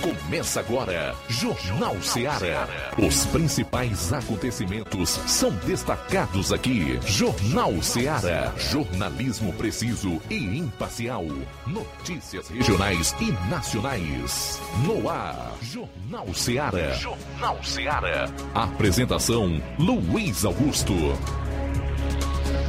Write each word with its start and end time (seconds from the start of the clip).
Começa 0.00 0.60
agora, 0.60 1.14
Jornal 1.28 2.00
Seara. 2.00 2.66
Os 2.96 3.26
principais 3.26 4.10
acontecimentos 4.10 5.10
são 5.26 5.50
destacados 5.66 6.54
aqui. 6.54 6.98
Jornal 7.04 7.82
Seara. 7.82 8.50
Jornalismo 8.56 9.52
preciso 9.52 10.18
e 10.30 10.58
imparcial. 10.58 11.26
Notícias 11.66 12.48
regionais 12.48 13.14
e 13.20 13.30
nacionais. 13.50 14.58
No 14.86 15.06
ar, 15.06 15.52
Jornal 15.60 16.32
Seara. 16.32 16.94
Jornal 16.94 17.62
Seara. 17.62 18.30
Apresentação: 18.54 19.60
Luiz 19.78 20.46
Augusto. 20.46 20.94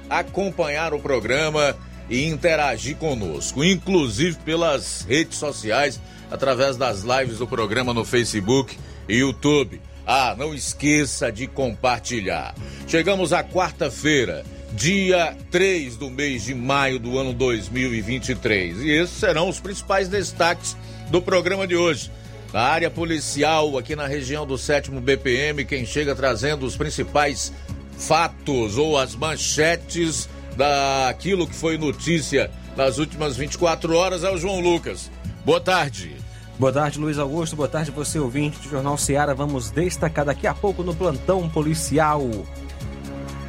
acompanhar 0.08 0.94
o 0.94 1.00
programa 1.00 1.76
e 2.12 2.28
interagir 2.28 2.96
conosco, 2.96 3.64
inclusive 3.64 4.36
pelas 4.44 5.06
redes 5.08 5.38
sociais, 5.38 5.98
através 6.30 6.76
das 6.76 7.02
lives 7.02 7.38
do 7.38 7.46
programa 7.46 7.94
no 7.94 8.04
Facebook 8.04 8.76
e 9.08 9.16
YouTube. 9.16 9.80
Ah, 10.06 10.34
não 10.38 10.54
esqueça 10.54 11.32
de 11.32 11.46
compartilhar. 11.46 12.54
Chegamos 12.86 13.32
à 13.32 13.42
quarta-feira, 13.42 14.44
dia 14.74 15.34
3 15.50 15.96
do 15.96 16.10
mês 16.10 16.44
de 16.44 16.54
maio 16.54 16.98
do 16.98 17.18
ano 17.18 17.32
2023. 17.32 18.82
E 18.82 18.90
esses 18.90 19.16
serão 19.16 19.48
os 19.48 19.58
principais 19.58 20.06
destaques 20.06 20.76
do 21.10 21.22
programa 21.22 21.66
de 21.66 21.76
hoje. 21.76 22.10
Na 22.52 22.60
área 22.60 22.90
policial, 22.90 23.78
aqui 23.78 23.96
na 23.96 24.06
região 24.06 24.46
do 24.46 24.58
7 24.58 24.90
BPM, 24.90 25.64
quem 25.64 25.86
chega 25.86 26.14
trazendo 26.14 26.66
os 26.66 26.76
principais 26.76 27.54
fatos 27.96 28.76
ou 28.76 28.98
as 28.98 29.14
manchetes 29.14 30.28
daquilo 30.56 31.46
que 31.46 31.54
foi 31.54 31.78
notícia 31.78 32.50
nas 32.76 32.98
últimas 32.98 33.36
24 33.36 33.94
horas 33.94 34.24
é 34.24 34.30
o 34.30 34.38
João 34.38 34.60
Lucas. 34.60 35.10
Boa 35.44 35.60
tarde. 35.60 36.16
Boa 36.58 36.72
tarde, 36.72 36.98
Luiz 36.98 37.18
Augusto. 37.18 37.56
Boa 37.56 37.68
tarde, 37.68 37.90
você 37.90 38.18
ouvinte 38.18 38.60
do 38.60 38.68
Jornal 38.68 38.96
Seara. 38.96 39.34
Vamos 39.34 39.70
destacar 39.70 40.24
daqui 40.24 40.46
a 40.46 40.54
pouco 40.54 40.82
no 40.82 40.94
plantão 40.94 41.48
policial. 41.48 42.28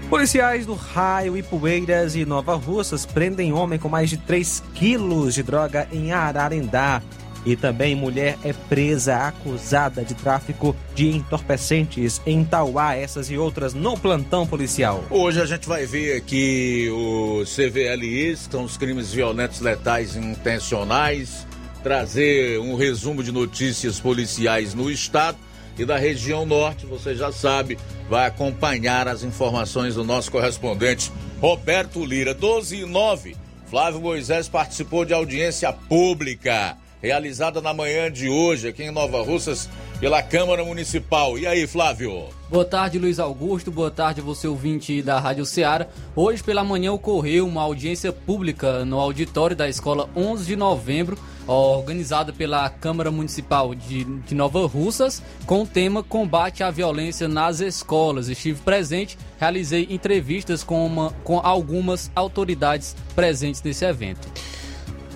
Policiais 0.10 0.66
do 0.66 0.74
Raio, 0.74 1.38
Ipueiras 1.38 2.16
e 2.16 2.26
Nova 2.26 2.56
Russas 2.56 3.06
prendem 3.06 3.54
homem 3.54 3.80
com 3.80 3.90
mais 3.90 4.10
de 4.10 4.18
3 4.18 4.64
quilos 4.74 5.34
de 5.34 5.44
droga 5.44 5.88
em 5.92 6.12
Ararendá. 6.12 7.02
E 7.46 7.56
também 7.56 7.96
mulher 7.96 8.38
é 8.44 8.54
presa 8.54 9.18
acusada 9.18 10.04
de 10.04 10.14
tráfico 10.14 10.76
de 10.96 11.10
entorpecentes 11.10 12.22
em 12.26 12.44
Tauá, 12.44 12.96
essas 12.96 13.30
e 13.30 13.38
outras 13.38 13.74
no 13.74 13.98
plantão 13.98 14.48
policial. 14.48 15.04
Hoje 15.10 15.42
a 15.42 15.46
gente 15.46 15.68
vai 15.68 15.86
ver 15.86 16.16
aqui 16.16 16.90
os 16.90 17.54
CVLIs, 17.54 18.48
que 18.48 18.52
são 18.52 18.64
os 18.64 18.78
crimes 18.78 19.12
violentos 19.12 19.60
letais 19.60 20.16
intencionais, 20.16 21.46
trazer 21.84 22.60
um 22.60 22.76
resumo 22.76 23.22
de 23.22 23.32
notícias 23.32 24.00
policiais 24.00 24.74
no 24.74 24.90
estado 24.90 25.38
e 25.78 25.86
da 25.86 25.98
região 25.98 26.46
norte, 26.46 26.86
você 26.86 27.16
já 27.16 27.32
sabe, 27.32 27.80
vai 28.10 28.28
acompanhar 28.28 29.08
as 29.08 29.24
informações 29.24 29.96
do 29.96 30.04
nosso 30.04 30.32
correspondente 30.32 31.12
Roberto 31.42 32.06
Lira. 32.06 32.34
12 32.34 32.78
e 32.78 32.86
9. 32.86 33.36
Flávio 33.70 34.00
Moisés 34.00 34.48
participou 34.48 35.04
de 35.04 35.14
audiência 35.14 35.74
pública 35.74 36.78
realizada 37.04 37.60
na 37.60 37.74
manhã 37.74 38.10
de 38.10 38.30
hoje 38.30 38.70
aqui 38.70 38.84
em 38.84 38.92
Nova 38.92 39.22
Russas 39.22 39.70
pela 40.00 40.24
Câmara 40.24 40.64
Municipal. 40.64 41.38
E 41.38 41.46
aí, 41.46 41.68
Flávio? 41.68 42.30
Boa 42.50 42.64
tarde, 42.64 42.98
Luiz 42.98 43.20
Augusto. 43.20 43.70
Boa 43.70 43.92
tarde, 43.92 44.22
você 44.22 44.48
ouvinte 44.48 45.02
da 45.02 45.20
Rádio 45.20 45.46
Ceará. 45.46 45.88
Hoje 46.16 46.42
pela 46.42 46.64
manhã 46.64 46.94
ocorreu 46.94 47.46
uma 47.46 47.62
audiência 47.62 48.14
pública 48.14 48.86
no 48.86 49.00
auditório 49.00 49.54
da 49.54 49.68
Escola 49.68 50.10
11 50.16 50.46
de 50.46 50.56
Novembro, 50.56 51.18
organizada 51.46 52.32
pela 52.32 52.70
Câmara 52.70 53.12
Municipal 53.12 53.76
de, 53.76 54.06
de 54.06 54.34
Nova 54.34 54.66
Russas, 54.66 55.22
com 55.46 55.64
o 55.64 55.68
tema 55.68 56.04
Combate 56.04 56.64
à 56.64 56.72
Violência 56.72 57.28
nas 57.28 57.60
Escolas. 57.60 58.30
Estive 58.30 58.62
presente, 58.62 59.18
realizei 59.38 59.88
entrevistas 59.90 60.64
com, 60.64 60.86
uma, 60.86 61.12
com 61.26 61.42
algumas 61.44 62.10
autoridades 62.16 62.96
presentes 63.14 63.62
nesse 63.62 63.84
evento. 63.84 64.26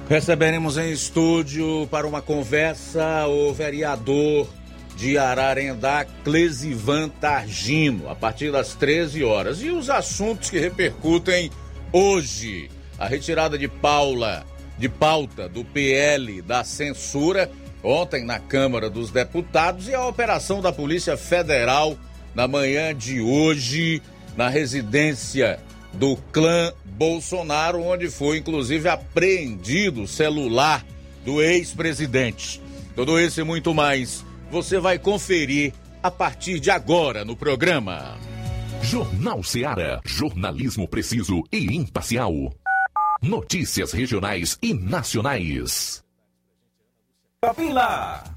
Receberemos 0.09 0.77
em 0.77 0.89
estúdio 0.89 1.85
para 1.91 2.07
uma 2.07 2.21
conversa 2.21 3.27
o 3.27 3.53
vereador 3.53 4.47
de 4.95 5.17
Ararendá, 5.17 6.05
Clesivan 6.23 7.09
Targino, 7.09 8.09
a 8.09 8.15
partir 8.15 8.49
das 8.49 8.73
13 8.73 9.25
horas. 9.25 9.61
E 9.61 9.69
os 9.69 9.89
assuntos 9.89 10.49
que 10.49 10.59
repercutem 10.59 11.51
hoje. 11.91 12.71
A 12.97 13.05
retirada 13.05 13.57
de 13.57 13.67
Paula, 13.67 14.45
de 14.77 14.87
pauta 14.87 15.49
do 15.49 15.65
PL 15.65 16.41
da 16.41 16.63
censura, 16.63 17.51
ontem 17.83 18.23
na 18.23 18.39
Câmara 18.39 18.89
dos 18.89 19.11
Deputados, 19.11 19.89
e 19.89 19.93
a 19.93 20.07
operação 20.07 20.61
da 20.61 20.71
Polícia 20.71 21.17
Federal 21.17 21.97
na 22.33 22.47
manhã 22.47 22.95
de 22.95 23.19
hoje, 23.19 24.01
na 24.37 24.47
residência 24.47 25.59
do 25.93 26.15
clã 26.31 26.73
Bolsonaro, 26.85 27.81
onde 27.81 28.09
foi 28.09 28.37
inclusive 28.37 28.89
apreendido 28.89 30.03
o 30.03 30.07
celular 30.07 30.85
do 31.25 31.41
ex-presidente. 31.41 32.61
Tudo 32.95 33.19
isso 33.19 33.41
e 33.41 33.43
muito 33.43 33.73
mais 33.73 34.25
você 34.49 34.79
vai 34.79 34.97
conferir 34.97 35.73
a 36.01 36.09
partir 36.09 36.59
de 36.59 36.71
agora 36.71 37.25
no 37.25 37.35
programa. 37.35 38.17
Jornal 38.81 39.43
Seara. 39.43 39.99
Jornalismo 40.05 40.87
preciso 40.87 41.43
e 41.51 41.75
imparcial. 41.75 42.33
Notícias 43.21 43.91
regionais 43.91 44.57
e 44.61 44.73
nacionais. 44.73 46.03
Lá. 47.71 48.36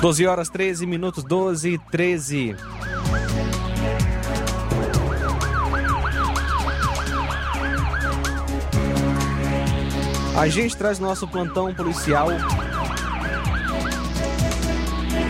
Doze 0.00 0.26
horas 0.28 0.48
13 0.48 0.86
minutos, 0.86 1.24
12 1.24 1.70
e 1.70 1.78
13. 1.78 2.54
A 10.36 10.46
gente 10.46 10.76
traz 10.76 11.00
nosso 11.00 11.26
plantão 11.26 11.74
policial 11.74 12.28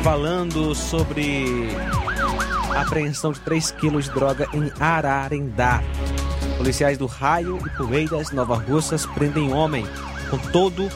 falando 0.05 0.75
sobre 0.75 1.71
apreensão 2.77 3.33
de 3.33 3.41
3 3.41 3.71
quilos 3.71 4.05
de 4.05 4.11
droga 4.11 4.47
em 4.53 4.71
Ararendá. 4.79 5.83
Policiais 6.59 6.99
do 6.99 7.07
Raio 7.07 7.59
e 7.67 7.71
Poeiras, 7.71 8.33
Nova 8.33 8.57
Russas, 8.57 9.07
prendem 9.07 9.51
homem 9.51 9.87
com 10.29 10.37
todo, 10.37 10.91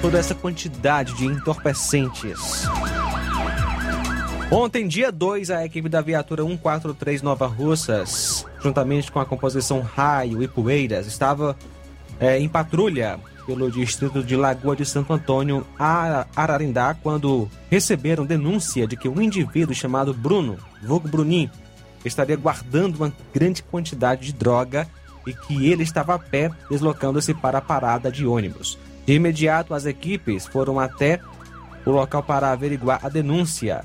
toda 0.00 0.18
essa 0.18 0.34
quantidade 0.34 1.14
de 1.14 1.26
entorpecentes. 1.26 2.64
Ontem, 4.50 4.88
dia 4.88 5.12
2, 5.12 5.50
a 5.50 5.64
equipe 5.64 5.88
da 5.88 6.00
viatura 6.00 6.42
143 6.42 7.22
Nova 7.22 7.46
Russas, 7.46 8.44
juntamente 8.60 9.12
com 9.12 9.20
a 9.20 9.26
composição 9.26 9.80
Raio 9.80 10.42
e 10.42 10.48
Poeiras, 10.48 11.06
estava 11.06 11.56
é, 12.18 12.38
em 12.38 12.48
patrulha 12.48 13.20
pelo 13.46 13.70
distrito 13.70 14.22
de 14.24 14.34
Lagoa 14.36 14.74
de 14.74 14.84
Santo 14.84 15.12
Antônio, 15.12 15.64
Ara- 15.78 16.26
Ararindá, 16.34 16.94
quando 17.00 17.48
receberam 17.70 18.26
denúncia 18.26 18.86
de 18.86 18.96
que 18.96 19.08
um 19.08 19.20
indivíduo 19.20 19.74
chamado 19.74 20.12
Bruno, 20.12 20.56
vulgo 20.82 21.08
Bruninho, 21.08 21.50
estaria 22.04 22.36
guardando 22.36 22.96
uma 22.96 23.12
grande 23.32 23.62
quantidade 23.62 24.22
de 24.26 24.32
droga 24.32 24.88
e 25.26 25.32
que 25.32 25.70
ele 25.70 25.82
estava 25.84 26.14
a 26.14 26.18
pé 26.18 26.50
deslocando-se 26.68 27.34
para 27.34 27.58
a 27.58 27.62
parada 27.62 28.10
de 28.10 28.26
ônibus. 28.26 28.78
De 29.10 29.16
imediato, 29.16 29.74
as 29.74 29.86
equipes 29.86 30.46
foram 30.46 30.78
até 30.78 31.18
o 31.84 31.90
local 31.90 32.22
para 32.22 32.52
averiguar 32.52 33.04
a 33.04 33.08
denúncia. 33.08 33.82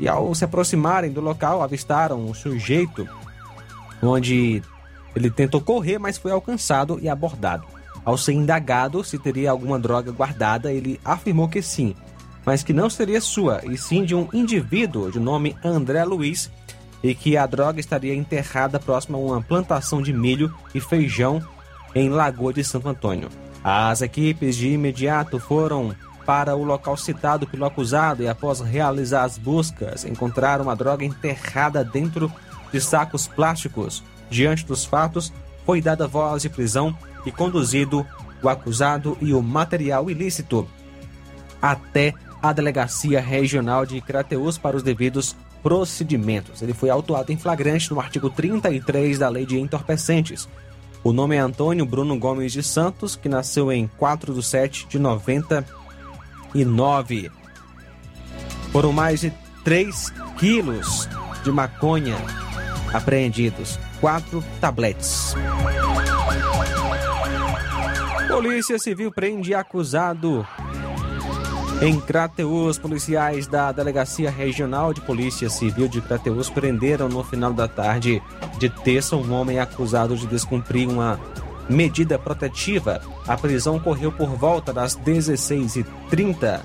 E 0.00 0.08
ao 0.08 0.34
se 0.34 0.46
aproximarem 0.46 1.12
do 1.12 1.20
local, 1.20 1.62
avistaram 1.62 2.18
um 2.24 2.32
sujeito 2.32 3.06
onde 4.02 4.62
ele 5.14 5.30
tentou 5.30 5.60
correr, 5.60 5.98
mas 5.98 6.16
foi 6.16 6.32
alcançado 6.32 6.98
e 7.02 7.06
abordado. 7.06 7.66
Ao 8.02 8.16
ser 8.16 8.32
indagado 8.32 9.04
se 9.04 9.18
teria 9.18 9.50
alguma 9.50 9.78
droga 9.78 10.10
guardada, 10.10 10.72
ele 10.72 10.98
afirmou 11.04 11.50
que 11.50 11.60
sim, 11.60 11.94
mas 12.42 12.62
que 12.62 12.72
não 12.72 12.88
seria 12.88 13.20
sua, 13.20 13.60
e 13.66 13.76
sim 13.76 14.06
de 14.06 14.14
um 14.14 14.26
indivíduo 14.32 15.12
de 15.12 15.20
nome 15.20 15.54
André 15.62 16.02
Luiz, 16.02 16.50
e 17.02 17.14
que 17.14 17.36
a 17.36 17.44
droga 17.44 17.78
estaria 17.78 18.14
enterrada 18.14 18.80
próximo 18.80 19.18
a 19.18 19.20
uma 19.20 19.42
plantação 19.42 20.00
de 20.00 20.14
milho 20.14 20.50
e 20.74 20.80
feijão 20.80 21.46
em 21.94 22.08
Lagoa 22.08 22.54
de 22.54 22.64
Santo 22.64 22.88
Antônio. 22.88 23.28
As 23.64 24.02
equipes 24.02 24.56
de 24.56 24.68
imediato 24.68 25.38
foram 25.38 25.94
para 26.26 26.54
o 26.54 26.64
local 26.64 26.96
citado 26.96 27.46
pelo 27.46 27.64
acusado 27.64 28.22
e, 28.22 28.28
após 28.28 28.60
realizar 28.60 29.24
as 29.24 29.38
buscas, 29.38 30.04
encontraram 30.04 30.70
a 30.70 30.74
droga 30.74 31.04
enterrada 31.04 31.84
dentro 31.84 32.32
de 32.72 32.80
sacos 32.80 33.26
plásticos. 33.26 34.02
Diante 34.30 34.64
dos 34.64 34.84
fatos, 34.84 35.32
foi 35.64 35.80
dada 35.80 36.08
voz 36.08 36.42
de 36.42 36.48
prisão 36.48 36.96
e 37.24 37.30
conduzido 37.30 38.06
o 38.42 38.48
acusado 38.48 39.16
e 39.20 39.32
o 39.32 39.42
material 39.42 40.10
ilícito 40.10 40.66
até 41.60 42.14
a 42.42 42.52
Delegacia 42.52 43.20
Regional 43.20 43.86
de 43.86 44.00
Crateús 44.00 44.58
para 44.58 44.76
os 44.76 44.82
devidos 44.82 45.36
procedimentos. 45.62 46.60
Ele 46.60 46.74
foi 46.74 46.90
autuado 46.90 47.30
em 47.30 47.36
flagrante 47.36 47.92
no 47.92 48.00
artigo 48.00 48.28
33 48.28 49.18
da 49.18 49.28
Lei 49.28 49.46
de 49.46 49.60
Entorpecentes. 49.60 50.48
O 51.04 51.12
nome 51.12 51.34
é 51.34 51.40
Antônio 51.40 51.84
Bruno 51.84 52.16
Gomes 52.16 52.52
de 52.52 52.62
Santos, 52.62 53.16
que 53.16 53.28
nasceu 53.28 53.72
em 53.72 53.90
4 53.98 54.34
de 54.34 54.42
7 54.42 54.86
de 54.88 55.00
99. 55.00 57.28
Foram 58.70 58.92
mais 58.92 59.20
de 59.20 59.32
3 59.64 60.12
quilos 60.38 61.08
de 61.42 61.50
maconha 61.50 62.16
apreendidos, 62.92 63.80
quatro 64.00 64.44
tabletes. 64.60 65.34
Polícia 68.28 68.78
Civil 68.78 69.10
prende 69.10 69.54
acusado 69.54 70.46
em 71.82 72.00
Crateús. 72.00 72.78
Policiais 72.78 73.46
da 73.46 73.72
Delegacia 73.72 74.30
Regional 74.30 74.94
de 74.94 75.00
Polícia 75.00 75.50
Civil 75.50 75.88
de 75.88 76.00
Crateús 76.00 76.48
prenderam 76.48 77.08
no 77.08 77.24
final 77.24 77.52
da 77.52 77.66
tarde 77.66 78.22
de 78.58 78.68
terça 78.68 79.16
um 79.16 79.32
homem 79.32 79.58
acusado 79.58 80.16
de 80.16 80.26
descumprir 80.26 80.88
uma 80.88 81.18
medida 81.68 82.18
protetiva. 82.18 83.02
A 83.26 83.36
prisão 83.36 83.76
ocorreu 83.76 84.12
por 84.12 84.28
volta 84.30 84.72
das 84.72 84.96
16h30. 84.96 86.60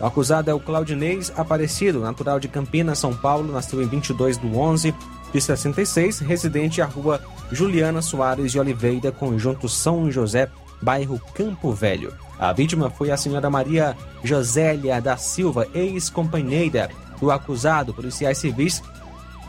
O 0.00 0.06
acusado 0.06 0.50
é 0.50 0.54
o 0.54 0.60
Claudinês 0.60 1.32
Aparecido, 1.36 2.00
natural 2.00 2.40
de 2.40 2.48
Campinas, 2.48 2.98
São 2.98 3.14
Paulo, 3.14 3.52
nasceu 3.52 3.82
em 3.82 3.86
22 3.86 4.38
de 4.38 4.46
11 4.46 4.94
de 5.32 5.40
66, 5.40 6.18
residente 6.20 6.82
à 6.82 6.86
rua 6.86 7.20
Juliana 7.52 8.02
Soares 8.02 8.50
de 8.50 8.58
Oliveira, 8.58 9.12
conjunto 9.12 9.68
São 9.68 10.10
José, 10.10 10.48
bairro 10.82 11.20
Campo 11.34 11.72
Velho. 11.72 12.12
A 12.40 12.54
vítima 12.54 12.88
foi 12.88 13.10
a 13.10 13.18
senhora 13.18 13.50
Maria 13.50 13.94
Josélia 14.24 14.98
da 14.98 15.14
Silva, 15.18 15.68
ex-companheira 15.74 16.88
do 17.20 17.30
acusado. 17.30 17.92
Policiais 17.92 18.38
civis 18.38 18.82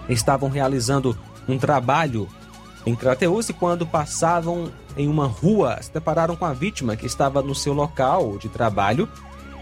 estavam 0.10 0.50
realizando 0.50 1.18
um 1.48 1.58
trabalho 1.58 2.28
em 2.86 2.94
Crateús 2.94 3.48
e 3.48 3.54
quando 3.54 3.88
passavam 3.88 4.70
em 4.98 5.08
uma 5.08 5.26
rua, 5.26 5.82
se 5.82 5.90
depararam 5.94 6.36
com 6.36 6.44
a 6.44 6.52
vítima 6.52 6.98
que 6.98 7.06
estava 7.06 7.42
no 7.42 7.56
seu 7.56 7.72
local 7.72 8.38
de 8.38 8.50
trabalho 8.50 9.08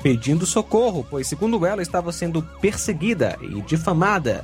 pedindo 0.02 0.44
socorro, 0.44 1.06
pois 1.08 1.28
segundo 1.28 1.64
ela 1.68 1.84
estava 1.84 2.12
sendo 2.12 2.42
perseguida 2.60 3.38
e 3.42 3.62
difamada 3.62 4.44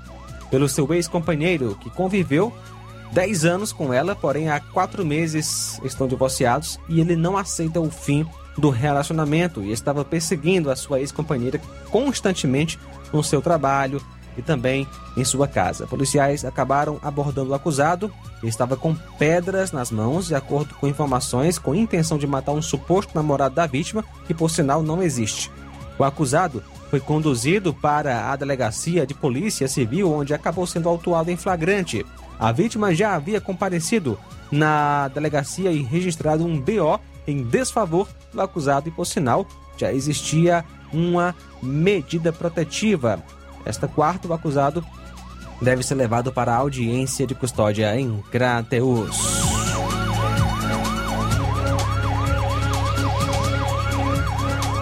pelo 0.51 0.69
seu 0.69 0.93
ex-companheiro 0.93 1.75
que 1.81 1.89
conviveu 1.89 2.53
10 3.13 3.45
anos 3.45 3.73
com 3.73 3.91
ela, 3.91 4.15
porém 4.15 4.49
há 4.49 4.59
4 4.59 5.03
meses 5.03 5.81
estão 5.83 6.07
divorciados 6.07 6.79
e 6.87 6.99
ele 6.99 7.15
não 7.15 7.35
aceita 7.35 7.79
o 7.79 7.89
fim 7.89 8.27
do 8.57 8.69
relacionamento 8.69 9.61
e 9.63 9.71
estava 9.71 10.05
perseguindo 10.05 10.71
a 10.71 10.75
sua 10.75 10.99
ex-companheira 10.99 11.59
constantemente 11.89 12.79
no 13.11 13.23
seu 13.23 13.41
trabalho 13.41 14.01
e 14.37 14.41
também 14.41 14.87
em 15.15 15.23
sua 15.23 15.47
casa. 15.47 15.87
Policiais 15.87 16.43
acabaram 16.43 16.99
abordando 17.01 17.51
o 17.51 17.53
acusado, 17.53 18.11
que 18.41 18.47
estava 18.47 18.75
com 18.75 18.95
pedras 19.17 19.71
nas 19.71 19.91
mãos, 19.91 20.27
de 20.27 20.35
acordo 20.35 20.75
com 20.75 20.87
informações, 20.87 21.57
com 21.57 21.73
intenção 21.73 22.17
de 22.17 22.27
matar 22.27 22.51
um 22.51 22.61
suposto 22.61 23.15
namorado 23.15 23.55
da 23.55 23.65
vítima, 23.65 24.03
que 24.27 24.33
por 24.33 24.49
sinal 24.49 24.83
não 24.83 25.01
existe. 25.01 25.51
O 25.97 26.03
acusado 26.03 26.61
foi 26.89 26.99
conduzido 26.99 27.73
para 27.73 28.31
a 28.31 28.35
delegacia 28.35 29.07
de 29.07 29.13
polícia 29.13 29.67
civil, 29.67 30.11
onde 30.11 30.33
acabou 30.33 30.67
sendo 30.67 30.89
autuado 30.89 31.31
em 31.31 31.37
flagrante. 31.37 32.05
A 32.37 32.51
vítima 32.51 32.93
já 32.93 33.15
havia 33.15 33.39
comparecido 33.39 34.19
na 34.51 35.07
delegacia 35.07 35.71
e 35.71 35.81
registrado 35.81 36.45
um 36.45 36.59
BO 36.59 36.99
em 37.27 37.43
desfavor 37.43 38.07
do 38.33 38.41
acusado 38.41 38.89
e, 38.89 38.91
por 38.91 39.05
sinal, 39.05 39.45
já 39.77 39.91
existia 39.91 40.63
uma 40.91 41.35
medida 41.61 42.31
protetiva. 42.31 43.21
Esta 43.65 43.87
quarta, 43.87 44.27
o 44.27 44.33
acusado 44.33 44.85
deve 45.61 45.83
ser 45.83 45.95
levado 45.95 46.31
para 46.31 46.53
a 46.53 46.57
audiência 46.57 47.25
de 47.25 47.33
custódia 47.33 47.97
em 47.99 48.21
Crateus. 48.31 49.45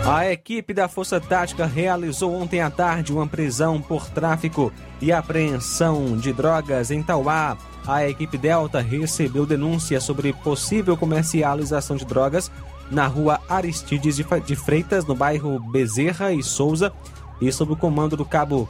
A 0.06 0.30
equipe 0.30 0.74
da 0.74 0.90
Força 0.90 1.20
Tática 1.20 1.66
realizou 1.66 2.34
ontem 2.34 2.60
à 2.60 2.70
tarde 2.70 3.14
uma 3.14 3.26
prisão 3.26 3.82
por 3.82 4.10
tráfico 4.10 4.72
e 5.02 5.14
apreensão 5.14 6.18
de 6.18 6.34
drogas 6.34 6.92
em 6.92 7.02
Tauá. 7.02 7.58
A 7.86 8.08
equipe 8.08 8.38
Delta 8.38 8.80
recebeu 8.80 9.46
denúncia 9.46 10.00
sobre 10.00 10.32
possível 10.32 10.96
comercialização 10.96 11.98
de 11.98 12.06
drogas 12.06 12.50
na 12.90 13.08
rua 13.08 13.40
Aristides 13.50 14.16
de 14.16 14.56
Freitas, 14.56 15.06
no 15.06 15.16
bairro 15.16 15.60
Bezerra 15.60 16.32
e 16.32 16.42
Souza, 16.42 16.94
e 17.42 17.52
sob 17.52 17.74
o 17.74 17.78
comando 17.78 18.16
do 18.16 18.24
cabo 18.24 18.70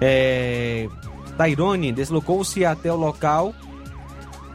é, 0.00 0.88
Tairone, 1.36 1.92
deslocou-se 1.92 2.64
até 2.64 2.92
o 2.92 2.96
local 2.96 3.52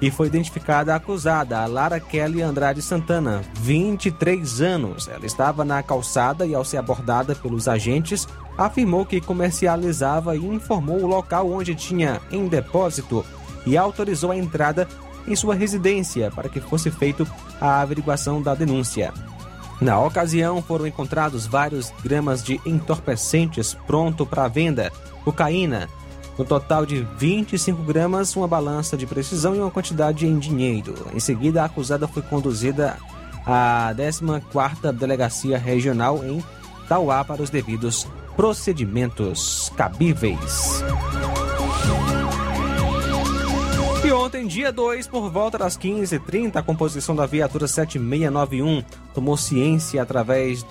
e 0.01 0.11
foi 0.11 0.27
identificada 0.27 0.93
a 0.93 0.97
acusada, 0.97 1.59
a 1.59 1.65
Lara 1.65 1.99
Kelly 1.99 2.41
Andrade 2.41 2.81
Santana, 2.81 3.41
23 3.55 4.61
anos. 4.61 5.07
Ela 5.07 5.25
estava 5.25 5.63
na 5.63 5.81
calçada 5.81 6.45
e, 6.45 6.53
ao 6.53 6.65
ser 6.65 6.77
abordada 6.77 7.33
pelos 7.33 7.69
agentes, 7.69 8.27
afirmou 8.57 9.05
que 9.05 9.21
comercializava 9.21 10.35
e 10.35 10.45
informou 10.45 11.01
o 11.01 11.07
local 11.07 11.49
onde 11.49 11.73
tinha 11.73 12.21
em 12.29 12.47
depósito 12.47 13.25
e 13.65 13.77
autorizou 13.77 14.31
a 14.31 14.37
entrada 14.37 14.87
em 15.27 15.35
sua 15.35 15.55
residência 15.55 16.31
para 16.31 16.49
que 16.49 16.59
fosse 16.59 16.91
feita 16.91 17.25
a 17.59 17.81
averiguação 17.81 18.41
da 18.41 18.53
denúncia. 18.53 19.13
Na 19.81 19.99
ocasião, 19.99 20.61
foram 20.61 20.87
encontrados 20.87 21.45
vários 21.45 21.91
gramas 22.03 22.43
de 22.43 22.59
entorpecentes 22.65 23.73
pronto 23.85 24.25
para 24.25 24.47
venda, 24.47 24.91
cocaína, 25.23 25.89
no 26.37 26.45
total 26.45 26.85
de 26.85 27.05
25 27.17 27.83
gramas, 27.83 28.35
uma 28.35 28.47
balança 28.47 28.97
de 28.97 29.05
precisão 29.05 29.55
e 29.55 29.59
uma 29.59 29.69
quantidade 29.69 30.25
em 30.25 30.39
dinheiro. 30.39 30.95
Em 31.13 31.19
seguida, 31.19 31.61
a 31.61 31.65
acusada 31.65 32.07
foi 32.07 32.23
conduzida 32.23 32.97
à 33.45 33.93
14ª 33.95 34.91
Delegacia 34.91 35.57
Regional 35.57 36.23
em 36.23 36.43
Tauá 36.87 37.23
para 37.23 37.41
os 37.41 37.49
devidos 37.49 38.07
procedimentos 38.35 39.71
cabíveis. 39.75 40.83
E 44.33 44.35
ontem, 44.35 44.47
dia 44.47 44.71
2, 44.71 45.05
por 45.05 45.29
volta 45.29 45.59
das 45.59 45.77
15h30, 45.77 46.55
a 46.55 46.63
composição 46.63 47.15
da 47.15 47.27
viatura 47.27 47.67
7691 47.67 48.83
tomou 49.13 49.37
ciência 49.37 50.01
através 50.01 50.65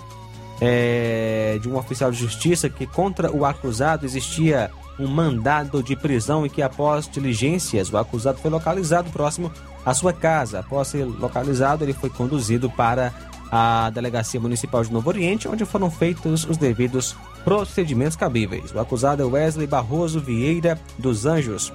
é, 0.61 1.61
de 1.62 1.69
um 1.69 1.76
oficial 1.76 2.11
de 2.11 2.19
justiça 2.19 2.69
que 2.69 2.88
contra 2.88 3.31
o 3.31 3.47
acusado 3.47 4.04
existia 4.04 4.69
um 4.99 5.07
mandado 5.07 5.81
de 5.81 5.95
prisão 5.95 6.45
e 6.45 6.50
que, 6.50 6.61
após 6.61 7.09
diligências, 7.09 7.92
o 7.92 7.97
acusado 7.97 8.38
foi 8.38 8.50
localizado 8.50 9.11
próximo 9.11 9.52
à 9.87 9.95
sua 9.95 10.12
casa. 10.12 10.59
Após 10.59 10.88
ser 10.88 11.04
localizado, 11.04 11.85
ele 11.85 11.92
foi 11.92 12.11
conduzido 12.11 12.69
para 12.69 13.14
a 13.49 13.90
Delegacia 13.90 14.40
Municipal 14.40 14.83
de 14.83 14.92
Novo 14.92 15.09
Oriente, 15.09 15.47
onde 15.47 15.64
foram 15.64 15.88
feitos 15.88 16.45
os 16.45 16.57
devidos 16.57 17.14
procedimentos 17.45 18.16
cabíveis. 18.16 18.73
O 18.75 18.81
acusado 18.81 19.23
é 19.23 19.25
Wesley 19.25 19.69
Barroso 19.69 20.21
Vieira 20.21 20.81
dos 20.99 21.26
Anjos, 21.26 21.73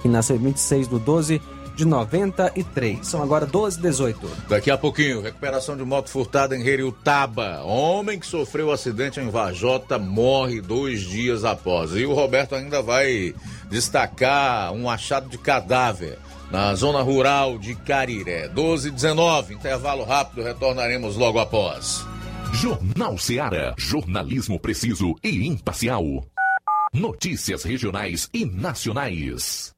que 0.00 0.08
nasceu 0.08 0.36
em 0.36 0.40
26 0.40 0.88
de 0.88 0.98
12 0.98 1.42
de 1.78 1.84
93. 1.84 3.06
São 3.06 3.22
agora 3.22 3.46
12 3.46 3.80
18. 3.80 4.28
Daqui 4.48 4.68
a 4.68 4.76
pouquinho, 4.76 5.22
recuperação 5.22 5.76
de 5.76 5.84
moto 5.84 6.10
furtada 6.10 6.56
em 6.56 6.66
Heriutaba. 6.66 7.62
Homem 7.62 8.18
que 8.18 8.26
sofreu 8.26 8.72
acidente 8.72 9.20
em 9.20 9.30
Vajota 9.30 9.96
morre 9.96 10.60
dois 10.60 11.02
dias 11.02 11.44
após. 11.44 11.92
E 11.92 12.04
o 12.04 12.14
Roberto 12.14 12.56
ainda 12.56 12.82
vai 12.82 13.32
destacar 13.70 14.72
um 14.72 14.90
achado 14.90 15.28
de 15.28 15.38
cadáver 15.38 16.18
na 16.50 16.74
zona 16.74 17.00
rural 17.00 17.56
de 17.58 17.76
Cariré. 17.76 18.48
12 18.48 18.90
19, 18.90 19.54
intervalo 19.54 20.02
rápido, 20.02 20.42
retornaremos 20.42 21.16
logo 21.16 21.38
após. 21.38 22.04
Jornal 22.52 23.16
Seara. 23.18 23.74
Jornalismo 23.78 24.58
preciso 24.58 25.14
e 25.22 25.46
imparcial. 25.46 26.02
Notícias 26.92 27.62
regionais 27.62 28.28
e 28.34 28.44
nacionais. 28.44 29.77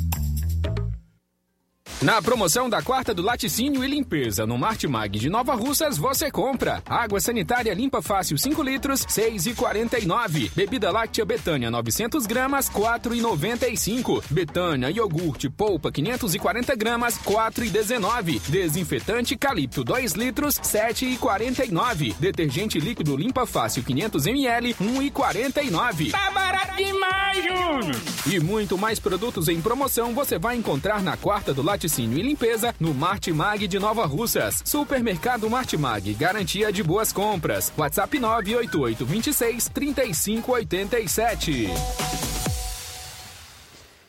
Na 2.01 2.19
promoção 2.19 2.67
da 2.67 2.81
quarta 2.81 3.13
do 3.13 3.21
laticínio 3.21 3.83
e 3.83 3.87
limpeza 3.87 4.43
no 4.47 4.57
Martimag 4.57 5.19
de 5.19 5.29
Nova 5.29 5.53
Russas, 5.53 5.99
você 5.99 6.31
compra 6.31 6.81
água 6.83 7.19
sanitária 7.19 7.71
limpa 7.75 8.01
fácil 8.01 8.39
5 8.39 8.63
litros, 8.63 9.05
6,49. 9.05 10.49
Bebida 10.55 10.89
láctea 10.89 11.23
Betânia 11.23 11.69
900 11.69 12.25
gramas, 12.25 12.67
4,95. 12.71 14.23
Betânia 14.31 14.89
iogurte 14.89 15.47
polpa 15.47 15.91
540 15.91 16.75
gramas, 16.75 17.19
4,19. 17.19 18.41
Desinfetante 18.49 19.37
Calipto 19.37 19.83
2 19.83 20.13
litros, 20.13 20.55
7,49. 20.55 22.15
Detergente 22.19 22.79
líquido 22.79 23.15
limpa 23.15 23.45
fácil 23.45 23.83
500 23.83 24.25
ml, 24.25 24.73
1,49. 24.73 26.09
Tá 26.09 26.31
barato 26.31 26.75
demais, 26.77 27.37
Júnior! 27.43 28.01
E 28.25 28.39
muito 28.39 28.75
mais 28.75 28.99
produtos 28.99 29.47
em 29.47 29.61
promoção 29.61 30.15
você 30.15 30.39
vai 30.39 30.55
encontrar 30.55 31.03
na 31.03 31.15
quarta 31.15 31.53
do 31.53 31.61
laticínio 31.61 31.90
e 31.99 32.21
limpeza 32.21 32.73
no 32.79 32.93
Martimag 32.93 33.67
de 33.67 33.77
Nova 33.77 34.05
Russas. 34.05 34.61
Supermercado 34.63 35.49
Martimag, 35.49 36.13
garantia 36.13 36.71
de 36.71 36.81
boas 36.81 37.11
compras. 37.11 37.73
WhatsApp 37.77 38.17
988 38.17 39.05
26 39.05 39.69
3587. 39.69 41.67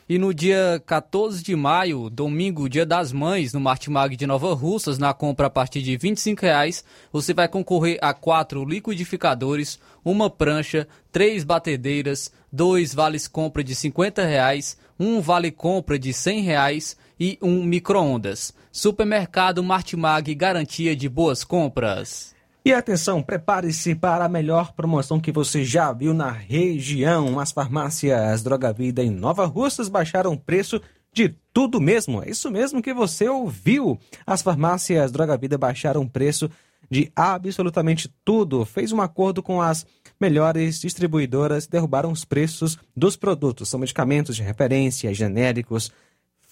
E 0.07 0.17
no 0.17 0.33
dia 0.33 0.81
14 0.85 1.43
de 1.43 1.55
maio, 1.55 2.09
domingo, 2.09 2.69
dia 2.69 2.85
das 2.85 3.11
mães, 3.11 3.53
no 3.53 3.59
Martimag 3.59 4.15
de 4.15 4.27
Nova 4.27 4.53
Russas, 4.53 4.97
na 4.97 5.13
compra 5.13 5.47
a 5.47 5.49
partir 5.49 5.81
de 5.81 5.97
25 5.97 6.41
reais, 6.41 6.83
você 7.11 7.33
vai 7.33 7.47
concorrer 7.47 7.97
a 8.01 8.13
quatro 8.13 8.63
liquidificadores, 8.65 9.79
uma 10.03 10.29
prancha, 10.29 10.87
três 11.11 11.43
batedeiras, 11.43 12.31
dois 12.51 12.93
vales 12.93 13.27
compra 13.27 13.63
de 13.63 13.73
50 13.73 14.23
reais, 14.23 14.77
um 14.99 15.19
vale 15.19 15.51
compra 15.51 15.97
de 15.97 16.13
100 16.13 16.41
reais 16.41 16.97
e 17.19 17.37
um 17.41 17.63
micro-ondas. 17.63 18.53
Supermercado 18.71 19.63
Martimag, 19.63 20.33
garantia 20.35 20.95
de 20.95 21.07
boas 21.07 21.43
compras. 21.43 22.33
E 22.65 22.71
atenção, 22.71 23.21
prepare-se 23.21 23.93
para 23.93 24.23
a 24.23 24.29
melhor 24.29 24.71
promoção 24.71 25.19
que 25.19 25.33
você 25.33 25.65
já 25.65 25.91
viu 25.91 26.13
na 26.13 26.31
região. 26.31 27.37
As 27.37 27.51
farmácias 27.51 28.41
Droga 28.41 28.71
Vida 28.71 29.03
em 29.03 29.09
Nova 29.09 29.45
Russas 29.45 29.89
baixaram 29.89 30.31
o 30.31 30.39
preço 30.39 30.81
de 31.13 31.35
tudo 31.53 31.81
mesmo. 31.81 32.23
É 32.23 32.29
isso 32.29 32.49
mesmo 32.49 32.81
que 32.81 32.93
você 32.93 33.27
ouviu. 33.27 33.99
As 34.25 34.41
farmácias 34.41 35.11
Droga 35.11 35.37
Vida 35.37 35.57
baixaram 35.57 36.03
o 36.03 36.09
preço 36.09 36.49
de 36.89 37.11
absolutamente 37.15 38.09
tudo. 38.23 38.63
Fez 38.63 38.93
um 38.93 39.01
acordo 39.01 39.43
com 39.43 39.61
as 39.61 39.85
melhores 40.19 40.79
distribuidoras 40.79 41.65
e 41.65 41.69
derrubaram 41.69 42.11
os 42.11 42.23
preços 42.23 42.77
dos 42.95 43.17
produtos. 43.17 43.67
São 43.67 43.79
medicamentos 43.79 44.37
de 44.37 44.41
referência, 44.41 45.13
genéricos, 45.13 45.91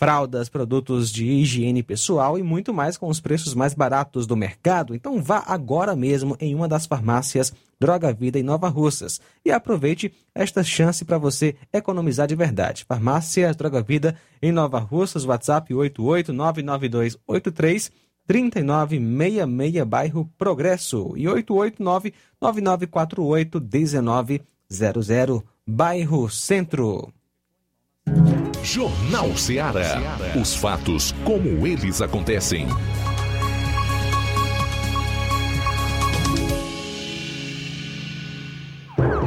fraldas, 0.02 0.50
produtos 0.50 1.12
de 1.12 1.28
higiene 1.28 1.84
pessoal 1.84 2.36
e 2.36 2.42
muito 2.42 2.74
mais 2.74 2.98
com 2.98 3.08
os 3.08 3.20
preços 3.20 3.54
mais 3.54 3.76
baratos 3.76 4.26
do 4.26 4.36
mercado. 4.36 4.96
Então 4.96 5.22
vá 5.22 5.44
agora 5.46 5.96
mesmo 5.96 6.36
em 6.40 6.56
uma 6.56 6.68
das 6.68 6.88
farmácias 6.88 7.54
Droga 7.80 8.12
Vida 8.12 8.40
em 8.40 8.44
Nova 8.44 8.68
Russas 8.68 9.22
e 9.46 9.52
aproveite 9.52 10.12
esta 10.34 10.64
chance 10.64 11.06
para 11.06 11.20
você 11.20 11.56
economizar 11.72 12.28
de 12.28 12.34
verdade. 12.34 12.84
Farmácias 12.84 13.56
Droga 13.56 13.84
Vida 13.84 14.16
em 14.42 14.52
Nova 14.52 14.80
Russas, 14.80 15.24
WhatsApp 15.24 15.72
8899283 15.72 17.92
3966, 18.26 19.86
bairro 19.86 20.28
Progresso 20.36 21.14
e 21.16 21.28
889 21.28 22.12
9948 22.42 23.62
1900, 23.62 25.44
bairro 25.68 26.28
Centro. 26.28 27.14
Jornal 28.64 29.36
Ceará. 29.36 30.18
Os 30.40 30.56
fatos 30.56 31.14
como 31.24 31.66
eles 31.66 32.02
acontecem. 32.02 32.68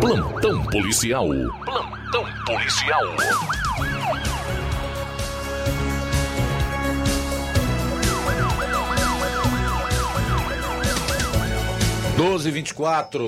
Plantão 0.01 0.63
policial. 0.67 1.29
Plantão 1.65 2.25
policial. 2.47 3.03
Doze 12.17 12.51
vinte 12.53 12.73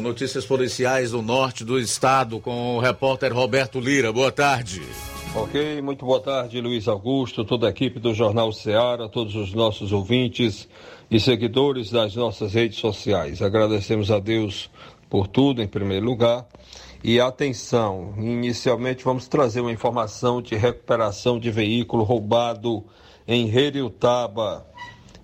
notícias 0.00 0.44
policiais 0.44 1.10
do 1.10 1.20
norte 1.20 1.64
do 1.64 1.76
estado 1.76 2.38
com 2.38 2.76
o 2.76 2.80
repórter 2.80 3.32
Roberto 3.34 3.80
Lira. 3.80 4.12
Boa 4.12 4.30
tarde. 4.30 4.80
Ok, 5.38 5.82
muito 5.82 6.06
boa 6.06 6.18
tarde, 6.18 6.62
Luiz 6.62 6.88
Augusto, 6.88 7.44
toda 7.44 7.66
a 7.66 7.70
equipe 7.70 8.00
do 8.00 8.14
Jornal 8.14 8.50
Ceará, 8.54 9.06
todos 9.06 9.36
os 9.36 9.52
nossos 9.52 9.92
ouvintes 9.92 10.66
e 11.10 11.20
seguidores 11.20 11.90
das 11.90 12.16
nossas 12.16 12.54
redes 12.54 12.78
sociais. 12.78 13.42
Agradecemos 13.42 14.10
a 14.10 14.18
Deus 14.18 14.70
por 15.10 15.28
tudo, 15.28 15.60
em 15.62 15.68
primeiro 15.68 16.06
lugar. 16.06 16.46
E 17.04 17.20
atenção, 17.20 18.14
inicialmente 18.16 19.04
vamos 19.04 19.28
trazer 19.28 19.60
uma 19.60 19.70
informação 19.70 20.40
de 20.40 20.54
recuperação 20.54 21.38
de 21.38 21.50
veículo 21.50 22.02
roubado 22.02 22.82
em 23.28 23.46
Heriutaba. 23.54 24.66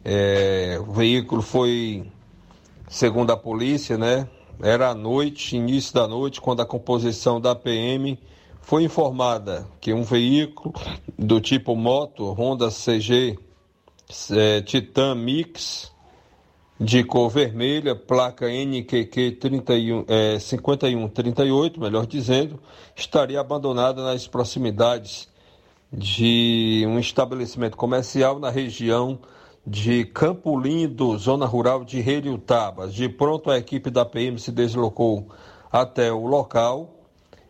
É, 0.05 0.79
o 0.87 0.93
veículo 0.93 1.41
foi, 1.41 2.05
segundo 2.87 3.31
a 3.31 3.37
polícia, 3.37 3.97
né? 3.97 4.29
Era 4.63 4.91
à 4.91 4.95
noite, 4.95 5.57
início 5.57 5.95
da 5.95 6.07
noite, 6.07 6.39
quando 6.39 6.61
a 6.61 6.67
composição 6.67 7.41
da 7.41 7.55
PM 7.55 8.19
foi 8.63 8.85
informada 8.85 9.67
que 9.81 9.93
um 9.93 10.03
veículo 10.03 10.73
do 11.19 11.41
tipo 11.41 11.77
moto 11.77 12.33
Honda 12.33 12.71
CG 12.71 13.39
é, 14.31 14.63
Titan 14.63 15.17
Mix 15.17 15.93
de 16.81 17.05
cor 17.05 17.29
vermelha, 17.31 17.95
placa 17.95 18.47
NQQ 18.49 19.33
31, 19.33 20.05
é, 20.09 20.39
5138, 20.39 21.81
melhor 21.81 22.07
dizendo, 22.07 22.59
estaria 22.97 23.39
abandonada 23.41 24.03
nas 24.03 24.27
proximidades 24.27 25.29
de 25.93 26.85
um 26.89 26.99
estabelecimento 26.99 27.77
comercial 27.77 28.41
na 28.41 28.51
região 28.51 29.19
de 29.65 30.05
Campo 30.07 30.59
Lindo, 30.59 31.17
zona 31.19 31.47
rural 31.47 31.85
de 31.85 31.99
Heriutaba. 31.99 32.89
De 32.89 33.09
pronto, 33.09 33.51
a 33.51 33.59
equipe 33.59 33.89
da 33.91 34.05
PM 34.05 34.39
se 34.39 34.51
deslocou 34.51 35.29
até 35.71 36.11
o 36.13 36.27
local 36.27 37.02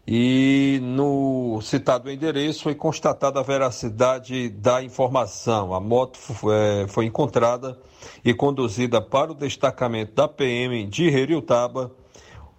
e 0.07 0.81
no 0.83 1.61
citado 1.63 2.11
endereço 2.11 2.65
foi 2.65 2.75
constatada 2.75 3.39
a 3.39 3.43
veracidade 3.43 4.49
da 4.49 4.83
informação. 4.83 5.73
A 5.73 5.81
moto 5.81 6.19
é, 6.51 6.87
foi 6.89 7.07
encontrada 7.07 7.79
e 8.25 8.35
conduzida 8.35 9.01
para 9.01 9.31
o 9.31 9.35
destacamento 9.35 10.13
da 10.15 10.27
PM 10.27 10.87
de 10.87 11.07
Heriutaba, 11.07 11.93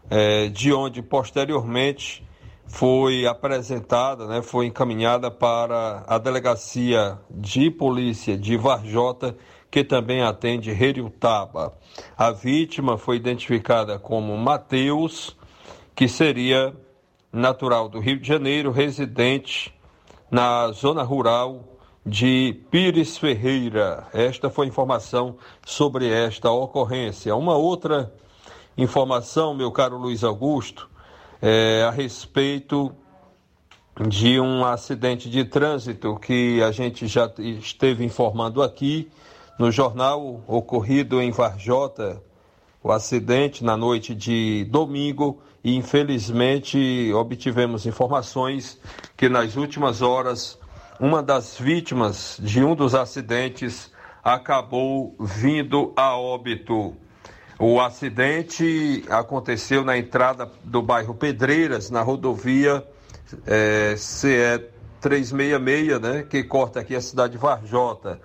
é, 0.10 0.48
de 0.48 0.72
onde 0.72 1.02
posteriormente 1.02 2.26
foi 2.66 3.28
apresentada, 3.28 4.26
né, 4.26 4.42
foi 4.42 4.66
encaminhada 4.68 5.30
para 5.30 6.04
a 6.08 6.18
delegacia 6.18 7.20
de 7.30 7.70
polícia 7.70 8.38
de 8.38 8.56
Varjota, 8.56 9.36
que 9.70 9.84
também 9.84 10.22
atende 10.22 10.72
Heriutaba. 10.72 11.78
A 12.18 12.32
vítima 12.32 12.98
foi 12.98 13.18
identificada 13.18 14.00
como 14.00 14.38
Mateus, 14.38 15.36
que 15.94 16.08
seria 16.08 16.74
natural 17.34 17.90
do 17.90 18.00
Rio 18.00 18.20
de 18.20 18.28
Janeiro, 18.28 18.72
residente 18.72 19.74
na 20.30 20.72
zona 20.72 21.02
rural 21.02 21.80
de 22.06 22.62
Pires 22.70 23.18
Ferreira. 23.18 24.08
Esta 24.14 24.52
foi 24.52 24.68
a 24.68 24.70
informação 24.70 25.38
sobre 25.66 26.08
esta 26.08 26.52
ocorrência. 26.52 27.36
Uma 27.36 27.58
outra 27.58 28.14
informação, 28.78 29.56
meu 29.56 29.72
caro 29.72 29.98
Luiz 29.98 30.24
Augusto, 30.24 30.88
é 31.42 31.84
a 31.88 31.90
respeito 31.90 32.96
de 34.08 34.40
um 34.40 34.64
acidente 34.64 35.28
de 35.28 35.44
trânsito 35.44 36.16
que 36.18 36.62
a 36.62 36.72
gente 36.72 37.08
já 37.08 37.32
esteve 37.38 38.06
informando 38.06 38.62
aqui 38.62 39.10
no 39.58 39.72
jornal 39.72 40.44
ocorrido 40.48 41.22
em 41.22 41.32
Varjota, 41.32 42.22
o 42.84 42.92
acidente 42.92 43.64
na 43.64 43.78
noite 43.78 44.14
de 44.14 44.66
domingo 44.66 45.42
e 45.64 45.76
infelizmente 45.76 47.12
obtivemos 47.14 47.86
informações 47.86 48.80
que 49.16 49.30
nas 49.30 49.56
últimas 49.56 50.02
horas 50.02 50.60
uma 51.00 51.24
das 51.24 51.58
vítimas 51.58 52.38
de 52.42 52.64
um 52.64 52.76
dos 52.76 52.94
acidentes 52.94 53.92
acabou 54.24 55.16
vindo 55.20 55.92
a 55.96 56.18
óbito. 56.18 56.96
O 57.60 57.80
acidente 57.80 59.04
aconteceu 59.10 59.84
na 59.84 59.98
entrada 59.98 60.52
do 60.64 60.82
bairro 60.82 61.14
Pedreiras, 61.14 61.90
na 61.90 62.02
rodovia 62.02 62.86
é, 63.46 63.96
CE 63.98 64.60
366, 65.02 66.00
né, 66.00 66.24
que 66.24 66.44
corta 66.44 66.80
aqui 66.80 66.96
a 66.96 67.02
cidade 67.02 67.34
de 67.34 67.38
Varjota, 67.38 68.20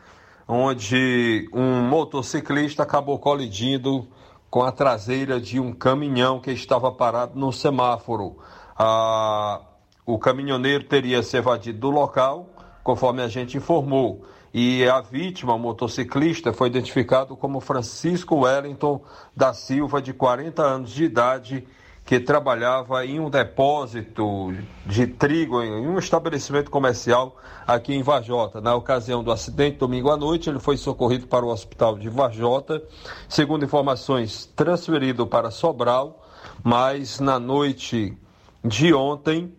onde 0.46 1.48
um 1.52 1.82
motociclista 1.82 2.82
acabou 2.82 3.18
colidindo 3.18 4.08
com 4.50 4.62
a 4.62 4.72
traseira 4.72 5.40
de 5.40 5.60
um 5.60 5.72
caminhão 5.72 6.40
que 6.40 6.50
estava 6.50 6.90
parado 6.90 7.38
no 7.38 7.52
semáforo. 7.52 8.38
Ah, 8.76 9.60
o 10.06 10.18
caminhoneiro 10.18 10.84
teria 10.84 11.22
se 11.22 11.36
evadido 11.36 11.78
do 11.78 11.90
local, 11.90 12.48
conforme 12.82 13.22
a 13.22 13.28
gente 13.28 13.56
informou. 13.56 14.24
E 14.52 14.88
a 14.88 15.00
vítima, 15.00 15.54
o 15.54 15.58
motociclista, 15.58 16.52
foi 16.52 16.68
identificado 16.68 17.36
como 17.36 17.60
Francisco 17.60 18.36
Wellington 18.36 19.02
da 19.36 19.52
Silva, 19.52 20.00
de 20.00 20.14
40 20.14 20.62
anos 20.62 20.90
de 20.90 21.04
idade, 21.04 21.68
que 22.08 22.18
trabalhava 22.18 23.04
em 23.04 23.20
um 23.20 23.28
depósito 23.28 24.54
de 24.86 25.06
trigo 25.06 25.62
em 25.62 25.86
um 25.86 25.98
estabelecimento 25.98 26.70
comercial 26.70 27.36
aqui 27.66 27.92
em 27.92 28.02
Varjota. 28.02 28.62
Na 28.62 28.74
ocasião 28.74 29.22
do 29.22 29.30
acidente, 29.30 29.76
domingo 29.76 30.08
à 30.10 30.16
noite, 30.16 30.48
ele 30.48 30.58
foi 30.58 30.78
socorrido 30.78 31.26
para 31.26 31.44
o 31.44 31.50
hospital 31.50 31.98
de 31.98 32.08
Varjota, 32.08 32.82
segundo 33.28 33.62
informações, 33.62 34.46
transferido 34.56 35.26
para 35.26 35.50
Sobral, 35.50 36.26
mas 36.64 37.20
na 37.20 37.38
noite 37.38 38.16
de 38.64 38.94
ontem, 38.94 39.52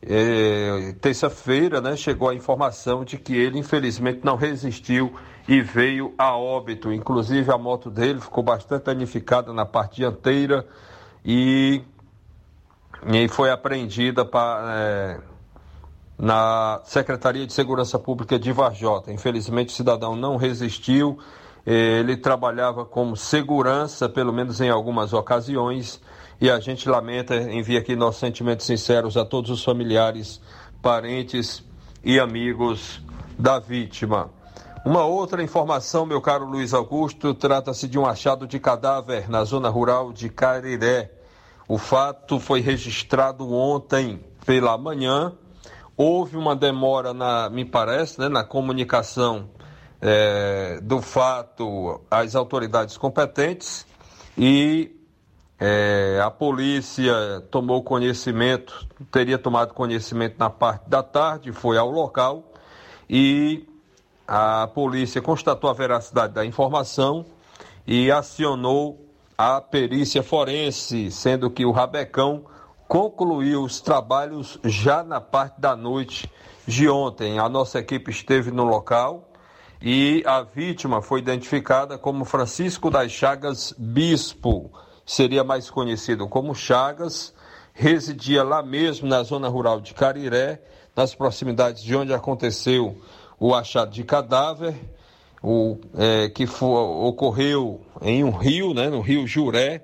é, 0.00 0.94
terça-feira, 1.00 1.80
né, 1.80 1.96
chegou 1.96 2.28
a 2.28 2.34
informação 2.34 3.02
de 3.02 3.18
que 3.18 3.34
ele 3.34 3.58
infelizmente 3.58 4.20
não 4.22 4.36
resistiu 4.36 5.12
e 5.48 5.60
veio 5.60 6.14
a 6.16 6.36
óbito. 6.36 6.92
Inclusive 6.92 7.50
a 7.50 7.58
moto 7.58 7.90
dele 7.90 8.20
ficou 8.20 8.44
bastante 8.44 8.84
danificada 8.84 9.52
na 9.52 9.66
parte 9.66 9.96
dianteira 9.96 10.64
e, 11.24 11.82
e 13.06 13.28
foi 13.28 13.50
apreendida 13.50 14.28
é, 14.70 15.20
na 16.18 16.80
Secretaria 16.84 17.46
de 17.46 17.52
Segurança 17.52 17.98
Pública 17.98 18.38
de 18.38 18.52
Varjota. 18.52 19.12
Infelizmente 19.12 19.68
o 19.68 19.72
cidadão 19.72 20.16
não 20.16 20.36
resistiu. 20.36 21.18
Ele 21.66 22.16
trabalhava 22.16 22.84
como 22.84 23.14
segurança, 23.14 24.08
pelo 24.08 24.32
menos 24.32 24.58
em 24.60 24.70
algumas 24.70 25.12
ocasiões, 25.12 26.00
e 26.40 26.50
a 26.50 26.58
gente 26.58 26.88
lamenta, 26.88 27.36
envia 27.36 27.78
aqui 27.78 27.94
nossos 27.94 28.20
sentimentos 28.20 28.64
sinceros 28.64 29.18
a 29.18 29.24
todos 29.24 29.50
os 29.50 29.62
familiares, 29.62 30.40
parentes 30.80 31.62
e 32.02 32.18
amigos 32.18 33.02
da 33.38 33.58
vítima. 33.58 34.30
Uma 34.88 35.04
outra 35.04 35.42
informação, 35.42 36.06
meu 36.06 36.18
caro 36.18 36.46
Luiz 36.46 36.72
Augusto, 36.72 37.34
trata-se 37.34 37.86
de 37.86 37.98
um 37.98 38.06
achado 38.06 38.46
de 38.46 38.58
cadáver 38.58 39.28
na 39.28 39.44
zona 39.44 39.68
rural 39.68 40.14
de 40.14 40.30
Cariré. 40.30 41.12
O 41.68 41.76
fato 41.76 42.40
foi 42.40 42.62
registrado 42.62 43.52
ontem 43.52 44.24
pela 44.46 44.78
manhã. 44.78 45.34
Houve 45.94 46.38
uma 46.38 46.56
demora, 46.56 47.12
na, 47.12 47.50
me 47.50 47.66
parece, 47.66 48.18
né, 48.18 48.30
na 48.30 48.42
comunicação 48.42 49.50
é, 50.00 50.80
do 50.82 51.02
fato 51.02 52.00
às 52.10 52.34
autoridades 52.34 52.96
competentes 52.96 53.86
e 54.38 54.96
é, 55.60 56.18
a 56.24 56.30
polícia 56.30 57.12
tomou 57.50 57.82
conhecimento, 57.82 58.88
teria 59.12 59.36
tomado 59.36 59.74
conhecimento 59.74 60.36
na 60.38 60.48
parte 60.48 60.88
da 60.88 61.02
tarde, 61.02 61.52
foi 61.52 61.76
ao 61.76 61.90
local 61.90 62.42
e 63.06 63.67
a 64.28 64.66
polícia 64.66 65.22
constatou 65.22 65.70
a 65.70 65.72
veracidade 65.72 66.34
da 66.34 66.44
informação 66.44 67.24
e 67.86 68.10
acionou 68.10 69.02
a 69.38 69.58
perícia 69.58 70.22
forense, 70.22 71.10
sendo 71.10 71.50
que 71.50 71.64
o 71.64 71.72
Rabecão 71.72 72.44
concluiu 72.86 73.62
os 73.62 73.80
trabalhos 73.80 74.58
já 74.62 75.02
na 75.02 75.18
parte 75.18 75.58
da 75.58 75.74
noite 75.74 76.30
de 76.66 76.86
ontem. 76.90 77.38
A 77.38 77.48
nossa 77.48 77.78
equipe 77.78 78.10
esteve 78.10 78.50
no 78.50 78.64
local 78.64 79.30
e 79.80 80.22
a 80.26 80.42
vítima 80.42 81.00
foi 81.00 81.20
identificada 81.20 81.96
como 81.96 82.26
Francisco 82.26 82.90
das 82.90 83.10
Chagas 83.10 83.74
Bispo 83.78 84.70
seria 85.08 85.42
mais 85.42 85.70
conhecido 85.70 86.28
como 86.28 86.54
Chagas, 86.54 87.32
residia 87.72 88.42
lá 88.44 88.62
mesmo 88.62 89.08
na 89.08 89.22
zona 89.22 89.48
rural 89.48 89.80
de 89.80 89.94
Cariré, 89.94 90.62
nas 90.94 91.14
proximidades 91.14 91.82
de 91.82 91.96
onde 91.96 92.12
aconteceu 92.12 93.00
o 93.38 93.54
achado 93.54 93.90
de 93.90 94.04
cadáver, 94.04 94.74
o, 95.42 95.78
é, 95.96 96.28
que 96.28 96.44
ocorreu 96.44 97.80
em 98.02 98.24
um 98.24 98.30
rio, 98.30 98.74
né, 98.74 98.88
no 98.88 99.00
rio 99.00 99.26
Juré, 99.26 99.82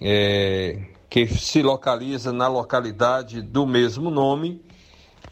é, 0.00 0.80
que 1.10 1.26
se 1.26 1.62
localiza 1.62 2.32
na 2.32 2.48
localidade 2.48 3.42
do 3.42 3.66
mesmo 3.66 4.10
nome, 4.10 4.60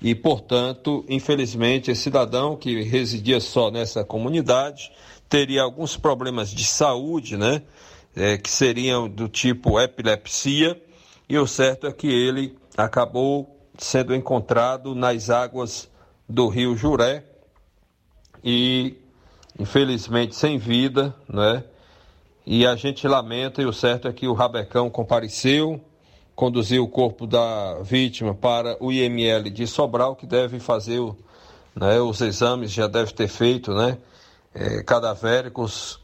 e, 0.00 0.14
portanto, 0.14 1.04
infelizmente, 1.08 1.90
esse 1.90 2.02
cidadão 2.02 2.56
que 2.56 2.82
residia 2.82 3.38
só 3.40 3.70
nessa 3.70 4.04
comunidade 4.04 4.90
teria 5.28 5.62
alguns 5.62 5.96
problemas 5.96 6.50
de 6.50 6.64
saúde, 6.64 7.36
né? 7.36 7.62
é, 8.16 8.36
que 8.36 8.50
seriam 8.50 9.08
do 9.08 9.28
tipo 9.28 9.80
epilepsia, 9.80 10.80
e 11.28 11.38
o 11.38 11.46
certo 11.46 11.86
é 11.86 11.92
que 11.92 12.06
ele 12.06 12.56
acabou 12.76 13.58
sendo 13.78 14.14
encontrado 14.14 14.94
nas 14.94 15.30
águas 15.30 15.88
do 16.28 16.48
rio 16.48 16.76
Juré 16.76 17.24
e 18.42 18.96
infelizmente 19.58 20.34
sem 20.34 20.58
vida, 20.58 21.14
né? 21.28 21.64
E 22.44 22.66
a 22.66 22.74
gente 22.74 23.06
lamenta, 23.06 23.62
e 23.62 23.66
o 23.66 23.72
certo 23.72 24.08
é 24.08 24.12
que 24.12 24.26
o 24.26 24.32
Rabecão 24.32 24.90
compareceu, 24.90 25.80
conduziu 26.34 26.82
o 26.82 26.88
corpo 26.88 27.24
da 27.24 27.78
vítima 27.82 28.34
para 28.34 28.76
o 28.80 28.90
IML 28.90 29.48
de 29.48 29.64
Sobral, 29.66 30.16
que 30.16 30.26
deve 30.26 30.58
fazer 30.58 31.00
né, 31.74 32.00
os 32.00 32.20
exames, 32.20 32.72
já 32.72 32.88
deve 32.88 33.12
ter 33.12 33.28
feito, 33.28 33.72
né? 33.72 33.96
É, 34.54 34.82
cadavéricos 34.82 36.00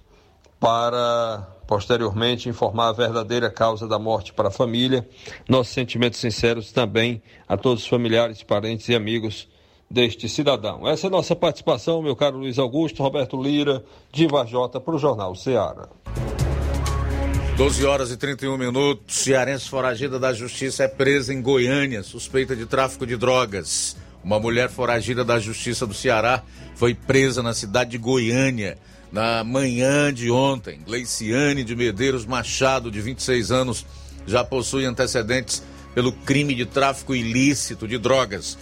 para 0.61 1.47
posteriormente 1.67 2.49
informar 2.49 2.89
a 2.89 2.93
verdadeira 2.93 3.51
causa 3.51 3.87
da 3.87 3.99
morte 3.99 4.33
para 4.33 4.49
a 4.49 4.51
família. 4.51 5.07
Nossos 5.49 5.75
sentimentos 5.75 6.19
sinceros 6.19 6.73
também 6.73 7.23
a 7.47 7.57
todos 7.57 7.83
os 7.83 7.89
familiares, 7.89 8.43
parentes 8.43 8.89
e 8.89 8.95
amigos 8.95 9.49
deste 9.91 10.29
cidadão. 10.29 10.87
Essa 10.87 11.07
é 11.07 11.11
nossa 11.11 11.35
participação, 11.35 12.03
meu 12.03 12.15
caro 12.15 12.39
Luiz 12.39 12.59
Augusto, 12.59 13.03
Roberto 13.03 13.41
Lira, 13.41 13.83
de 14.13 14.27
Vajota, 14.27 14.81
para 14.81 14.95
o 14.95 14.99
Jornal 14.99 15.35
Ceará. 15.35 15.89
12 17.57 17.85
horas 17.87 18.11
e 18.13 18.17
31 18.17 18.57
minutos. 18.57 19.17
Cearense 19.17 19.69
foragida 19.69 20.19
da 20.19 20.33
justiça 20.33 20.85
é 20.85 20.89
presa 20.89 21.35
em 21.35 21.43
Goiânia, 21.43 22.03
suspeita 22.03 22.55
de 22.55 22.67
tráfico 22.67 23.07
de 23.07 23.17
drogas. 23.17 23.97
Uma 24.23 24.39
mulher 24.39 24.69
foragida 24.69 25.25
da 25.25 25.41
justiça 25.41 25.87
do 25.87 25.95
Ceará 25.95 26.43
foi 26.77 26.95
presa 26.95 27.43
na 27.43 27.55
cidade 27.55 27.91
de 27.91 27.99
Goiânia 27.99 28.79
na 29.11 29.43
manhã 29.43 30.13
de 30.13 30.31
ontem. 30.31 30.81
Gleiciane 30.85 31.65
de 31.65 31.75
Medeiros 31.75 32.27
Machado, 32.27 32.91
de 32.91 33.01
26 33.01 33.51
anos, 33.51 33.87
já 34.27 34.45
possui 34.45 34.85
antecedentes 34.85 35.63
pelo 35.95 36.13
crime 36.13 36.55
de 36.55 36.67
tráfico 36.67 37.15
ilícito 37.15 37.89
de 37.89 37.99
drogas. 37.99 38.59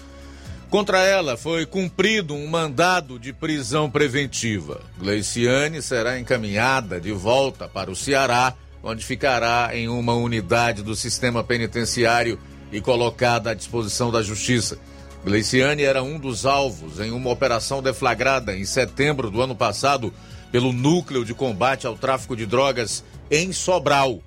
Contra 0.70 1.00
ela 1.02 1.36
foi 1.36 1.64
cumprido 1.64 2.34
um 2.34 2.46
mandado 2.48 3.18
de 3.18 3.32
prisão 3.32 3.88
preventiva. 3.88 4.80
Gleiciane 4.98 5.80
será 5.80 6.18
encaminhada 6.18 7.00
de 7.00 7.12
volta 7.12 7.68
para 7.68 7.90
o 7.90 7.96
Ceará, 7.96 8.52
onde 8.82 9.04
ficará 9.04 9.70
em 9.72 9.88
uma 9.88 10.14
unidade 10.14 10.82
do 10.82 10.96
sistema 10.96 11.44
penitenciário 11.44 12.38
e 12.72 12.80
colocada 12.80 13.50
à 13.50 13.54
disposição 13.54 14.10
da 14.10 14.22
Justiça. 14.22 14.76
Gleiciane 15.24 15.82
era 15.82 16.02
um 16.02 16.18
dos 16.18 16.44
alvos 16.44 17.00
em 17.00 17.10
uma 17.10 17.30
operação 17.30 17.80
deflagrada 17.80 18.56
em 18.56 18.64
setembro 18.64 19.30
do 19.30 19.40
ano 19.40 19.54
passado 19.54 20.12
pelo 20.50 20.72
Núcleo 20.72 21.24
de 21.24 21.34
Combate 21.34 21.86
ao 21.86 21.96
Tráfico 21.96 22.36
de 22.36 22.44
Drogas 22.44 23.04
em 23.30 23.52
Sobral. 23.52 24.20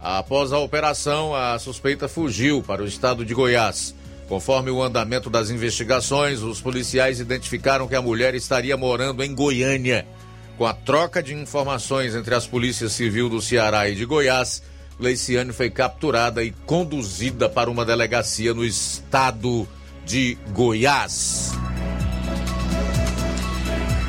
Após 0.00 0.52
a 0.52 0.58
operação, 0.58 1.34
a 1.34 1.58
suspeita 1.58 2.08
fugiu 2.08 2.62
para 2.62 2.82
o 2.82 2.86
estado 2.86 3.24
de 3.24 3.34
Goiás. 3.34 3.94
Conforme 4.30 4.70
o 4.70 4.80
andamento 4.80 5.28
das 5.28 5.50
investigações, 5.50 6.40
os 6.40 6.60
policiais 6.60 7.18
identificaram 7.18 7.88
que 7.88 7.96
a 7.96 8.00
mulher 8.00 8.32
estaria 8.32 8.76
morando 8.76 9.24
em 9.24 9.34
Goiânia. 9.34 10.06
Com 10.56 10.64
a 10.64 10.72
troca 10.72 11.20
de 11.20 11.34
informações 11.34 12.14
entre 12.14 12.32
as 12.32 12.46
polícias 12.46 12.92
civil 12.92 13.28
do 13.28 13.42
Ceará 13.42 13.88
e 13.88 13.96
de 13.96 14.04
Goiás, 14.04 14.62
Leiciane 15.00 15.52
foi 15.52 15.68
capturada 15.68 16.44
e 16.44 16.52
conduzida 16.64 17.48
para 17.48 17.68
uma 17.68 17.84
delegacia 17.84 18.54
no 18.54 18.64
estado 18.64 19.66
de 20.06 20.38
Goiás. 20.50 21.50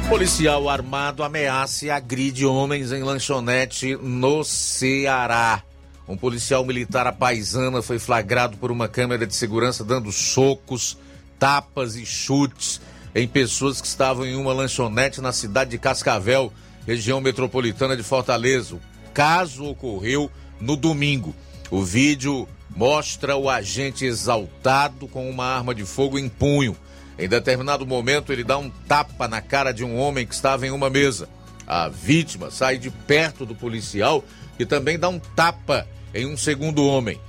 Policial 0.08 0.70
armado 0.70 1.24
ameaça 1.24 1.88
e 1.88 1.90
agride 1.90 2.46
homens 2.46 2.92
em 2.92 3.02
lanchonete 3.02 3.96
no 3.96 4.44
Ceará. 4.44 5.64
Um 6.12 6.18
policial 6.18 6.66
militar 6.66 7.08
apaisana 7.08 7.82
foi 7.82 7.98
flagrado 7.98 8.58
por 8.58 8.70
uma 8.70 8.90
câmera 8.90 9.26
de 9.26 9.34
segurança 9.34 9.82
dando 9.82 10.12
socos, 10.12 10.98
tapas 11.40 11.96
e 11.96 12.06
chutes 12.06 12.82
em 13.16 13.26
pessoas 13.26 13.80
que 13.80 13.88
estavam 13.88 14.26
em 14.26 14.36
uma 14.36 14.52
lanchonete 14.52 15.22
na 15.22 15.32
cidade 15.32 15.70
de 15.70 15.78
Cascavel, 15.78 16.52
região 16.86 17.22
metropolitana 17.22 17.96
de 17.96 18.04
Fortaleza. 18.04 18.76
O 18.76 18.82
caso 19.14 19.64
ocorreu 19.64 20.30
no 20.60 20.76
domingo. 20.76 21.34
O 21.70 21.82
vídeo 21.82 22.46
mostra 22.76 23.38
o 23.38 23.50
agente 23.50 24.04
exaltado 24.04 25.08
com 25.08 25.30
uma 25.30 25.46
arma 25.46 25.74
de 25.74 25.86
fogo 25.86 26.20
em 26.20 26.28
punho. 26.28 26.76
Em 27.18 27.30
determinado 27.30 27.88
momento, 27.88 28.34
ele 28.34 28.44
dá 28.44 28.58
um 28.58 28.70
tapa 28.70 29.30
na 29.30 29.40
cara 29.40 29.72
de 29.72 29.86
um 29.86 29.98
homem 29.98 30.28
que 30.28 30.34
estava 30.34 30.68
em 30.68 30.72
uma 30.72 30.90
mesa. 30.90 31.30
A 31.66 31.88
vítima 31.88 32.52
sai 32.52 32.78
de 32.78 32.92
perto 32.92 33.46
do 33.46 33.56
policial, 33.56 34.26
que 34.58 34.66
também 34.66 35.00
dá 35.00 35.08
um 35.08 35.18
tapa 35.18 35.88
em 36.14 36.26
um 36.26 36.38
segundo 36.38 36.86
homem. 36.86 37.20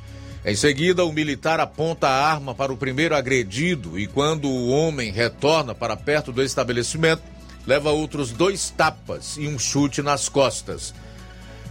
Em 0.45 0.57
seguida, 0.57 1.05
o 1.05 1.13
militar 1.13 1.61
aponta 1.61 2.09
a 2.09 2.27
arma 2.27 2.55
para 2.55 2.73
o 2.73 2.77
primeiro 2.77 3.15
agredido 3.15 3.99
e, 3.99 4.09
quando 4.09 4.49
o 4.49 4.71
homem 4.71 5.13
retorna 5.13 5.75
para 5.75 5.97
perto 5.97 6.33
do 6.33 6.43
estabelecimento, 6.43 7.23
leva 7.65 7.93
outros 7.93 8.33
dois 8.33 8.71
tapas 8.71 9.37
e 9.37 9.47
um 9.47 9.59
chute 9.59 10.03
nas 10.03 10.29
costas. 10.29 10.93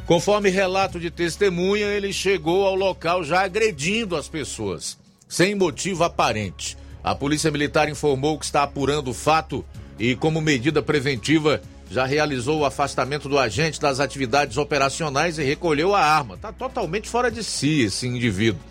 Conforme 0.06 0.50
relato 0.50 1.00
de 1.00 1.12
testemunha, 1.12 1.86
ele 1.88 2.14
chegou 2.14 2.66
ao 2.66 2.76
local 2.76 3.24
já 3.24 3.44
agredindo 3.44 4.16
as 4.16 4.30
pessoas, 4.30 4.98
sem 5.28 5.54
motivo 5.54 6.04
aparente. 6.04 6.78
A 7.04 7.14
Polícia 7.14 7.52
Militar 7.52 7.90
informou 7.90 8.38
que 8.38 8.46
está 8.46 8.64
apurando 8.64 9.12
o 9.12 9.14
fato 9.14 9.66
e, 10.00 10.16
como 10.16 10.40
medida 10.40 10.82
preventiva, 10.82 11.62
já 11.92 12.06
realizou 12.06 12.62
o 12.62 12.66
afastamento 12.66 13.28
do 13.28 13.38
agente 13.38 13.80
das 13.80 14.00
atividades 14.00 14.56
operacionais 14.56 15.38
e 15.38 15.44
recolheu 15.44 15.94
a 15.94 16.00
arma. 16.02 16.36
Está 16.36 16.54
totalmente 16.54 17.10
fora 17.10 17.30
de 17.30 17.44
si 17.44 17.82
esse 17.82 18.08
indivíduo. 18.08 18.62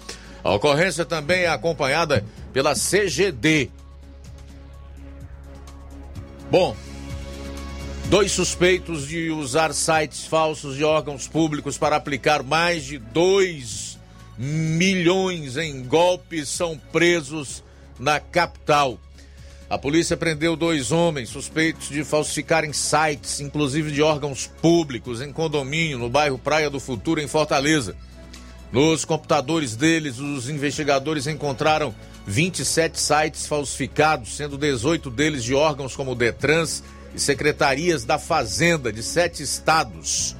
A 0.42 0.54
ocorrência 0.54 1.04
também 1.04 1.42
é 1.42 1.48
acompanhada 1.48 2.24
pela 2.50 2.74
CGD. 2.74 3.68
Bom, 6.50 6.74
dois 8.06 8.32
suspeitos 8.32 9.06
de 9.06 9.30
usar 9.30 9.74
sites 9.74 10.24
falsos 10.24 10.74
de 10.74 10.82
órgãos 10.82 11.28
públicos 11.28 11.76
para 11.76 11.96
aplicar 11.96 12.42
mais 12.42 12.84
de 12.84 12.96
2 12.96 13.98
milhões 14.38 15.58
em 15.58 15.84
golpes 15.84 16.48
são 16.48 16.80
presos 16.90 17.62
na 17.98 18.18
capital. 18.18 18.98
A 19.70 19.78
polícia 19.78 20.16
prendeu 20.16 20.56
dois 20.56 20.90
homens 20.90 21.28
suspeitos 21.28 21.90
de 21.90 22.02
falsificarem 22.02 22.72
sites, 22.72 23.38
inclusive 23.38 23.92
de 23.92 24.02
órgãos 24.02 24.50
públicos, 24.60 25.22
em 25.22 25.32
condomínio 25.32 25.96
no 25.96 26.10
bairro 26.10 26.36
Praia 26.36 26.68
do 26.68 26.80
Futuro, 26.80 27.20
em 27.20 27.28
Fortaleza. 27.28 27.94
Nos 28.72 29.04
computadores 29.04 29.76
deles, 29.76 30.18
os 30.18 30.48
investigadores 30.48 31.28
encontraram 31.28 31.94
27 32.26 32.98
sites 32.98 33.46
falsificados, 33.46 34.36
sendo 34.36 34.58
18 34.58 35.08
deles 35.08 35.44
de 35.44 35.54
órgãos 35.54 35.94
como 35.94 36.16
Detrans 36.16 36.82
e 37.14 37.20
secretarias 37.20 38.04
da 38.04 38.18
Fazenda 38.18 38.92
de 38.92 39.04
sete 39.04 39.40
estados: 39.40 40.34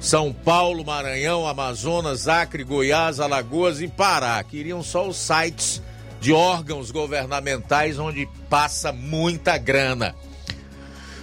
São 0.00 0.32
Paulo, 0.32 0.84
Maranhão, 0.84 1.46
Amazonas, 1.46 2.26
Acre, 2.26 2.64
Goiás, 2.64 3.20
Alagoas 3.20 3.80
e 3.80 3.86
Pará. 3.86 4.42
Queriam 4.42 4.82
só 4.82 5.06
os 5.06 5.16
sites 5.16 5.80
de 6.20 6.32
órgãos 6.32 6.90
governamentais 6.90 7.98
onde 7.98 8.28
passa 8.48 8.92
muita 8.92 9.58
grana. 9.58 10.14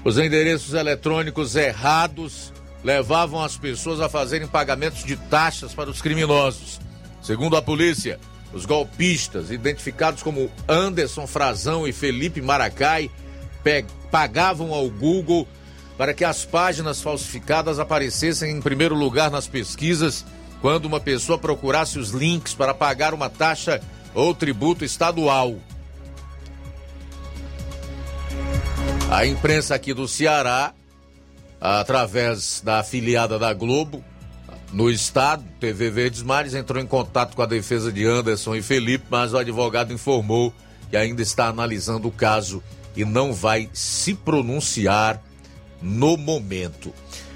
Os 0.03 0.17
endereços 0.17 0.73
eletrônicos 0.73 1.55
errados 1.55 2.51
levavam 2.83 3.41
as 3.41 3.57
pessoas 3.57 4.01
a 4.01 4.09
fazerem 4.09 4.47
pagamentos 4.47 5.03
de 5.03 5.15
taxas 5.15 5.73
para 5.73 5.89
os 5.89 6.01
criminosos. 6.01 6.81
Segundo 7.21 7.55
a 7.55 7.61
polícia, 7.61 8.19
os 8.51 8.65
golpistas, 8.65 9.49
identificados 9.49 10.21
como 10.21 10.51
Anderson 10.67 11.25
Frazão 11.25 11.87
e 11.87 11.93
Felipe 11.93 12.41
Maracai, 12.41 13.09
pagavam 14.11 14.73
ao 14.73 14.89
Google 14.89 15.47
para 15.97 16.13
que 16.13 16.25
as 16.25 16.43
páginas 16.43 17.01
falsificadas 17.01 17.79
aparecessem 17.79 18.51
em 18.51 18.61
primeiro 18.61 18.95
lugar 18.95 19.31
nas 19.31 19.47
pesquisas 19.47 20.25
quando 20.61 20.85
uma 20.85 20.99
pessoa 20.99 21.37
procurasse 21.37 21.97
os 21.97 22.09
links 22.09 22.53
para 22.53 22.73
pagar 22.73 23.13
uma 23.13 23.29
taxa 23.29 23.81
ou 24.13 24.33
tributo 24.33 24.85
estadual. 24.85 25.55
A 29.09 29.25
imprensa 29.25 29.75
aqui 29.75 29.93
do 29.93 30.07
Ceará, 30.07 30.73
através 31.59 32.61
da 32.63 32.79
afiliada 32.79 33.37
da 33.37 33.53
Globo, 33.53 34.03
no 34.71 34.89
estado, 34.89 35.43
TV 35.59 35.91
Verdes 35.91 36.23
Mares, 36.23 36.55
entrou 36.55 36.81
em 36.81 36.87
contato 36.87 37.35
com 37.35 37.41
a 37.43 37.45
defesa 37.45 37.91
de 37.91 38.05
Anderson 38.05 38.55
e 38.55 38.61
Felipe, 38.63 39.05
mas 39.09 39.31
o 39.31 39.37
advogado 39.37 39.93
informou 39.93 40.51
que 40.89 40.97
ainda 40.97 41.21
está 41.21 41.47
analisando 41.47 42.07
o 42.07 42.11
caso 42.11 42.63
e 42.95 43.05
não 43.05 43.33
vai 43.33 43.69
se 43.71 44.15
pronunciar 44.15 45.21
no 45.79 46.17
momento. 46.17 46.93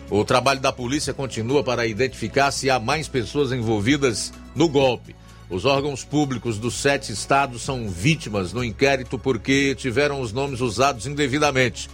O 0.10 0.24
trabalho 0.24 0.60
da 0.60 0.72
polícia 0.72 1.14
continua 1.14 1.64
para 1.64 1.86
identificar 1.86 2.50
se 2.52 2.70
há 2.70 2.80
mais 2.80 3.08
pessoas 3.08 3.52
envolvidas 3.52 4.34
no 4.56 4.68
golpe. 4.68 5.16
Os 5.50 5.64
órgãos 5.64 6.04
públicos 6.04 6.60
dos 6.60 6.74
sete 6.76 7.14
estados 7.14 7.62
são 7.62 7.90
vítimas 7.90 8.52
no 8.52 8.64
inquérito 8.64 9.18
porque 9.18 9.74
tiveram 9.76 10.20
os 10.20 10.34
nomes 10.34 10.60
usados 10.60 11.08
indevidamente. 11.08 11.90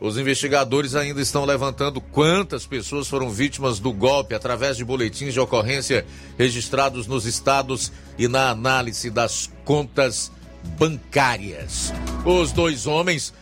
Os 0.00 0.16
investigadores 0.16 0.94
ainda 0.94 1.20
estão 1.20 1.44
levantando 1.44 2.00
quantas 2.00 2.64
pessoas 2.64 3.08
foram 3.08 3.28
vítimas 3.28 3.80
do 3.80 3.92
golpe 3.92 4.34
através 4.34 4.76
de 4.76 4.84
boletins 4.84 5.32
de 5.34 5.40
ocorrência 5.40 6.06
registrados 6.38 7.08
nos 7.08 7.24
estados 7.24 7.92
e 8.16 8.28
na 8.28 8.50
análise 8.50 9.10
das 9.10 9.50
contas 9.64 10.30
bancárias. 10.78 11.92
Os 12.24 12.52
dois 12.52 12.86
homens 12.86 13.34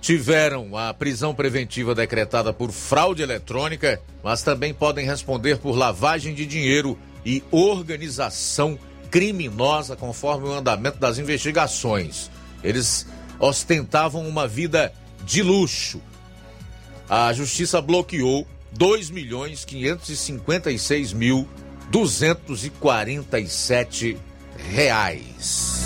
tiveram 0.00 0.76
a 0.76 0.92
prisão 0.92 1.34
preventiva 1.34 1.94
decretada 1.94 2.50
por 2.52 2.72
fraude 2.72 3.22
eletrônica, 3.22 4.00
mas 4.24 4.42
também 4.42 4.72
podem 4.72 5.06
responder 5.06 5.58
por 5.58 5.76
lavagem 5.76 6.34
de 6.34 6.46
dinheiro 6.46 6.98
e 7.24 7.42
organização 7.50 8.70
criminosa 8.70 8.91
conforme 9.94 10.48
o 10.48 10.52
andamento 10.52 10.98
das 10.98 11.18
investigações. 11.18 12.28
Eles 12.64 13.06
ostentavam 13.38 14.26
uma 14.26 14.48
vida 14.48 14.92
de 15.24 15.42
luxo. 15.42 16.00
A 17.08 17.32
justiça 17.32 17.80
bloqueou 17.80 18.44
2 18.72 19.10
milhões 19.10 19.64
556 19.64 21.12
mil 21.12 21.46
247 21.90 24.18
reais. 24.56 25.82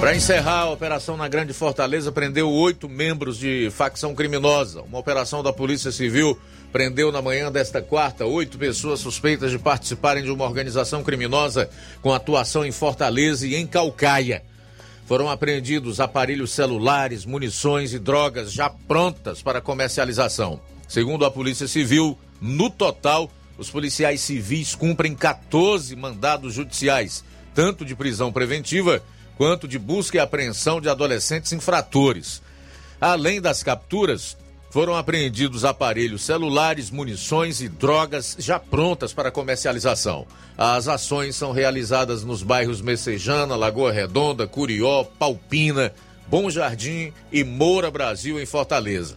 Para 0.00 0.14
encerrar, 0.14 0.60
a 0.60 0.70
operação 0.70 1.16
na 1.16 1.26
Grande 1.26 1.52
Fortaleza 1.52 2.12
prendeu 2.12 2.48
oito 2.48 2.88
membros 2.88 3.36
de 3.36 3.68
facção 3.72 4.14
criminosa. 4.14 4.80
Uma 4.82 5.00
operação 5.00 5.42
da 5.42 5.52
Polícia 5.52 5.90
Civil 5.90 6.38
prendeu 6.72 7.10
na 7.10 7.22
manhã 7.22 7.50
desta 7.50 7.80
quarta 7.80 8.26
oito 8.26 8.58
pessoas 8.58 9.00
suspeitas 9.00 9.50
de 9.50 9.58
participarem 9.58 10.22
de 10.22 10.30
uma 10.30 10.44
organização 10.44 11.02
criminosa 11.02 11.70
com 12.02 12.12
atuação 12.12 12.64
em 12.64 12.72
Fortaleza 12.72 13.46
e 13.46 13.54
em 13.54 13.66
Calcaia. 13.66 14.42
Foram 15.06 15.30
apreendidos 15.30 16.00
aparelhos 16.00 16.50
celulares, 16.50 17.24
munições 17.24 17.94
e 17.94 17.98
drogas 17.98 18.52
já 18.52 18.68
prontas 18.68 19.40
para 19.40 19.60
comercialização. 19.60 20.60
Segundo 20.86 21.24
a 21.24 21.30
Polícia 21.30 21.66
Civil, 21.66 22.18
no 22.40 22.68
total, 22.68 23.30
os 23.56 23.70
policiais 23.70 24.20
civis 24.20 24.74
cumprem 24.74 25.14
14 25.14 25.96
mandados 25.96 26.54
judiciais, 26.54 27.24
tanto 27.54 27.84
de 27.84 27.96
prisão 27.96 28.30
preventiva 28.30 29.02
quanto 29.36 29.66
de 29.66 29.78
busca 29.78 30.18
e 30.18 30.20
apreensão 30.20 30.80
de 30.80 30.88
adolescentes 30.88 31.52
infratores. 31.52 32.42
Além 33.00 33.40
das 33.40 33.62
capturas, 33.62 34.36
foram 34.70 34.94
apreendidos 34.94 35.64
aparelhos 35.64 36.22
celulares, 36.22 36.90
munições 36.90 37.60
e 37.60 37.68
drogas 37.68 38.36
já 38.38 38.58
prontas 38.58 39.12
para 39.12 39.30
comercialização. 39.30 40.26
As 40.56 40.88
ações 40.88 41.36
são 41.36 41.52
realizadas 41.52 42.22
nos 42.22 42.42
bairros 42.42 42.80
Messejana, 42.80 43.56
Lagoa 43.56 43.92
Redonda, 43.92 44.46
Curió, 44.46 45.04
Palpina, 45.04 45.92
Bom 46.26 46.50
Jardim 46.50 47.12
e 47.32 47.42
Moura 47.42 47.90
Brasil, 47.90 48.40
em 48.40 48.44
Fortaleza. 48.44 49.16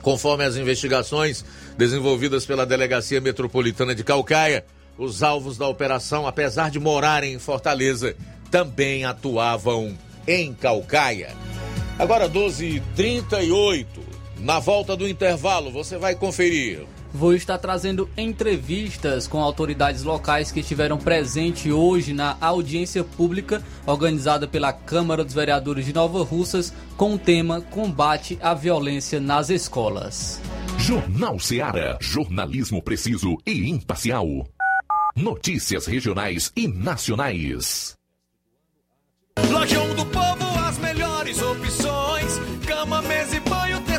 Conforme 0.00 0.44
as 0.44 0.56
investigações 0.56 1.44
desenvolvidas 1.76 2.46
pela 2.46 2.64
Delegacia 2.64 3.20
Metropolitana 3.20 3.94
de 3.94 4.02
Calcaia, 4.02 4.64
os 4.96 5.22
alvos 5.22 5.58
da 5.58 5.68
operação, 5.68 6.26
apesar 6.26 6.70
de 6.70 6.78
morarem 6.78 7.34
em 7.34 7.38
Fortaleza, 7.38 8.16
também 8.50 9.04
atuavam 9.04 9.96
em 10.26 10.54
Calcaia. 10.54 11.36
Agora 11.98 12.28
12h38. 12.28 14.07
Na 14.38 14.60
volta 14.60 14.96
do 14.96 15.08
intervalo, 15.08 15.70
você 15.70 15.98
vai 15.98 16.14
conferir. 16.14 16.86
vou 17.12 17.34
estar 17.34 17.58
trazendo 17.58 18.08
entrevistas 18.16 19.26
com 19.26 19.42
autoridades 19.42 20.04
locais 20.04 20.52
que 20.52 20.60
estiveram 20.60 20.98
presentes 20.98 21.72
hoje 21.72 22.12
na 22.12 22.36
audiência 22.40 23.02
pública 23.02 23.62
organizada 23.86 24.46
pela 24.46 24.72
Câmara 24.72 25.24
dos 25.24 25.34
Vereadores 25.34 25.86
de 25.86 25.92
Nova 25.92 26.22
Russas 26.22 26.72
com 26.96 27.14
o 27.14 27.18
tema 27.18 27.60
Combate 27.60 28.38
à 28.40 28.54
Violência 28.54 29.18
nas 29.18 29.50
Escolas. 29.50 30.40
Jornal 30.78 31.40
Seara. 31.40 31.98
Jornalismo 32.00 32.80
preciso 32.82 33.36
e 33.44 33.68
imparcial. 33.68 34.46
Notícias 35.16 35.86
regionais 35.86 36.52
e 36.54 36.68
nacionais. 36.68 37.96
Lojão 39.50 39.94
do 39.94 40.06
Povo, 40.06 40.47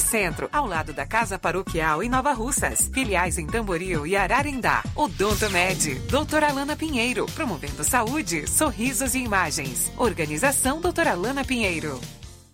Centro, 0.00 0.48
ao 0.52 0.66
lado 0.66 0.92
da 0.92 1.06
Casa 1.06 1.38
Paroquial 1.38 2.02
em 2.02 2.08
Nova 2.08 2.32
Russas. 2.32 2.90
Filiais 2.92 3.38
em 3.38 3.46
Tamboril 3.46 4.06
e 4.06 4.16
Ararendá. 4.16 4.82
Odonto 4.94 5.48
Med, 5.50 5.94
doutora 6.10 6.48
Alana 6.48 6.76
Pinheiro, 6.76 7.26
promovendo 7.34 7.84
saúde, 7.84 8.48
sorrisos 8.48 9.14
e 9.14 9.18
imagens. 9.18 9.92
Organização 9.96 10.80
doutora 10.80 11.12
Alana 11.12 11.44
Pinheiro. 11.44 12.00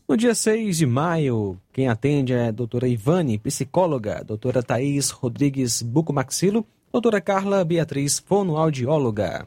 No 0.09 0.16
dia 0.16 0.35
6 0.35 0.79
de 0.79 0.87
maio, 0.87 1.61
quem 1.70 1.87
atende 1.87 2.33
é 2.33 2.48
a 2.48 2.51
doutora 2.51 2.88
Ivane, 2.88 3.37
psicóloga, 3.37 4.24
doutora 4.24 4.62
Thaís 4.62 5.11
Rodrigues 5.11 5.83
Bucomaxilo, 5.83 6.66
doutora 6.90 7.20
Carla 7.20 7.62
Beatriz, 7.62 8.18
fonoaudióloga. 8.18 9.46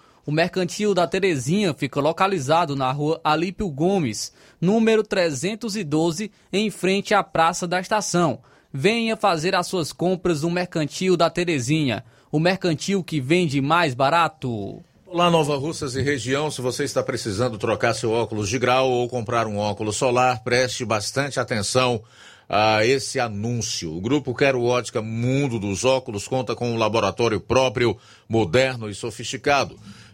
O 0.23 0.31
Mercantil 0.31 0.93
da 0.93 1.07
Terezinha 1.07 1.73
fica 1.73 1.99
localizado 1.99 2.75
na 2.75 2.91
rua 2.91 3.19
Alípio 3.23 3.67
Gomes, 3.69 4.31
número 4.59 5.03
312, 5.03 6.31
em 6.53 6.69
frente 6.69 7.15
à 7.15 7.23
Praça 7.23 7.67
da 7.67 7.79
Estação. 7.79 8.39
Venha 8.71 9.17
fazer 9.17 9.55
as 9.55 9.65
suas 9.65 9.91
compras 9.91 10.43
no 10.43 10.51
Mercantil 10.51 11.17
da 11.17 11.27
Terezinha, 11.27 12.05
o 12.31 12.39
mercantil 12.39 13.03
que 13.03 13.19
vende 13.19 13.59
mais 13.61 13.95
barato. 13.95 14.83
Olá, 15.07 15.29
Nova 15.31 15.57
Russas 15.57 15.95
e 15.95 16.01
região. 16.03 16.51
Se 16.51 16.61
você 16.61 16.83
está 16.83 17.01
precisando 17.01 17.57
trocar 17.57 17.95
seu 17.95 18.11
óculos 18.11 18.47
de 18.47 18.59
grau 18.59 18.89
ou 18.89 19.09
comprar 19.09 19.47
um 19.47 19.57
óculos 19.57 19.97
solar, 19.97 20.43
preste 20.43 20.85
bastante 20.85 21.39
atenção 21.39 22.01
a 22.47 22.85
esse 22.85 23.19
anúncio. 23.19 23.95
O 23.95 24.01
grupo 24.01 24.35
Quero 24.35 24.63
Ótica 24.63 25.01
Mundo 25.01 25.57
dos 25.57 25.85
Óculos 25.85 26.27
conta 26.27 26.53
com 26.53 26.69
um 26.71 26.77
laboratório 26.77 27.39
próprio, 27.39 27.97
moderno 28.27 28.89
e 28.89 28.93
sofisticado, 28.93 29.79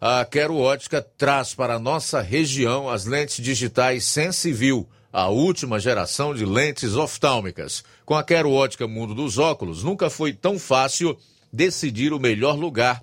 a 0.00 0.24
Quero 0.24 0.56
Ótica 0.56 1.02
traz 1.18 1.52
para 1.52 1.74
a 1.74 1.78
nossa 1.78 2.22
região 2.22 2.88
as 2.88 3.04
lentes 3.04 3.44
digitais 3.44 4.04
Sensiview, 4.04 4.88
a 5.12 5.28
última 5.28 5.78
geração 5.78 6.34
de 6.34 6.46
lentes 6.46 6.94
oftálmicas. 6.96 7.84
Com 8.06 8.14
a 8.14 8.24
Quero 8.24 8.50
Ótica 8.50 8.88
Mundo 8.88 9.14
dos 9.14 9.36
Óculos, 9.36 9.82
nunca 9.82 10.08
foi 10.08 10.32
tão 10.32 10.58
fácil 10.58 11.18
decidir 11.52 12.14
o 12.14 12.18
melhor 12.18 12.56
lugar 12.56 13.02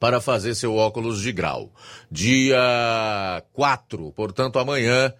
para 0.00 0.20
fazer 0.20 0.56
seu 0.56 0.74
óculos 0.74 1.22
de 1.22 1.30
grau. 1.30 1.70
Dia 2.10 3.42
4, 3.52 4.10
portanto, 4.10 4.58
amanhã, 4.58 5.14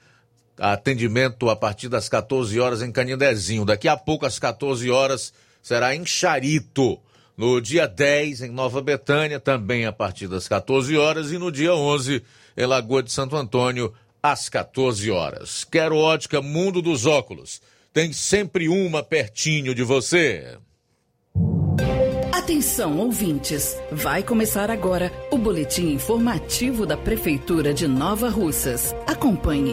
atendimento 0.58 1.48
a 1.48 1.54
partir 1.54 1.88
das 1.88 2.08
14 2.08 2.58
horas 2.58 2.82
em 2.82 2.90
Canindezinho. 2.90 3.64
Daqui 3.64 3.86
a 3.86 3.96
pouco, 3.96 4.26
às 4.26 4.40
14 4.40 4.90
horas, 4.90 5.32
será 5.62 5.94
em 5.94 6.04
Charito. 6.04 6.98
No 7.36 7.60
dia 7.60 7.86
10, 7.86 8.42
em 8.42 8.50
Nova 8.50 8.80
Betânia, 8.80 9.40
também 9.40 9.86
a 9.86 9.92
partir 9.92 10.28
das 10.28 10.46
14 10.46 10.96
horas. 10.96 11.32
E 11.32 11.38
no 11.38 11.50
dia 11.50 11.74
11, 11.74 12.22
em 12.56 12.66
Lagoa 12.66 13.02
de 13.02 13.12
Santo 13.12 13.36
Antônio, 13.36 13.92
às 14.22 14.48
14 14.48 15.10
horas. 15.10 15.64
Quero 15.64 15.96
ótica 15.96 16.40
Mundo 16.40 16.80
dos 16.80 17.06
Óculos. 17.06 17.60
Tem 17.92 18.12
sempre 18.12 18.68
uma 18.68 19.02
pertinho 19.02 19.74
de 19.74 19.82
você. 19.82 20.58
Atenção, 22.32 22.98
ouvintes! 22.98 23.76
Vai 23.90 24.22
começar 24.22 24.70
agora 24.70 25.10
o 25.30 25.38
boletim 25.38 25.92
informativo 25.92 26.84
da 26.84 26.96
Prefeitura 26.96 27.72
de 27.72 27.88
Nova 27.88 28.28
Russas. 28.28 28.94
Acompanhe. 29.06 29.72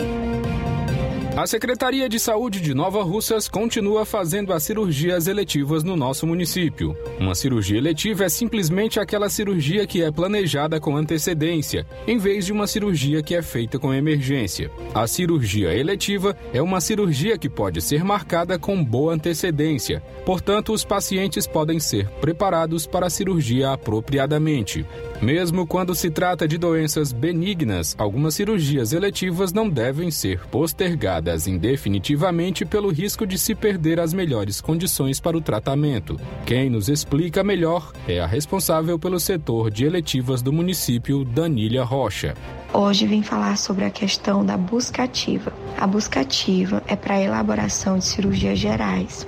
A 1.38 1.48
Secretaria 1.48 2.10
de 2.10 2.20
Saúde 2.20 2.60
de 2.60 2.74
Nova 2.74 3.02
Russas 3.04 3.48
continua 3.48 4.06
fazendo 4.06 4.52
as 4.52 4.64
cirurgias 4.64 5.28
eletivas 5.28 5.82
no 5.82 5.96
nosso 5.96 6.28
município. 6.28 6.94
Uma 7.18 7.34
cirurgia 7.34 7.78
eletiva 7.78 8.26
é 8.26 8.30
simplesmente 8.30 9.00
aquela 9.00 9.30
cirurgia 9.30 9.88
que 9.88 10.04
é 10.04 10.12
planejada 10.12 10.78
com 10.78 10.96
antecedência, 10.96 11.88
em 12.06 12.18
vez 12.18 12.46
de 12.46 12.52
uma 12.52 12.68
cirurgia 12.68 13.24
que 13.24 13.34
é 13.34 13.42
feita 13.42 13.80
com 13.80 13.94
emergência. 13.94 14.70
A 14.94 15.08
cirurgia 15.08 15.74
eletiva 15.74 16.36
é 16.54 16.62
uma 16.62 16.82
cirurgia 16.82 17.38
que 17.38 17.50
pode 17.50 17.82
ser 17.82 18.04
marcada 18.04 18.60
com 18.60 18.84
boa 18.84 19.14
antecedência, 19.14 20.04
portanto, 20.26 20.74
os 20.74 20.84
pacientes 20.84 21.48
podem 21.48 21.80
ser 21.80 22.10
preparados 22.20 22.86
para 22.86 23.08
a 23.08 23.10
cirurgia 23.10 23.72
apropriadamente. 23.72 24.86
Mesmo 25.22 25.66
quando 25.66 25.96
se 25.96 26.10
trata 26.10 26.46
de 26.46 26.58
doenças 26.58 27.14
benignas, 27.14 27.96
algumas 27.98 28.36
cirurgias 28.36 28.92
eletivas 28.92 29.54
não 29.54 29.70
devem 29.70 30.12
ser 30.12 30.42
postergadas 30.48 31.21
indefinitivamente 31.48 32.66
pelo 32.66 32.90
risco 32.90 33.26
de 33.26 33.38
se 33.38 33.54
perder 33.54 34.00
as 34.00 34.14
melhores 34.14 34.60
condições 34.60 35.20
para 35.20 35.38
o 35.38 35.42
tratamento. 35.42 36.20
Quem 36.46 36.70
nos 36.70 36.90
explica 36.90 37.44
melhor 37.44 37.92
é 38.08 38.20
a 38.20 38.26
responsável 38.26 38.98
pelo 38.98 39.20
setor 39.20 39.70
de 39.70 39.86
eletivas 39.86 40.42
do 40.42 40.52
município, 40.52 41.24
Danília 41.24 41.84
Rocha. 41.84 42.36
Hoje 42.74 43.06
vim 43.06 43.22
falar 43.22 43.58
sobre 43.58 43.84
a 43.84 43.90
questão 43.90 44.46
da 44.46 44.56
busca 44.56 45.04
ativa. 45.04 45.52
A 45.78 45.86
busca 45.86 46.22
ativa 46.22 46.82
é 46.88 46.96
para 46.96 47.16
a 47.16 47.22
elaboração 47.22 47.98
de 47.98 48.06
cirurgias 48.06 48.58
gerais. 48.58 49.28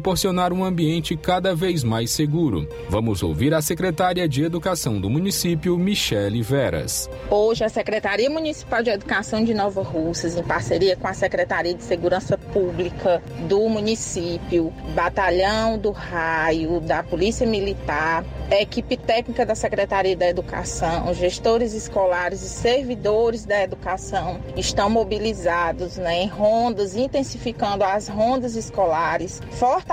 um 0.51 0.63
ambiente 0.63 1.15
cada 1.15 1.53
vez 1.53 1.83
mais 1.83 2.11
seguro. 2.11 2.67
Vamos 2.89 3.21
ouvir 3.21 3.53
a 3.53 3.61
secretária 3.61 4.27
de 4.27 4.43
Educação 4.43 4.99
do 4.99 5.09
município, 5.09 5.77
Michele 5.77 6.41
Veras. 6.41 7.09
Hoje, 7.29 7.63
a 7.63 7.69
Secretaria 7.69 8.29
Municipal 8.29 8.81
de 8.81 8.89
Educação 8.89 9.43
de 9.43 9.53
Nova 9.53 9.83
Russas, 9.83 10.35
em 10.35 10.43
parceria 10.43 10.95
com 10.95 11.07
a 11.07 11.13
Secretaria 11.13 11.73
de 11.73 11.83
Segurança 11.83 12.37
Pública 12.37 13.21
do 13.47 13.69
município, 13.69 14.73
Batalhão 14.95 15.77
do 15.77 15.91
Raio, 15.91 16.79
da 16.81 17.03
Polícia 17.03 17.45
Militar, 17.45 18.25
equipe 18.51 18.97
técnica 18.97 19.45
da 19.45 19.55
Secretaria 19.55 20.15
da 20.15 20.27
Educação, 20.27 21.13
gestores 21.13 21.73
escolares 21.73 22.41
e 22.41 22.49
servidores 22.49 23.45
da 23.45 23.61
educação 23.61 24.39
estão 24.57 24.89
mobilizados 24.89 25.97
né, 25.97 26.23
em 26.23 26.27
rondas, 26.27 26.95
intensificando 26.95 27.83
as 27.83 28.07
rondas 28.07 28.55
escolares, 28.55 29.41
fortalecendo, 29.51 29.90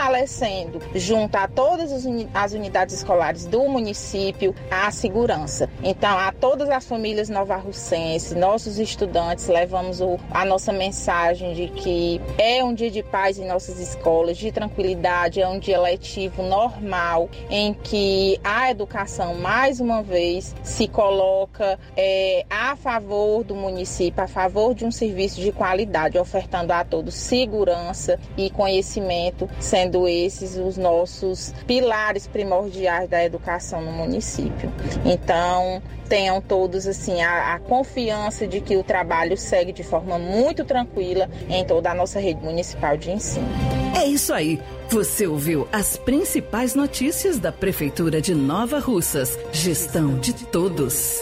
junto 0.94 1.34
a 1.34 1.48
todas 1.48 1.90
as 2.32 2.52
unidades 2.52 2.94
escolares 2.94 3.46
do 3.46 3.68
município, 3.68 4.54
a 4.70 4.92
segurança. 4.92 5.68
Então, 5.82 6.16
a 6.16 6.30
todas 6.30 6.68
as 6.70 6.86
famílias 6.86 7.28
novarrucenses, 7.28 8.32
nossos 8.32 8.78
estudantes, 8.78 9.48
levamos 9.48 10.00
o, 10.00 10.16
a 10.30 10.44
nossa 10.44 10.72
mensagem 10.72 11.52
de 11.52 11.68
que 11.68 12.20
é 12.38 12.62
um 12.62 12.72
dia 12.74 12.92
de 12.92 13.02
paz 13.02 13.38
em 13.38 13.46
nossas 13.48 13.80
escolas, 13.80 14.36
de 14.36 14.52
tranquilidade, 14.52 15.40
é 15.40 15.48
um 15.48 15.58
dia 15.58 15.80
letivo 15.80 16.44
normal, 16.44 17.28
em 17.50 17.74
que 17.74 18.38
a 18.44 18.70
educação, 18.70 19.34
mais 19.34 19.80
uma 19.80 20.00
vez, 20.00 20.54
se 20.62 20.86
coloca 20.86 21.76
é, 21.96 22.46
a 22.48 22.76
favor 22.76 23.42
do 23.42 23.56
município, 23.56 24.22
a 24.22 24.28
favor 24.28 24.76
de 24.76 24.84
um 24.84 24.92
serviço 24.92 25.40
de 25.40 25.50
qualidade, 25.50 26.18
ofertando 26.18 26.72
a 26.72 26.84
todos 26.84 27.14
segurança 27.14 28.16
e 28.36 28.48
conhecimento, 28.48 29.50
sendo 29.58 29.77
sendo 29.78 30.08
esses 30.08 30.56
os 30.56 30.76
nossos 30.76 31.54
pilares 31.66 32.26
primordiais 32.26 33.08
da 33.08 33.24
educação 33.24 33.80
no 33.80 33.92
município. 33.92 34.72
Então, 35.04 35.80
tenham 36.08 36.40
todos 36.40 36.86
assim 36.86 37.22
a, 37.22 37.54
a, 37.54 37.58
confiança 37.60 38.46
de 38.46 38.60
que 38.60 38.76
o 38.76 38.82
trabalho 38.82 39.36
segue 39.36 39.72
de 39.72 39.84
forma 39.84 40.18
muito 40.18 40.64
tranquila 40.64 41.30
em 41.48 41.64
toda 41.64 41.90
a 41.90 41.94
nossa 41.94 42.18
rede 42.18 42.42
municipal 42.42 42.96
de 42.96 43.12
ensino. 43.12 43.46
É 43.96 44.04
isso 44.04 44.32
aí. 44.32 44.60
Você 44.90 45.26
ouviu 45.26 45.68
as 45.70 45.96
principais 45.96 46.74
notícias 46.74 47.38
da 47.38 47.52
Prefeitura 47.52 48.20
de 48.20 48.34
Nova 48.34 48.80
Russas. 48.80 49.38
Gestão 49.52 50.18
de 50.18 50.32
todos. 50.32 51.20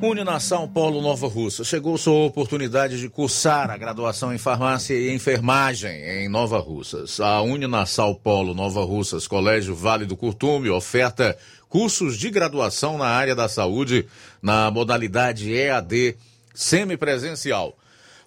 Uninação 0.00 0.68
Polo 0.68 1.02
Nova 1.02 1.26
Russa. 1.26 1.64
Chegou 1.64 1.98
sua 1.98 2.24
oportunidade 2.26 3.00
de 3.00 3.08
cursar 3.08 3.68
a 3.68 3.76
graduação 3.76 4.32
em 4.32 4.38
farmácia 4.38 4.94
e 4.94 5.12
enfermagem 5.12 5.90
em 5.90 6.28
Nova 6.28 6.58
Russas. 6.58 7.18
A 7.18 7.42
Uninação 7.42 8.14
Polo 8.14 8.54
Nova 8.54 8.84
Russas, 8.84 9.26
Colégio 9.26 9.74
Vale 9.74 10.06
do 10.06 10.16
Curtume, 10.16 10.70
oferta 10.70 11.36
cursos 11.68 12.16
de 12.16 12.30
graduação 12.30 12.96
na 12.96 13.06
área 13.06 13.34
da 13.34 13.48
saúde 13.48 14.06
na 14.40 14.70
modalidade 14.70 15.52
EAD 15.52 16.16
semipresencial. 16.54 17.76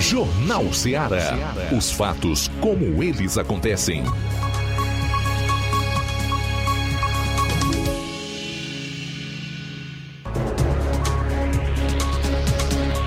Jornal 0.00 0.72
Ceará. 0.72 1.36
Os 1.76 1.90
fatos 1.90 2.48
como 2.60 3.02
eles 3.02 3.36
acontecem. 3.38 4.04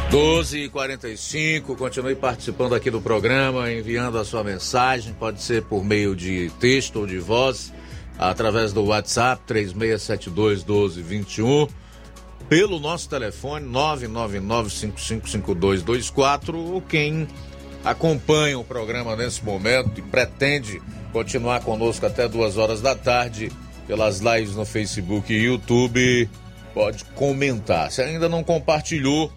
Doze 0.10 0.60
e 0.60 0.70
quarenta 0.70 1.10
e 1.10 1.18
cinco, 1.18 1.76
continue 1.76 2.16
participando 2.16 2.74
aqui 2.74 2.90
do 2.90 3.02
programa, 3.02 3.70
enviando 3.70 4.18
a 4.18 4.24
sua 4.24 4.42
mensagem, 4.42 5.14
pode 5.14 5.42
ser 5.42 5.64
por 5.64 5.84
meio 5.84 6.16
de 6.16 6.50
texto 6.62 7.00
ou 7.00 7.06
de 7.06 7.20
voz, 7.20 7.74
através 8.18 8.72
do 8.72 8.86
WhatsApp 8.86 9.42
3672 9.46 10.64
1221, 10.64 11.68
pelo 12.48 12.80
nosso 12.80 13.10
telefone 13.10 13.68
999555224, 13.68 16.56
ou 16.56 16.82
quem 16.82 17.28
acompanha 17.84 18.58
o 18.58 18.64
programa 18.64 19.14
nesse 19.14 19.44
momento 19.44 20.00
e 20.00 20.02
pretende 20.02 20.82
continuar 21.12 21.60
conosco 21.60 22.06
até 22.06 22.30
duas 22.30 22.56
horas 22.56 22.80
da 22.80 22.96
tarde 22.96 23.52
pelas 23.86 24.20
lives 24.20 24.56
no 24.56 24.64
Facebook 24.64 25.34
e 25.34 25.44
YouTube, 25.44 26.30
pode 26.74 27.04
comentar. 27.16 27.92
Se 27.92 28.02
ainda 28.02 28.30
não 28.30 28.42
compartilhou, 28.42 29.30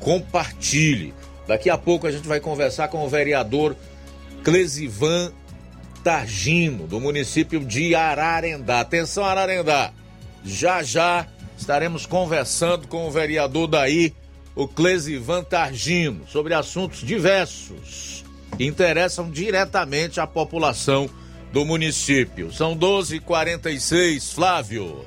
compartilhe. 0.00 1.14
Daqui 1.46 1.68
a 1.68 1.76
pouco 1.76 2.06
a 2.06 2.10
gente 2.10 2.26
vai 2.26 2.40
conversar 2.40 2.88
com 2.88 3.04
o 3.04 3.08
vereador 3.08 3.76
Clesivan 4.42 5.32
Targino, 6.02 6.86
do 6.86 7.00
município 7.00 7.60
de 7.60 7.94
Ararendá. 7.94 8.80
Atenção, 8.80 9.24
Ararendá. 9.24 9.92
Já 10.44 10.82
já 10.82 11.26
estaremos 11.56 12.04
conversando 12.04 12.86
com 12.88 13.06
o 13.06 13.10
vereador 13.10 13.66
daí, 13.66 14.14
o 14.54 14.68
Clesivan 14.68 15.42
Targino, 15.42 16.26
sobre 16.28 16.54
assuntos 16.54 17.00
diversos 17.00 18.24
que 18.56 18.64
interessam 18.64 19.30
diretamente 19.30 20.20
à 20.20 20.26
população 20.26 21.08
do 21.52 21.64
município. 21.64 22.52
São 22.52 22.76
12h46, 22.76 24.34
Flávio. 24.34 25.04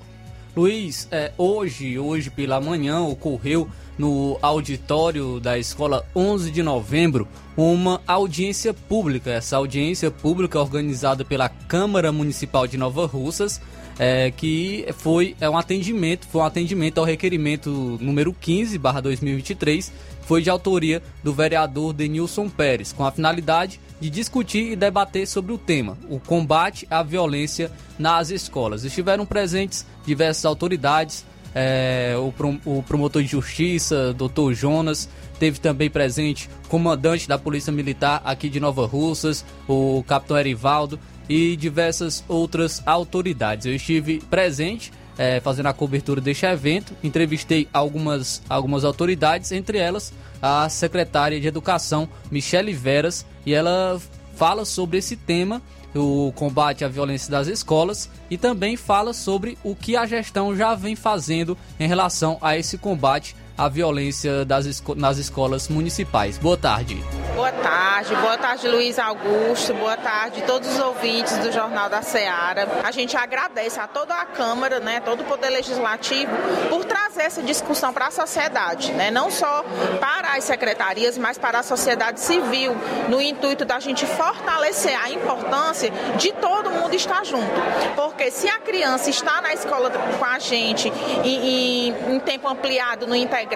Luiz, 0.55 1.07
é, 1.11 1.31
hoje, 1.37 1.99
hoje 1.99 2.29
pela 2.29 2.59
manhã, 2.59 3.01
ocorreu 3.01 3.69
no 3.97 4.37
auditório 4.41 5.39
da 5.39 5.57
escola 5.57 6.05
11 6.15 6.51
de 6.51 6.61
novembro 6.61 7.27
uma 7.55 7.99
audiência 8.05 8.73
pública. 8.73 9.31
Essa 9.31 9.57
audiência 9.57 10.11
pública 10.11 10.59
organizada 10.59 11.25
pela 11.25 11.49
Câmara 11.49 12.11
Municipal 12.11 12.67
de 12.67 12.77
Nova 12.77 13.07
Russas, 13.07 13.59
é, 13.97 14.29
que 14.29 14.85
foi 14.97 15.35
é 15.41 15.49
um 15.49 15.57
atendimento, 15.57 16.27
foi 16.27 16.41
um 16.41 16.45
atendimento 16.45 16.99
ao 16.99 17.05
requerimento 17.05 17.97
número 17.99 18.31
15/2023, 18.33 19.91
foi 20.21 20.43
de 20.43 20.49
autoria 20.49 21.01
do 21.23 21.33
vereador 21.33 21.93
Denilson 21.93 22.47
Pérez, 22.47 22.93
com 22.93 23.03
a 23.03 23.11
finalidade 23.11 23.79
de 23.99 24.09
discutir 24.09 24.73
e 24.73 24.75
debater 24.75 25.25
sobre 25.25 25.51
o 25.51 25.57
tema, 25.57 25.97
o 26.09 26.19
combate 26.19 26.85
à 26.91 27.01
violência 27.01 27.71
nas 27.97 28.29
escolas. 28.29 28.83
Estiveram 28.83 29.25
presentes 29.25 29.85
diversas 30.05 30.45
autoridades, 30.45 31.25
é, 31.53 32.15
o, 32.17 32.33
o 32.65 32.83
promotor 32.83 33.21
de 33.21 33.27
justiça, 33.27 34.13
doutor 34.13 34.53
Jonas, 34.53 35.09
teve 35.39 35.59
também 35.59 35.89
presente 35.89 36.49
comandante 36.67 37.27
da 37.27 37.37
Polícia 37.37 37.71
Militar 37.71 38.21
aqui 38.23 38.49
de 38.49 38.59
Nova 38.59 38.85
Russas, 38.85 39.45
o 39.67 40.03
capitão 40.07 40.37
Erivaldo 40.37 40.99
e 41.29 41.55
diversas 41.55 42.23
outras 42.27 42.81
autoridades. 42.85 43.65
Eu 43.65 43.75
estive 43.75 44.19
presente 44.29 44.91
é, 45.17 45.39
fazendo 45.39 45.67
a 45.67 45.73
cobertura 45.73 46.21
deste 46.21 46.45
evento, 46.45 46.93
entrevistei 47.03 47.67
algumas, 47.73 48.41
algumas 48.47 48.85
autoridades, 48.85 49.51
entre 49.51 49.77
elas 49.77 50.13
a 50.41 50.69
secretária 50.69 51.39
de 51.39 51.47
Educação, 51.47 52.07
Michele 52.29 52.73
Veras, 52.73 53.25
e 53.45 53.53
ela 53.53 53.99
fala 54.35 54.63
sobre 54.63 54.99
esse 54.99 55.15
tema, 55.15 55.61
o 55.97 56.31
combate 56.35 56.85
à 56.85 56.87
violência 56.87 57.31
das 57.31 57.47
escolas, 57.47 58.09
e 58.29 58.37
também 58.37 58.77
fala 58.77 59.13
sobre 59.13 59.57
o 59.63 59.75
que 59.75 59.95
a 59.95 60.05
gestão 60.05 60.55
já 60.55 60.75
vem 60.75 60.95
fazendo 60.95 61.57
em 61.79 61.87
relação 61.87 62.37
a 62.41 62.57
esse 62.57 62.77
combate 62.77 63.35
à 63.57 63.67
violência 63.67 64.45
esco 64.67 64.93
nas 64.93 65.17
escolas 65.17 65.67
municipais. 65.67 66.37
Boa 66.37 66.57
tarde. 66.57 67.03
Boa 67.35 67.51
tarde, 67.51 68.15
boa 68.15 68.37
tarde 68.37 68.67
Luiz 68.67 68.99
Augusto, 68.99 69.73
boa 69.73 69.97
tarde 69.97 70.41
todos 70.43 70.69
os 70.69 70.79
ouvintes 70.79 71.37
do 71.37 71.51
Jornal 71.51 71.89
da 71.89 72.01
Seara. 72.01 72.67
A 72.83 72.91
gente 72.91 73.15
agradece 73.17 73.79
a 73.79 73.87
toda 73.87 74.13
a 74.13 74.25
Câmara, 74.25 74.79
né, 74.79 74.99
todo 74.99 75.21
o 75.21 75.23
Poder 75.23 75.49
Legislativo, 75.49 76.31
por 76.69 76.85
trazer 76.85 77.23
essa 77.23 77.41
discussão 77.41 77.93
para 77.93 78.07
a 78.07 78.11
sociedade, 78.11 78.91
né, 78.93 79.11
não 79.11 79.31
só 79.31 79.63
para 79.99 80.35
as 80.35 80.43
secretarias, 80.43 81.17
mas 81.17 81.37
para 81.37 81.59
a 81.59 81.63
sociedade 81.63 82.19
civil, 82.19 82.75
no 83.07 83.21
intuito 83.21 83.65
da 83.65 83.79
gente 83.79 84.05
fortalecer 84.05 84.99
a 84.99 85.09
importância 85.11 85.91
de 86.17 86.31
todo 86.33 86.71
mundo 86.71 86.95
estar 86.95 87.23
junto. 87.25 87.47
Porque 87.95 88.31
se 88.31 88.47
a 88.47 88.59
criança 88.59 89.09
está 89.09 89.41
na 89.41 89.53
escola 89.53 89.89
com 89.89 90.25
a 90.25 90.39
gente 90.39 90.91
em, 91.23 91.89
em, 91.89 92.15
em 92.15 92.19
tempo 92.19 92.47
ampliado 92.47 93.05
no 93.05 93.15
integral 93.15 93.46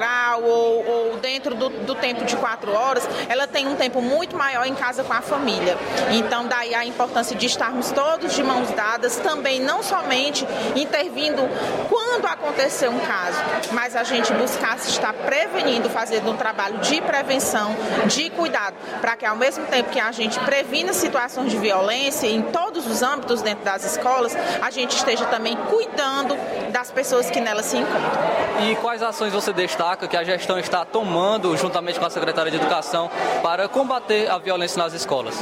ou, 0.41 0.85
ou 0.87 1.17
dentro 1.17 1.55
do, 1.55 1.69
do 1.69 1.95
tempo 1.95 2.25
de 2.25 2.35
quatro 2.35 2.73
horas, 2.73 3.07
ela 3.27 3.47
tem 3.47 3.67
um 3.67 3.75
tempo 3.75 4.01
muito 4.01 4.35
maior 4.35 4.65
em 4.65 4.75
casa 4.75 5.03
com 5.03 5.13
a 5.13 5.21
família. 5.21 5.77
Então, 6.11 6.47
daí 6.47 6.73
a 6.73 6.85
importância 6.85 7.35
de 7.35 7.45
estarmos 7.45 7.91
todos 7.91 8.33
de 8.33 8.43
mãos 8.43 8.69
dadas, 8.71 9.17
também 9.17 9.59
não 9.59 9.83
somente 9.83 10.47
intervindo 10.75 11.41
quando 11.89 12.25
acontecer 12.25 12.89
um 12.89 12.99
caso, 12.99 13.37
mas 13.71 13.95
a 13.95 14.03
gente 14.03 14.33
buscar 14.33 14.77
se 14.79 14.89
estar 14.89 15.13
prevenindo, 15.13 15.89
fazendo 15.89 16.31
um 16.31 16.37
trabalho 16.37 16.77
de 16.79 17.01
prevenção, 17.01 17.75
de 18.07 18.29
cuidado, 18.29 18.75
para 18.99 19.15
que 19.15 19.25
ao 19.25 19.35
mesmo 19.35 19.65
tempo 19.65 19.89
que 19.89 19.99
a 19.99 20.11
gente 20.11 20.39
previna 20.39 20.93
situações 20.93 21.51
de 21.51 21.57
violência 21.57 22.27
em 22.27 22.41
todos 22.41 22.87
os 22.87 23.01
âmbitos 23.01 23.41
dentro 23.41 23.63
das 23.63 23.83
escolas, 23.83 24.35
a 24.61 24.69
gente 24.69 24.95
esteja 24.95 25.25
também 25.25 25.55
cuidando 25.69 26.35
das 26.71 26.91
pessoas 26.91 27.29
que 27.29 27.39
nelas 27.39 27.65
se 27.65 27.77
encontram. 27.77 28.41
E 28.61 28.75
quais 28.75 29.01
ações 29.01 29.33
você 29.33 29.51
destaca 29.81 30.07
que 30.07 30.15
a 30.15 30.23
gestão 30.23 30.59
está 30.59 30.85
tomando, 30.85 31.57
juntamente 31.57 31.99
com 31.99 32.05
a 32.05 32.09
Secretaria 32.09 32.51
de 32.51 32.57
Educação, 32.57 33.09
para 33.41 33.67
combater 33.67 34.29
a 34.29 34.37
violência 34.37 34.77
nas 34.77 34.93
escolas? 34.93 35.35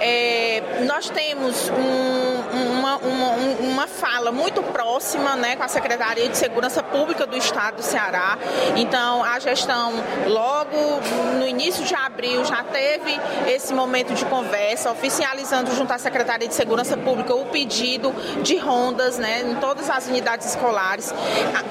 É, 0.00 0.62
nós 0.86 1.10
temos 1.10 1.68
um, 1.70 2.78
uma, 2.78 2.96
uma, 2.98 3.30
uma, 3.60 3.86
fala 3.88 4.30
muito 4.30 4.62
próxima 4.62 5.34
né, 5.34 5.56
com 5.56 5.64
a 5.64 5.68
Secretaria 5.68 6.28
de 6.28 6.36
Segurança 6.36 6.80
Pública 6.80 7.26
do 7.26 7.36
Estado 7.36 7.76
do 7.76 7.82
Ceará. 7.82 8.38
Então, 8.76 9.24
a 9.24 9.40
gestão, 9.40 9.92
logo 10.28 11.00
no 11.38 11.46
início 11.46 11.84
de 11.84 11.94
abril, 11.94 12.44
já 12.44 12.62
teve 12.62 13.18
esse 13.48 13.74
momento 13.74 14.14
de 14.14 14.24
conversa, 14.26 14.92
oficializando 14.92 15.74
junto 15.74 15.92
à 15.92 15.98
Secretaria 15.98 16.46
de 16.46 16.54
Segurança 16.54 16.96
Pública 16.96 17.34
o 17.34 17.46
pedido 17.46 18.12
de 18.42 18.56
rondas 18.58 19.18
né, 19.18 19.42
em 19.42 19.56
todas 19.56 19.90
as 19.90 20.06
unidades 20.06 20.46
escolares. 20.46 21.12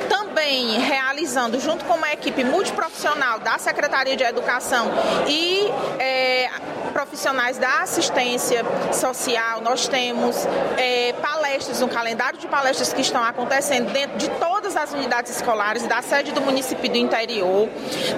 Também 0.09 0.79
realizando, 0.79 1.59
junto 1.59 1.84
com 1.85 1.95
uma 1.95 2.11
equipe 2.11 2.43
multiprofissional 2.43 3.39
da 3.39 3.57
Secretaria 3.57 4.15
de 4.15 4.23
Educação 4.23 4.87
e 5.27 5.67
é, 5.99 6.49
profissionais 6.91 7.57
da 7.57 7.81
assistência 7.81 8.63
social, 8.93 9.61
nós 9.61 9.87
temos 9.87 10.47
é, 10.77 11.13
palestras, 11.13 11.81
um 11.81 11.87
calendário 11.87 12.39
de 12.39 12.47
palestras 12.47 12.93
que 12.93 13.01
estão 13.01 13.23
acontecendo 13.23 13.91
dentro 13.91 14.17
de 14.17 14.29
todas 14.65 14.77
as 14.77 14.93
unidades 14.93 15.35
escolares 15.35 15.83
da 15.83 16.01
sede 16.01 16.31
do 16.31 16.41
município 16.41 16.89
do 16.89 16.97
interior. 16.97 17.69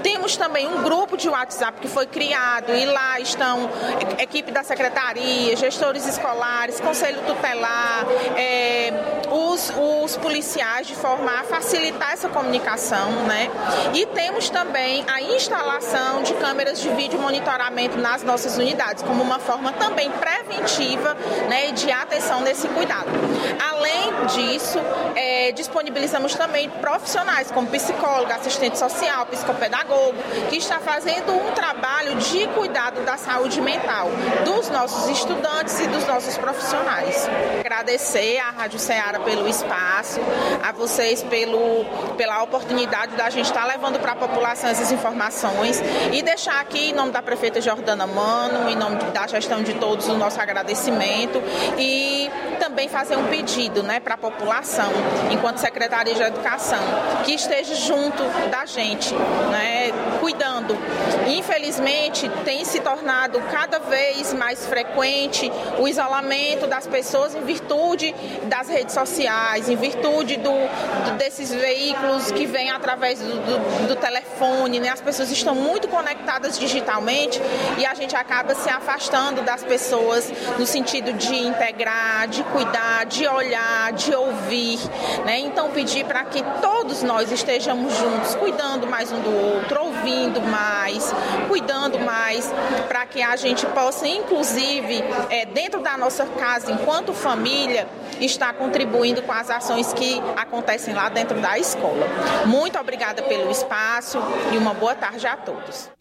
Temos 0.01 0.37
também 0.37 0.65
um 0.65 0.81
grupo 0.81 1.17
de 1.17 1.27
WhatsApp 1.27 1.81
que 1.81 1.89
foi 1.89 2.07
criado 2.07 2.73
e 2.73 2.85
lá 2.85 3.19
estão 3.19 3.69
equipe 4.17 4.49
da 4.49 4.63
secretaria, 4.63 5.57
gestores 5.57 6.07
escolares, 6.07 6.79
conselho 6.79 7.19
tutelar, 7.27 8.05
é, 8.37 8.93
os, 9.29 9.73
os 9.77 10.15
policiais 10.15 10.87
de 10.87 10.95
forma 10.95 11.29
a 11.31 11.43
facilitar 11.43 12.13
essa 12.13 12.29
comunicação, 12.29 13.11
né? 13.27 13.49
E 13.93 14.05
temos 14.05 14.49
também 14.49 15.03
a 15.07 15.21
instalação 15.21 16.23
de 16.23 16.33
câmeras 16.35 16.79
de 16.79 16.87
vídeo 16.89 17.19
monitoramento 17.19 17.97
nas 17.97 18.23
nossas 18.23 18.57
unidades, 18.57 19.03
como 19.03 19.21
uma 19.21 19.39
forma 19.39 19.73
também 19.73 20.09
preventiva 20.11 21.17
né, 21.49 21.71
de 21.71 21.91
atenção 21.91 22.39
nesse 22.39 22.69
cuidado. 22.69 23.09
Além 23.69 24.25
disso, 24.27 24.79
é, 25.15 25.51
disponibilizamos 25.51 26.36
também 26.37 26.69
profissionais 26.69 27.51
como 27.51 27.67
psicólogo, 27.67 28.31
assistente 28.31 28.77
social, 28.77 29.25
psicopedagogo, 29.25 30.15
que 30.49 30.57
está 30.57 30.79
fazendo 30.79 31.33
um 31.33 31.51
trabalho 31.51 32.15
de 32.15 32.47
cuidado 32.47 33.01
da 33.03 33.17
saúde 33.17 33.59
mental 33.61 34.09
dos 34.45 34.69
nossos 34.69 35.09
estudantes 35.09 35.79
e 35.79 35.87
dos 35.87 36.05
nossos 36.07 36.37
profissionais. 36.37 37.27
Agradecer 37.59 38.39
à 38.39 38.51
Rádio 38.51 38.79
Ceará 38.79 39.19
pelo 39.19 39.47
espaço, 39.47 40.19
a 40.63 40.71
vocês 40.71 41.23
pelo, 41.23 41.85
pela 42.15 42.43
oportunidade 42.43 43.15
da 43.15 43.29
gente 43.29 43.45
estar 43.45 43.65
levando 43.65 43.99
para 43.99 44.13
a 44.13 44.15
população 44.15 44.69
essas 44.69 44.91
informações 44.91 45.81
e 46.11 46.21
deixar 46.21 46.59
aqui, 46.59 46.89
em 46.89 46.93
nome 46.93 47.11
da 47.11 47.21
prefeita 47.21 47.59
Jordana 47.59 48.05
Mano, 48.05 48.69
em 48.69 48.75
nome 48.75 48.97
da 49.11 49.25
gestão 49.27 49.63
de 49.63 49.73
todos, 49.75 50.07
o 50.07 50.13
nosso 50.13 50.39
agradecimento 50.39 51.41
e 51.77 52.29
também 52.59 52.87
fazer 52.87 53.15
um 53.15 53.27
pedido 53.27 53.81
né, 53.81 53.99
para 53.99 54.15
a 54.15 54.17
população, 54.17 54.91
enquanto 55.31 55.57
Secretaria 55.57 56.15
Educação, 56.27 56.79
que 57.23 57.33
esteja 57.33 57.75
junto 57.75 58.23
da 58.49 58.65
gente, 58.65 59.13
né, 59.13 59.91
cuidando. 60.19 60.77
Infelizmente, 61.27 62.29
tem 62.43 62.63
se 62.65 62.79
tornado 62.79 63.39
cada 63.51 63.79
vez 63.79 64.33
mais 64.33 64.65
frequente 64.65 65.51
o 65.79 65.87
isolamento 65.87 66.67
das 66.67 66.87
pessoas 66.87 67.35
em 67.35 67.41
virtude 67.41 68.13
das 68.43 68.67
redes 68.67 68.93
sociais, 68.93 69.69
em 69.69 69.75
virtude 69.75 70.37
do, 70.37 70.51
do 70.51 71.17
desses 71.17 71.53
veículos 71.53 72.31
que 72.31 72.45
vêm 72.45 72.69
através 72.71 73.19
do, 73.19 73.27
do, 73.27 73.87
do 73.87 73.95
telefone, 73.95 74.79
né? 74.79 74.89
as 74.89 75.01
pessoas 75.01 75.31
estão 75.31 75.55
muito 75.55 75.87
conectadas 75.87 76.57
digitalmente 76.57 77.41
e 77.77 77.85
a 77.85 77.93
gente 77.93 78.15
acaba 78.15 78.55
se 78.55 78.69
afastando 78.69 79.41
das 79.41 79.63
pessoas 79.63 80.31
no 80.57 80.65
sentido 80.65 81.13
de 81.13 81.35
integrar, 81.35 82.27
de 82.27 82.43
cuidar, 82.43 83.05
de 83.05 83.27
olhar, 83.27 83.91
de 83.93 84.13
ouvir. 84.15 84.79
Né? 85.25 85.39
Então, 85.39 85.71
pedir 85.71 86.05
para 86.05 86.16
que 86.25 86.43
todos 86.61 87.03
nós 87.03 87.31
estejamos 87.31 87.95
juntos, 87.95 88.35
cuidando 88.35 88.87
mais 88.87 89.11
um 89.11 89.19
do 89.19 89.31
outro, 89.31 89.81
ouvindo 89.81 90.41
mais, 90.41 91.13
cuidando 91.47 91.99
mais, 91.99 92.51
para 92.87 93.05
que 93.05 93.21
a 93.21 93.35
gente 93.35 93.65
possa, 93.67 94.07
inclusive, 94.07 95.03
é, 95.29 95.45
dentro 95.45 95.81
da 95.81 95.97
nossa 95.97 96.25
casa, 96.25 96.71
enquanto 96.71 97.13
família, 97.13 97.87
estar 98.19 98.53
contribuindo 98.53 99.21
com 99.21 99.31
as 99.31 99.49
ações 99.49 99.93
que 99.93 100.21
acontecem 100.35 100.93
lá 100.93 101.09
dentro 101.09 101.39
da 101.39 101.57
escola. 101.57 102.07
Muito 102.45 102.79
obrigada 102.79 103.21
pelo 103.23 103.49
espaço 103.51 104.19
e 104.53 104.57
uma 104.57 104.73
boa 104.73 104.95
tarde 104.95 105.27
a 105.27 105.35
todos. 105.35 105.96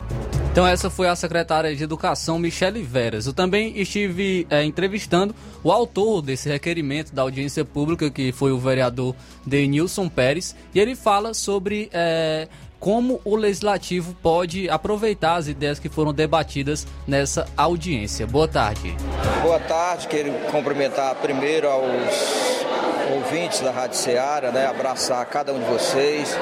Então 0.57 0.66
essa 0.66 0.88
foi 0.88 1.07
a 1.07 1.14
secretária 1.14 1.76
de 1.76 1.84
Educação, 1.84 2.38
Michele 2.38 2.80
Veras. 2.82 3.26
Eu 3.26 3.34
também 3.34 3.78
estive 3.78 4.46
é, 4.48 4.64
entrevistando 4.64 5.34
o 5.62 5.70
autor 5.70 6.22
desse 6.22 6.48
requerimento 6.48 7.14
da 7.14 7.20
audiência 7.20 7.62
pública, 7.62 8.11
que 8.11 8.32
foi 8.32 8.52
o 8.52 8.59
vereador 8.59 9.14
Denilson 9.44 10.09
Pérez, 10.09 10.57
e 10.74 10.80
ele 10.80 10.96
fala 10.96 11.34
sobre 11.34 11.90
é, 11.92 12.48
como 12.80 13.20
o 13.22 13.36
legislativo 13.36 14.16
pode 14.22 14.66
aproveitar 14.70 15.34
as 15.34 15.46
ideias 15.46 15.78
que 15.78 15.90
foram 15.90 16.14
debatidas 16.14 16.86
nessa 17.07 17.46
audiência. 17.54 18.26
Boa 18.26 18.48
tarde. 18.48 18.96
Boa 19.42 19.61
tarde, 19.61 20.09
quero 20.09 20.32
cumprimentar 20.50 21.16
primeiro 21.16 21.68
aos 21.68 21.84
ouvintes 23.12 23.61
da 23.61 23.70
Rádio 23.70 23.96
Ceará, 23.96 24.50
né? 24.50 24.66
abraçar 24.66 25.24
cada 25.26 25.52
um 25.52 25.59
de 25.59 25.64
vocês, 25.66 26.36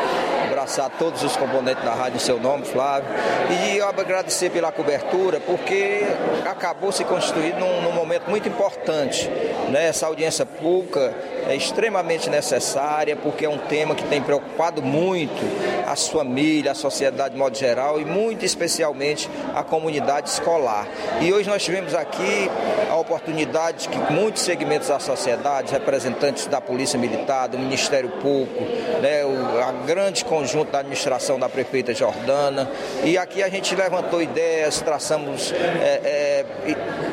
abraçar 0.45 0.91
todos 0.99 1.23
os 1.23 1.37
componentes 1.37 1.85
da 1.85 1.95
rádio 1.95 2.17
em 2.17 2.21
seu 2.21 2.39
nome, 2.39 2.65
Flávio, 2.65 3.09
e 3.51 3.81
agradecer 3.81 4.51
pela 4.51 4.73
cobertura, 4.73 5.41
porque 5.41 6.03
acabou 6.45 6.93
se 6.93 7.05
constituindo 7.05 7.59
num, 7.59 7.83
num 7.83 7.93
momento 7.93 8.29
muito 8.29 8.49
importante. 8.49 9.29
Né? 9.71 9.89
Essa 9.89 10.07
audiência 10.07 10.47
pública 10.47 11.15
é 11.49 11.55
extremamente 11.55 12.31
necessária, 12.31 13.17
porque 13.17 13.45
é 13.45 13.49
um 13.49 13.59
tema 13.59 13.95
que 13.95 14.05
tem 14.05 14.23
preocupado 14.23 14.83
muito 14.83 15.43
as 15.87 16.09
famílias, 16.09 16.79
a 16.79 16.81
sociedade 16.81 17.35
de 17.35 17.39
modo 17.39 17.57
geral 17.57 18.01
e 18.01 18.05
muito 18.05 18.45
especialmente 18.45 19.29
a 19.55 19.63
comunidade 19.63 20.29
escolar. 20.29 20.87
E 21.21 21.33
hoje 21.33 21.49
nós 21.49 21.63
tivemos 21.63 21.95
aqui 21.95 22.51
a 22.91 22.97
oportunidade 22.97 23.89
que 23.89 24.13
muitos 24.13 24.43
segmentos 24.43 24.89
da 24.89 24.99
sociedade, 24.99 25.73
representantes 25.73 26.47
da 26.47 26.54
Polícia 26.61 26.99
Militar, 26.99 27.49
do 27.49 27.59
Ministério 27.59 28.09
Público, 28.09 28.63
né, 29.01 29.25
o 29.25 29.55
a 29.65 29.73
grande 29.87 30.25
conjunto 30.25 30.71
da 30.71 30.81
administração 30.81 31.39
da 31.39 31.49
prefeita 31.49 31.95
Jordana, 31.95 32.71
e 33.03 33.17
aqui 33.17 33.43
a 33.43 33.49
gente 33.49 33.75
levantou 33.75 34.21
ideias, 34.21 34.81
traçamos 34.81 35.53
é, 35.53 36.01
é, 36.05 36.45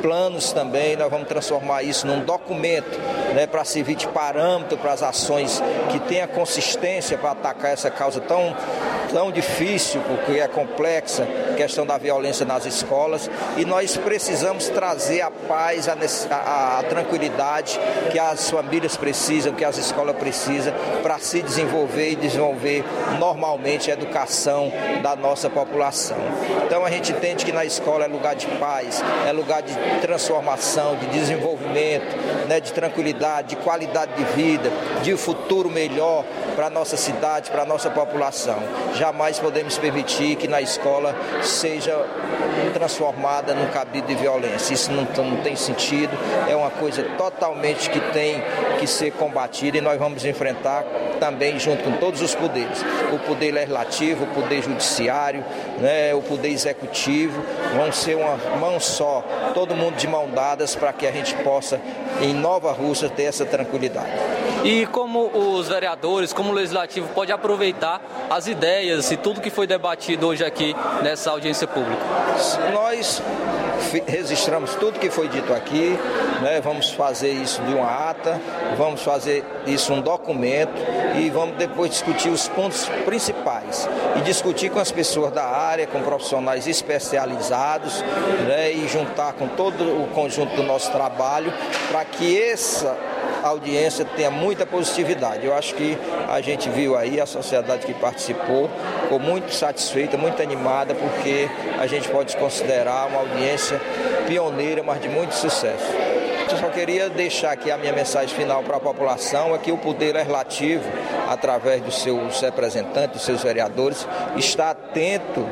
planos 0.02 0.52
também, 0.52 0.96
nós 0.96 1.10
vamos 1.10 1.28
transformar 1.28 1.84
isso 1.84 2.06
num 2.08 2.26
documento 2.26 3.00
né, 3.34 3.48
para 3.48 3.64
servir 3.64 3.96
de 3.96 4.08
parâmetro 4.08 4.78
para 4.78 4.92
as 4.94 5.04
ações 5.04 5.62
que 5.92 6.00
tenha 6.00 6.28
consistência 6.28 7.18
para 7.18 7.32
atacar 7.32 7.72
essa 7.72 7.89
causa 7.89 8.20
tão, 8.20 8.56
tão 9.12 9.32
difícil, 9.32 10.02
porque 10.02 10.39
é 10.39 10.48
complexa, 10.48 11.28
questão 11.56 11.86
da 11.86 11.98
violência 11.98 12.46
nas 12.46 12.66
escolas, 12.66 13.30
e 13.58 13.66
nós 13.66 13.98
precisamos 13.98 14.70
trazer 14.70 15.22
a 15.22 15.32
paz, 15.32 15.88
a, 15.88 15.96
a, 16.30 16.80
a 16.80 16.84
tranquilidade 16.84 17.80
que 18.12 18.20
as 18.20 18.50
famílias 18.50 18.98
precisam, 18.98 19.31
que 19.56 19.64
as 19.64 19.78
escolas 19.78 20.16
precisam 20.18 20.74
para 21.02 21.18
se 21.20 21.42
desenvolver 21.42 22.12
e 22.12 22.16
desenvolver 22.16 22.84
normalmente 23.18 23.90
a 23.90 23.94
educação 23.94 24.72
da 25.02 25.16
nossa 25.16 25.50
população. 25.50 26.18
Então 26.66 26.86
a 26.86 26.90
gente 26.90 27.12
entende 27.12 27.46
que 27.46 27.52
na 27.52 27.64
escola 27.64 28.04
é 28.04 28.08
lugar 28.08 28.36
de 28.36 28.48
paz, 28.48 29.02
é 29.26 29.32
lugar 29.32 29.62
de 29.62 29.74
transformação, 30.02 30.96
de 30.98 31.06
desenvolvimento, 31.08 32.16
né, 32.48 32.60
de 32.60 32.74
tranquilidade, 32.74 33.56
de 33.56 33.56
qualidade 33.58 34.14
de 34.16 34.24
vida, 34.34 34.70
de 35.02 35.16
futuro 35.16 35.70
melhor 35.70 36.26
para 36.56 36.68
a 36.68 36.70
nossa 36.70 36.97
cidade, 36.97 37.49
para 37.49 37.64
a 37.64 37.66
nossa 37.66 37.89
população. 37.89 38.58
Jamais 38.95 39.39
podemos 39.39 39.78
permitir 39.78 40.36
que 40.36 40.47
na 40.47 40.62
escola 40.62 41.16
seja 41.41 42.06
transformada 42.74 43.54
num 43.54 43.68
cabido 43.68 44.08
de 44.08 44.16
violência. 44.16 44.74
Isso 44.74 44.91
não, 44.91 45.04
não 45.24 45.38
tem 45.38 45.56
sentido, 45.56 46.18
é 46.49 46.56
uma 46.56 46.70
coisa 46.70 47.04
totalmente 47.18 47.89
que 47.89 47.99
tem 48.12 48.43
que 48.80 48.88
ser 48.88 49.12
combatida 49.12 49.78
e 49.78 49.82
nós 49.82 49.97
vamos 49.97 50.26
enfrentar 50.26 50.84
também 51.20 51.60
junto 51.60 51.84
com 51.84 51.91
todos 51.97 52.22
os 52.22 52.34
poderes. 52.34 52.84
O 53.14 53.20
poder 53.20 53.52
legislativo, 53.52 54.24
o 54.24 54.28
poder 54.28 54.64
judiciário, 54.64 55.45
né, 55.80 56.14
o 56.14 56.22
poder 56.22 56.49
executivo, 56.49 57.41
vão 57.76 57.91
ser 57.91 58.16
uma 58.16 58.38
mão 58.58 58.80
só, 58.80 59.24
todo 59.54 59.76
mundo 59.76 59.95
de 59.95 60.08
mão 60.08 60.30
dadas 60.30 60.76
para 60.76 60.91
que 60.91 61.06
a 61.06 61.12
gente 61.12 61.36
possa, 61.36 61.80
em 62.22 62.34
Nova 62.34 62.72
Rússia, 62.72 63.10
ter 63.10 63.24
essa 63.24 63.45
tranquilidade. 63.45 64.10
E 64.64 64.86
como 64.88 65.28
os 65.28 65.68
vereadores, 65.68 66.32
como 66.42 66.54
o 66.54 66.56
legislativo 66.56 67.08
pode 67.10 67.32
aproveitar 67.32 68.02
as 68.28 68.48
ideias 68.48 69.12
e 69.12 69.16
tudo 69.16 69.39
que 69.39 69.52
foi 69.52 69.68
debatido 69.68 70.26
hoje 70.26 70.44
aqui 70.44 70.76
nessa 71.04 71.30
audiência 71.30 71.68
pública? 71.68 72.02
Nós 72.74 73.22
registramos 74.08 74.74
tudo 74.74 74.98
que 74.98 75.12
foi 75.12 75.28
dito 75.28 75.54
aqui, 75.54 75.96
né? 76.42 76.60
vamos 76.60 76.89
fazer 76.89 77.30
isso 77.30 77.62
de 77.62 77.76
uma 77.76 78.10
ata, 78.10 78.42
vamos 78.76 79.04
fazer 79.04 79.46
isso 79.68 79.94
um 79.94 80.02
documento 80.02 80.74
e 81.16 81.30
vamos 81.30 81.58
depois 81.58 81.92
discutir 81.92 82.30
os 82.30 82.48
pontos 82.48 82.89
principais 83.06 83.88
e 84.16 84.22
discutir 84.22 84.72
com 84.72 84.80
as 84.80 84.92
pessoas 84.92 85.32
da 85.32 85.46
área, 85.46 85.86
com 85.86 86.02
profissionais 86.02 86.66
especializados 86.66 88.02
né? 88.48 88.72
e 88.72 88.88
juntar 88.88 89.34
com 89.34 89.48
todo 89.48 89.84
o 89.84 90.08
conjunto 90.08 90.56
do 90.56 90.64
nosso 90.64 90.92
trabalho 90.92 91.54
para 91.92 92.04
que 92.04 92.42
essa 92.42 92.98
audiência 93.48 94.06
tenha 94.06 94.32
muita 94.32 94.66
positividade. 94.66 95.46
Eu 95.46 95.54
acho 95.54 95.76
que 95.76 95.98
a 96.28 96.42
gente 96.42 96.70
viu 96.70 96.98
aí 96.98 97.20
a 97.20 97.26
sociedade 97.26 97.86
que 97.86 97.94
participou, 97.94 98.70
ficou 99.04 99.20
muito 99.20 99.54
satisfeita, 99.54 100.18
muito 100.18 100.42
animada, 100.42 100.94
porque 100.94 101.50
a 101.80 101.88
gente 101.88 102.08
pode 102.10 102.36
considerar 102.38 103.08
uma 103.08 103.20
audiência 103.20 103.80
pioneira, 104.28 104.84
mas 104.84 105.02
de 105.02 105.10
muito 105.10 105.34
sucesso. 105.34 105.92
Eu 106.52 106.58
só 106.58 106.68
queria 106.68 107.10
deixar 107.10 107.52
aqui 107.52 107.72
a 107.72 107.78
minha 107.78 107.94
mensagem 107.94 108.36
final 108.36 108.62
para 108.62 108.76
a 108.76 108.80
população, 108.80 109.56
é 109.56 109.58
que 109.58 109.72
o 109.72 109.78
poder 109.78 110.14
legislativo, 110.14 110.84
através 111.30 111.82
dos 111.82 112.02
seus 112.02 112.42
representantes, 112.42 113.12
dos 113.14 113.22
seus 113.22 113.42
vereadores, 113.42 114.06
está 114.36 114.72
atento 114.72 115.48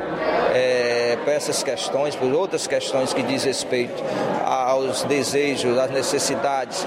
é, 0.53 0.88
essas 1.29 1.63
questões, 1.63 2.15
por 2.15 2.31
outras 2.33 2.67
questões 2.67 3.13
que 3.13 3.23
diz 3.23 3.43
respeito 3.43 4.03
aos 4.43 5.03
desejos, 5.03 5.77
às 5.77 5.91
necessidades 5.91 6.85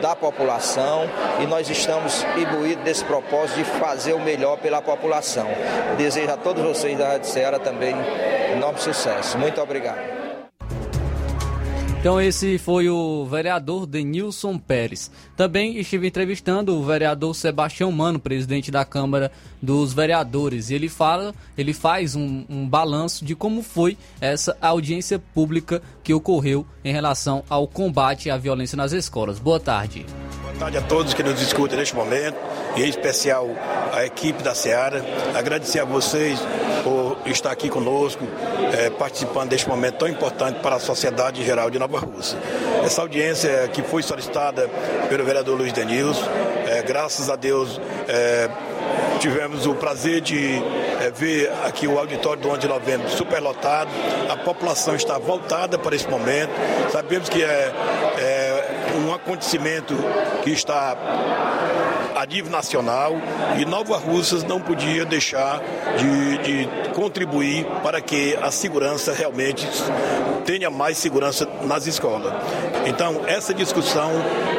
da 0.00 0.16
população 0.16 1.08
e 1.40 1.46
nós 1.46 1.68
estamos 1.68 2.24
imbuídos 2.36 2.84
desse 2.84 3.04
propósito 3.04 3.58
de 3.58 3.64
fazer 3.64 4.14
o 4.14 4.20
melhor 4.20 4.58
pela 4.58 4.82
população. 4.82 5.46
Desejo 5.96 6.30
a 6.30 6.36
todos 6.36 6.62
vocês 6.62 6.96
da 6.98 7.08
Rádio 7.08 7.28
Ceará 7.28 7.58
também 7.58 7.94
enorme 8.52 8.80
sucesso. 8.80 9.38
Muito 9.38 9.60
obrigado. 9.60 10.22
Então 12.02 12.20
esse 12.20 12.58
foi 12.58 12.88
o 12.88 13.24
vereador 13.26 13.86
Denilson 13.86 14.58
Pérez. 14.58 15.08
Também 15.36 15.78
estive 15.78 16.08
entrevistando 16.08 16.76
o 16.76 16.82
vereador 16.82 17.32
Sebastião 17.32 17.92
Mano, 17.92 18.18
presidente 18.18 18.72
da 18.72 18.84
Câmara 18.84 19.30
dos 19.62 19.92
Vereadores. 19.92 20.70
E 20.70 20.74
ele 20.74 20.88
fala, 20.88 21.32
ele 21.56 21.72
faz 21.72 22.16
um, 22.16 22.44
um 22.50 22.68
balanço 22.68 23.24
de 23.24 23.36
como 23.36 23.62
foi 23.62 23.96
essa 24.20 24.56
audiência 24.60 25.18
pública 25.32 25.80
que 26.02 26.12
ocorreu 26.12 26.66
em 26.84 26.92
relação 26.92 27.44
ao 27.48 27.68
combate 27.68 28.28
à 28.28 28.36
violência 28.36 28.76
nas 28.76 28.92
escolas. 28.92 29.38
Boa 29.38 29.60
tarde. 29.60 30.04
Boa 30.42 30.54
tarde 30.54 30.78
a 30.78 30.82
todos 30.82 31.14
que 31.14 31.22
nos 31.22 31.40
escutam 31.40 31.78
neste 31.78 31.94
momento, 31.94 32.36
e 32.76 32.82
em 32.82 32.88
especial 32.88 33.48
a 33.92 34.04
equipe 34.04 34.42
da 34.42 34.54
Seara. 34.54 35.04
Agradecer 35.34 35.80
a 35.80 35.84
vocês 35.84 36.38
por 36.82 37.16
estar 37.26 37.50
aqui 37.50 37.68
conosco, 37.68 38.24
é, 38.72 38.90
participando 38.90 39.50
deste 39.50 39.68
momento 39.68 39.98
tão 39.98 40.08
importante 40.08 40.60
para 40.60 40.76
a 40.76 40.80
sociedade 40.80 41.40
em 41.40 41.44
geral 41.44 41.70
de 41.70 41.78
Nova 41.78 41.98
Rússia. 41.98 42.38
Essa 42.84 43.02
audiência 43.02 43.68
que 43.68 43.82
foi 43.82 44.02
solicitada 44.02 44.68
pelo 45.08 45.24
vereador 45.24 45.56
Luiz 45.56 45.72
Denilson, 45.72 46.26
é, 46.66 46.82
graças 46.82 47.30
a 47.30 47.36
Deus 47.36 47.80
é, 48.08 48.50
tivemos 49.20 49.66
o 49.66 49.74
prazer 49.74 50.20
de 50.20 50.62
é, 51.00 51.10
ver 51.10 51.52
aqui 51.64 51.86
o 51.86 51.98
auditório 51.98 52.42
do 52.42 52.48
11 52.48 52.60
de 52.60 52.68
novembro 52.68 53.08
superlotado, 53.08 53.90
a 54.28 54.36
população 54.36 54.94
está 54.94 55.18
voltada 55.18 55.78
para 55.78 55.94
esse 55.94 56.08
momento, 56.08 56.52
sabemos 56.90 57.28
que 57.28 57.42
é, 57.42 57.72
é 58.18 58.92
um 58.96 59.12
acontecimento 59.14 59.94
que 60.42 60.50
está 60.50 60.96
a 62.22 62.26
nível 62.26 62.52
nacional 62.52 63.16
e 63.58 63.64
Nova 63.64 63.96
Russas 63.96 64.44
não 64.44 64.60
podia 64.60 65.04
deixar 65.04 65.60
de, 65.96 66.38
de 66.38 66.90
contribuir 66.90 67.66
para 67.82 68.00
que 68.00 68.36
a 68.40 68.48
segurança 68.52 69.12
realmente 69.12 69.66
tenha 70.44 70.70
mais 70.70 70.98
segurança 70.98 71.48
nas 71.62 71.86
escolas. 71.86 72.32
Então, 72.86 73.22
essa 73.26 73.52
discussão 73.52 74.10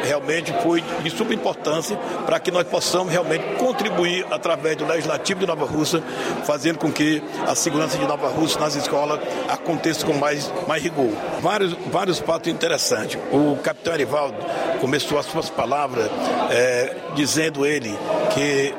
realmente 0.03 0.53
foi 0.61 0.81
de 0.81 1.09
suma 1.09 1.33
importância 1.33 1.95
para 2.25 2.39
que 2.39 2.51
nós 2.51 2.67
possamos 2.67 3.11
realmente 3.11 3.43
contribuir 3.57 4.25
através 4.31 4.75
do 4.75 4.85
Legislativo 4.85 5.41
de 5.41 5.45
Nova 5.45 5.65
Russa, 5.65 6.01
fazendo 6.45 6.79
com 6.79 6.91
que 6.91 7.21
a 7.47 7.55
segurança 7.55 7.97
de 7.97 8.05
Nova 8.05 8.27
Russa 8.27 8.59
nas 8.59 8.75
escolas 8.75 9.19
aconteça 9.47 10.05
com 10.05 10.13
mais, 10.13 10.51
mais 10.67 10.81
rigor. 10.81 11.11
Vários, 11.41 11.73
vários 11.91 12.19
fatos 12.19 12.51
interessantes. 12.51 13.17
O 13.31 13.57
capitão 13.57 13.93
Arivaldo 13.93 14.35
começou 14.79 15.17
as 15.17 15.25
suas 15.25 15.49
palavras 15.49 16.09
é, 16.49 16.95
dizendo 17.15 17.52
ele 17.61 17.97
que 18.33 18.73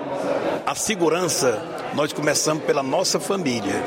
a 0.67 0.75
segurança 0.75 1.63
nós 1.95 2.13
começamos 2.13 2.65
pela 2.65 2.83
nossa 2.83 3.21
família. 3.21 3.83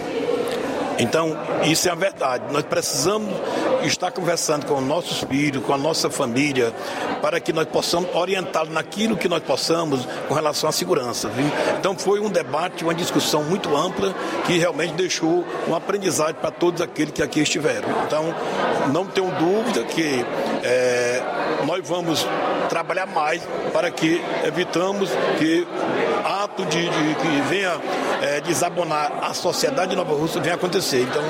Então, 1.00 1.38
isso 1.64 1.88
é 1.88 1.92
a 1.92 1.96
verdade. 1.96 2.46
Nós 2.52 2.64
precisamos 2.64 3.30
estar 3.84 4.12
conversando 4.12 4.66
com 4.66 4.82
nossos 4.82 5.20
filhos, 5.24 5.64
com 5.64 5.74
a 5.74 5.78
nossa 5.78 6.10
família, 6.10 6.74
para 7.22 7.40
que 7.40 7.54
nós 7.54 7.68
possamos 7.68 8.10
orientá-los 8.16 8.74
naquilo 8.74 9.16
que 9.16 9.28
nós 9.28 9.44
possamos 9.44 10.08
com 10.28 10.34
relação 10.34 10.68
à 10.68 10.72
segurança. 10.72 11.30
Viu? 11.30 11.46
Então, 11.80 11.98
foi 11.98 12.20
um 12.20 12.30
debate, 12.30 12.84
uma 12.84 12.96
discussão 12.96 13.44
muito 13.44 13.76
ampla 13.76 14.14
que 14.46 14.58
realmente 14.58 14.94
deixou 14.94 15.46
um 15.68 15.76
aprendizado 15.76 16.36
para 16.36 16.52
todos 16.52 16.82
aqueles 16.82 17.14
que 17.14 17.22
aqui 17.22 17.42
estiveram. 17.42 17.90
Então, 18.06 18.34
não 18.92 19.06
tenho 19.06 19.30
dúvida 19.32 19.84
que 19.84 20.26
é, 20.64 21.22
nós 21.66 21.88
vamos 21.88 22.26
trabalhar 22.70 23.06
mais 23.06 23.42
para 23.74 23.90
que 23.90 24.22
evitamos 24.46 25.10
que 25.38 25.68
ato 26.24 26.66
de, 26.66 26.90
de 26.90 27.16
que 27.16 27.42
venha 27.50 27.80
é, 28.22 28.42
desabonar 28.42 29.12
a 29.22 29.34
sociedade 29.34 29.92
de 29.92 29.96
Nova 29.96 30.14
Rússia 30.14 30.42
venha 30.42 30.56
acontecer. 30.56 31.02
Então, 31.02 31.24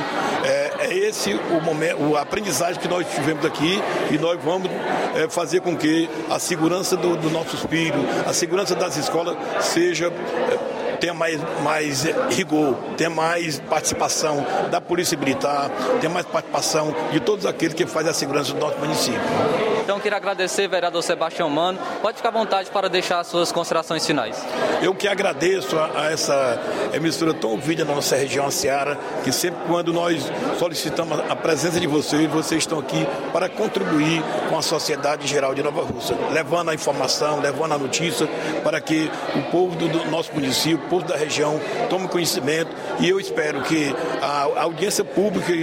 é, 0.44 0.72
é 0.80 0.94
esse 0.94 1.34
o 1.34 1.62
momento, 1.62 2.02
o 2.02 2.18
aprendizagem 2.18 2.80
que 2.82 2.88
nós 2.88 3.06
tivemos 3.14 3.46
aqui 3.46 3.82
e 4.12 4.18
nós 4.18 4.40
vamos 4.44 4.70
é, 5.16 5.30
fazer 5.30 5.62
com 5.62 5.76
que 5.76 6.10
a 6.30 6.40
segurança 6.40 6.96
dos 6.96 7.18
do 7.18 7.30
nossos 7.30 7.62
filhos, 7.62 8.04
a 8.26 8.34
segurança 8.34 8.76
das 8.76 8.98
escolas 8.98 9.36
seja 9.60 10.08
é, 10.08 10.78
tenha 10.98 11.14
mais, 11.14 11.40
mais 11.62 12.04
rigor, 12.32 12.76
tenha 12.98 13.10
mais 13.10 13.60
participação 13.60 14.46
da 14.72 14.82
Polícia 14.82 15.18
Militar, 15.18 15.70
tenha 16.02 16.12
mais 16.12 16.26
participação 16.26 16.94
de 17.12 17.20
todos 17.20 17.46
aqueles 17.46 17.74
que 17.74 17.86
fazem 17.86 18.10
a 18.10 18.14
segurança 18.14 18.54
do 18.54 18.60
nosso 18.60 18.80
município. 18.80 19.66
Então, 19.88 20.02
queria 20.02 20.18
agradecer, 20.18 20.68
vereador 20.68 21.02
Sebastião 21.02 21.50
Mano. 21.50 21.80
Pode 22.02 22.18
ficar 22.18 22.28
à 22.28 22.32
vontade 22.34 22.70
para 22.70 22.90
deixar 22.90 23.22
as 23.22 23.28
suas 23.28 23.54
considerações 23.54 24.06
finais. 24.06 24.46
Eu 24.82 24.94
que 24.94 25.08
agradeço 25.08 25.80
a, 25.80 26.02
a 26.02 26.12
essa 26.12 26.60
emissora 26.94 27.34
tão 27.34 27.52
ouvida 27.52 27.86
na 27.86 27.96
nossa 27.96 28.18
região, 28.18 28.46
a 28.46 28.52
Seara, 28.52 29.00
que 29.24 29.32
sempre 29.32 29.62
quando 29.66 29.94
nós 29.94 30.30
solicitamos 30.60 31.18
a 31.30 31.36
presença 31.38 31.80
de 31.80 31.88
vocês, 31.88 32.30
vocês 32.30 32.64
estão 32.64 32.80
aqui 32.80 33.08
para 33.32 33.48
contribuir 33.48 34.22
com 34.50 34.58
a 34.58 34.62
sociedade 34.62 35.26
geral 35.26 35.56
de 35.56 35.64
Nova 35.64 35.84
Rússia, 35.84 36.18
levando 36.34 36.70
a 36.70 36.74
informação, 36.74 37.40
levando 37.40 37.72
a 37.76 37.78
notícia 37.78 38.28
para 38.66 38.82
que 38.82 39.10
o 39.36 39.44
povo 39.52 39.74
do, 39.78 39.88
do 39.88 40.12
nosso 40.12 40.34
município, 40.34 40.86
o 40.86 40.90
povo 40.90 41.06
da 41.06 41.16
região, 41.16 41.62
tome 41.90 42.10
conhecimento 42.10 42.76
e 43.00 43.08
eu 43.08 43.22
espero 43.22 43.62
que 43.62 43.96
a, 44.22 44.48
a 44.60 44.64
audiência 44.64 45.06
pública 45.06 45.54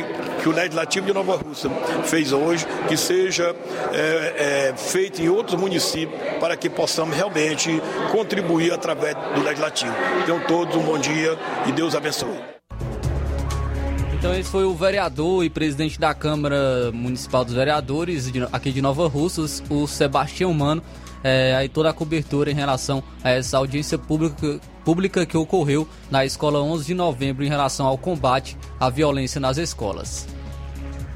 que 0.45 0.49
o 0.51 0.53
Legislativo 0.53 1.07
de 1.07 1.15
Nova 1.15 1.37
Rússia 1.37 1.71
fez 2.05 2.31
hoje, 2.31 2.67
que 2.87 2.99
seja 2.99 3.57
é, 3.95 4.69
é, 4.69 4.77
feita 4.77 5.23
em 5.23 5.29
outros 5.31 5.59
municípios 5.59 6.21
para 6.39 6.55
que 6.55 6.69
possamos 6.69 7.17
realmente 7.17 7.81
contribuir 8.13 8.71
através 8.71 9.17
do 9.35 9.43
Legislativo. 9.43 9.95
Então, 10.23 10.39
todos 10.41 10.77
um 10.77 10.83
bom 10.83 10.99
dia 10.99 11.39
e 11.67 11.73
Deus 11.73 11.95
abençoe. 11.95 12.37
Então 14.13 14.35
esse 14.35 14.51
foi 14.51 14.65
o 14.65 14.75
vereador 14.75 15.45
e 15.45 15.51
presidente 15.51 15.99
da 15.99 16.15
Câmara 16.15 16.91
Municipal 16.93 17.45
dos 17.45 17.55
Vereadores 17.55 18.31
aqui 18.53 18.71
de 18.71 18.83
Nova 18.83 19.07
Russas, 19.09 19.63
o 19.71 19.87
Sebastião 19.87 20.53
Mano. 20.53 20.83
É, 21.25 21.55
aí 21.57 21.71
toda 21.71 21.89
a 21.89 21.93
cobertura 21.95 22.51
em 22.51 22.55
relação 22.55 23.03
a 23.23 23.31
essa 23.31 23.57
audiência 23.57 23.97
pública, 23.97 24.61
pública 24.85 25.25
que 25.25 25.37
ocorreu 25.39 25.89
na 26.11 26.23
escola 26.23 26.61
11 26.61 26.85
de 26.85 26.95
novembro 26.95 27.43
em 27.43 27.49
relação 27.49 27.87
ao 27.87 27.97
combate 27.97 28.59
à 28.79 28.91
violência 28.91 29.41
nas 29.41 29.57
escolas. 29.57 30.29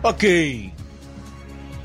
Ok. 0.02 0.72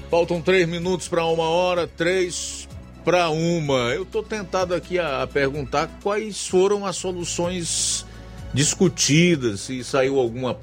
Faltam 0.10 0.42
três 0.42 0.68
minutos 0.70 1.10
para 1.10 1.26
uma 1.26 1.50
hora, 1.50 1.86
três 1.86 2.70
para 3.04 3.30
uma. 3.30 3.90
Eu 3.94 4.04
estou 4.04 4.24
tentado 4.24 4.74
aqui 4.74 4.98
a, 4.98 5.24
a 5.24 5.28
perguntar 5.28 5.90
quais 6.02 6.48
foram 6.48 6.86
as 6.86 6.96
soluções 6.96 8.06
discutidas, 8.54 9.62
se 9.62 9.84
saiu 9.84 10.20
alguma 10.20 10.58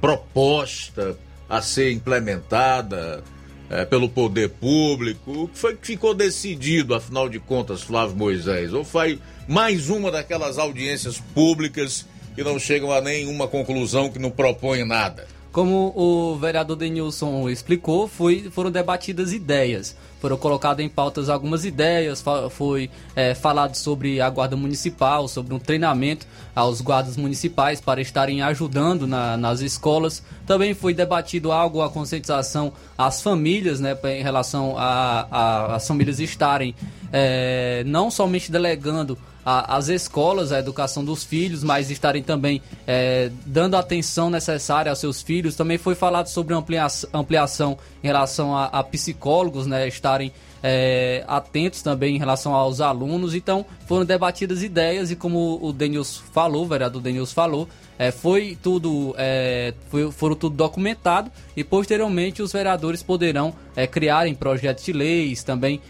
proposta 0.00 1.18
a 1.48 1.60
ser 1.60 1.92
implementada 1.92 3.22
é, 3.70 3.84
pelo 3.84 4.08
poder 4.08 4.50
público? 4.50 5.44
O 5.44 5.48
que 5.48 5.58
foi 5.58 5.76
que 5.76 5.86
ficou 5.86 6.14
decidido, 6.14 6.94
afinal 6.94 7.28
de 7.28 7.38
contas, 7.38 7.82
Flávio 7.82 8.16
Moisés? 8.16 8.72
Ou 8.72 8.84
foi 8.84 9.18
mais 9.48 9.88
uma 9.88 10.10
daquelas 10.10 10.58
audiências 10.58 11.18
públicas 11.34 12.06
que 12.34 12.44
não 12.44 12.58
chegam 12.58 12.92
a 12.92 13.00
nenhuma 13.00 13.48
conclusão, 13.48 14.10
que 14.10 14.18
não 14.18 14.30
propõem 14.30 14.86
nada? 14.86 15.26
Como 15.50 15.94
o 15.96 16.36
vereador 16.36 16.76
Denilson 16.76 17.48
explicou, 17.48 18.06
foi, 18.06 18.50
foram 18.50 18.70
debatidas 18.70 19.32
ideias. 19.32 19.96
Foram 20.20 20.36
colocadas 20.36 20.84
em 20.84 20.88
pautas 20.88 21.28
algumas 21.28 21.64
ideias, 21.64 22.24
foi 22.50 22.90
é, 23.14 23.34
falado 23.34 23.74
sobre 23.74 24.20
a 24.20 24.30
guarda 24.30 24.56
municipal, 24.56 25.28
sobre 25.28 25.54
um 25.54 25.58
treinamento 25.58 26.26
aos 26.54 26.80
guardas 26.80 27.16
municipais 27.16 27.80
para 27.80 28.00
estarem 28.00 28.42
ajudando 28.42 29.06
na, 29.06 29.36
nas 29.36 29.60
escolas. 29.60 30.22
Também 30.46 30.74
foi 30.74 30.94
debatido 30.94 31.52
algo 31.52 31.82
a 31.82 31.90
conscientização 31.90 32.72
às 32.96 33.20
famílias, 33.20 33.78
né, 33.78 33.96
em 34.04 34.22
relação 34.22 34.74
às 34.78 35.86
famílias 35.86 36.18
estarem 36.18 36.74
é, 37.12 37.82
não 37.86 38.10
somente 38.10 38.50
delegando 38.50 39.18
as 39.48 39.86
escolas, 39.88 40.50
a 40.50 40.58
educação 40.58 41.04
dos 41.04 41.22
filhos, 41.22 41.62
mas 41.62 41.88
estarem 41.88 42.20
também 42.20 42.60
é, 42.84 43.30
dando 43.46 43.76
a 43.76 43.78
atenção 43.78 44.28
necessária 44.28 44.90
aos 44.90 44.98
seus 44.98 45.22
filhos. 45.22 45.54
Também 45.54 45.78
foi 45.78 45.94
falado 45.94 46.26
sobre 46.26 46.52
ampliação, 46.52 47.08
ampliação 47.14 47.78
em 48.02 48.08
relação 48.08 48.56
a, 48.56 48.64
a 48.64 48.82
psicólogos, 48.82 49.64
né, 49.64 49.86
estarem 50.06 50.32
é, 50.62 51.24
atentos 51.26 51.82
também 51.82 52.14
em 52.14 52.18
relação 52.18 52.54
aos 52.54 52.80
alunos. 52.80 53.34
Então, 53.34 53.66
foram 53.86 54.04
debatidas 54.04 54.62
ideias 54.62 55.10
e 55.10 55.16
como 55.16 55.58
o 55.60 55.72
Denils 55.72 56.22
falou, 56.32 56.64
o 56.64 56.68
vereador 56.68 57.02
Denils 57.02 57.32
falou, 57.32 57.68
é, 57.98 58.10
foi 58.10 58.56
tudo 58.62 59.14
é, 59.18 59.74
foi, 59.88 60.10
foram 60.12 60.36
tudo 60.36 60.54
documentado 60.54 61.30
e 61.56 61.64
posteriormente 61.64 62.42
os 62.42 62.52
vereadores 62.52 63.02
poderão 63.02 63.54
é, 63.74 63.86
criarem 63.86 64.34
projetos 64.34 64.84
de 64.84 64.92
leis, 64.92 65.42
também 65.42 65.80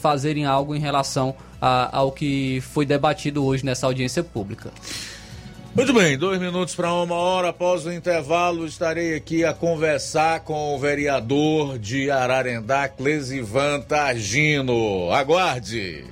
fazerem 0.00 0.46
algo 0.46 0.74
em 0.74 0.78
relação 0.78 1.34
a, 1.60 1.94
ao 1.98 2.12
que 2.12 2.62
foi 2.62 2.86
debatido 2.86 3.44
hoje 3.44 3.62
nessa 3.62 3.86
audiência 3.86 4.24
pública. 4.24 4.72
Muito 5.74 5.92
bem, 5.94 6.18
dois 6.18 6.40
minutos 6.40 6.74
para 6.74 6.92
uma 6.92 7.14
hora. 7.14 7.50
Após 7.50 7.86
o 7.86 7.92
intervalo, 7.92 8.66
estarei 8.66 9.14
aqui 9.14 9.44
a 9.44 9.54
conversar 9.54 10.40
com 10.40 10.74
o 10.74 10.78
vereador 10.78 11.78
de 11.78 12.10
Ararendá, 12.10 12.88
Clesivan 12.88 13.80
Targino. 13.80 15.12
Aguarde! 15.12 16.04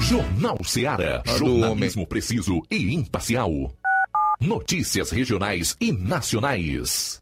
Jornal 0.00 0.58
Seara. 0.64 1.22
Jornalismo 1.38 2.06
preciso 2.06 2.62
e 2.70 2.94
imparcial. 2.94 3.50
Notícias 4.40 5.10
regionais 5.10 5.76
e 5.80 5.92
nacionais. 5.92 7.21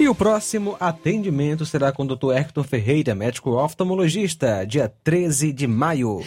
E 0.00 0.08
o 0.08 0.14
próximo 0.14 0.78
atendimento 0.80 1.66
será 1.66 1.92
com 1.92 2.04
o 2.04 2.16
Dr. 2.16 2.32
Hector 2.32 2.64
Ferreira, 2.64 3.14
médico 3.14 3.50
oftalmologista, 3.50 4.64
dia 4.66 4.90
13 5.04 5.52
de 5.52 5.66
maio. 5.66 6.24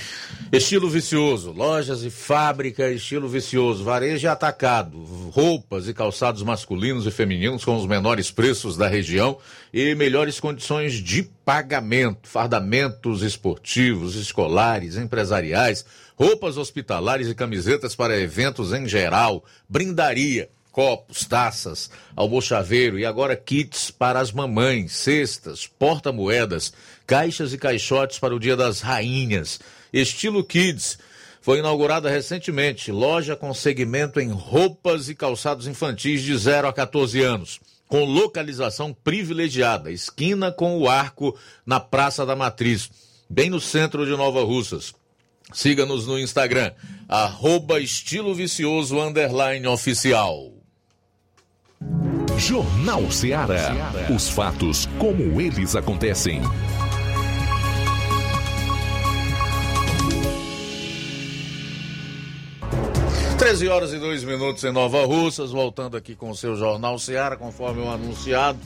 Estilo 0.52 0.88
vicioso, 0.88 1.52
lojas 1.52 2.04
e 2.04 2.12
fábrica 2.12 2.92
estilo 2.92 3.28
vicioso, 3.28 3.84
varejo 3.84 4.28
e 4.28 4.30
atacado, 4.30 5.04
roupas 5.32 5.88
e 5.88 5.94
calçados 5.96 6.44
masculinos 6.44 7.08
e 7.08 7.12
femininos 7.12 7.66
com 7.66 7.76
os 7.76 7.88
menores 7.88 8.30
preços 8.30 8.78
da 8.78 8.88
região 8.88 9.40
e 9.74 9.96
melhores 9.96 10.40
condições 10.40 10.94
de 10.94 11.24
pagamento, 11.44 12.30
fardamentos 12.30 13.24
esportivos, 13.24 14.14
escolares, 14.16 14.98
empresariais, 14.98 15.84
roupas 16.16 16.58
hospitalares 16.58 17.28
e 17.28 17.34
camisetas 17.34 17.96
para 17.96 18.20
eventos 18.20 18.72
em 18.72 18.88
geral, 18.88 19.44
brindaria 19.68 20.48
copos, 20.74 21.24
taças, 21.24 21.90
almochaveiro 22.16 22.98
e 22.98 23.06
agora 23.06 23.36
kits 23.36 23.92
para 23.92 24.20
as 24.20 24.32
mamães, 24.32 24.92
cestas, 24.94 25.68
porta-moedas, 25.68 26.74
caixas 27.06 27.54
e 27.54 27.60
caixotes 27.60 28.18
para 28.18 28.36
o 28.36 28.40
Dia 28.40 28.58
das 28.58 28.82
Rainhas. 28.82 29.60
Estilo 29.94 30.44
Kids. 30.44 30.98
Foi 31.42 31.60
inaugurada 31.60 32.10
recentemente 32.10 32.92
loja 32.92 33.36
com 33.36 33.54
segmento 33.54 34.20
em 34.20 34.32
roupas 34.32 35.10
e 35.10 35.16
calçados 35.16 35.68
infantis 35.68 36.24
de 36.24 36.36
0 36.38 36.70
a 36.70 36.74
14 36.74 37.22
anos, 37.22 37.60
com 37.86 38.06
localização 38.06 38.94
privilegiada, 38.94 39.92
esquina 39.92 40.54
com 40.54 40.78
o 40.80 40.90
arco 40.90 41.38
na 41.66 41.82
Praça 41.82 42.26
da 42.26 42.34
Matriz, 42.34 42.90
bem 43.30 43.50
no 43.50 43.60
centro 43.60 44.06
de 44.06 44.12
Nova 44.12 44.42
Russas. 44.42 44.94
Siga-nos 45.52 46.08
no 46.08 46.18
Instagram, 46.18 46.72
arroba 47.10 47.80
estilo 47.80 48.34
vicioso 48.34 49.00
underline 49.02 49.68
oficial. 49.68 50.53
Jornal 52.38 53.10
Ceará. 53.12 53.72
Os 54.14 54.30
fatos 54.30 54.88
como 54.98 55.40
eles 55.40 55.76
acontecem. 55.76 56.42
Treze 63.38 63.68
horas 63.68 63.94
e 63.94 64.00
dois 64.00 64.24
minutos 64.24 64.64
em 64.64 64.72
Nova 64.72 65.06
Russas, 65.06 65.52
voltando 65.52 65.98
aqui 65.98 66.16
com 66.16 66.30
o 66.30 66.36
seu 66.36 66.56
Jornal 66.56 66.98
Ceará, 66.98 67.36
conforme 67.36 67.82
o 67.82 67.90
anunciado. 67.90 68.60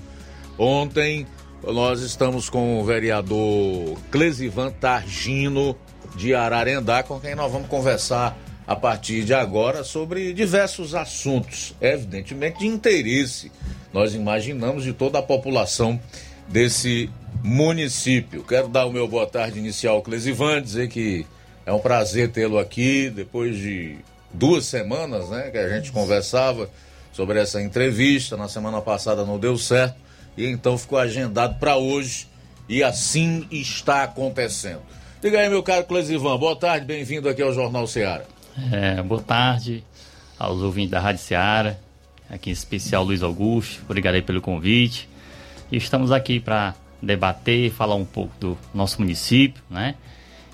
Ontem 0.58 1.26
nós 1.64 2.02
estamos 2.02 2.50
com 2.50 2.80
o 2.80 2.86
vereador 2.86 3.98
Clesivan 4.12 4.72
Targino 4.72 5.76
de 6.16 6.34
Ararendá, 6.34 7.04
com 7.04 7.20
quem 7.20 7.36
nós 7.36 7.52
vamos 7.52 7.68
conversar 7.68 8.38
a 8.68 8.76
partir 8.76 9.24
de 9.24 9.34
agora 9.34 9.82
sobre 9.82 10.34
diversos 10.34 10.94
assuntos, 10.94 11.74
evidentemente 11.80 12.60
de 12.60 12.68
interesse, 12.68 13.50
nós 13.94 14.14
imaginamos, 14.14 14.84
de 14.84 14.92
toda 14.92 15.20
a 15.20 15.24
população 15.24 15.98
desse 16.50 17.10
município. 17.42 18.44
Quero 18.44 18.68
dar 18.68 18.86
o 18.86 18.92
meu 18.92 19.08
boa 19.08 19.26
tarde 19.26 19.58
inicial 19.58 19.96
ao 19.96 20.02
Clesivan, 20.02 20.62
dizer 20.62 20.90
que 20.90 21.26
é 21.66 21.72
um 21.72 21.80
prazer 21.80 22.30
tê-lo 22.30 22.60
aqui 22.60 23.10
depois 23.10 23.58
de 23.58 23.98
duas 24.34 24.66
semanas 24.66 25.30
né, 25.30 25.50
que 25.50 25.58
a 25.58 25.70
gente 25.70 25.92
conversava 25.94 26.70
sobre 27.14 27.40
essa 27.40 27.62
entrevista. 27.62 28.36
Na 28.36 28.50
semana 28.50 28.82
passada 28.82 29.26
não 29.26 29.40
deu 29.40 29.58
certo 29.58 29.96
e 30.36 30.46
então 30.46 30.78
ficou 30.78 31.00
agendado 31.00 31.58
para 31.58 31.78
hoje 31.78 32.28
e 32.68 32.84
assim 32.84 33.48
está 33.50 34.04
acontecendo. 34.04 34.82
Diga 35.22 35.40
aí, 35.40 35.50
meu 35.50 35.64
caro 35.64 35.86
Clesivan, 35.86 36.38
boa 36.38 36.56
tarde, 36.56 36.86
bem-vindo 36.86 37.30
aqui 37.30 37.42
ao 37.42 37.54
Jornal 37.54 37.88
Ceará. 37.88 38.37
É, 38.72 39.04
boa 39.04 39.22
tarde 39.22 39.84
aos 40.38 40.62
ouvintes 40.62 40.90
da 40.90 41.00
Rádio 41.00 41.22
Seara, 41.22 41.80
aqui 42.28 42.50
em 42.50 42.54
especial 42.54 43.04
Luiz 43.04 43.22
Augusto, 43.22 43.84
obrigado 43.86 44.16
aí 44.16 44.22
pelo 44.22 44.42
convite. 44.42 45.08
E 45.72 45.78
estamos 45.78 46.12
aqui 46.12 46.40
para 46.40 46.74
debater, 47.02 47.72
falar 47.72 47.96
um 47.96 48.06
pouco 48.06 48.34
do 48.40 48.58
nosso 48.74 49.00
município, 49.00 49.62
né? 49.70 49.96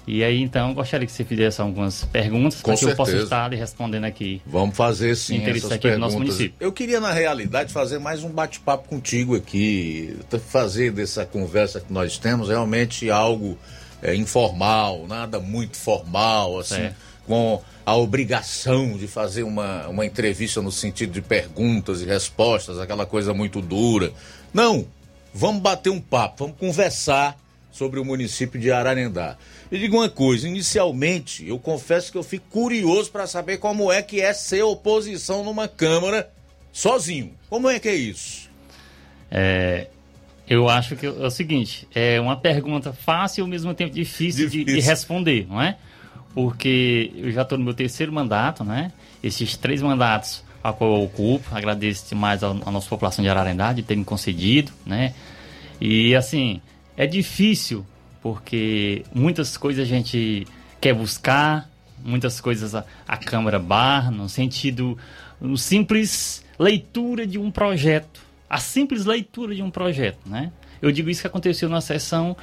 E 0.06 0.22
aí, 0.22 0.42
então, 0.42 0.74
gostaria 0.74 1.06
que 1.06 1.14
você 1.14 1.24
fizesse 1.24 1.62
algumas 1.62 2.04
perguntas 2.04 2.62
para 2.62 2.76
que 2.76 2.84
eu 2.84 2.94
possa 2.94 3.16
estar 3.16 3.48
lhe 3.48 3.56
respondendo 3.56 4.04
aqui. 4.04 4.42
Vamos 4.46 4.76
fazer 4.76 5.16
sim 5.16 5.42
essas 5.42 5.72
aqui 5.72 5.84
perguntas. 5.84 5.94
do 5.94 6.00
nosso 6.00 6.18
município. 6.18 6.54
Eu 6.60 6.74
queria, 6.74 7.00
na 7.00 7.14
realidade, 7.14 7.72
fazer 7.72 8.00
mais 8.00 8.22
um 8.22 8.30
bate-papo 8.30 8.90
contigo 8.90 9.34
aqui, 9.34 10.18
fazer 10.50 10.92
dessa 10.92 11.26
conversa 11.26 11.80
que 11.80 11.94
nós 11.94 12.18
temos 12.18 12.50
realmente 12.50 13.10
algo 13.10 13.58
é, 14.02 14.14
informal, 14.14 15.06
nada 15.08 15.40
muito 15.40 15.78
formal, 15.78 16.60
assim, 16.60 16.76
Certo. 16.76 17.13
Com 17.28 17.62
a 17.86 17.96
obrigação 17.96 18.98
de 18.98 19.08
fazer 19.08 19.44
uma, 19.44 19.88
uma 19.88 20.06
entrevista 20.06 20.62
no 20.62 20.72
sentido 20.72 21.12
de 21.14 21.22
perguntas 21.22 22.02
e 22.02 22.06
respostas, 22.06 22.80
aquela 22.80 23.06
coisa 23.06 23.34
muito 23.34 23.62
dura. 23.62 24.12
Não, 24.54 24.86
vamos 25.34 25.62
bater 25.62 25.90
um 25.90 26.00
papo, 26.02 26.46
vamos 26.46 26.58
conversar 26.60 27.38
sobre 27.72 28.00
o 28.00 28.06
município 28.06 28.60
de 28.60 28.72
Ararendá. 28.72 29.36
E 29.72 29.80
digo 29.80 29.98
uma 29.98 30.10
coisa, 30.10 30.48
inicialmente, 30.48 31.48
eu 31.48 31.58
confesso 31.58 32.12
que 32.12 32.18
eu 32.18 32.24
fico 32.24 32.46
curioso 32.50 33.10
para 33.12 33.26
saber 33.26 33.58
como 33.58 33.92
é 33.92 34.02
que 34.02 34.22
é 34.22 34.32
ser 34.34 34.62
oposição 34.62 35.44
numa 35.44 35.68
Câmara 35.68 36.30
sozinho. 36.72 37.34
Como 37.50 37.68
é 37.70 37.80
que 37.80 37.90
é 37.90 37.96
isso? 37.96 38.50
É, 39.32 39.88
eu 40.48 40.70
acho 40.70 40.96
que 40.96 41.06
é 41.06 41.10
o 41.10 41.30
seguinte, 41.32 41.88
é 41.96 42.20
uma 42.22 42.36
pergunta 42.38 42.94
fácil 42.94 43.42
e 43.42 43.44
ao 43.44 43.48
mesmo 43.48 43.74
tempo 43.74 43.94
difícil, 43.94 44.48
de- 44.50 44.58
De, 44.60 44.66
Difícil. 44.66 44.90
responder, 44.92 45.48
não 45.48 45.60
é? 45.62 45.78
Porque 46.34 47.12
eu 47.16 47.32
já 47.32 47.44
estou 47.44 47.58
no 47.58 47.64
meu 47.64 47.74
terceiro 47.74 48.12
mandato, 48.12 48.64
né? 48.64 48.92
Esses 49.22 49.56
três 49.56 49.82
mandatos 49.82 50.44
a 50.64 50.72
qual 50.72 50.96
eu 50.96 51.04
ocupo, 51.04 51.54
agradeço 51.54 52.08
demais 52.08 52.42
à, 52.42 52.54
nossa 52.54 52.88
população 52.88 53.22
de 53.22 53.30
Ararendá 53.30 53.74
de 53.74 53.84
ter 53.84 53.98
me 53.98 54.06
concedido, 54.06 54.72
né? 54.86 55.14
E 55.82 56.16
assim, 56.16 56.62
é 56.96 57.06
difícil 57.06 57.86
porque 58.22 59.04
muitas 59.14 59.58
coisas 59.58 59.84
a 59.84 59.88
gente 59.88 60.48
quer 60.80 60.94
buscar, 60.94 61.70
muitas 62.04 62.40
coisas 62.40 62.74
a, 62.74 62.86
a 63.06 63.18
Câmara 63.18 63.60
barra, 63.60 64.10
no 64.10 64.30
sentido, 64.30 64.98
no 65.42 65.58
simples 65.58 66.46
leitura 66.58 67.28
de 67.28 67.38
um 67.38 67.52
projeto, 67.52 68.22
a 68.50 68.58
simples 68.58 69.04
leitura 69.04 69.54
de 69.54 69.62
um 69.62 69.70
projeto, 69.70 70.20
né? 70.26 70.52
Eu 70.82 70.92
digo 70.92 71.10
isso 71.10 71.22
que 71.22 71.28
aconteceu 71.28 71.68
na 71.68 71.82
sessão. 71.82 72.38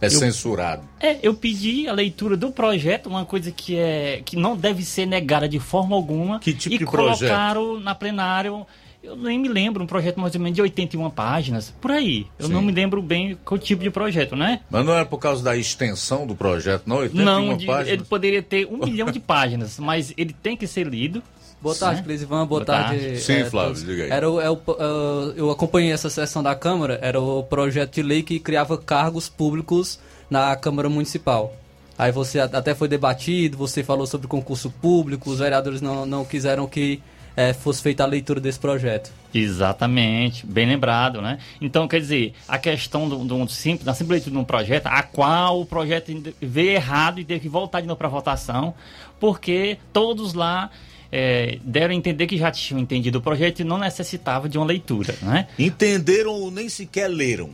É 0.00 0.06
Eu- 0.06 0.10
censurado. 0.10 0.82
É, 1.00 1.18
eu 1.22 1.34
pedi 1.34 1.86
a 1.88 1.92
leitura 1.92 2.36
do 2.36 2.50
projeto, 2.50 3.08
uma 3.08 3.24
coisa 3.24 3.50
que 3.50 3.76
é 3.76 4.22
que 4.24 4.34
não 4.36 4.56
deve 4.56 4.82
ser 4.84 5.06
negada 5.06 5.48
de 5.48 5.58
forma 5.58 5.94
alguma. 5.94 6.38
Que 6.40 6.52
tipo 6.54 6.74
e 6.74 6.78
de 6.78 6.86
projeto? 6.86 7.18
colocaram 7.28 7.78
na 7.80 7.94
plenário. 7.94 8.66
Eu 9.02 9.16
nem 9.16 9.38
me 9.38 9.48
lembro, 9.48 9.82
um 9.82 9.86
projeto 9.86 10.20
mais 10.20 10.34
ou 10.34 10.40
menos 10.42 10.54
de 10.56 10.60
81 10.60 11.08
páginas, 11.08 11.72
por 11.80 11.90
aí. 11.90 12.26
Eu 12.38 12.48
Sim. 12.48 12.52
não 12.52 12.60
me 12.60 12.70
lembro 12.70 13.00
bem 13.00 13.34
qual 13.46 13.58
tipo 13.58 13.82
de 13.82 13.90
projeto, 13.90 14.36
né? 14.36 14.60
Mas 14.70 14.84
não 14.84 14.92
é 14.94 15.04
por 15.06 15.16
causa 15.18 15.42
da 15.42 15.56
extensão 15.56 16.26
do 16.26 16.34
projeto, 16.34 16.82
não? 16.86 16.96
81 16.98 17.24
Não, 17.24 17.56
de- 17.56 17.64
páginas? 17.64 17.88
ele 17.94 18.04
poderia 18.04 18.42
ter 18.42 18.66
um 18.66 18.76
milhão 18.84 19.10
de 19.10 19.18
páginas, 19.18 19.78
mas 19.78 20.12
ele 20.18 20.34
tem 20.34 20.54
que 20.54 20.66
ser 20.66 20.86
lido. 20.86 21.22
Boa 21.62 21.74
tarde? 21.74 22.02
Clesivan. 22.02 22.46
Boa, 22.46 22.64
tarde. 22.64 23.18
Sim, 23.18 23.34
é, 23.34 23.44
Flávio, 23.44 23.74
todos. 23.74 23.84
diga 23.84 24.04
aí. 24.04 24.10
Era 24.10 24.30
o, 24.30 24.40
é 24.40 24.50
o, 24.50 24.54
é, 24.54 25.40
eu 25.40 25.50
acompanhei 25.50 25.92
essa 25.92 26.08
sessão 26.08 26.42
da 26.42 26.54
Câmara, 26.54 26.98
era 27.02 27.20
o 27.20 27.42
projeto 27.42 27.94
de 27.94 28.02
lei 28.02 28.22
que 28.22 28.40
criava 28.40 28.78
cargos 28.78 29.28
públicos 29.28 30.00
na 30.30 30.56
Câmara 30.56 30.88
Municipal. 30.88 31.54
Aí 31.98 32.10
você 32.10 32.40
até 32.40 32.74
foi 32.74 32.88
debatido, 32.88 33.58
você 33.58 33.82
falou 33.82 34.06
sobre 34.06 34.26
concurso 34.26 34.70
público, 34.70 35.28
os 35.30 35.38
vereadores 35.38 35.82
não, 35.82 36.06
não 36.06 36.24
quiseram 36.24 36.66
que 36.66 37.02
é, 37.36 37.52
fosse 37.52 37.82
feita 37.82 38.02
a 38.02 38.06
leitura 38.06 38.40
desse 38.40 38.58
projeto. 38.58 39.12
Exatamente, 39.34 40.46
bem 40.46 40.66
lembrado, 40.66 41.20
né? 41.20 41.38
Então, 41.60 41.86
quer 41.86 42.00
dizer, 42.00 42.34
a 42.48 42.58
questão 42.58 43.06
do, 43.06 43.18
do 43.18 43.48
simples, 43.48 43.84
da 43.84 43.92
simplesmente 43.92 44.30
de 44.30 44.36
um 44.36 44.44
projeto, 44.44 44.86
a 44.86 45.02
qual 45.02 45.60
o 45.60 45.66
projeto 45.66 46.10
veio 46.40 46.70
errado 46.70 47.20
e 47.20 47.24
teve 47.24 47.40
que 47.40 47.48
voltar 47.48 47.82
de 47.82 47.86
novo 47.86 47.98
para 47.98 48.08
votação, 48.08 48.74
porque 49.20 49.78
todos 49.92 50.32
lá 50.32 50.70
é, 51.12 51.58
deram 51.64 51.92
a 51.92 51.96
entender 51.96 52.26
que 52.26 52.36
já 52.38 52.50
tinham 52.50 52.80
entendido 52.80 53.18
o 53.18 53.20
projeto 53.22 53.60
e 53.60 53.64
não 53.64 53.78
necessitava 53.78 54.48
de 54.48 54.56
uma 54.58 54.66
leitura, 54.66 55.14
né? 55.22 55.48
Entenderam 55.58 56.32
ou 56.32 56.50
nem 56.50 56.68
sequer 56.68 57.08
leram. 57.08 57.50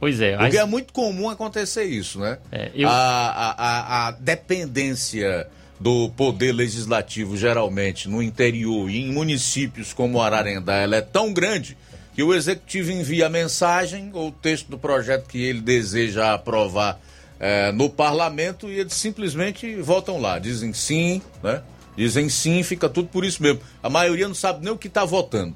Pois 0.00 0.20
é. 0.20 0.36
Porque 0.36 0.56
as- 0.58 0.64
é 0.64 0.66
muito 0.66 0.92
comum 0.92 1.28
acontecer 1.30 1.84
isso, 1.84 2.18
né? 2.18 2.38
eu- 2.74 2.88
a, 2.88 2.92
a, 2.92 3.50
a, 3.50 4.08
a 4.08 4.10
dependência 4.12 5.46
do 5.78 6.10
poder 6.10 6.52
legislativo, 6.52 7.36
geralmente, 7.36 8.08
no 8.08 8.22
interior 8.22 8.88
e 8.88 9.00
em 9.02 9.12
municípios 9.12 9.92
como 9.92 10.20
Ararendá, 10.20 10.74
ela 10.76 10.96
é 10.96 11.00
tão 11.00 11.32
grande 11.32 11.76
que 12.14 12.22
o 12.22 12.32
executivo 12.34 12.92
envia 12.92 13.26
a 13.26 13.30
mensagem 13.30 14.10
ou 14.12 14.28
o 14.28 14.32
texto 14.32 14.68
do 14.68 14.78
projeto 14.78 15.26
que 15.26 15.42
ele 15.42 15.60
deseja 15.60 16.34
aprovar 16.34 17.00
eh, 17.40 17.72
no 17.72 17.88
parlamento 17.90 18.68
e 18.70 18.78
eles 18.78 18.92
simplesmente 18.92 19.74
votam 19.76 20.20
lá, 20.20 20.38
dizem 20.38 20.72
sim, 20.72 21.20
né? 21.42 21.62
Dizem 21.96 22.28
sim, 22.28 22.62
fica 22.62 22.88
tudo 22.88 23.08
por 23.08 23.24
isso 23.24 23.42
mesmo. 23.42 23.60
A 23.82 23.90
maioria 23.90 24.26
não 24.26 24.34
sabe 24.34 24.64
nem 24.64 24.72
o 24.72 24.78
que 24.78 24.88
está 24.88 25.04
votando. 25.04 25.54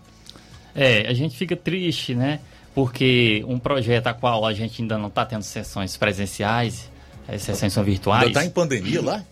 É, 0.75 1.09
a 1.09 1.15
gente 1.15 1.37
fica 1.37 1.57
triste, 1.57 2.15
né? 2.15 2.41
Porque 2.75 3.43
um 3.49 3.59
projeto 3.59 4.09
a 4.09 4.15
qual 4.15 4.45
a 4.45 4.53
gente 4.53 4.83
ainda 4.83 4.99
não 4.99 5.09
está 5.09 5.25
tendo 5.25 5.43
sessões 5.43 5.97
presenciais, 5.97 6.91
as 7.27 7.43
sessões 7.43 7.73
são 7.73 7.83
virtuais. 7.83 8.25
Ainda 8.27 8.41
está 8.41 8.45
em 8.45 8.51
pandemia 8.51 9.01
lá? 9.01 9.25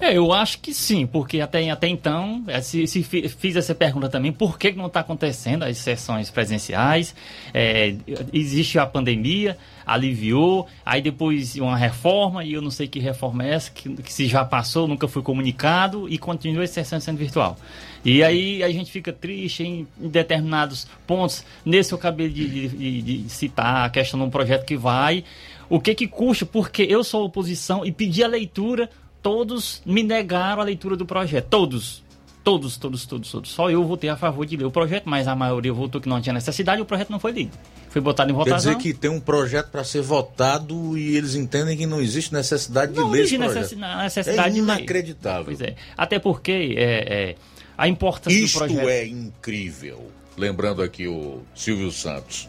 É, 0.00 0.16
eu 0.16 0.32
acho 0.32 0.60
que 0.60 0.72
sim, 0.72 1.06
porque 1.08 1.40
até, 1.40 1.68
até 1.70 1.88
então, 1.88 2.44
é, 2.46 2.60
se, 2.60 2.86
se 2.86 3.02
fi- 3.02 3.28
fiz 3.28 3.56
essa 3.56 3.74
pergunta 3.74 4.08
também, 4.08 4.30
por 4.30 4.56
que 4.56 4.70
não 4.70 4.86
está 4.86 5.00
acontecendo 5.00 5.64
as 5.64 5.76
sessões 5.78 6.30
presenciais? 6.30 7.16
É, 7.52 7.96
existe 8.32 8.78
a 8.78 8.86
pandemia, 8.86 9.58
aliviou, 9.84 10.68
aí 10.86 11.02
depois 11.02 11.56
uma 11.56 11.76
reforma, 11.76 12.44
e 12.44 12.52
eu 12.52 12.62
não 12.62 12.70
sei 12.70 12.86
que 12.86 13.00
reforma 13.00 13.44
é 13.44 13.54
essa, 13.54 13.72
que, 13.72 13.88
que 13.96 14.12
se 14.12 14.28
já 14.28 14.44
passou, 14.44 14.86
nunca 14.86 15.08
foi 15.08 15.20
comunicado, 15.20 16.08
e 16.08 16.16
continua 16.16 16.62
as 16.62 16.70
sessões 16.70 17.02
sendo 17.02 17.16
virtual. 17.18 17.56
E 18.04 18.22
aí 18.22 18.62
a 18.62 18.70
gente 18.70 18.92
fica 18.92 19.12
triste 19.12 19.64
em, 19.64 19.84
em 20.00 20.08
determinados 20.08 20.86
pontos. 21.08 21.44
Nesse 21.64 21.92
eu 21.92 21.98
acabei 21.98 22.28
de, 22.28 22.46
de- 22.48 22.68
de- 23.02 23.22
de 23.24 23.28
citar 23.30 23.86
a 23.86 23.90
questão 23.90 24.20
de 24.20 24.26
um 24.26 24.30
projeto 24.30 24.64
que 24.64 24.76
vai. 24.76 25.24
O 25.68 25.80
que 25.80 25.92
que 25.92 26.06
custa? 26.06 26.46
Porque 26.46 26.82
eu 26.88 27.02
sou 27.02 27.24
oposição 27.24 27.84
e 27.84 27.90
pedi 27.90 28.22
a 28.22 28.28
leitura, 28.28 28.88
todos 29.28 29.82
me 29.84 30.02
negaram 30.02 30.62
a 30.62 30.64
leitura 30.64 30.96
do 30.96 31.04
projeto. 31.04 31.46
Todos. 31.50 32.02
Todos, 32.42 32.78
todos, 32.78 33.04
todos, 33.04 33.30
todos. 33.30 33.50
Só 33.50 33.70
eu 33.70 33.84
votei 33.84 34.08
a 34.08 34.16
favor 34.16 34.46
de 34.46 34.56
ler 34.56 34.64
o 34.64 34.70
projeto, 34.70 35.02
mas 35.04 35.28
a 35.28 35.36
maioria 35.36 35.70
votou 35.70 36.00
que 36.00 36.08
não 36.08 36.18
tinha 36.18 36.32
necessidade 36.32 36.78
e 36.78 36.82
o 36.82 36.86
projeto 36.86 37.10
não 37.10 37.18
foi 37.20 37.32
lido. 37.32 37.50
Foi 37.90 38.00
botado 38.00 38.30
em 38.30 38.34
Quer 38.34 38.38
votação. 38.38 38.72
dizer 38.74 38.82
que 38.82 38.94
tem 38.94 39.10
um 39.10 39.20
projeto 39.20 39.68
para 39.70 39.84
ser 39.84 40.00
votado 40.00 40.96
e 40.96 41.14
eles 41.14 41.34
entendem 41.34 41.76
que 41.76 41.84
não 41.84 42.00
existe 42.00 42.32
necessidade 42.32 42.92
de 42.92 42.98
Não 42.98 43.10
ler 43.10 43.24
esse 43.24 43.36
projeto. 43.36 43.54
necessi- 43.56 43.76
necessidade 43.76 44.48
é 44.48 44.52
de 44.52 44.60
ler. 44.62 44.64
inacreditável. 44.64 45.44
Pois 45.44 45.60
é. 45.60 45.74
Até 45.94 46.18
porque 46.18 46.74
é, 46.78 46.84
é, 47.30 47.34
a 47.76 47.86
importância 47.86 48.38
Isto 48.38 48.60
do 48.60 48.64
projeto. 48.64 48.88
é 48.88 49.06
incrível. 49.06 50.10
Lembrando 50.34 50.80
aqui 50.80 51.06
o 51.06 51.42
Silvio 51.54 51.92
Santos. 51.92 52.48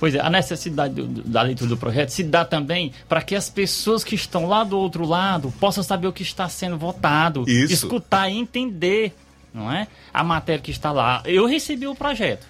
Pois 0.00 0.14
é, 0.14 0.20
a 0.20 0.30
necessidade 0.30 0.94
do- 0.94 1.06
da 1.22 1.42
leitura 1.42 1.68
do 1.68 1.76
projeto 1.76 2.08
se 2.08 2.24
dá 2.24 2.42
também 2.44 2.90
para 3.06 3.20
que 3.22 3.36
as 3.36 3.48
pessoas 3.50 4.02
que 4.02 4.14
estão 4.14 4.46
lá 4.46 4.64
do 4.64 4.78
outro 4.78 5.04
lado 5.06 5.52
possam 5.60 5.84
saber 5.84 6.06
o 6.06 6.12
que 6.12 6.22
está 6.22 6.48
sendo 6.48 6.78
votado, 6.78 7.44
Isso. 7.46 7.72
escutar 7.74 8.28
e 8.30 8.38
entender, 8.38 9.14
não 9.52 9.70
é? 9.70 9.86
A 10.12 10.24
matéria 10.24 10.60
que 10.62 10.70
está 10.70 10.90
lá. 10.90 11.22
Eu 11.26 11.46
recebi 11.46 11.86
o 11.86 11.94
projeto, 11.94 12.46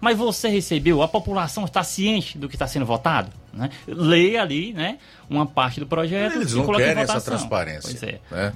mas 0.00 0.16
você 0.16 0.48
recebeu, 0.48 1.02
a 1.02 1.08
população 1.08 1.66
está 1.66 1.82
ciente 1.84 2.38
do 2.38 2.48
que 2.48 2.54
está 2.54 2.66
sendo 2.66 2.86
votado, 2.86 3.30
né? 3.52 3.68
Leia 3.86 4.40
ali, 4.40 4.72
né, 4.72 4.96
uma 5.28 5.44
parte 5.44 5.78
do 5.80 5.86
projeto 5.86 6.36
Eles 6.36 6.52
e 6.52 6.56
não 6.56 6.66
querem 6.66 7.02
essa 7.02 7.20
transparência. 7.20 7.90
Pois 7.90 8.02
é. 8.02 8.18
né? 8.30 8.52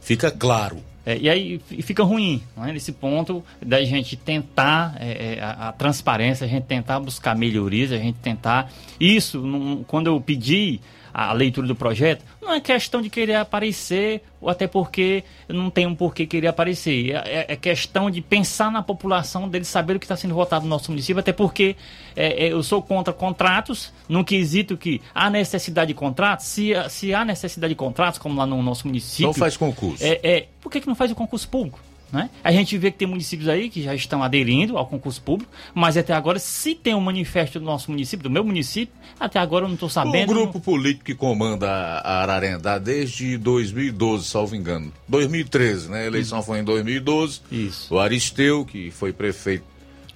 Fica 0.00 0.30
claro. 0.30 0.78
É, 1.04 1.16
e 1.18 1.30
aí 1.30 1.58
fica 1.82 2.02
ruim, 2.04 2.42
não 2.56 2.66
é? 2.66 2.72
nesse 2.72 2.92
ponto 2.92 3.42
da 3.64 3.82
gente 3.84 4.16
tentar 4.16 4.96
é, 5.00 5.36
é, 5.38 5.40
a, 5.42 5.68
a 5.68 5.72
transparência, 5.72 6.44
a 6.44 6.48
gente 6.48 6.64
tentar 6.64 7.00
buscar 7.00 7.34
melhorias, 7.34 7.90
a 7.90 7.96
gente 7.96 8.16
tentar. 8.18 8.70
Isso, 8.98 9.40
não- 9.40 9.82
quando 9.84 10.08
eu 10.08 10.20
pedi 10.20 10.78
a 11.12 11.32
leitura 11.32 11.66
do 11.66 11.74
projeto, 11.74 12.24
não 12.40 12.52
é 12.54 12.60
questão 12.60 13.00
de 13.02 13.10
querer 13.10 13.34
aparecer, 13.34 14.22
ou 14.40 14.48
até 14.48 14.66
porque 14.66 15.24
não 15.48 15.70
tem 15.70 15.86
um 15.86 15.94
porquê 15.94 16.26
querer 16.26 16.48
aparecer. 16.48 17.10
É, 17.10 17.16
é- 17.16 17.46
é 17.52 17.56
questão 17.56 18.10
de 18.10 18.20
pensar 18.20 18.70
na 18.70 18.82
população, 18.82 19.48
deles 19.48 19.68
saber 19.68 19.96
o 19.96 19.98
que 19.98 20.04
está 20.04 20.16
sendo 20.16 20.34
votado 20.34 20.64
no 20.64 20.70
nosso 20.70 20.90
município, 20.90 21.20
até 21.20 21.32
porque 21.32 21.76
é, 22.16 22.46
é, 22.46 22.52
eu 22.52 22.62
sou 22.62 22.82
contra 22.82 23.12
contratos, 23.12 23.92
num 24.08 24.24
quesito 24.24 24.76
que 24.76 25.00
há 25.14 25.28
necessidade 25.28 25.88
de 25.88 25.94
contratos, 25.94 26.46
se, 26.46 26.72
se 26.88 27.14
há 27.14 27.24
necessidade 27.24 27.72
de 27.72 27.76
contratos, 27.76 28.18
como 28.18 28.36
lá 28.38 28.46
no 28.46 28.62
nosso 28.62 28.86
município. 28.86 29.26
Não 29.26 29.34
faz 29.34 29.56
concurso. 29.56 30.02
É, 30.04 30.20
é, 30.22 30.46
por 30.60 30.70
que, 30.70 30.80
que 30.80 30.86
não 30.88 30.94
faz 30.94 31.10
o 31.10 31.14
concurso 31.14 31.48
público? 31.48 31.78
Né? 32.12 32.28
A 32.42 32.50
gente 32.50 32.76
vê 32.76 32.90
que 32.90 32.98
tem 32.98 33.06
municípios 33.06 33.48
aí 33.48 33.70
que 33.70 33.80
já 33.82 33.94
estão 33.94 34.20
aderindo 34.22 34.76
ao 34.76 34.84
concurso 34.86 35.22
público, 35.22 35.52
mas 35.72 35.96
até 35.96 36.12
agora, 36.12 36.40
se 36.40 36.74
tem 36.74 36.92
um 36.92 37.00
manifesto 37.00 37.60
do 37.60 37.64
nosso 37.64 37.88
município, 37.90 38.24
do 38.24 38.30
meu 38.30 38.42
município, 38.42 38.92
até 39.18 39.38
agora 39.38 39.64
eu 39.64 39.68
não 39.68 39.74
estou 39.74 39.86
O 39.86 39.90
sabendo. 39.90 40.26
grupo 40.26 40.58
político 40.58 41.04
que 41.04 41.14
comanda 41.14 41.70
a 41.70 42.20
Ararendá 42.22 42.78
desde 42.78 43.38
2012, 43.38 44.24
salvo 44.24 44.56
engano. 44.56 44.92
2013, 45.08 45.88
né? 45.88 46.02
A 46.02 46.06
eleição 46.06 46.42
foi 46.42 46.58
em 46.58 46.64
2012. 46.64 47.42
Isso. 47.52 47.94
O 47.94 48.00
Aristeu, 48.00 48.64
que 48.64 48.90
foi 48.90 49.12
prefeito 49.12 49.64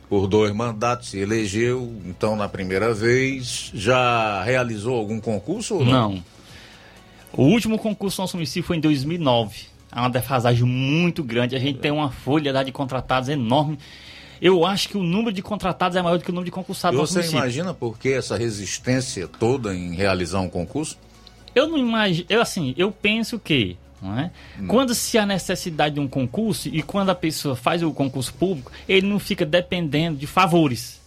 por 0.09 0.27
dois 0.27 0.53
mandatos, 0.53 1.11
se 1.11 1.19
elegeu, 1.19 1.95
então, 2.07 2.35
na 2.35 2.49
primeira 2.49 2.93
vez. 2.93 3.71
Já 3.73 4.43
realizou 4.43 4.97
algum 4.97 5.21
concurso 5.21 5.77
ou 5.77 5.85
não? 5.85 5.93
Não. 6.15 6.25
O 7.33 7.43
último 7.45 7.79
concurso 7.79 8.17
do 8.19 8.21
nosso 8.23 8.37
município 8.37 8.67
foi 8.67 8.77
em 8.77 8.81
2009. 8.81 9.74
Há 9.95 10.03
uma 10.03 10.11
defasagem 10.11 10.65
muito 10.65 11.23
grande. 11.23 11.55
A 11.55 11.59
gente 11.59 11.79
tem 11.79 11.93
uma 11.93 12.11
folha 12.11 12.65
de 12.65 12.73
contratados 12.73 13.29
enorme. 13.29 13.79
Eu 14.41 14.67
acho 14.67 14.89
que 14.89 14.99
o 14.99 15.03
número 15.03 15.33
de 15.33 15.41
contratados 15.41 15.97
é 15.97 16.03
maior 16.03 16.19
do 16.19 16.25
que 16.25 16.31
o 16.31 16.35
número 16.35 16.47
de 16.47 16.51
E 16.51 16.53
concursados 16.53 16.97
do 16.97 17.01
nosso 17.01 17.13
você 17.13 17.21
município. 17.21 17.39
imagina 17.39 17.73
por 17.73 17.97
que 17.97 18.13
essa 18.13 18.37
resistência 18.37 19.29
toda 19.29 19.75
em 19.75 19.95
realizar 19.95 20.41
um 20.41 20.51
concurso? 20.51 20.99
Eu 21.55 21.69
não 21.69 21.79
imagino, 21.79 22.27
eu 22.29 22.43
assim, 22.43 22.75
eu 22.77 22.91
penso 22.91 23.39
que, 23.39 23.77
é? 24.19 24.31
Quando 24.67 24.95
se 24.95 25.17
há 25.17 25.25
necessidade 25.25 25.95
de 25.95 26.01
um 26.01 26.09
concurso 26.09 26.69
e 26.69 26.83
quando 26.83 27.11
a 27.11 27.15
pessoa 27.15 27.55
faz 27.55 27.81
o 27.83 27.93
concurso 27.93 28.35
público, 28.35 28.73
ele 28.89 29.07
não 29.07 29.21
fica 29.21 29.47
dependendo 29.47 30.19
de 30.19 30.27
favores 30.27 31.01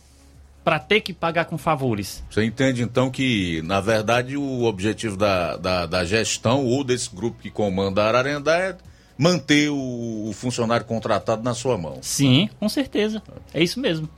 para 0.67 0.79
ter 0.79 0.99
que 0.99 1.13
pagar 1.13 1.45
com 1.45 1.57
favores. 1.57 2.21
Você 2.29 2.43
entende 2.43 2.83
então 2.83 3.09
que, 3.09 3.61
na 3.61 3.79
verdade, 3.79 4.35
o 4.35 4.63
objetivo 4.63 5.15
da, 5.15 5.55
da, 5.55 5.85
da 5.85 6.03
gestão 6.03 6.65
ou 6.65 6.83
desse 6.83 7.09
grupo 7.15 7.41
que 7.41 7.49
comanda 7.49 8.03
a 8.03 8.07
Ararendá 8.09 8.57
é 8.57 8.77
manter 9.17 9.69
o, 9.69 10.27
o 10.27 10.33
funcionário 10.33 10.85
contratado 10.85 11.41
na 11.41 11.53
sua 11.53 11.77
mão. 11.77 11.99
Sim, 12.01 12.49
com 12.59 12.67
certeza. 12.67 13.23
É 13.53 13.63
isso 13.63 13.79
mesmo. 13.79 14.09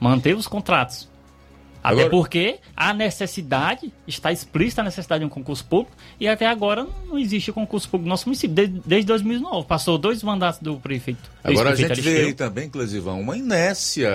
Manter 0.00 0.34
os 0.34 0.48
contratos. 0.48 1.08
Até 1.86 2.00
Agora- 2.00 2.10
porque 2.10 2.58
a 2.76 2.92
necessidade, 2.92 3.92
está 4.08 4.32
explícita 4.32 4.80
a 4.80 4.84
necessidade 4.84 5.20
de 5.20 5.26
um 5.26 5.28
concurso 5.28 5.64
público, 5.64 5.96
e 6.18 6.26
até 6.26 6.44
agora 6.44 6.84
não 7.06 7.16
existe 7.16 7.52
concurso 7.52 7.88
público 7.88 8.06
no 8.06 8.10
nosso 8.10 8.26
município, 8.26 8.52
desde, 8.52 8.82
desde 8.84 9.06
2009. 9.06 9.68
Passou 9.68 9.96
dois 9.96 10.20
mandatos 10.20 10.58
do 10.60 10.78
prefeito. 10.78 11.30
Agora 11.44 11.70
a 11.70 11.74
gente 11.76 12.00
vê 12.00 12.22
aí 12.22 12.34
também, 12.34 12.68
Clesivão, 12.68 13.20
uma 13.20 13.38
inércia 13.38 14.10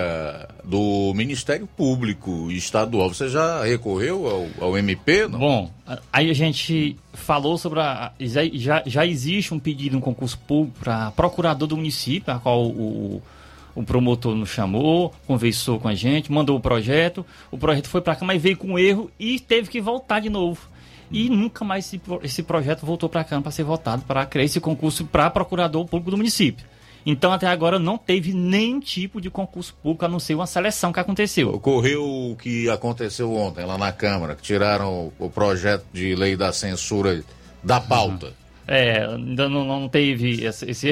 do 0.62 1.14
Ministério 1.14 1.66
Público 1.66 2.50
Estadual. 2.50 3.08
Você 3.08 3.30
já 3.30 3.64
recorreu 3.64 4.26
ao, 4.28 4.68
ao 4.68 4.76
MP? 4.76 5.26
Não? 5.26 5.38
Bom, 5.38 5.70
aí 6.12 6.30
a 6.30 6.34
gente 6.34 6.98
falou 7.14 7.56
sobre 7.56 7.80
a. 7.80 8.12
Já, 8.20 8.42
já, 8.52 8.82
já 8.84 9.06
existe 9.06 9.54
um 9.54 9.58
pedido, 9.58 9.96
um 9.96 10.00
concurso 10.00 10.38
público 10.40 10.78
para 10.78 11.10
procurador 11.12 11.66
do 11.66 11.76
município, 11.78 12.34
a 12.34 12.38
qual 12.38 12.66
o, 12.66 13.22
o 13.74 13.82
promotor 13.82 14.34
nos 14.34 14.50
chamou, 14.50 15.14
conversou 15.26 15.78
com 15.78 15.88
a 15.88 15.94
gente, 15.94 16.30
mandou 16.30 16.56
o 16.56 16.60
projeto. 16.60 17.24
O 17.50 17.58
projeto 17.58 17.88
foi 17.88 18.00
para 18.00 18.16
cá, 18.16 18.24
mas 18.24 18.40
veio 18.40 18.56
com 18.56 18.78
erro 18.78 19.10
e 19.18 19.40
teve 19.40 19.68
que 19.68 19.80
voltar 19.80 20.20
de 20.20 20.28
novo. 20.28 20.68
E 21.10 21.28
nunca 21.28 21.64
mais 21.64 21.86
esse, 21.86 22.00
esse 22.22 22.42
projeto 22.42 22.86
voltou 22.86 23.08
para 23.08 23.24
cá 23.24 23.40
para 23.40 23.50
ser 23.50 23.64
votado, 23.64 24.02
para 24.02 24.24
criar 24.24 24.44
esse 24.44 24.60
concurso 24.60 25.04
para 25.04 25.28
procurador 25.30 25.84
público 25.86 26.10
do 26.10 26.16
município. 26.16 26.66
Então, 27.04 27.32
até 27.32 27.48
agora, 27.48 27.78
não 27.78 27.98
teve 27.98 28.32
nenhum 28.32 28.78
tipo 28.78 29.20
de 29.20 29.28
concurso 29.28 29.74
público, 29.82 30.04
a 30.04 30.08
não 30.08 30.20
ser 30.20 30.34
uma 30.36 30.46
seleção 30.46 30.92
que 30.92 31.00
aconteceu. 31.00 31.48
Ocorreu 31.50 32.04
o 32.04 32.36
que 32.36 32.70
aconteceu 32.70 33.34
ontem 33.34 33.64
lá 33.64 33.76
na 33.76 33.90
Câmara, 33.90 34.36
que 34.36 34.42
tiraram 34.42 35.12
o, 35.18 35.26
o 35.26 35.28
projeto 35.28 35.84
de 35.92 36.14
lei 36.14 36.36
da 36.36 36.52
censura 36.52 37.24
da 37.62 37.80
pauta. 37.80 38.32
É, 38.66 39.04
ainda 39.04 39.48
não, 39.48 39.64
não 39.64 39.88
teve 39.88 40.44
esse, 40.44 40.70
esse, 40.70 40.90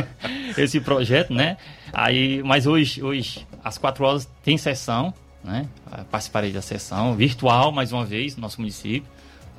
esse 0.56 0.80
projeto, 0.80 1.32
né? 1.32 1.56
Aí, 1.92 2.42
mas 2.42 2.66
hoje, 2.66 3.02
hoje, 3.02 3.46
às 3.62 3.76
quatro 3.76 4.04
horas, 4.04 4.28
tem 4.42 4.56
sessão, 4.56 5.12
né? 5.44 5.66
Participarei 6.10 6.52
da 6.52 6.62
sessão 6.62 7.14
virtual, 7.14 7.70
mais 7.70 7.92
uma 7.92 8.04
vez, 8.04 8.36
no 8.36 8.42
nosso 8.42 8.60
município. 8.60 9.10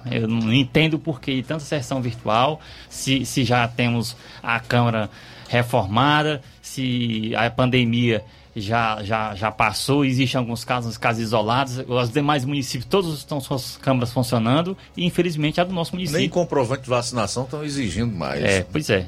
Eu 0.10 0.28
não 0.28 0.52
entendo 0.54 1.00
por 1.00 1.22
que 1.22 1.42
tanta 1.44 1.64
sessão 1.64 2.02
virtual, 2.02 2.60
se, 2.90 3.26
se 3.26 3.44
já 3.46 3.68
temos 3.68 4.18
a 4.42 4.60
Câmara 4.60 5.10
reformada, 5.48 6.42
se 6.62 7.34
a 7.36 7.50
pandemia 7.50 8.24
já, 8.56 9.02
já, 9.04 9.36
já 9.36 9.52
passou, 9.52 10.06
existem 10.06 10.38
alguns 10.40 10.64
casos, 10.64 10.98
casos 10.98 11.24
isolados, 11.24 11.84
os 11.88 12.10
demais 12.10 12.46
municípios, 12.46 12.86
todos 12.86 13.18
estão 13.18 13.40
suas 13.40 13.78
câmaras 13.78 14.12
funcionando, 14.12 14.78
e 14.96 15.06
infelizmente 15.06 15.60
a 15.60 15.64
do 15.64 15.74
nosso 15.74 15.94
município. 15.94 16.20
Nem 16.20 16.30
comprovante 16.30 16.84
de 16.84 16.90
vacinação 16.90 17.44
estão 17.44 17.64
exigindo 17.64 18.14
mais. 18.16 18.44
É, 18.44 18.66
pois 18.72 18.90
é. 18.90 19.08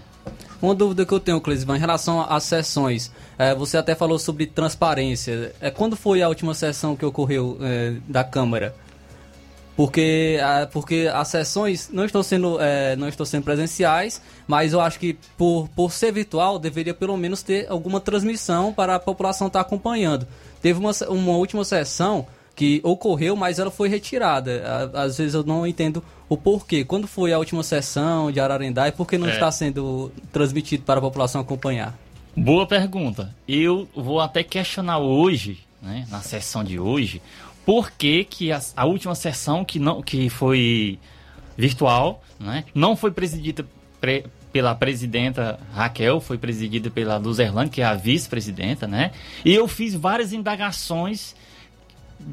Uma 0.62 0.74
dúvida 0.74 1.06
que 1.06 1.14
eu 1.14 1.20
tenho, 1.20 1.40
Clesivan, 1.40 1.76
em 1.76 1.80
relação 1.80 2.22
às 2.22 2.44
sessões. 2.44 3.12
É, 3.38 3.54
você 3.54 3.78
até 3.78 3.94
falou 3.94 4.18
sobre 4.18 4.48
transparência. 4.48 5.54
É, 5.62 5.70
quando 5.70 5.96
foi 5.96 6.22
a 6.22 6.30
última 6.30 6.54
sessão 6.54 6.96
que 6.96 7.06
ocorreu 7.06 7.58
é, 7.62 7.96
da 8.08 8.24
Câmara? 8.24 8.74
Porque, 9.76 10.38
porque 10.72 11.10
as 11.14 11.28
sessões 11.28 11.90
não 11.92 12.06
estão, 12.06 12.24
sendo, 12.24 12.58
é, 12.62 12.96
não 12.96 13.10
estão 13.10 13.26
sendo 13.26 13.44
presenciais, 13.44 14.22
mas 14.48 14.72
eu 14.72 14.80
acho 14.80 14.98
que 15.00 15.18
por, 15.38 15.68
por 15.76 15.92
ser 15.92 16.14
virtual, 16.14 16.58
deveria 16.58 16.94
pelo 16.94 17.18
menos 17.18 17.44
ter 17.44 17.68
alguma 17.70 18.00
transmissão 18.00 18.72
para 18.72 18.96
a 18.96 19.00
população 19.00 19.48
estar 19.48 19.60
acompanhando. 19.60 20.26
Teve 20.62 20.80
uma, 20.80 20.92
uma 21.10 21.34
última 21.34 21.66
sessão 21.66 22.26
que 22.56 22.80
ocorreu, 22.86 23.36
mas 23.36 23.60
ela 23.60 23.70
foi 23.70 23.90
retirada. 23.90 24.92
Às 24.94 25.18
vezes 25.18 25.34
eu 25.34 25.44
não 25.44 25.68
entendo 25.68 26.02
o 26.30 26.38
porquê. 26.38 26.86
Quando 26.86 27.06
foi 27.06 27.34
a 27.34 27.38
última 27.38 27.62
sessão 27.62 28.32
de 28.32 28.40
Ararendá 28.40 28.88
e 28.88 28.94
por 28.94 29.06
que 29.06 29.18
não 29.18 29.28
É. 29.28 29.34
está 29.34 29.52
sendo 29.52 30.10
transmitido 30.32 30.84
para 30.84 31.00
a 31.00 31.02
população 31.02 31.42
acompanhar? 31.42 31.94
Boa 32.34 32.66
pergunta. 32.66 33.36
Eu 33.46 33.90
vou 33.94 34.22
até 34.22 34.42
questionar 34.42 35.00
hoje, 35.00 35.60
né, 35.82 36.06
na 36.10 36.22
sessão 36.22 36.64
de 36.64 36.80
hoje, 36.80 37.22
por 37.66 37.92
que, 37.92 38.24
que 38.24 38.52
a, 38.52 38.62
a 38.76 38.86
última 38.86 39.16
sessão 39.16 39.66
que, 39.66 39.80
não, 39.80 40.02
que 40.02 40.30
foi 40.30 41.00
virtual, 41.58 42.24
né, 42.40 42.66
não 42.74 42.96
foi 42.96 43.12
presidida 43.12 43.66
pre- 44.00 44.26
pela 44.52 44.76
presidenta 44.76 45.60
Raquel, 45.74 46.20
foi 46.22 46.38
presidida 46.38 46.90
pela 46.90 47.18
Luzerlane, 47.18 47.70
que 47.70 47.82
é 47.82 47.86
a 47.86 47.94
vice-presidenta, 47.94 48.88
né? 48.88 49.12
E 49.44 49.54
eu 49.54 49.68
fiz 49.68 49.94
várias 49.96 50.32
indagações 50.32 51.36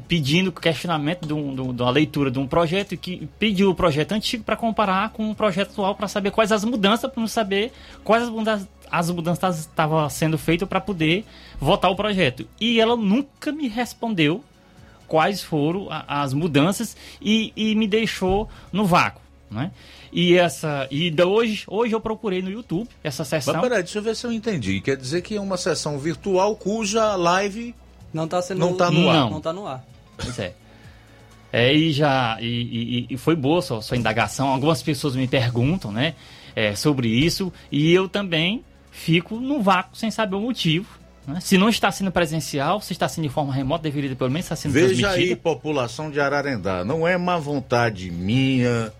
pedindo 0.07 0.51
questionamento 0.51 1.27
de, 1.27 1.33
um- 1.33 1.53
de 1.53 1.73
de 1.73 1.81
uma 1.81 1.91
leitura 1.91 2.31
de 2.31 2.39
um 2.39 2.47
projeto 2.47 2.95
que 2.95 3.27
pediu 3.37 3.69
o 3.69 3.75
projeto 3.75 4.13
antigo 4.13 4.43
para 4.43 4.55
comparar 4.55 5.09
com 5.09 5.29
o 5.29 5.35
projeto 5.35 5.71
atual 5.71 5.95
para 5.95 6.07
saber 6.07 6.31
quais 6.31 6.51
as 6.51 6.63
mudanças, 6.63 7.11
para 7.11 7.19
não 7.19 7.27
saber 7.27 7.71
quais 8.03 8.23
as 8.23 8.29
mudanças 8.29 8.67
as 8.89 9.09
mudanças 9.09 9.59
estavam 9.59 10.07
sendo 10.07 10.37
feitas 10.37 10.69
para 10.69 10.79
poder 10.79 11.25
votar 11.59 11.89
o 11.89 11.95
projeto. 11.95 12.47
E 12.61 12.79
ela 12.79 12.95
nunca 12.95 13.51
me 13.51 13.67
respondeu 13.67 14.43
quais 15.13 15.43
foram 15.43 15.91
a- 15.91 16.23
as 16.23 16.33
mudanças 16.33 16.97
e, 17.21 17.53
e 17.55 17.75
me 17.75 17.87
deixou 17.87 18.49
no 18.71 18.83
vácuo, 18.83 19.21
né? 19.51 19.69
E 20.11 20.33
essa 20.35 20.87
e 20.89 21.11
da 21.11 21.27
hoje 21.27 21.65
hoje 21.67 21.93
eu 21.93 22.01
procurei 22.01 22.41
no 22.41 22.49
YouTube 22.49 22.89
essa 23.03 23.23
sessão. 23.23 23.53
Mas 23.53 23.61
peraí, 23.61 23.83
deixa 23.83 23.99
eu 23.99 24.01
ver 24.01 24.15
se 24.15 24.25
eu 24.25 24.31
entendi. 24.31 24.81
Quer 24.81 24.97
dizer 24.97 25.21
que 25.21 25.35
é 25.35 25.39
uma 25.39 25.55
sessão 25.55 25.99
virtual 25.99 26.55
cuja 26.55 27.15
live 27.15 27.75
não 28.11 28.25
está 28.25 28.41
sendo 28.41 28.57
não 28.59 28.73
tá 28.75 28.89
no 28.89 29.07
ar. 29.07 29.13
Não. 29.15 29.29
Não 29.29 29.37
está 29.37 29.53
no 29.53 29.67
ar. 29.67 29.85
Pois 30.17 30.39
é. 30.39 30.55
É, 31.51 31.71
e 31.71 31.91
já 31.91 32.37
e, 32.41 32.45
e- 32.47 33.13
e 33.13 33.17
foi 33.17 33.35
boa 33.35 33.61
sua, 33.61 33.83
sua 33.83 33.95
indagação. 33.95 34.47
Algumas 34.49 34.81
pessoas 34.81 35.15
me 35.15 35.27
perguntam, 35.27 35.91
né, 35.91 36.15
é, 36.55 36.73
sobre 36.75 37.07
isso 37.07 37.53
e 37.71 37.91
eu 37.93 38.09
também 38.09 38.63
fico 38.91 39.35
no 39.39 39.61
vácuo 39.61 39.95
sem 39.95 40.09
saber 40.09 40.35
o 40.37 40.39
motivo. 40.41 40.87
Né? 41.25 41.39
Se 41.41 41.57
não 41.57 41.69
está 41.69 41.91
sendo 41.91 42.11
presencial, 42.11 42.81
se 42.81 42.93
está 42.93 43.07
sendo 43.07 43.27
de 43.27 43.33
forma 43.33 43.53
remota, 43.53 43.83
deveria 43.83 44.15
pelo 44.15 44.29
menos 44.29 44.45
estar 44.45 44.55
sendo 44.55 44.73
Veja 44.73 44.93
aí, 44.93 45.01
transmitida. 45.01 45.41
população 45.41 46.11
de 46.11 46.19
Ararendá, 46.19 46.83
não 46.83 47.07
é 47.07 47.17
má 47.17 47.37
vontade 47.37 48.11
minha, 48.11 48.91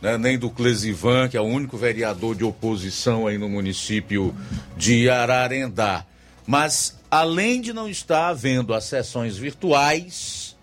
né, 0.00 0.18
nem 0.18 0.38
do 0.38 0.50
Clesivan, 0.50 1.28
que 1.28 1.36
é 1.36 1.40
o 1.40 1.44
único 1.44 1.76
vereador 1.76 2.34
de 2.34 2.44
oposição 2.44 3.26
aí 3.26 3.38
no 3.38 3.48
município 3.48 4.34
de 4.76 5.08
Ararendá. 5.08 6.04
Mas, 6.46 6.98
além 7.10 7.60
de 7.60 7.72
não 7.72 7.88
estar 7.88 8.28
havendo 8.28 8.74
as 8.74 8.84
sessões 8.84 9.36
virtuais, 9.36 10.56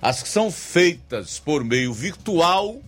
as 0.00 0.22
que 0.22 0.28
são 0.28 0.50
feitas 0.50 1.38
por 1.38 1.64
meio 1.64 1.92
virtual, 1.92 2.80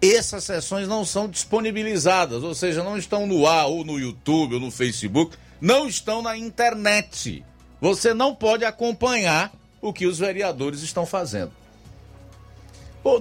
essas 0.00 0.44
sessões 0.44 0.88
não 0.88 1.04
são 1.04 1.28
disponibilizadas, 1.28 2.42
ou 2.42 2.54
seja, 2.54 2.82
não 2.82 2.96
estão 2.96 3.26
no 3.26 3.46
ar, 3.46 3.66
ou 3.66 3.84
no 3.84 3.98
YouTube, 3.98 4.54
ou 4.54 4.60
no 4.60 4.70
Facebook, 4.70 5.36
não 5.60 5.86
estão 5.86 6.22
na 6.22 6.36
internet. 6.36 7.44
Você 7.80 8.14
não 8.14 8.34
pode 8.34 8.64
acompanhar 8.64 9.52
o 9.80 9.92
que 9.92 10.06
os 10.06 10.18
vereadores 10.18 10.82
estão 10.82 11.04
fazendo. 11.04 11.52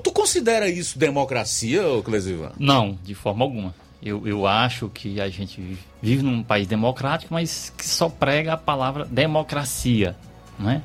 Tu 0.01 0.11
considera 0.13 0.69
isso 0.69 0.97
democracia, 0.97 1.81
Clesivan? 2.05 2.53
Não, 2.57 2.97
de 3.03 3.13
forma 3.13 3.43
alguma. 3.43 3.75
Eu, 4.01 4.25
eu 4.27 4.47
acho 4.47 4.87
que 4.89 5.19
a 5.19 5.27
gente 5.29 5.77
vive- 6.01 6.23
num 6.23 6.41
país 6.43 6.67
democrático, 6.67 7.33
mas 7.33 7.71
que 7.77 7.85
só 7.85 8.07
prega 8.07 8.53
a 8.53 8.57
palavra 8.57 9.05
democracia, 9.05 10.15
né? 10.57 10.81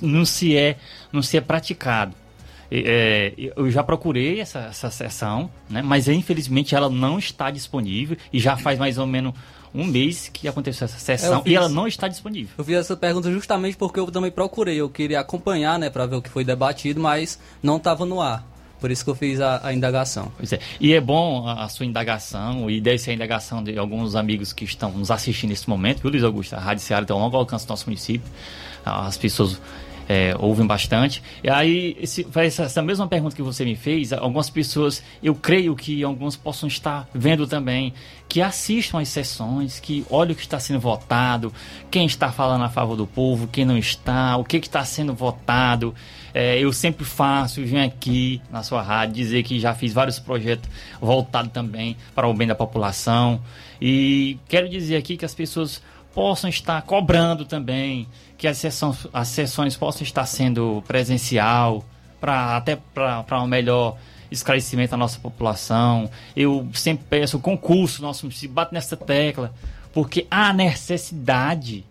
Não 0.00 0.24
se 0.24 0.56
é, 0.56 0.76
não 1.12 1.22
se 1.22 1.36
é 1.36 1.40
praticado. 1.40 2.14
É, 2.70 3.32
eu 3.56 3.70
já 3.70 3.82
procurei 3.84 4.40
essa, 4.40 4.58
essa 4.60 4.90
sessão, 4.90 5.48
né? 5.70 5.82
mas 5.82 6.08
infelizmente 6.08 6.74
ela 6.74 6.90
não 6.90 7.16
está 7.16 7.48
disponível 7.48 8.16
e 8.32 8.40
já 8.40 8.56
faz 8.56 8.76
mais 8.76 8.98
ou 8.98 9.06
menos 9.06 9.34
um 9.74 9.84
mês 9.84 10.28
que 10.32 10.46
aconteceu 10.48 10.84
essa 10.84 10.98
sessão 10.98 11.34
Eu 11.34 11.42
fiz- 11.42 11.52
e 11.52 11.56
ela 11.56 11.68
não 11.68 11.86
está 11.86 12.08
disponível. 12.08 12.54
Eu 12.56 12.64
fiz 12.64 12.76
essa 12.76 12.96
pergunta 12.96 13.30
justamente 13.30 13.76
porque 13.76 13.98
eu 14.00 14.10
também 14.10 14.30
procurei. 14.30 14.76
Eu 14.76 14.88
queria 14.88 15.20
acompanhar, 15.20 15.78
né, 15.78 15.90
para 15.90 16.06
ver 16.06 16.16
o 16.16 16.22
que 16.22 16.30
foi 16.30 16.44
debatido, 16.44 17.00
mas 17.00 17.38
não 17.62 17.76
estava 17.76 18.04
no 18.04 18.20
ar. 18.20 18.46
Por 18.78 18.90
isso 18.90 19.02
que 19.04 19.10
eu 19.10 19.14
fiz 19.14 19.40
a, 19.40 19.60
a 19.66 19.72
indagação. 19.72 20.30
Pois 20.36 20.52
é. 20.52 20.58
E 20.78 20.92
é 20.92 21.00
bom 21.00 21.48
a, 21.48 21.64
a 21.64 21.68
sua 21.68 21.86
indagação, 21.86 22.68
e 22.70 22.78
deve 22.80 22.98
ser 22.98 23.12
a 23.12 23.14
indagação 23.14 23.64
de 23.64 23.78
alguns 23.78 24.14
amigos 24.14 24.52
que 24.52 24.64
estão 24.64 24.92
nos 24.92 25.10
assistindo 25.10 25.48
nesse 25.50 25.68
momento, 25.68 26.02
viu, 26.02 26.10
Luiz 26.10 26.22
Augusto? 26.22 26.54
A 26.54 26.58
Rádio 26.60 26.84
Ceará 26.84 27.04
tem 27.06 27.16
um 27.16 27.18
longo 27.18 27.36
alcance 27.36 27.64
no 27.64 27.70
nosso 27.70 27.86
município. 27.86 28.30
As 28.84 29.16
pessoas 29.16 29.60
é, 30.08 30.34
ouvem 30.38 30.66
bastante. 30.66 31.22
E 31.42 31.50
aí, 31.50 31.96
essa, 32.34 32.82
mesma 32.82 33.06
pergunta 33.06 33.34
que 33.34 33.42
você 33.42 33.64
me 33.64 33.76
fez, 33.76 34.12
algumas 34.12 34.48
pessoas, 34.48 35.02
eu 35.22 35.34
creio 35.34 35.74
que 35.74 36.02
alguns 36.02 36.36
possam 36.36 36.68
estar 36.68 37.08
vendo 37.14 37.46
também, 37.46 37.92
que 38.28 38.42
assistam 38.42 39.00
às 39.00 39.08
sessões, 39.08 39.78
que 39.78 40.04
olhem 40.10 40.32
o 40.32 40.36
que 40.36 40.42
está 40.42 40.58
sendo 40.58 40.80
votado, 40.80 41.52
quem 41.90 42.06
está 42.06 42.32
falando 42.32 42.64
a 42.64 42.68
favor 42.68 42.96
do 42.96 43.06
povo, 43.06 43.46
quem 43.46 43.64
não 43.64 43.78
está, 43.78 44.36
o 44.36 44.44
que 44.44 44.56
está 44.56 44.84
sendo 44.84 45.14
votado. 45.14 45.94
É, 46.34 46.58
eu 46.58 46.72
sempre 46.72 47.04
faço, 47.04 47.64
venho 47.64 47.86
aqui 47.86 48.42
na 48.50 48.62
sua 48.62 48.82
rádio 48.82 49.14
dizer 49.14 49.42
que 49.42 49.58
já 49.58 49.74
fiz 49.74 49.92
vários 49.92 50.18
projetos 50.18 50.68
voltados 51.00 51.50
também 51.50 51.96
para 52.14 52.28
o 52.28 52.34
bem 52.34 52.46
da 52.46 52.54
população. 52.54 53.40
E 53.80 54.38
quero 54.48 54.68
dizer 54.68 54.96
aqui 54.96 55.16
que 55.16 55.24
as 55.24 55.34
pessoas 55.34 55.82
possam 56.16 56.48
estar 56.48 56.80
cobrando 56.80 57.44
também, 57.44 58.08
que 58.38 58.48
as 58.48 58.56
sessões, 58.56 59.06
as 59.12 59.28
sessões 59.28 59.76
possam 59.76 60.02
estar 60.02 60.24
sendo 60.24 60.82
presencial, 60.88 61.84
para 62.18 62.56
até 62.56 62.74
para 62.74 63.42
um 63.42 63.46
melhor 63.46 63.98
esclarecimento 64.30 64.92
da 64.92 64.96
nossa 64.96 65.20
população. 65.20 66.10
Eu 66.34 66.66
sempre 66.72 67.04
peço 67.10 67.38
concurso, 67.38 68.00
nosso 68.00 68.24
município 68.24 68.54
bate 68.54 68.72
nessa 68.72 68.96
tecla, 68.96 69.52
porque 69.92 70.26
há 70.30 70.54
necessidade 70.54 71.84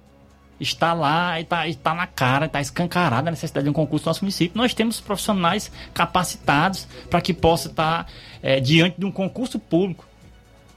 está 0.59 0.93
lá 0.93 1.39
e 1.39 1.43
está 1.43 1.67
está 1.67 1.93
na 1.93 2.07
cara, 2.07 2.47
está 2.47 2.59
escancarada 2.59 3.29
a 3.29 3.31
necessidade 3.31 3.65
de 3.65 3.69
um 3.69 3.73
concurso 3.73 4.05
no 4.05 4.09
nosso 4.09 4.23
município. 4.23 4.57
Nós 4.57 4.73
temos 4.73 4.99
profissionais 4.99 5.71
capacitados 5.93 6.87
para 7.11 7.21
que 7.21 7.31
possa 7.31 7.67
estar 7.67 8.07
eh, 8.41 8.59
diante 8.59 8.99
de 8.99 9.05
um 9.05 9.11
concurso 9.11 9.59
público, 9.59 10.03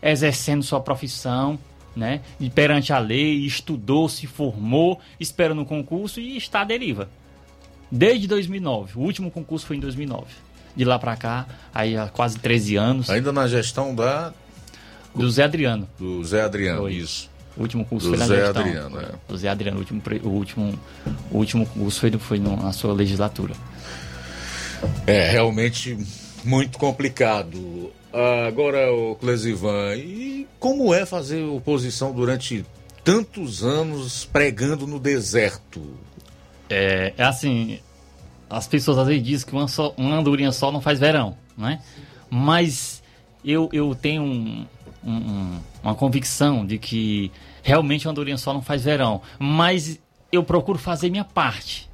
exercendo 0.03 0.63
sua 0.63 0.83
profissão, 0.83 1.59
né, 1.99 2.21
e 2.41 2.49
perante 2.49 2.93
a 2.93 2.99
lei, 2.99 3.45
estudou, 3.45 4.09
se 4.09 4.27
formou, 4.27 5.01
esperando 5.19 5.61
um 5.61 5.65
concurso 5.65 6.21
e 6.21 6.37
está 6.37 6.61
à 6.61 6.65
deriva. 6.65 7.09
Desde 7.91 8.27
2009, 8.29 8.93
o 8.97 9.01
último 9.01 9.31
concurso 9.31 9.67
foi 9.67 9.77
em 9.77 9.81
2009. 9.81 10.27
De 10.77 10.85
lá 10.85 10.99
para 10.99 11.17
cá, 11.17 11.47
aí 11.75 11.97
há 11.97 12.07
quase 12.07 12.39
13 12.39 12.77
anos. 12.77 13.11
Ainda 13.11 13.33
na 13.33 13.49
gestão 13.49 13.95
da. 13.95 14.33
Do 15.15 15.29
Zé 15.31 15.43
Adriano. 15.45 15.89
Do 15.99 16.23
Zé 16.25 16.43
Adriano, 16.43 16.83
Foi. 16.83 16.93
isso. 16.95 17.29
O 17.57 17.63
último 17.63 17.85
curso 17.85 18.07
Do 18.07 18.11
foi 18.11 18.19
na 18.19 18.27
Zé 18.27 18.45
gestão. 18.45 18.63
Adriano, 18.63 19.01
é. 19.01 19.09
Do 19.27 19.37
Zé 19.37 19.49
Adriano, 19.49 19.79
o 19.79 19.81
último, 19.81 20.03
o 20.23 20.29
último, 20.29 20.79
o 21.33 21.37
último 21.39 21.67
curso 21.67 21.99
foi, 21.99 22.11
foi 22.13 22.39
no- 22.39 22.57
na 22.57 22.73
sua 22.73 22.93
legislatura. 22.93 23.55
É 25.07 25.29
realmente 25.31 25.99
muito 26.45 26.79
complicado. 26.79 27.91
Agora, 28.13 28.93
o 28.93 29.15
Clesivan, 29.17 29.95
e 29.97 30.47
como 30.59 30.93
é 30.95 31.05
fazer 31.05 31.43
oposição 31.45 32.13
durante 32.13 32.65
tantos 33.05 33.63
anos 33.63 34.25
pregando 34.25 34.87
no 34.87 34.99
deserto? 34.99 35.83
É, 36.71 37.13
é 37.17 37.23
assim, 37.23 37.81
as 38.49 38.67
pessoas 38.67 38.99
às 38.99 39.07
vezes 39.07 39.23
dizem 39.23 39.47
que 39.47 39.53
uma, 39.55 39.69
só, 39.69 39.93
uma 39.97 40.17
andorinha 40.17 40.53
só 40.53 40.73
não 40.73 40.81
faz 40.81 40.99
verão, 40.99 41.37
né? 41.57 41.81
Mas 42.31 43.03
eu, 43.45 43.69
eu 43.73 43.95
tenho 43.95 44.23
um- 44.23 44.67
um- 45.05 45.13
um- 45.13 45.61
uma 45.83 45.95
convicção 45.95 46.67
de 46.67 46.79
que 46.79 47.31
realmente 47.63 48.07
uma 48.07 48.13
andorinha 48.13 48.37
só 48.39 48.53
não 48.53 48.63
faz 48.63 48.83
verão. 48.85 49.21
Mas 49.39 49.99
eu 50.33 50.43
procuro 50.43 50.79
fazer 50.79 51.09
minha 51.11 51.25
parte. 51.25 51.88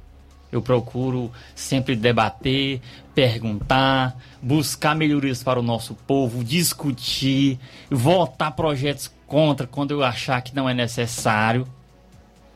Eu 0.55 0.61
procuro 0.61 1.29
sempre 1.53 1.95
debater, 1.97 2.79
perguntar, 3.13 4.17
buscar 4.41 4.95
melhorias 4.95 5.43
para 5.43 5.59
o 5.59 5.63
nosso 5.63 5.93
povo, 5.93 6.43
discutir, 6.43 7.59
votar 7.89 8.53
projetos 8.53 9.11
contra 9.27 9.67
quando 9.67 9.91
eu 9.91 10.03
achar 10.03 10.41
que 10.41 10.55
não 10.55 10.69
é 10.69 10.73
necessário, 10.73 11.67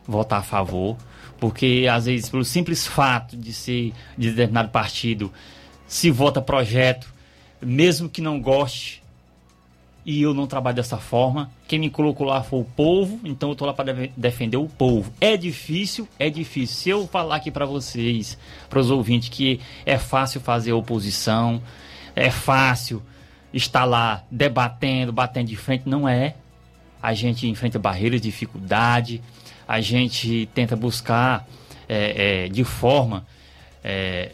votar 0.06 0.40
a 0.40 0.42
favor, 0.42 0.96
porque 1.38 1.86
às 1.92 2.06
vezes 2.06 2.30
pelo 2.30 2.44
simples 2.44 2.86
fato 2.86 3.36
de 3.36 3.52
ser 3.52 3.92
de 4.16 4.30
determinado 4.30 4.70
partido 4.70 5.30
se 5.86 6.10
vota 6.10 6.40
projeto, 6.40 7.12
mesmo 7.60 8.08
que 8.08 8.22
não 8.22 8.40
goste, 8.40 8.99
e 10.04 10.22
eu 10.22 10.32
não 10.32 10.46
trabalho 10.46 10.76
dessa 10.76 10.96
forma. 10.96 11.50
Quem 11.68 11.78
me 11.78 11.90
colocou 11.90 12.26
lá 12.26 12.42
foi 12.42 12.60
o 12.60 12.64
povo, 12.64 13.20
então 13.24 13.50
eu 13.50 13.54
tô 13.54 13.66
lá 13.66 13.72
para 13.72 13.92
de 13.92 14.12
defender 14.16 14.56
o 14.56 14.68
povo. 14.68 15.12
É 15.20 15.36
difícil, 15.36 16.08
é 16.18 16.30
difícil. 16.30 16.76
Se 16.76 16.90
eu 16.90 17.06
falar 17.06 17.36
aqui 17.36 17.50
para 17.50 17.66
vocês, 17.66 18.38
para 18.68 18.78
os 18.78 18.90
ouvintes, 18.90 19.28
que 19.28 19.60
é 19.84 19.98
fácil 19.98 20.40
fazer 20.40 20.72
oposição, 20.72 21.62
é 22.16 22.30
fácil 22.30 23.02
estar 23.52 23.84
lá 23.84 24.24
debatendo, 24.30 25.12
batendo 25.12 25.48
de 25.48 25.56
frente, 25.56 25.88
não 25.88 26.08
é. 26.08 26.34
A 27.02 27.14
gente 27.14 27.46
enfrenta 27.48 27.78
barreiras, 27.78 28.20
dificuldade, 28.20 29.22
a 29.66 29.80
gente 29.80 30.48
tenta 30.54 30.76
buscar 30.76 31.46
é, 31.88 32.44
é, 32.44 32.48
de 32.48 32.64
forma 32.64 33.26
é, 33.82 34.32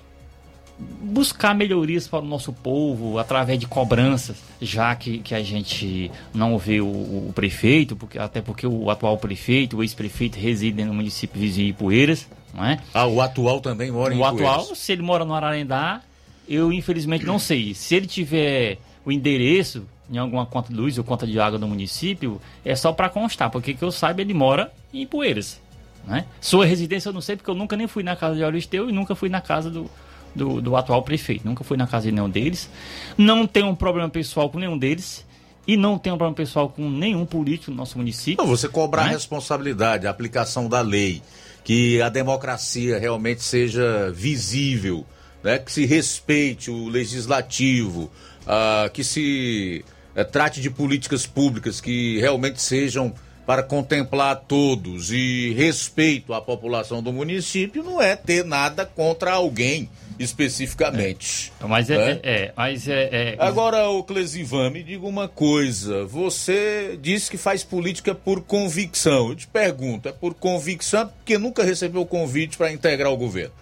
buscar 0.78 1.54
melhorias 1.54 2.06
para 2.06 2.18
o 2.18 2.26
nosso 2.26 2.52
povo 2.52 3.18
através 3.18 3.58
de 3.58 3.66
cobranças, 3.66 4.36
já 4.60 4.94
que, 4.94 5.18
que 5.18 5.34
a 5.34 5.42
gente 5.42 6.10
não 6.34 6.58
vê 6.58 6.80
o, 6.80 6.86
o 6.86 7.32
prefeito, 7.34 7.96
porque, 7.96 8.18
até 8.18 8.42
porque 8.42 8.66
o 8.66 8.90
atual 8.90 9.16
prefeito, 9.16 9.78
o 9.78 9.82
ex-prefeito, 9.82 10.38
reside 10.38 10.84
no 10.84 10.92
município 10.92 11.40
vizinho 11.40 11.68
de 11.68 11.72
Poeiras, 11.72 12.28
não 12.52 12.64
é? 12.64 12.78
Ah, 12.92 13.06
o 13.06 13.20
atual 13.20 13.60
também 13.60 13.90
mora 13.90 14.12
o 14.12 14.16
em 14.16 14.20
Ipueiras. 14.20 14.40
O 14.40 14.46
atual, 14.46 14.74
se 14.74 14.92
ele 14.92 15.02
mora 15.02 15.24
no 15.24 15.34
Ararendá, 15.34 16.02
eu 16.46 16.72
infelizmente 16.72 17.24
não 17.24 17.38
sei. 17.38 17.74
Se 17.74 17.94
ele 17.94 18.06
tiver 18.06 18.78
o 19.04 19.10
endereço 19.10 19.86
em 20.10 20.18
alguma 20.18 20.44
conta 20.44 20.68
de 20.68 20.78
luz 20.78 20.98
ou 20.98 21.04
conta 21.04 21.26
de 21.26 21.40
água 21.40 21.58
do 21.58 21.66
município, 21.66 22.40
é 22.64 22.76
só 22.76 22.92
para 22.92 23.08
constar, 23.08 23.50
porque 23.50 23.74
que 23.74 23.82
eu 23.82 23.90
saiba 23.90 24.20
ele 24.20 24.34
mora 24.34 24.72
em 24.92 25.06
Poeiras. 25.06 25.60
Né? 26.06 26.24
Sua 26.40 26.64
residência 26.64 27.08
eu 27.08 27.12
não 27.12 27.20
sei, 27.20 27.34
porque 27.34 27.50
eu 27.50 27.54
nunca 27.54 27.76
nem 27.76 27.88
fui 27.88 28.02
na 28.02 28.14
casa 28.14 28.36
de 28.36 28.44
Auristeu 28.44 28.88
e 28.88 28.92
nunca 28.92 29.14
fui 29.16 29.28
na 29.28 29.40
casa 29.40 29.68
do, 29.68 29.90
do, 30.36 30.60
do 30.60 30.76
atual 30.76 31.02
prefeito. 31.02 31.44
Nunca 31.44 31.64
fui 31.64 31.76
na 31.76 31.86
casa 31.86 32.06
de 32.06 32.12
nenhum 32.12 32.28
deles. 32.28 32.68
Não 33.16 33.46
tenho 33.46 33.66
um 33.66 33.74
problema 33.74 34.08
pessoal 34.08 34.50
com 34.50 34.58
nenhum 34.58 34.78
deles. 34.78 35.24
E 35.66 35.76
não 35.76 35.98
tenho 35.98 36.14
um 36.14 36.18
problema 36.18 36.36
pessoal 36.36 36.68
com 36.68 36.88
nenhum 36.88 37.26
político 37.26 37.72
no 37.72 37.76
nosso 37.76 37.98
município. 37.98 38.44
Não, 38.44 38.48
você 38.48 38.68
cobrar 38.68 39.04
né? 39.04 39.08
a 39.08 39.12
responsabilidade, 39.12 40.06
a 40.06 40.10
aplicação 40.10 40.68
da 40.68 40.80
lei, 40.80 41.20
que 41.64 42.00
a 42.00 42.08
democracia 42.08 43.00
realmente 43.00 43.42
seja 43.42 44.12
visível, 44.12 45.04
né? 45.42 45.58
que 45.58 45.72
se 45.72 45.84
respeite 45.84 46.70
o 46.70 46.88
legislativo, 46.88 48.08
uh, 48.42 48.88
que 48.92 49.02
se 49.02 49.84
uh, 50.16 50.24
trate 50.24 50.60
de 50.60 50.70
políticas 50.70 51.26
públicas 51.26 51.80
que 51.80 52.20
realmente 52.20 52.62
sejam 52.62 53.12
para 53.44 53.64
contemplar 53.64 54.44
todos 54.46 55.10
e 55.10 55.52
respeito 55.54 56.32
à 56.32 56.40
população 56.40 57.02
do 57.02 57.12
município, 57.12 57.82
não 57.82 58.00
é 58.00 58.14
ter 58.14 58.44
nada 58.44 58.86
contra 58.86 59.32
alguém 59.32 59.88
especificamente. 60.18 61.52
É. 61.60 61.66
Mas 61.66 61.90
é, 61.90 61.96
né? 61.96 62.20
é, 62.22 62.40
é, 62.42 62.52
mas 62.56 62.88
é, 62.88 63.08
é, 63.12 63.36
Agora, 63.38 63.88
o 63.88 64.02
Clesivan, 64.02 64.70
me 64.70 64.82
diga 64.82 65.06
uma 65.06 65.28
coisa. 65.28 66.04
Você 66.04 66.98
disse 67.00 67.30
que 67.30 67.36
faz 67.36 67.62
política 67.62 68.14
por 68.14 68.42
convicção. 68.42 69.28
Eu 69.28 69.36
te 69.36 69.46
pergunto, 69.46 70.08
é 70.08 70.12
por 70.12 70.34
convicção 70.34 71.08
porque 71.08 71.38
nunca 71.38 71.62
recebeu 71.62 72.04
convite 72.06 72.56
para 72.56 72.72
integrar 72.72 73.12
o 73.12 73.16
governo? 73.16 73.52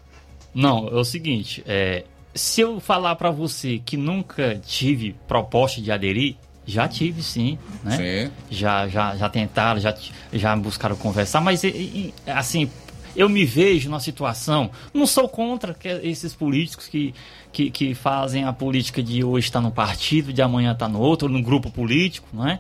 Não, 0.55 0.89
é 0.89 0.95
o 0.95 1.05
seguinte, 1.05 1.65
é, 1.67 2.05
se 2.35 2.61
eu 2.61 2.79
falar 2.79 3.17
para 3.17 3.31
você 3.31 3.81
que 3.85 3.97
nunca 3.97 4.61
tive 4.65 5.17
proposta 5.27 5.81
de 5.81 5.91
aderir, 5.91 6.37
já 6.67 6.89
tive 6.89 7.23
sim, 7.23 7.59
né? 7.83 7.97
Sim. 7.97 8.33
Já, 8.51 8.89
já, 8.89 9.17
já 9.17 9.29
tentaram, 9.29 9.81
já, 9.81 9.95
já 10.33 10.57
buscaram 10.57 10.97
conversar, 10.97 11.41
mas 11.41 11.63
assim, 12.27 12.71
eu 13.17 13.29
me 13.29 13.45
vejo 13.45 13.89
numa 13.89 14.01
situação, 14.01 14.71
não 14.93 15.07
sou 15.07 15.29
contra 15.29 15.77
esses 16.03 16.35
políticos 16.35 16.89
que, 16.89 17.15
que, 17.53 17.71
que 17.71 17.95
fazem 17.95 18.45
a 18.45 18.53
política 18.53 19.03
de 19.03 19.23
hoje 19.23 19.47
estar 19.47 19.61
tá 19.61 19.67
no 19.67 19.73
partido, 19.73 20.33
de 20.33 20.43
amanhã 20.43 20.73
estar 20.73 20.87
tá 20.87 20.93
no 20.93 21.01
outro, 21.01 21.29
num 21.29 21.43
grupo 21.43 21.71
político, 21.71 22.27
não 22.33 22.47
é? 22.47 22.59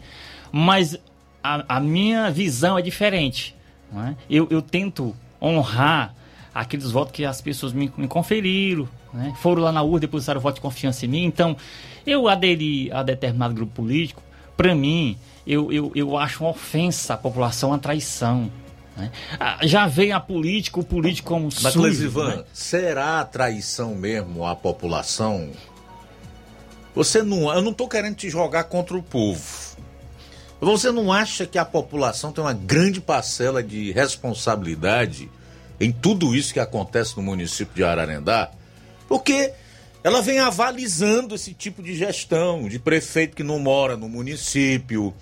Mas 0.52 0.98
a, 1.42 1.76
a 1.76 1.80
minha 1.80 2.30
visão 2.30 2.78
é 2.78 2.82
diferente. 2.82 3.54
Não 3.92 4.06
é? 4.06 4.16
eu, 4.28 4.46
eu 4.50 4.62
tento 4.62 5.14
honrar 5.40 6.14
aqueles 6.54 6.90
votos 6.90 7.12
que 7.12 7.24
as 7.24 7.40
pessoas 7.40 7.72
me, 7.72 7.92
me 7.96 8.08
conferiram, 8.08 8.88
né? 9.12 9.34
foram 9.40 9.62
lá 9.62 9.72
na 9.72 9.82
urna, 9.82 10.00
depositaram 10.00 10.40
voto 10.40 10.56
de 10.56 10.60
confiança 10.60 11.04
em 11.04 11.08
mim. 11.08 11.24
Então, 11.24 11.56
eu 12.06 12.28
aderi 12.28 12.90
a 12.92 13.02
determinado 13.02 13.54
grupo 13.54 13.72
político, 13.72 14.22
para 14.56 14.74
mim, 14.74 15.16
eu, 15.46 15.72
eu, 15.72 15.92
eu 15.94 16.16
acho 16.16 16.44
uma 16.44 16.50
ofensa 16.50 17.14
à 17.14 17.16
população, 17.16 17.70
uma 17.70 17.78
traição. 17.78 18.50
Né? 18.96 19.10
Ah, 19.38 19.58
já 19.62 19.86
veio 19.86 20.14
a 20.14 20.20
política, 20.20 20.78
o 20.80 20.84
político 20.84 21.28
como 21.28 21.48
Mas, 21.62 21.72
sujo. 21.72 22.04
Ivan, 22.04 22.36
né? 22.36 22.44
será 22.52 23.24
traição 23.24 23.94
mesmo 23.94 24.46
à 24.46 24.54
população? 24.54 25.50
Você 26.94 27.22
não. 27.22 27.52
Eu 27.52 27.60
não 27.60 27.72
estou 27.72 27.88
querendo 27.88 28.14
te 28.14 28.30
jogar 28.30 28.64
contra 28.64 28.96
o 28.96 29.02
povo. 29.02 29.74
Você 30.60 30.90
não 30.90 31.12
acha 31.12 31.44
que 31.44 31.58
a 31.58 31.64
população 31.64 32.32
tem 32.32 32.42
uma 32.42 32.54
grande 32.54 33.00
parcela 33.00 33.62
de 33.62 33.92
responsabilidade 33.92 35.28
em 35.78 35.92
tudo 35.92 36.34
isso 36.34 36.54
que 36.54 36.60
acontece 36.60 37.16
no 37.16 37.22
município 37.22 37.74
de 37.74 37.84
Ararendá? 37.84 38.50
Porque 39.08 39.52
ela 40.02 40.22
vem 40.22 40.38
avalizando 40.38 41.34
esse 41.34 41.52
tipo 41.52 41.82
de 41.82 41.94
gestão, 41.94 42.68
de 42.68 42.78
prefeito 42.78 43.36
que 43.36 43.42
não 43.42 43.58
mora 43.58 43.96
no 43.96 44.08
município, 44.08 45.12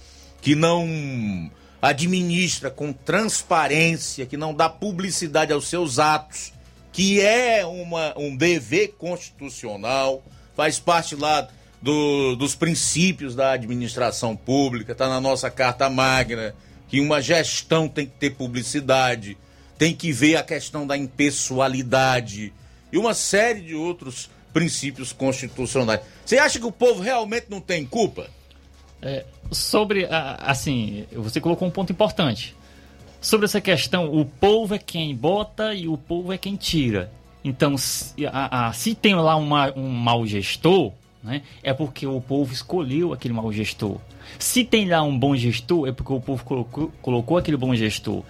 que 0.40 0.54
não 0.54 1.50
administra 1.82 2.70
com 2.70 2.92
transparência, 2.92 4.24
que 4.24 4.36
não 4.36 4.54
dá 4.54 4.68
publicidade 4.68 5.52
aos 5.52 5.66
seus 5.66 5.98
atos, 5.98 6.52
que 6.92 7.20
é 7.20 7.66
uma, 7.66 8.16
um 8.16 8.36
dever 8.36 8.94
constitucional, 8.96 10.22
faz 10.54 10.78
parte 10.78 11.16
lá 11.16 11.48
do, 11.80 12.36
dos 12.36 12.54
princípios 12.54 13.34
da 13.34 13.52
administração 13.52 14.36
pública, 14.36 14.92
está 14.92 15.08
na 15.08 15.20
nossa 15.20 15.50
Carta 15.50 15.90
Magna, 15.90 16.54
que 16.86 17.00
uma 17.00 17.20
gestão 17.20 17.88
tem 17.88 18.06
que 18.06 18.12
ter 18.12 18.30
publicidade, 18.30 19.36
tem 19.76 19.92
que 19.92 20.12
ver 20.12 20.36
a 20.36 20.44
questão 20.44 20.86
da 20.86 20.96
impessoalidade 20.96 22.52
e 22.92 22.98
uma 22.98 23.14
série 23.14 23.62
de 23.62 23.74
outros 23.74 24.30
princípios 24.52 25.12
constitucionais. 25.12 26.00
Você 26.24 26.38
acha 26.38 26.60
que 26.60 26.66
o 26.66 26.70
povo 26.70 27.02
realmente 27.02 27.46
não 27.48 27.60
tem 27.60 27.84
culpa? 27.84 28.30
É, 29.02 29.24
sobre, 29.50 30.06
assim, 30.10 31.04
você 31.12 31.40
colocou 31.40 31.66
um 31.66 31.70
ponto 31.70 31.92
importante. 31.92 32.54
Sobre 33.20 33.44
essa 33.46 33.60
questão, 33.60 34.12
o 34.12 34.24
povo 34.24 34.74
é 34.74 34.78
quem 34.78 35.14
bota 35.14 35.74
e 35.74 35.88
o 35.88 35.96
povo 35.96 36.32
é 36.32 36.38
quem 36.38 36.56
tira. 36.56 37.10
Então, 37.44 37.76
se, 37.76 38.26
a, 38.26 38.68
a, 38.68 38.72
se 38.72 38.94
tem 38.94 39.14
lá 39.14 39.36
uma, 39.36 39.72
um 39.76 39.88
mau 39.88 40.26
gestor, 40.26 40.92
né, 41.22 41.42
é 41.62 41.72
porque 41.72 42.06
o 42.06 42.20
povo 42.20 42.52
escolheu 42.52 43.12
aquele 43.12 43.34
mau 43.34 43.52
gestor. 43.52 43.98
Se 44.38 44.64
tem 44.64 44.88
lá 44.88 45.02
um 45.02 45.16
bom 45.16 45.36
gestor, 45.36 45.88
é 45.88 45.92
porque 45.92 46.12
o 46.12 46.20
povo 46.20 46.44
colocou, 46.44 46.92
colocou 47.02 47.36
aquele 47.36 47.56
bom 47.56 47.74
gestor. 47.74 48.22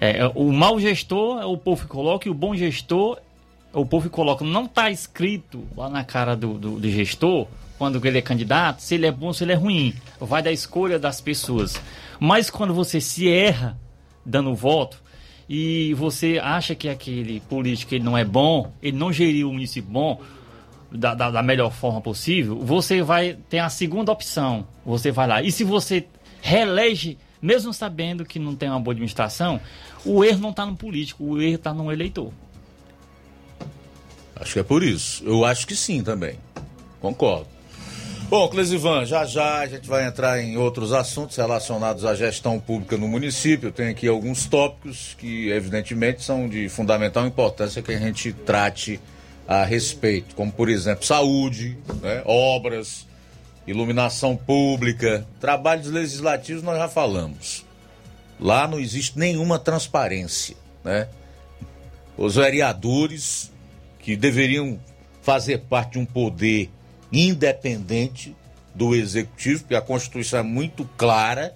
É, 0.00 0.26
o 0.34 0.52
mau 0.52 0.80
gestor 0.80 1.40
é 1.40 1.46
o 1.46 1.56
povo 1.56 1.82
que 1.82 1.88
coloca 1.88 2.28
e 2.28 2.30
o 2.30 2.34
bom 2.34 2.54
gestor 2.56 3.18
é 3.72 3.78
o 3.78 3.86
povo 3.86 4.08
que 4.08 4.14
coloca. 4.14 4.44
Não 4.44 4.64
está 4.64 4.90
escrito 4.90 5.64
lá 5.76 5.88
na 5.88 6.04
cara 6.04 6.36
do, 6.36 6.54
do, 6.54 6.80
do 6.80 6.90
gestor 6.90 7.46
quando 7.82 8.06
ele 8.06 8.16
é 8.16 8.22
candidato, 8.22 8.80
se 8.80 8.94
ele 8.94 9.06
é 9.06 9.10
bom, 9.10 9.32
se 9.32 9.42
ele 9.42 9.50
é 9.50 9.56
ruim. 9.56 9.92
Vai 10.20 10.40
da 10.40 10.52
escolha 10.52 11.00
das 11.00 11.20
pessoas. 11.20 11.82
Mas 12.20 12.48
quando 12.48 12.72
você 12.72 13.00
se 13.00 13.28
erra 13.28 13.76
dando 14.24 14.54
voto 14.54 15.02
e 15.48 15.92
você 15.94 16.38
acha 16.40 16.76
que 16.76 16.88
aquele 16.88 17.40
político 17.40 17.92
ele 17.92 18.04
não 18.04 18.16
é 18.16 18.24
bom, 18.24 18.72
ele 18.80 18.96
não 18.96 19.12
geriu 19.12 19.50
o 19.50 19.52
município 19.52 19.90
bom 19.90 20.20
da, 20.92 21.12
da, 21.12 21.32
da 21.32 21.42
melhor 21.42 21.72
forma 21.72 22.00
possível, 22.00 22.56
você 22.60 23.02
vai 23.02 23.36
ter 23.50 23.58
a 23.58 23.68
segunda 23.68 24.12
opção. 24.12 24.64
Você 24.86 25.10
vai 25.10 25.26
lá. 25.26 25.42
E 25.42 25.50
se 25.50 25.64
você 25.64 26.06
reelege, 26.40 27.18
mesmo 27.42 27.72
sabendo 27.72 28.24
que 28.24 28.38
não 28.38 28.54
tem 28.54 28.68
uma 28.68 28.78
boa 28.78 28.92
administração, 28.92 29.60
o 30.04 30.22
erro 30.22 30.38
não 30.38 30.50
está 30.50 30.64
no 30.64 30.76
político, 30.76 31.24
o 31.24 31.42
erro 31.42 31.56
está 31.56 31.74
no 31.74 31.90
eleitor. 31.90 32.32
Acho 34.36 34.52
que 34.52 34.60
é 34.60 34.62
por 34.62 34.84
isso. 34.84 35.24
Eu 35.24 35.44
acho 35.44 35.66
que 35.66 35.74
sim 35.74 36.00
também. 36.04 36.38
Concordo. 37.00 37.48
Bom, 38.32 38.48
Clesivan, 38.48 39.04
já 39.04 39.26
já 39.26 39.58
a 39.58 39.66
gente 39.66 39.86
vai 39.86 40.06
entrar 40.06 40.40
em 40.40 40.56
outros 40.56 40.94
assuntos 40.94 41.36
relacionados 41.36 42.02
à 42.02 42.14
gestão 42.14 42.58
pública 42.58 42.96
no 42.96 43.06
município. 43.06 43.70
Tem 43.70 43.88
aqui 43.88 44.08
alguns 44.08 44.46
tópicos 44.46 45.14
que, 45.18 45.50
evidentemente, 45.50 46.22
são 46.22 46.48
de 46.48 46.66
fundamental 46.70 47.26
importância 47.26 47.82
que 47.82 47.92
a 47.92 47.98
gente 47.98 48.32
trate 48.32 48.98
a 49.46 49.64
respeito, 49.64 50.34
como, 50.34 50.50
por 50.50 50.70
exemplo, 50.70 51.04
saúde, 51.04 51.76
né, 52.00 52.22
obras, 52.24 53.06
iluminação 53.66 54.34
pública, 54.34 55.26
trabalhos 55.38 55.88
legislativos, 55.88 56.62
nós 56.62 56.78
já 56.78 56.88
falamos. 56.88 57.66
Lá 58.40 58.66
não 58.66 58.80
existe 58.80 59.18
nenhuma 59.18 59.58
transparência, 59.58 60.56
né? 60.82 61.06
os 62.16 62.36
vereadores 62.36 63.52
que 63.98 64.16
deveriam 64.16 64.80
fazer 65.20 65.58
parte 65.58 65.92
de 65.92 65.98
um 65.98 66.06
poder 66.06 66.70
independente 67.12 68.34
do 68.74 68.94
executivo, 68.94 69.60
porque 69.60 69.74
a 69.74 69.82
Constituição 69.82 70.40
é 70.40 70.42
muito 70.42 70.84
clara. 70.96 71.54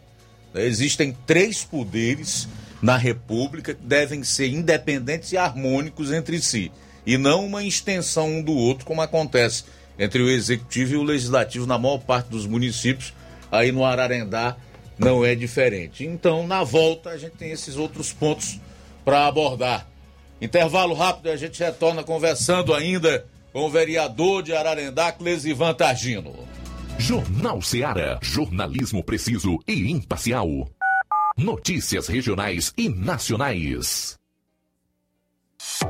né? 0.52 0.66
Existem 0.66 1.16
três 1.26 1.64
poderes 1.64 2.46
na 2.82 2.96
República 2.96 3.74
que 3.74 3.82
devem 3.82 4.22
ser 4.22 4.48
independentes 4.48 5.32
e 5.32 5.36
harmônicos 5.36 6.12
entre 6.12 6.40
si, 6.40 6.70
e 7.06 7.16
não 7.16 7.46
uma 7.46 7.64
extensão 7.64 8.28
um 8.28 8.42
do 8.42 8.52
outro, 8.52 8.84
como 8.84 9.00
acontece 9.00 9.64
entre 9.98 10.22
o 10.22 10.28
executivo 10.28 10.92
e 10.92 10.96
o 10.96 11.02
legislativo 11.02 11.66
na 11.66 11.78
maior 11.78 11.98
parte 11.98 12.28
dos 12.28 12.46
municípios. 12.46 13.14
Aí 13.50 13.72
no 13.72 13.84
Ararendá 13.84 14.56
não 14.98 15.24
é 15.24 15.34
diferente. 15.34 16.04
Então, 16.04 16.46
na 16.46 16.62
volta, 16.64 17.10
a 17.10 17.18
gente 17.18 17.36
tem 17.36 17.50
esses 17.50 17.76
outros 17.76 18.12
pontos 18.12 18.60
para 19.04 19.26
abordar. 19.26 19.86
Intervalo 20.40 20.94
rápido 20.94 21.28
e 21.28 21.30
a 21.30 21.36
gente 21.36 21.62
retorna 21.62 22.02
conversando 22.02 22.74
ainda 22.74 23.24
com 23.56 23.64
o 23.64 23.70
vereador 23.70 24.42
de 24.42 24.54
Ararendá, 24.54 25.10
Clesivan 25.10 25.72
Targino. 25.72 26.46
Jornal 26.98 27.62
Seara. 27.62 28.18
Jornalismo 28.20 29.02
preciso 29.02 29.58
e 29.66 29.90
imparcial. 29.90 30.68
Notícias 31.38 32.06
regionais 32.06 32.70
e 32.76 32.86
nacionais. 32.90 34.18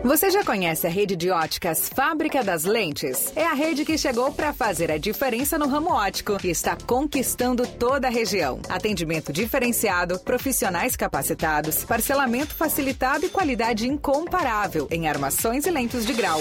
Você 0.04 0.30
já 0.30 0.44
conhece 0.44 0.86
a 0.86 0.90
rede 0.90 1.16
de 1.16 1.28
óticas 1.30 1.88
Fábrica 1.88 2.44
das 2.44 2.62
Lentes? 2.64 3.32
É 3.34 3.44
a 3.44 3.52
rede 3.52 3.84
que 3.84 3.98
chegou 3.98 4.30
para 4.32 4.52
fazer 4.52 4.90
a 4.92 4.98
diferença 4.98 5.58
no 5.58 5.66
ramo 5.66 5.90
óptico 5.90 6.38
e 6.44 6.50
está 6.50 6.76
conquistando 6.76 7.66
toda 7.66 8.06
a 8.06 8.10
região. 8.10 8.60
Atendimento 8.68 9.32
diferenciado, 9.32 10.20
profissionais 10.20 10.94
capacitados, 10.94 11.84
parcelamento 11.84 12.54
facilitado 12.54 13.26
e 13.26 13.28
qualidade 13.28 13.88
incomparável 13.88 14.86
em 14.88 15.08
armações 15.08 15.66
e 15.66 15.70
lentes 15.72 16.06
de 16.06 16.12
grau. 16.12 16.40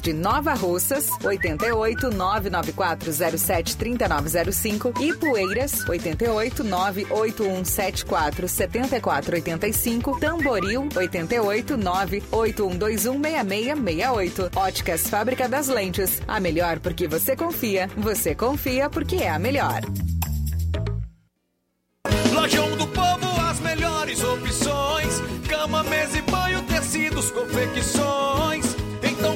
de 0.00 0.12
Nova 0.12 0.54
Russas, 0.54 1.08
88 1.24 2.10
99407 2.10 3.76
3905 3.76 4.94
e 5.00 5.12
Poeiras, 5.12 5.88
88 5.88 6.62
98174 6.62 8.48
7485, 8.48 10.20
Tamboril, 10.20 10.88
88 10.94 11.76
98121 11.76 13.20
6668. 13.20 14.50
Óticas 14.54 15.08
Fábrica 15.08 15.48
das 15.48 15.66
Lentes. 15.66 16.22
A 16.28 16.38
melhor 16.38 16.78
porque 16.78 17.08
você 17.08 17.34
confia. 17.34 17.90
Você 17.96 18.36
confia 18.36 18.88
porque 18.88 19.16
é 19.16 19.30
a 19.30 19.38
melhor. 19.38 19.80
Lojão 22.32 22.76
do 22.76 22.86
Povo, 22.86 23.40
as 23.50 23.58
melhores 23.58 24.22
opções: 24.22 25.20
cama, 25.48 25.82
mesa 25.82 26.18
e 26.18 26.22
banho, 26.22 26.62
tecidos, 26.62 27.32
confecções. 27.32 28.65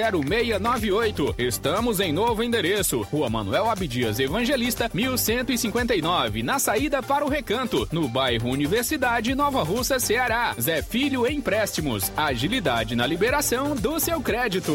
0698. 0.00 1.34
Estamos 1.38 2.00
em 2.00 2.12
novo 2.12 2.42
endereço. 2.42 3.02
Rua 3.02 3.28
Manuel 3.28 3.68
Abdias 3.70 4.18
Evangelista, 4.18 4.90
1159, 4.92 6.42
na 6.42 6.58
saída 6.58 7.02
para 7.02 7.24
o 7.24 7.28
Recanto, 7.28 7.86
no 7.92 8.08
bairro 8.08 8.50
Universidade, 8.50 9.34
Nova 9.34 9.62
Russa, 9.62 9.98
Ceará. 9.98 10.54
Zé 10.58 10.82
Filho 10.82 11.26
Empréstimos. 11.26 12.10
Agilidade 12.16 12.96
na 12.96 13.06
liberação 13.06 13.74
do 13.74 14.00
seu 14.00 14.20
crédito. 14.20 14.74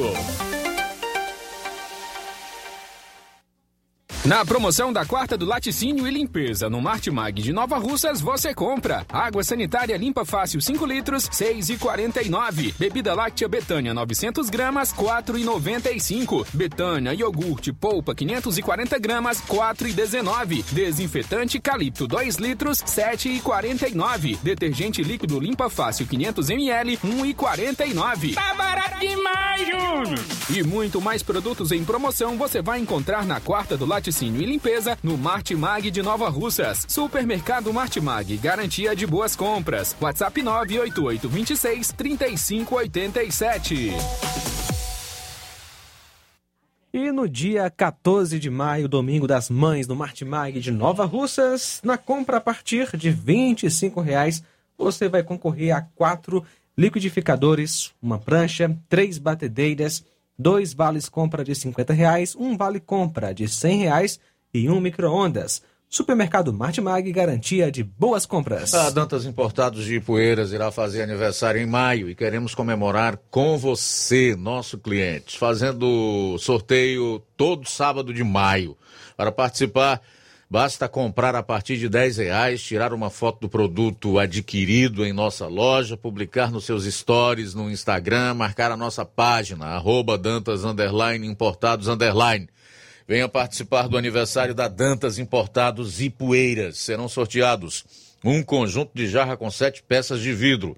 Na 4.25 4.43
promoção 4.43 4.91
da 4.91 5.05
quarta 5.05 5.37
do 5.37 5.45
laticínio 5.45 6.07
e 6.07 6.09
limpeza 6.09 6.67
no 6.67 6.81
Martimag 6.81 7.43
de 7.43 7.53
Nova 7.53 7.77
Russas, 7.77 8.19
você 8.19 8.55
compra 8.55 9.05
água 9.07 9.43
sanitária 9.43 9.95
limpa 9.95 10.25
fácil 10.25 10.59
5 10.59 10.83
litros, 10.83 11.29
6,49. 11.29 12.73
Bebida 12.75 13.13
láctea 13.13 13.47
Betânia 13.47 13.93
900 13.93 14.49
gramas, 14.49 14.91
4,95. 14.91 16.43
Betânia 16.51 17.13
iogurte 17.13 17.71
polpa 17.71 18.15
540 18.15 18.97
gramas, 18.97 19.39
4,19. 19.43 20.65
Desinfetante 20.71 21.59
Calipto 21.59 22.07
2 22.07 22.37
litros, 22.37 22.79
7,49. 22.79 24.39
Detergente 24.41 25.03
líquido 25.03 25.39
limpa 25.39 25.69
fácil 25.69 26.07
500 26.07 26.49
ml, 26.49 26.97
1,49. 26.97 28.33
Tá 28.33 28.55
barato 28.55 28.99
demais, 28.99 29.67
Júnior! 29.67 30.19
E 30.49 30.63
muito 30.63 30.99
mais 30.99 31.21
produtos 31.21 31.71
em 31.71 31.83
promoção 31.83 32.37
você 32.37 32.59
vai 32.59 32.79
encontrar 32.79 33.23
na 33.23 33.39
quarta 33.39 33.77
do 33.77 33.85
laticínio 33.85 34.14
e 34.23 34.45
limpeza 34.45 34.97
no 35.03 35.17
Martimag 35.17 35.91
de 35.91 36.01
Nova 36.01 36.29
Russas. 36.29 36.85
Supermercado 36.87 37.73
Martimag, 37.73 38.37
garantia 38.37 38.95
de 38.95 39.05
boas 39.05 39.35
compras. 39.35 39.93
WhatsApp 39.99 40.41
988 40.41 41.27
26 41.27 41.91
3587. 41.91 43.91
E 46.93 47.11
no 47.11 47.27
dia 47.27 47.69
14 47.69 48.39
de 48.39 48.49
maio, 48.49 48.87
domingo 48.87 49.27
das 49.27 49.49
mães, 49.49 49.85
no 49.85 49.97
Martimag 49.97 50.61
de 50.61 50.71
Nova 50.71 51.03
Russas, 51.03 51.81
na 51.83 51.97
compra 51.97 52.37
a 52.37 52.41
partir 52.41 52.95
de 52.95 53.11
25 53.11 53.99
reais, 53.99 54.41
você 54.77 55.09
vai 55.09 55.21
concorrer 55.21 55.75
a 55.75 55.81
quatro 55.81 56.41
liquidificadores, 56.77 57.91
uma 58.01 58.17
prancha, 58.17 58.73
três 58.87 59.17
batedeiras, 59.17 60.05
dois 60.37 60.73
vales 60.73 61.09
compra 61.09 61.43
de 61.43 61.55
50 61.55 61.93
reais, 61.93 62.35
um 62.35 62.57
vale 62.57 62.79
compra 62.79 63.33
de 63.33 63.47
100 63.47 63.79
reais 63.79 64.19
e 64.53 64.69
um 64.69 64.79
micro-ondas. 64.79 65.61
Supermercado 65.87 66.51
Martimag, 66.51 67.09
garantia 67.11 67.71
de 67.71 67.83
boas 67.83 68.25
compras. 68.25 68.73
A 68.73 68.89
Dantas 68.89 69.25
Importados 69.25 69.85
de 69.85 69.95
Ipueiras 69.95 70.51
irá 70.51 70.71
fazer 70.71 71.03
aniversário 71.03 71.61
em 71.61 71.65
maio 71.65 72.09
e 72.09 72.15
queremos 72.15 72.53
comemorar 72.53 73.17
com 73.29 73.57
você, 73.57 74.35
nosso 74.35 74.77
cliente, 74.77 75.37
fazendo 75.37 76.35
sorteio 76.39 77.23
todo 77.37 77.69
sábado 77.69 78.13
de 78.13 78.23
maio. 78.23 78.75
Para 79.15 79.31
participar, 79.31 80.01
basta 80.49 80.87
comprar 80.87 81.35
a 81.35 81.43
partir 81.43 81.77
de 81.77 81.89
10 81.89 82.17
reais, 82.17 82.63
tirar 82.63 82.93
uma 82.93 83.09
foto 83.09 83.41
do 83.41 83.49
produto 83.49 84.19
adquirido 84.19 85.05
em 85.05 85.13
nossa 85.13 85.47
loja, 85.47 85.97
publicar 85.97 86.51
nos 86.51 86.65
seus 86.65 86.85
stories 86.85 87.53
no 87.53 87.69
Instagram, 87.69 88.33
marcar 88.33 88.71
a 88.71 88.77
nossa 88.77 89.03
página, 89.03 89.65
arroba 89.67 90.17
Dantas 90.17 90.63
underline, 90.63 91.27
Importados 91.27 91.87
underline. 91.87 92.47
Venha 93.07 93.29
participar 93.29 93.87
do 93.87 93.97
aniversário 93.97 94.55
da 94.55 94.67
Dantas 94.67 95.19
Importados 95.19 96.01
e 96.01 96.09
Poeiras. 96.09 96.79
Serão 96.79 97.07
sorteados 97.07 97.85
um 98.23 98.41
conjunto 98.41 98.91
de 98.95 99.07
jarra 99.07 99.37
com 99.37 99.51
sete 99.51 99.83
peças 99.83 100.19
de 100.19 100.33
vidro, 100.33 100.75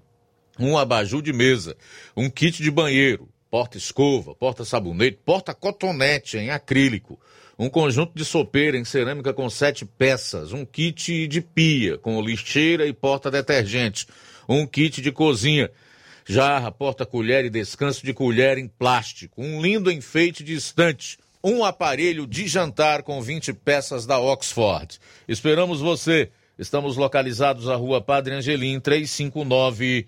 um 0.60 0.77
abajur 0.77 1.22
de 1.22 1.31
mesa, 1.31 1.77
um 2.15 2.30
kit 2.30 2.61
de 2.61 2.69
banheiro, 2.69 3.30
porta-escova, 3.49 4.35
porta-sabonete, 4.35 5.19
porta-cotonete 5.23 6.38
em 6.38 6.49
acrílico, 6.49 7.18
um 7.57 7.69
conjunto 7.69 8.13
de 8.13 8.23
sopeira 8.23 8.77
em 8.77 8.85
cerâmica 8.85 9.34
com 9.34 9.49
sete 9.49 9.85
peças, 9.85 10.53
um 10.53 10.63
kit 10.63 11.27
de 11.27 11.41
pia 11.41 11.97
com 11.97 12.21
lixeira 12.21 12.85
e 12.85 12.93
porta-detergente, 12.93 14.07
um 14.47 14.67
kit 14.67 15.01
de 15.01 15.11
cozinha, 15.11 15.71
jarra, 16.25 16.71
porta-colher 16.71 17.45
e 17.45 17.49
descanso 17.49 18.05
de 18.05 18.13
colher 18.13 18.57
em 18.57 18.67
plástico, 18.67 19.41
um 19.41 19.61
lindo 19.61 19.91
enfeite 19.91 20.43
de 20.43 20.53
estante, 20.53 21.17
um 21.43 21.63
aparelho 21.63 22.27
de 22.27 22.47
jantar 22.47 23.01
com 23.01 23.21
20 23.21 23.53
peças 23.53 24.05
da 24.05 24.19
Oxford. 24.19 24.99
Esperamos 25.27 25.79
você. 25.79 26.29
Estamos 26.59 26.97
localizados 26.97 27.65
na 27.65 27.75
rua 27.75 28.01
Padre 28.01 28.34
Angelim, 28.34 28.79
359, 28.79 30.07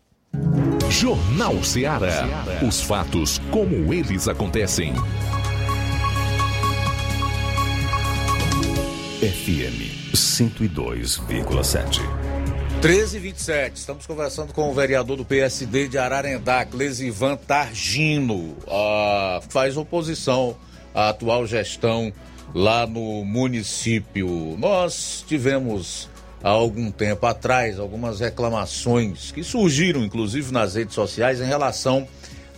Jornal 0.89 1.63
Ceará. 1.63 2.27
Os 2.67 2.81
fatos 2.81 3.39
como 3.51 3.93
eles 3.93 4.27
acontecem. 4.27 4.93
FM 9.21 10.13
102,7. 10.13 12.01
1327, 12.81 13.75
estamos 13.75 14.05
conversando 14.07 14.53
com 14.53 14.69
o 14.69 14.73
vereador 14.73 15.17
do 15.17 15.25
PSD 15.25 15.89
de 15.89 15.97
Ararendá, 15.97 16.63
Clesivan 16.63 17.35
Targino. 17.35 18.55
Ah, 18.67 19.41
faz 19.49 19.75
oposição 19.75 20.55
à 20.93 21.09
atual 21.09 21.45
gestão 21.45 22.13
lá 22.53 22.87
no 22.87 23.25
município. 23.25 24.55
Nós 24.57 25.25
tivemos 25.27 26.09
há 26.43 26.49
algum 26.49 26.91
tempo 26.91 27.25
atrás 27.25 27.79
algumas 27.79 28.19
reclamações 28.19 29.31
que 29.31 29.43
surgiram, 29.43 30.03
inclusive 30.03 30.51
nas 30.51 30.75
redes 30.75 30.95
sociais, 30.95 31.41
em 31.41 31.45
relação 31.45 32.07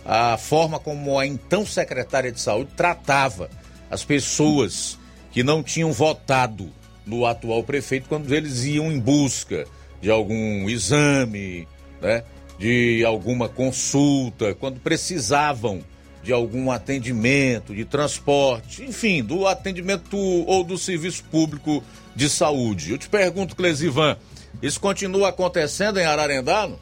à 0.04 0.36
forma 0.36 0.78
como 0.78 1.18
a 1.18 1.26
então 1.26 1.64
secretária 1.64 2.32
de 2.32 2.40
saúde 2.40 2.70
tratava 2.76 3.48
as 3.90 4.04
pessoas 4.04 4.98
que 5.30 5.42
não 5.42 5.62
tinham 5.62 5.92
votado 5.92 6.70
no 7.04 7.26
atual 7.26 7.62
prefeito 7.62 8.08
quando 8.08 8.32
eles 8.32 8.64
iam 8.64 8.90
em 8.90 8.98
busca 8.98 9.66
de 10.00 10.10
algum 10.10 10.68
exame, 10.68 11.66
né, 12.00 12.24
de 12.58 13.04
alguma 13.04 13.48
consulta, 13.48 14.54
quando 14.54 14.80
precisavam 14.80 15.82
de 16.22 16.32
algum 16.32 16.70
atendimento, 16.70 17.74
de 17.74 17.84
transporte, 17.84 18.84
enfim, 18.84 19.22
do 19.22 19.46
atendimento 19.46 20.16
ou 20.16 20.62
do 20.62 20.78
serviço 20.78 21.24
público 21.24 21.82
de 22.14 22.28
saúde. 22.28 22.92
Eu 22.92 22.98
te 22.98 23.08
pergunto, 23.08 23.56
Clesivan, 23.56 24.16
isso 24.62 24.80
continua 24.80 25.28
acontecendo 25.30 25.98
em 25.98 26.04
Ararendá? 26.04 26.66
Não? 26.66 26.78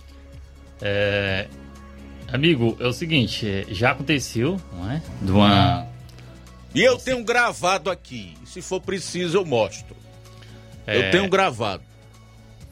É, 0.81 1.47
amigo, 2.33 2.77
é 2.81 2.87
o 2.87 2.93
seguinte, 2.93 3.47
é, 3.47 3.67
já 3.71 3.91
aconteceu, 3.93 4.61
não 4.73 4.91
é? 4.91 5.03
De 5.21 5.31
uma... 5.31 5.87
E 6.75 6.83
eu 6.83 6.97
tenho 6.97 7.23
gravado 7.25 7.91
aqui. 7.91 8.35
Se 8.45 8.63
for 8.63 8.81
preciso, 8.81 9.39
eu 9.39 9.45
mostro. 9.45 9.97
É, 10.87 10.97
Eu 11.09 11.11
tenho 11.11 11.29
gravado. 11.29 11.83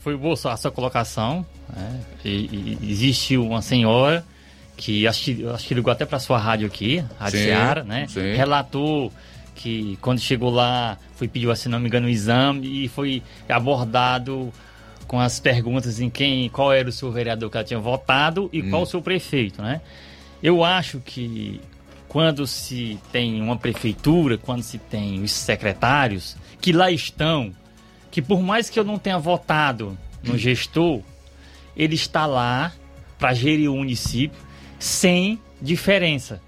Foi 0.01 0.17
boa 0.17 0.35
a 0.35 0.57
sua 0.57 0.71
colocação. 0.71 1.45
né? 1.69 2.01
E, 2.25 2.79
e 2.81 2.91
existiu 2.91 3.45
uma 3.45 3.61
senhora 3.61 4.25
que 4.77 5.07
acho 5.07 5.25
que, 5.25 5.47
acho 5.47 5.67
que 5.67 5.75
ligou 5.75 5.93
até 5.93 6.07
para 6.07 6.21
sua 6.21 6.39
rádio 6.39 6.67
aqui, 6.69 7.05
Rádio 7.19 7.41
Sim, 7.41 7.45
Seara, 7.47 7.83
né? 7.83 8.07
sim. 8.09 8.35
Relatou 8.35 9.13
que 9.57 9.99
quando 10.01 10.21
chegou 10.21 10.51
lá, 10.51 10.97
foi 11.19 11.27
pediu, 11.27 11.55
se 11.57 11.69
não 11.69 11.81
me 11.81 11.89
engano, 11.89 12.07
um 12.07 12.11
exame 12.11 12.85
e 12.85 12.89
foi 12.89 13.23
abordado 13.49 14.53
com 15.09 15.19
as 15.19 15.41
perguntas 15.41 16.01
em 16.01 16.09
quem, 16.09 16.49
qual 16.49 16.73
era 16.73 16.89
o 16.89 16.93
seu 16.93 17.11
vereador 17.11 17.51
que 17.51 17.57
ela 17.57 17.65
tinha 17.65 17.81
votado 17.81 18.49
e 18.53 18.63
qual 18.63 18.83
o 18.83 18.87
seu 18.87 19.03
prefeito, 19.03 19.61
né? 19.61 19.81
Eu 20.41 20.63
acho 20.63 21.01
que 21.01 21.61
quando 22.07 22.47
se 22.47 22.99
tem 23.11 23.43
uma 23.43 23.57
prefeitura, 23.57 24.39
quando 24.39 24.63
se 24.63 24.79
tem 24.79 25.23
os 25.23 25.33
secretários 25.33 26.37
que 26.61 26.73
lá 26.73 26.91
estão, 26.91 27.53
que 28.11 28.23
por 28.23 28.41
mais 28.41 28.71
que 28.71 28.79
eu 28.79 28.85
não 28.85 28.99
tenha 28.99 29.19
votado 29.19 29.99
no 30.23 30.39
gestor, 30.39 31.01
ele 31.77 31.97
está 31.97 32.27
lá 32.27 32.73
para 33.19 33.35
gerir 33.35 33.71
o 33.71 33.77
município 33.77 34.39
sem 34.79 35.41
diferença. 35.61 36.41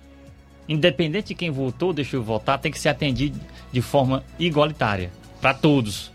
Independente 0.69 1.29
de 1.29 1.35
quem 1.35 1.51
votou, 1.51 1.93
deixou 1.93 2.21
eu 2.21 2.25
votar, 2.25 2.59
tem 2.59 2.71
que 2.71 2.79
ser 2.79 2.91
atendido 2.91 3.41
de 3.73 3.81
forma 3.81 4.25
igualitária 4.39 5.11
para 5.41 5.55
todos. 5.55 6.11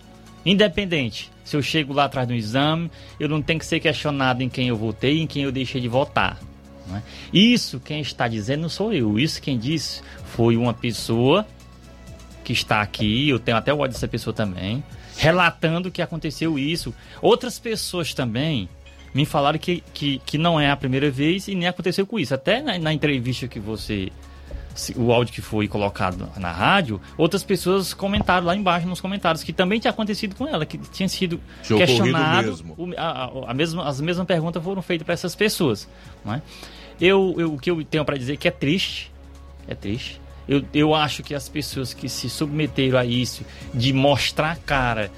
Independente. 0.45 1.31
Se 1.43 1.55
eu 1.55 1.61
chego 1.61 1.93
lá 1.93 2.05
atrás 2.05 2.27
do 2.27 2.33
exame, 2.33 2.89
eu 3.19 3.29
não 3.29 3.41
tenho 3.41 3.59
que 3.59 3.65
ser 3.65 3.79
questionado 3.79 4.41
em 4.41 4.49
quem 4.49 4.67
eu 4.67 4.75
votei 4.75 5.21
em 5.21 5.27
quem 5.27 5.43
eu 5.43 5.51
deixei 5.51 5.79
de 5.79 5.87
votar. 5.87 6.39
não 6.87 6.97
é? 6.97 7.03
Isso 7.31 7.79
quem 7.79 8.01
está 8.01 8.27
dizendo 8.27 8.61
não 8.61 8.69
sou 8.69 8.91
eu. 8.91 9.19
Isso 9.19 9.41
quem 9.41 9.57
disse 9.57 10.01
foi 10.25 10.57
uma 10.57 10.73
pessoa 10.73 11.45
que 12.43 12.53
está 12.53 12.81
aqui, 12.81 13.27
eu 13.27 13.39
tenho 13.39 13.57
até 13.57 13.73
o 13.73 13.79
ódio 13.79 13.93
dessa 13.93 14.07
pessoa 14.07 14.33
também, 14.33 14.83
relatando 15.17 15.91
que 15.91 16.01
aconteceu 16.01 16.59
isso. 16.59 16.93
Outras 17.21 17.57
pessoas 17.57 18.13
também 18.13 18.69
me 19.13 19.25
falaram 19.25 19.57
que, 19.57 19.83
que, 19.93 20.19
que 20.25 20.37
não 20.37 20.59
é 20.59 20.69
a 20.69 20.75
primeira 20.75 21.09
vez 21.09 21.47
e 21.47 21.55
nem 21.55 21.67
aconteceu 21.67 22.05
com 22.05 22.19
isso. 22.19 22.33
Até 22.33 22.61
na, 22.61 22.77
na 22.77 22.93
entrevista 22.93 23.47
que 23.47 23.59
você. 23.59 24.11
O 24.97 25.11
áudio 25.13 25.33
que 25.33 25.41
foi 25.41 25.67
colocado 25.67 26.29
na 26.37 26.51
rádio, 26.51 26.99
outras 27.17 27.43
pessoas 27.43 27.93
comentaram 27.93 28.45
lá 28.45 28.55
embaixo 28.55 28.85
nos 28.87 28.99
comentários 28.99 29.41
que 29.43 29.53
também 29.53 29.79
tinha 29.79 29.91
acontecido 29.91 30.35
com 30.35 30.45
ela, 30.47 30.65
que 30.65 30.77
tinha 30.77 31.07
sido 31.07 31.39
questionado. 31.77 32.47
mesmo. 32.47 32.73
o- 32.77 32.93
a, 32.97 33.25
a- 33.25 33.51
a 33.51 33.53
mesma, 33.53 33.87
as 33.87 34.01
mesmas 34.01 34.27
perguntas 34.27 34.61
foram 34.63 34.81
feitas 34.81 35.05
para 35.05 35.13
essas 35.13 35.33
pessoas. 35.35 35.87
Não 36.25 36.33
é? 36.35 36.41
eu, 36.99 37.35
eu, 37.37 37.53
o 37.53 37.57
que 37.59 37.69
eu 37.71 37.83
tenho 37.85 38.03
para 38.05 38.17
dizer 38.17 38.33
é 38.33 38.37
que 38.37 38.47
é 38.47 38.51
triste. 38.51 39.11
É 39.67 39.73
triste. 39.75 40.19
Eu, 40.47 40.63
eu 40.73 40.93
acho 40.93 41.23
que 41.23 41.33
as 41.33 41.49
pessoas 41.49 41.93
que 41.93 42.07
se 42.07 42.29
submeteram 42.29 42.99
a 42.99 43.05
isso, 43.05 43.43
de 43.73 43.91
mostrar 43.93 44.51
a 44.51 44.55
cara, 44.55 45.09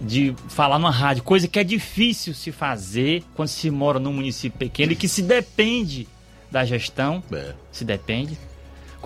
de 0.00 0.34
falar 0.48 0.78
numa 0.78 0.90
rádio, 0.90 1.22
coisa 1.24 1.48
que 1.48 1.58
é 1.58 1.64
difícil 1.64 2.34
se 2.34 2.52
fazer 2.52 3.24
quando 3.34 3.48
se 3.48 3.70
mora 3.70 3.98
num 3.98 4.12
município 4.12 4.58
pequeno 4.58 4.92
e 4.92 4.96
que 4.96 5.08
se 5.08 5.22
depende 5.22 6.06
da 6.50 6.64
gestão, 6.64 7.22
se 7.72 7.84
depende. 7.84 8.38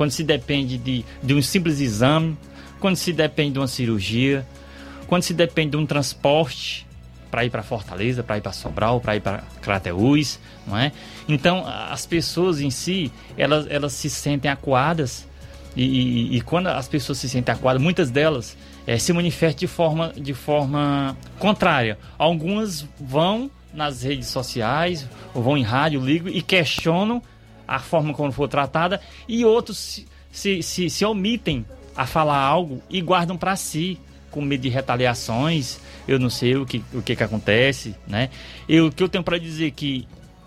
Quando 0.00 0.12
se 0.12 0.24
depende 0.24 0.78
de, 0.78 1.04
de 1.22 1.34
um 1.34 1.42
simples 1.42 1.78
exame, 1.78 2.34
quando 2.80 2.96
se 2.96 3.12
depende 3.12 3.52
de 3.52 3.58
uma 3.58 3.66
cirurgia, 3.66 4.46
quando 5.06 5.24
se 5.24 5.34
depende 5.34 5.72
de 5.72 5.76
um 5.76 5.84
transporte 5.84 6.86
para 7.30 7.44
ir 7.44 7.50
para 7.50 7.62
Fortaleza, 7.62 8.22
para 8.22 8.38
ir 8.38 8.40
para 8.40 8.50
Sobral, 8.50 8.98
para 8.98 9.16
ir 9.16 9.20
para 9.20 9.44
Crateús, 9.60 10.40
não 10.66 10.78
é? 10.78 10.90
Então, 11.28 11.66
as 11.66 12.06
pessoas 12.06 12.62
em 12.62 12.70
si, 12.70 13.12
elas, 13.36 13.66
elas 13.68 13.92
se 13.92 14.08
sentem 14.08 14.50
acuadas 14.50 15.28
e, 15.76 15.84
e- 15.84 16.36
e 16.38 16.40
quando 16.40 16.68
as 16.68 16.88
pessoas 16.88 17.18
se 17.18 17.28
sentem 17.28 17.54
acuadas, 17.54 17.82
muitas 17.82 18.10
delas 18.10 18.56
eh, 18.86 18.96
se 18.96 19.12
manifestam 19.12 19.58
de 19.60 19.66
forma, 19.66 20.14
de 20.16 20.32
forma 20.32 21.14
contrária. 21.38 21.98
Algumas 22.16 22.86
vão 22.98 23.50
nas 23.74 24.02
redes 24.02 24.28
sociais, 24.28 25.06
ou 25.34 25.42
vão 25.42 25.58
em 25.58 25.62
rádio, 25.62 26.00
ligam 26.00 26.32
e 26.32 26.40
questionam 26.40 27.22
a 27.70 27.78
forma 27.78 28.12
como 28.12 28.32
for 28.32 28.48
tratada 28.48 29.00
e 29.28 29.44
outros 29.44 29.78
se, 29.78 30.06
se, 30.32 30.60
se, 30.60 30.90
se 30.90 31.04
omitem 31.04 31.64
a 31.96 32.04
falar 32.04 32.38
algo 32.38 32.82
e 32.90 33.00
guardam 33.00 33.36
para 33.36 33.54
si. 33.54 33.96
com 34.28 34.40
medo 34.42 34.62
de 34.62 34.68
retaliações, 34.68 35.78
eu 36.06 36.18
não 36.18 36.30
sei 36.30 36.56
o 36.56 36.66
que, 36.66 36.82
o 36.92 37.00
que, 37.00 37.14
que 37.14 37.22
acontece, 37.22 37.94
né? 38.06 38.30
Eu, 38.68 38.86
o 38.86 38.92
que 38.92 39.02
eu 39.02 39.08
tenho 39.08 39.24
para 39.24 39.38
dizer 39.38 39.70
que 39.72 40.06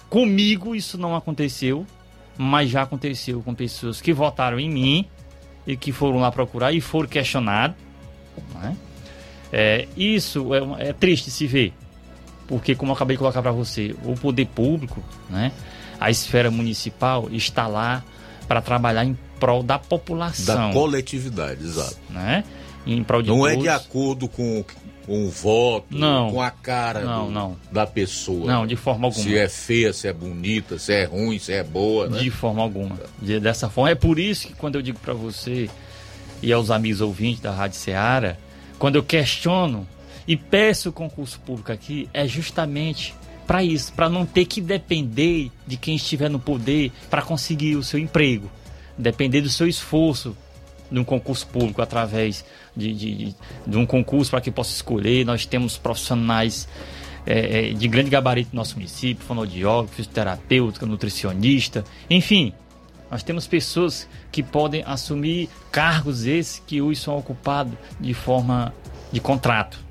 comigo 0.10 0.76
isso 0.76 0.98
não 0.98 1.16
aconteceu, 1.16 1.86
mas 2.38 2.70
já 2.70 2.82
aconteceu 2.82 3.42
com 3.42 3.54
pessoas 3.54 4.02
que 4.02 4.14
votaram 4.14 4.60
em 4.60 4.70
mim 4.70 5.06
e 5.66 5.76
que 5.78 5.92
foram 5.92 6.20
lá 6.20 6.32
procurar 6.32 6.74
e 6.74 6.82
foram 6.82 7.08
questionados, 7.08 7.76
né? 8.54 8.76
É, 9.52 9.88
isso 9.96 10.54
é, 10.54 10.90
é 10.90 10.94
triste 10.94 11.30
se 11.30 11.46
ver, 11.46 11.74
porque 12.48 12.76
como 12.76 12.92
eu 12.92 12.96
acabei 12.96 13.16
de 13.16 13.20
colocar 13.20 13.42
para 13.42 13.52
você, 13.52 13.96
o 14.04 14.16
poder 14.16 14.48
público, 14.48 15.02
né? 15.30 15.52
A 16.04 16.12
esfera 16.12 16.52
municipal 16.52 17.30
está 17.32 17.66
lá 17.66 18.04
para 18.48 18.62
trabalhar 18.62 19.06
em 19.06 19.18
prol 19.40 19.64
da 19.64 19.80
população. 19.80 20.68
Da 20.70 20.74
coletividade, 20.74 21.64
exato. 21.64 21.98
Né? 22.10 22.44
Em 22.86 23.02
prol 23.04 23.22
de 23.22 23.30
Não 23.30 23.38
todos. 23.40 23.54
é 23.54 23.56
de 23.58 23.70
acordo 23.70 24.28
com, 24.28 24.66
com 25.06 25.26
o 25.26 25.30
voto, 25.30 25.86
Não. 25.98 26.30
com 26.32 26.42
a 26.42 26.52
cara 26.52 27.02
Não, 27.02 27.26
do- 27.28 27.32
não. 27.32 27.58
da 27.72 27.88
pessoa. 27.88 28.46
Não, 28.46 28.68
de 28.68 28.76
forma 28.76 29.08
alguma. 29.08 29.24
Se 29.24 29.38
é 29.38 29.48
feia, 29.48 29.94
se 29.94 30.06
é 30.08 30.12
bonita, 30.14 30.78
se 30.78 30.92
é 30.94 31.06
ruim, 31.06 31.40
se 31.40 31.54
é 31.54 31.64
boa, 31.64 32.10
né? 32.10 32.20
De 32.20 32.30
forma 32.30 32.62
alguma. 32.62 32.98
De- 33.22 33.40
dessa 33.40 33.70
forma. 33.70 33.90
É 33.90 33.96
por 33.96 34.20
isso 34.20 34.48
que 34.48 34.54
quando 34.56 34.76
eu 34.76 34.82
digo 34.82 35.00
para 35.00 35.14
você 35.14 35.70
e 36.42 36.52
aos 36.52 36.70
amigos 36.70 37.00
ouvintes 37.00 37.40
da 37.42 37.52
Rádio 37.52 37.78
Ceará, 37.78 38.36
quando 38.78 38.96
eu 38.98 39.04
questiono 39.04 39.88
e 40.28 40.36
peço 40.36 40.90
o 40.90 40.92
concurso 40.92 41.40
público 41.40 41.72
aqui, 41.72 42.10
é 42.14 42.28
justamente 42.28 43.16
para 43.46 43.64
isso, 43.64 43.94
para 43.94 44.10
não 44.10 44.26
ter 44.26 44.46
que 44.46 44.60
depender 44.62 45.52
de 45.68 45.78
quem 45.78 45.96
estiver 45.96 46.30
no 46.30 46.40
poder 46.40 46.92
para 47.10 47.22
conseguir 47.22 47.76
o 47.76 47.84
seu 47.84 48.00
emprego, 48.00 48.50
depender 48.98 49.42
do 49.42 49.50
seu 49.50 49.68
esforço 49.68 50.36
num 50.90 51.04
concurso 51.04 51.48
público 51.48 51.82
através 51.82 52.46
de, 52.76 52.94
de, 52.94 53.16
de- 53.16 53.36
de 53.66 53.78
um 53.78 53.86
concurso 53.86 54.30
para 54.32 54.42
que 54.42 54.52
possa 54.52 54.74
escolher. 54.76 55.26
Nós 55.26 55.46
temos 55.46 55.78
profissionais 55.78 56.68
é, 57.26 57.70
é, 57.70 57.74
de 57.74 57.88
grande 57.88 58.10
gabarito 58.10 58.50
no 58.54 58.58
nosso 58.58 58.76
município, 58.76 59.26
fonoaudiólogo, 59.26 59.90
fisioterapeuta, 59.90 60.86
nutricionista, 60.86 61.84
enfim. 62.10 62.54
Nós 63.10 63.22
temos 63.24 63.46
pessoas 63.48 64.08
que 64.32 64.42
podem 64.42 64.84
assumir 64.86 65.48
cargos 65.72 66.26
esses 66.26 66.62
que 66.66 66.82
hoje 66.82 67.00
são 67.00 67.18
ocupados 67.18 67.74
de 68.00 68.14
forma 68.14 68.74
de 69.12 69.20
contrato. 69.20 69.83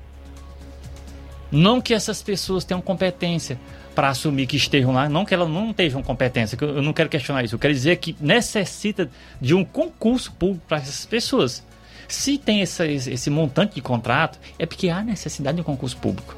Não 1.53 1.79
que 1.79 1.93
essas 1.93 2.21
pessoas 2.21 2.65
tenham 2.65 2.81
competência 2.81 3.59
para 3.93 4.09
assumir 4.09 4.47
que 4.47 4.57
estejam 4.57 4.91
lá, 4.91 5.07
não 5.07 5.23
que 5.23 5.33
elas 5.35 5.47
não 5.47 5.71
tenham 5.71 6.01
competência, 6.01 6.57
eu 6.59 6.81
não 6.81 6.91
quero 6.91 7.07
questionar 7.09 7.43
isso. 7.43 7.53
Eu 7.53 7.59
quero 7.59 7.73
dizer 7.73 7.95
que 7.97 8.15
necessita 8.19 9.07
de 9.39 9.53
um 9.53 9.63
concurso 9.63 10.31
público 10.31 10.65
para 10.67 10.77
essas 10.77 11.05
pessoas. 11.05 11.63
Se 12.07 12.37
tem 12.39 12.61
essa- 12.61 12.87
esse, 12.87 13.29
montante 13.29 13.75
de 13.75 13.81
contrato, 13.81 14.39
é 14.57 14.65
porque 14.65 14.89
há 14.89 15.03
necessidade 15.03 15.55
de 15.55 15.61
um 15.61 15.63
concurso 15.63 15.95
público. 15.97 16.35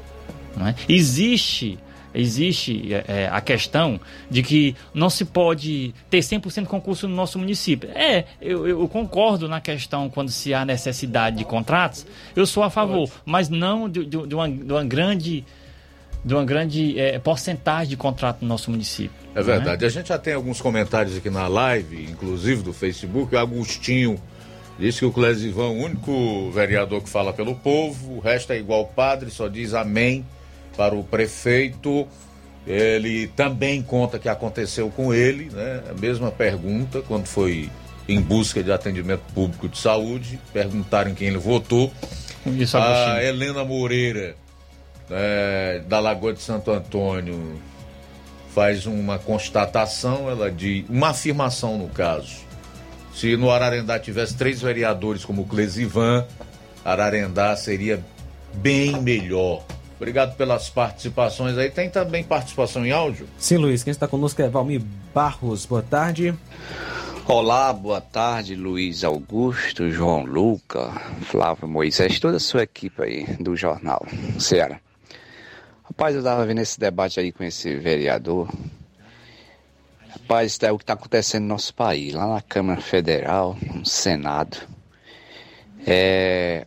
é? 0.58 0.74
Existe, 0.88 1.78
existe 2.16 2.92
é, 2.92 3.04
é, 3.06 3.28
a 3.30 3.40
questão 3.40 4.00
de 4.30 4.42
que 4.42 4.74
não 4.94 5.08
se 5.10 5.24
pode 5.24 5.94
ter 6.10 6.18
100% 6.20 6.62
de 6.62 6.68
concurso 6.68 7.06
no 7.06 7.14
nosso 7.14 7.38
município. 7.38 7.88
É, 7.94 8.24
eu, 8.40 8.66
eu 8.66 8.88
concordo 8.88 9.48
na 9.48 9.60
questão 9.60 10.08
quando 10.08 10.30
se 10.30 10.52
há 10.54 10.64
necessidade 10.64 11.36
de 11.36 11.44
contratos, 11.44 12.06
eu 12.34 12.46
sou 12.46 12.62
a 12.62 12.70
favor, 12.70 13.10
mas 13.24 13.48
não 13.48 13.88
de, 13.88 14.04
de- 14.04 14.26
de 14.26 14.34
uma, 14.34 14.48
de 14.48 14.72
uma 14.72 14.84
grande, 14.84 15.44
de 16.24 16.34
uma 16.34 16.44
grande 16.44 16.98
é, 16.98 17.18
porcentagem 17.18 17.88
de 17.90 17.96
contrato 17.96 18.38
no 18.42 18.48
nosso 18.48 18.70
município. 18.70 19.12
É 19.34 19.42
verdade. 19.42 19.84
A 19.84 19.88
gente 19.88 20.08
já 20.08 20.18
tem 20.18 20.32
alguns 20.34 20.60
comentários 20.60 21.16
aqui 21.16 21.28
na 21.28 21.46
live, 21.46 22.04
inclusive 22.10 22.62
do 22.62 22.72
Facebook. 22.72 23.34
O 23.34 23.38
Agostinho 23.38 24.18
disse 24.78 25.00
que 25.00 25.04
o 25.04 25.12
Clésio 25.12 25.52
é 25.60 25.64
o 25.64 25.72
único 25.72 26.50
vereador 26.50 27.02
que 27.02 27.08
fala 27.08 27.32
pelo 27.32 27.54
povo, 27.54 28.14
o 28.14 28.20
resto 28.20 28.52
é 28.52 28.58
igual 28.58 28.86
padre, 28.86 29.30
só 29.30 29.46
diz 29.48 29.74
amém 29.74 30.24
para 30.76 30.94
o 30.94 31.02
prefeito. 31.02 32.06
Ele 32.66 33.28
também 33.28 33.80
conta 33.80 34.18
que 34.18 34.28
aconteceu 34.28 34.90
com 34.90 35.14
ele, 35.14 35.50
né? 35.52 35.82
A 35.88 35.94
mesma 35.94 36.30
pergunta 36.30 37.00
quando 37.00 37.26
foi 37.26 37.70
em 38.08 38.20
busca 38.20 38.62
de 38.62 38.72
atendimento 38.72 39.22
público 39.34 39.68
de 39.68 39.78
saúde, 39.78 40.38
perguntaram 40.52 41.10
em 41.10 41.14
quem 41.14 41.28
ele 41.28 41.38
votou. 41.38 41.92
Isso, 42.44 42.76
a. 42.76 43.22
Helena 43.22 43.64
Moreira, 43.64 44.36
né, 45.08 45.80
da 45.88 45.98
Lagoa 45.98 46.32
de 46.32 46.40
Santo 46.40 46.70
Antônio, 46.70 47.60
faz 48.54 48.86
uma 48.86 49.18
constatação, 49.18 50.30
ela 50.30 50.50
diz, 50.50 50.84
uma 50.88 51.08
afirmação 51.08 51.76
no 51.76 51.88
caso. 51.88 52.46
Se 53.14 53.36
no 53.36 53.50
Ararendá 53.50 53.98
tivesse 53.98 54.36
três 54.36 54.60
vereadores 54.60 55.24
como 55.24 55.42
o 55.42 55.46
Clesivan, 55.46 56.24
Ararendá 56.84 57.56
seria 57.56 58.04
bem 58.54 59.00
melhor. 59.00 59.64
Obrigado 59.96 60.36
pelas 60.36 60.68
participações 60.68 61.56
aí. 61.56 61.70
Tem 61.70 61.88
também 61.88 62.22
participação 62.22 62.84
em 62.84 62.92
áudio? 62.92 63.26
Sim, 63.38 63.56
Luiz, 63.56 63.82
quem 63.82 63.90
está 63.90 64.06
conosco 64.06 64.40
é 64.42 64.48
Valmir 64.48 64.82
Barros. 65.14 65.64
Boa 65.64 65.82
tarde. 65.82 66.34
Olá, 67.26 67.72
boa 67.72 68.00
tarde, 68.00 68.54
Luiz 68.54 69.02
Augusto, 69.02 69.90
João 69.90 70.24
Luca, 70.24 70.92
Flávio 71.22 71.66
Moisés, 71.66 72.20
toda 72.20 72.36
a 72.36 72.40
sua 72.40 72.62
equipe 72.62 73.02
aí 73.02 73.24
do 73.40 73.56
jornal 73.56 74.06
Ceará. 74.38 74.78
Rapaz, 75.82 76.14
eu 76.14 76.20
estava 76.20 76.46
vendo 76.46 76.60
esse 76.60 76.78
debate 76.78 77.18
aí 77.18 77.32
com 77.32 77.42
esse 77.42 77.74
vereador. 77.74 78.48
Rapaz, 80.08 80.56
é 80.62 80.70
o 80.70 80.78
que 80.78 80.84
está 80.84 80.92
acontecendo 80.92 81.42
no 81.42 81.48
nosso 81.48 81.74
país, 81.74 82.14
lá 82.14 82.26
na 82.26 82.40
Câmara 82.40 82.80
Federal, 82.80 83.56
no 83.74 83.84
Senado. 83.84 84.58
É, 85.84 86.66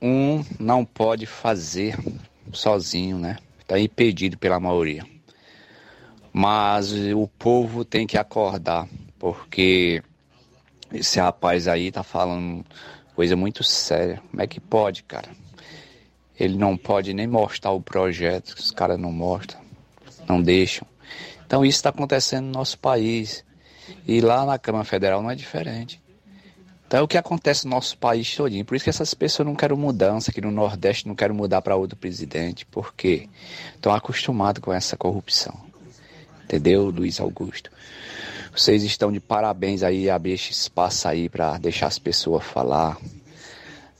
um 0.00 0.44
não 0.60 0.84
pode 0.84 1.26
fazer 1.26 1.96
sozinho, 2.56 3.18
né? 3.18 3.36
Está 3.60 3.78
impedido 3.78 4.38
pela 4.38 4.58
maioria. 4.58 5.04
Mas 6.32 6.92
o 6.92 7.28
povo 7.38 7.84
tem 7.84 8.06
que 8.06 8.16
acordar, 8.16 8.88
porque 9.18 10.02
esse 10.92 11.18
rapaz 11.18 11.68
aí 11.68 11.90
tá 11.90 12.02
falando 12.02 12.64
coisa 13.14 13.36
muito 13.36 13.64
séria. 13.64 14.22
Como 14.30 14.42
é 14.42 14.46
que 14.46 14.60
pode, 14.60 15.02
cara? 15.02 15.30
Ele 16.38 16.56
não 16.56 16.76
pode 16.76 17.12
nem 17.12 17.26
mostrar 17.26 17.72
o 17.72 17.80
projeto, 17.80 18.50
os 18.50 18.70
caras 18.70 18.98
não 18.98 19.10
mostram, 19.10 19.60
não 20.28 20.40
deixam. 20.40 20.86
Então 21.44 21.64
isso 21.64 21.78
está 21.78 21.90
acontecendo 21.90 22.44
no 22.44 22.52
nosso 22.52 22.78
país. 22.78 23.44
E 24.06 24.20
lá 24.20 24.44
na 24.44 24.58
Câmara 24.58 24.84
Federal 24.84 25.22
não 25.22 25.30
é 25.30 25.34
diferente. 25.34 26.00
Então 26.88 27.00
é 27.00 27.02
o 27.02 27.08
que 27.08 27.18
acontece 27.18 27.66
no 27.66 27.72
nosso 27.72 27.98
país 27.98 28.34
todinho. 28.34 28.64
Por 28.64 28.74
isso 28.74 28.82
que 28.82 28.88
essas 28.88 29.12
pessoas 29.12 29.46
não 29.46 29.54
querem 29.54 29.76
mudança, 29.76 30.30
aqui 30.30 30.40
no 30.40 30.50
Nordeste 30.50 31.06
não 31.06 31.14
querem 31.14 31.36
mudar 31.36 31.60
para 31.60 31.76
outro 31.76 31.98
presidente. 31.98 32.64
Por 32.64 32.94
quê? 32.94 33.28
Estão 33.74 33.92
acostumados 33.92 34.62
com 34.62 34.72
essa 34.72 34.96
corrupção. 34.96 35.54
Entendeu, 36.44 36.88
Luiz 36.88 37.20
Augusto? 37.20 37.70
Vocês 38.56 38.82
estão 38.84 39.12
de 39.12 39.20
parabéns 39.20 39.82
aí, 39.82 40.08
abrir 40.08 40.32
esse 40.32 40.50
espaço 40.50 41.06
aí 41.06 41.28
para 41.28 41.58
deixar 41.58 41.88
as 41.88 41.98
pessoas 41.98 42.42
falar. 42.42 42.96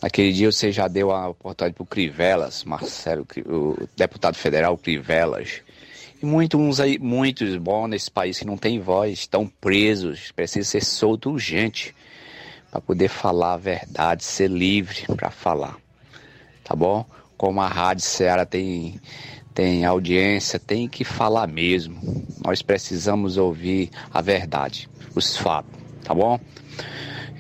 Naquele 0.00 0.32
dia 0.32 0.50
você 0.50 0.72
já 0.72 0.88
deu 0.88 1.10
a 1.10 1.28
oportunidade 1.28 1.74
para 1.74 1.82
o 1.82 1.86
Crivelas, 1.86 2.64
Marcelo, 2.64 3.26
o 3.44 3.86
deputado 3.94 4.36
federal 4.36 4.78
Crivelas. 4.78 5.60
E 6.22 6.24
muitos 6.24 6.80
aí, 6.80 6.98
muitos 6.98 7.54
bons 7.58 7.88
nesse 7.88 8.10
país 8.10 8.38
que 8.38 8.46
não 8.46 8.56
tem 8.56 8.80
voz, 8.80 9.18
estão 9.18 9.46
presos, 9.46 10.32
precisam 10.32 10.64
ser 10.64 10.82
soltos 10.82 11.30
urgente 11.30 11.94
para 12.70 12.80
poder 12.80 13.08
falar 13.08 13.54
a 13.54 13.56
verdade, 13.56 14.24
ser 14.24 14.48
livre 14.48 15.04
para 15.16 15.30
falar. 15.30 15.76
Tá 16.64 16.74
bom? 16.74 17.04
Como 17.36 17.60
a 17.60 17.68
Rádio 17.68 18.04
Ceará 18.04 18.44
tem 18.44 19.00
tem 19.54 19.84
audiência, 19.84 20.56
tem 20.56 20.88
que 20.88 21.02
falar 21.02 21.48
mesmo. 21.48 22.00
Nós 22.44 22.62
precisamos 22.62 23.36
ouvir 23.36 23.90
a 24.14 24.20
verdade, 24.20 24.88
os 25.16 25.36
fatos, 25.36 25.74
tá 26.04 26.14
bom? 26.14 26.38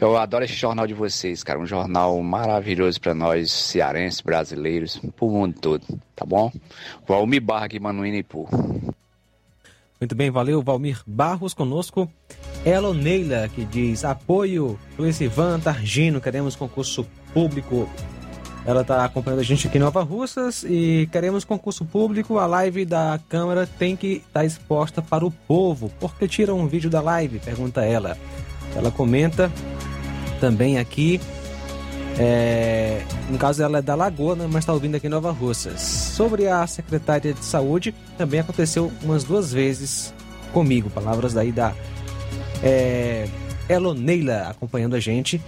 Eu 0.00 0.16
adoro 0.16 0.44
esse 0.44 0.54
jornal 0.54 0.86
de 0.86 0.94
vocês, 0.94 1.44
cara. 1.44 1.58
Um 1.58 1.66
jornal 1.66 2.20
maravilhoso 2.20 3.00
para 3.00 3.14
nós, 3.14 3.50
cearenses, 3.50 4.20
brasileiros, 4.20 5.00
pro 5.16 5.28
mundo 5.28 5.60
todo, 5.60 5.84
tá 6.14 6.24
bom? 6.24 6.52
Valmir 7.06 7.40
Barra 7.42 7.66
aqui, 7.66 7.78
Manuína 7.78 8.18
Ipu. 8.18 8.48
Muito 10.00 10.14
bem, 10.14 10.30
valeu. 10.30 10.62
Valmir 10.62 11.02
Barros 11.06 11.52
conosco. 11.52 12.08
Eloneila, 12.64 13.48
que 13.48 13.64
diz 13.64 14.04
apoio 14.04 14.78
Lucivan 14.98 15.60
Targino, 15.60 16.20
queremos 16.20 16.56
concurso 16.56 17.06
público. 17.32 17.88
Ela 18.66 18.82
está 18.82 19.04
acompanhando 19.04 19.40
a 19.40 19.44
gente 19.44 19.66
aqui 19.66 19.78
em 19.78 19.80
Nova 19.80 20.02
Russas 20.02 20.62
e 20.62 21.08
queremos 21.10 21.44
concurso 21.44 21.86
público. 21.86 22.38
A 22.38 22.46
live 22.46 22.84
da 22.84 23.18
Câmara 23.28 23.66
tem 23.66 23.96
que 23.96 24.22
estar 24.26 24.44
exposta 24.44 25.00
para 25.00 25.24
o 25.24 25.30
povo. 25.30 25.90
Por 25.98 26.14
que 26.16 26.28
tiram 26.28 26.58
um 26.58 26.66
vídeo 26.66 26.90
da 26.90 27.00
live? 27.00 27.38
Pergunta 27.38 27.82
ela. 27.82 28.18
Ela 28.76 28.90
comenta 28.90 29.50
também 30.38 30.78
aqui. 30.78 31.18
é, 32.18 33.02
no 33.30 33.38
caso, 33.38 33.62
ela 33.62 33.78
é 33.78 33.82
da 33.82 33.94
Lagoa, 33.94 34.34
né, 34.34 34.46
mas 34.46 34.58
está 34.58 34.72
ouvindo 34.74 34.96
aqui 34.96 35.06
em 35.06 35.10
Nova 35.10 35.30
Russas. 35.30 35.80
Sobre 35.80 36.46
a 36.48 36.66
secretária 36.66 37.32
de 37.32 37.44
saúde, 37.44 37.94
também 38.18 38.40
aconteceu 38.40 38.92
umas 39.02 39.24
duas 39.24 39.50
vezes 39.52 40.12
comigo. 40.52 40.90
Palavras 40.90 41.32
daí 41.32 41.52
da 41.52 41.72
é, 42.62 43.28
Eloneila 43.68 44.48
acompanhando 44.48 44.96
a 44.96 45.00
gente. 45.00 45.40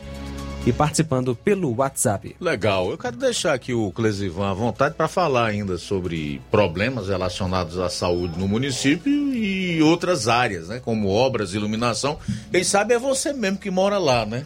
e 0.66 0.72
participando 0.74 1.34
pelo 1.34 1.74
WhatsApp. 1.74 2.36
Legal. 2.38 2.90
Eu 2.90 2.98
quero 2.98 3.16
deixar 3.16 3.54
aqui 3.54 3.72
o 3.72 3.90
Clesivan 3.92 4.50
à 4.50 4.52
vontade 4.52 4.94
para 4.94 5.08
falar 5.08 5.46
ainda 5.46 5.78
sobre 5.78 6.38
problemas 6.50 7.08
relacionados 7.08 7.78
à 7.78 7.88
saúde 7.88 8.38
no 8.38 8.46
município 8.46 9.10
e 9.34 9.80
outras 9.82 10.28
áreas, 10.28 10.68
né? 10.68 10.78
Como 10.78 11.08
obras, 11.08 11.54
iluminação. 11.54 12.18
Quem 12.52 12.62
sabe 12.62 12.92
é 12.92 12.98
você 12.98 13.32
mesmo 13.32 13.56
que 13.56 13.70
mora 13.70 13.96
lá, 13.96 14.26
né? 14.26 14.44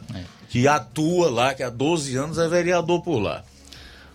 Que 0.49 0.69
atua 0.69 1.29
lá, 1.31 1.53
que 1.53 1.65
há 1.65 1.69
12 1.69 2.17
anos 2.17 2.39
é 2.39 2.47
vereador 2.47 3.03
por 3.03 3.19
lá. 3.19 3.43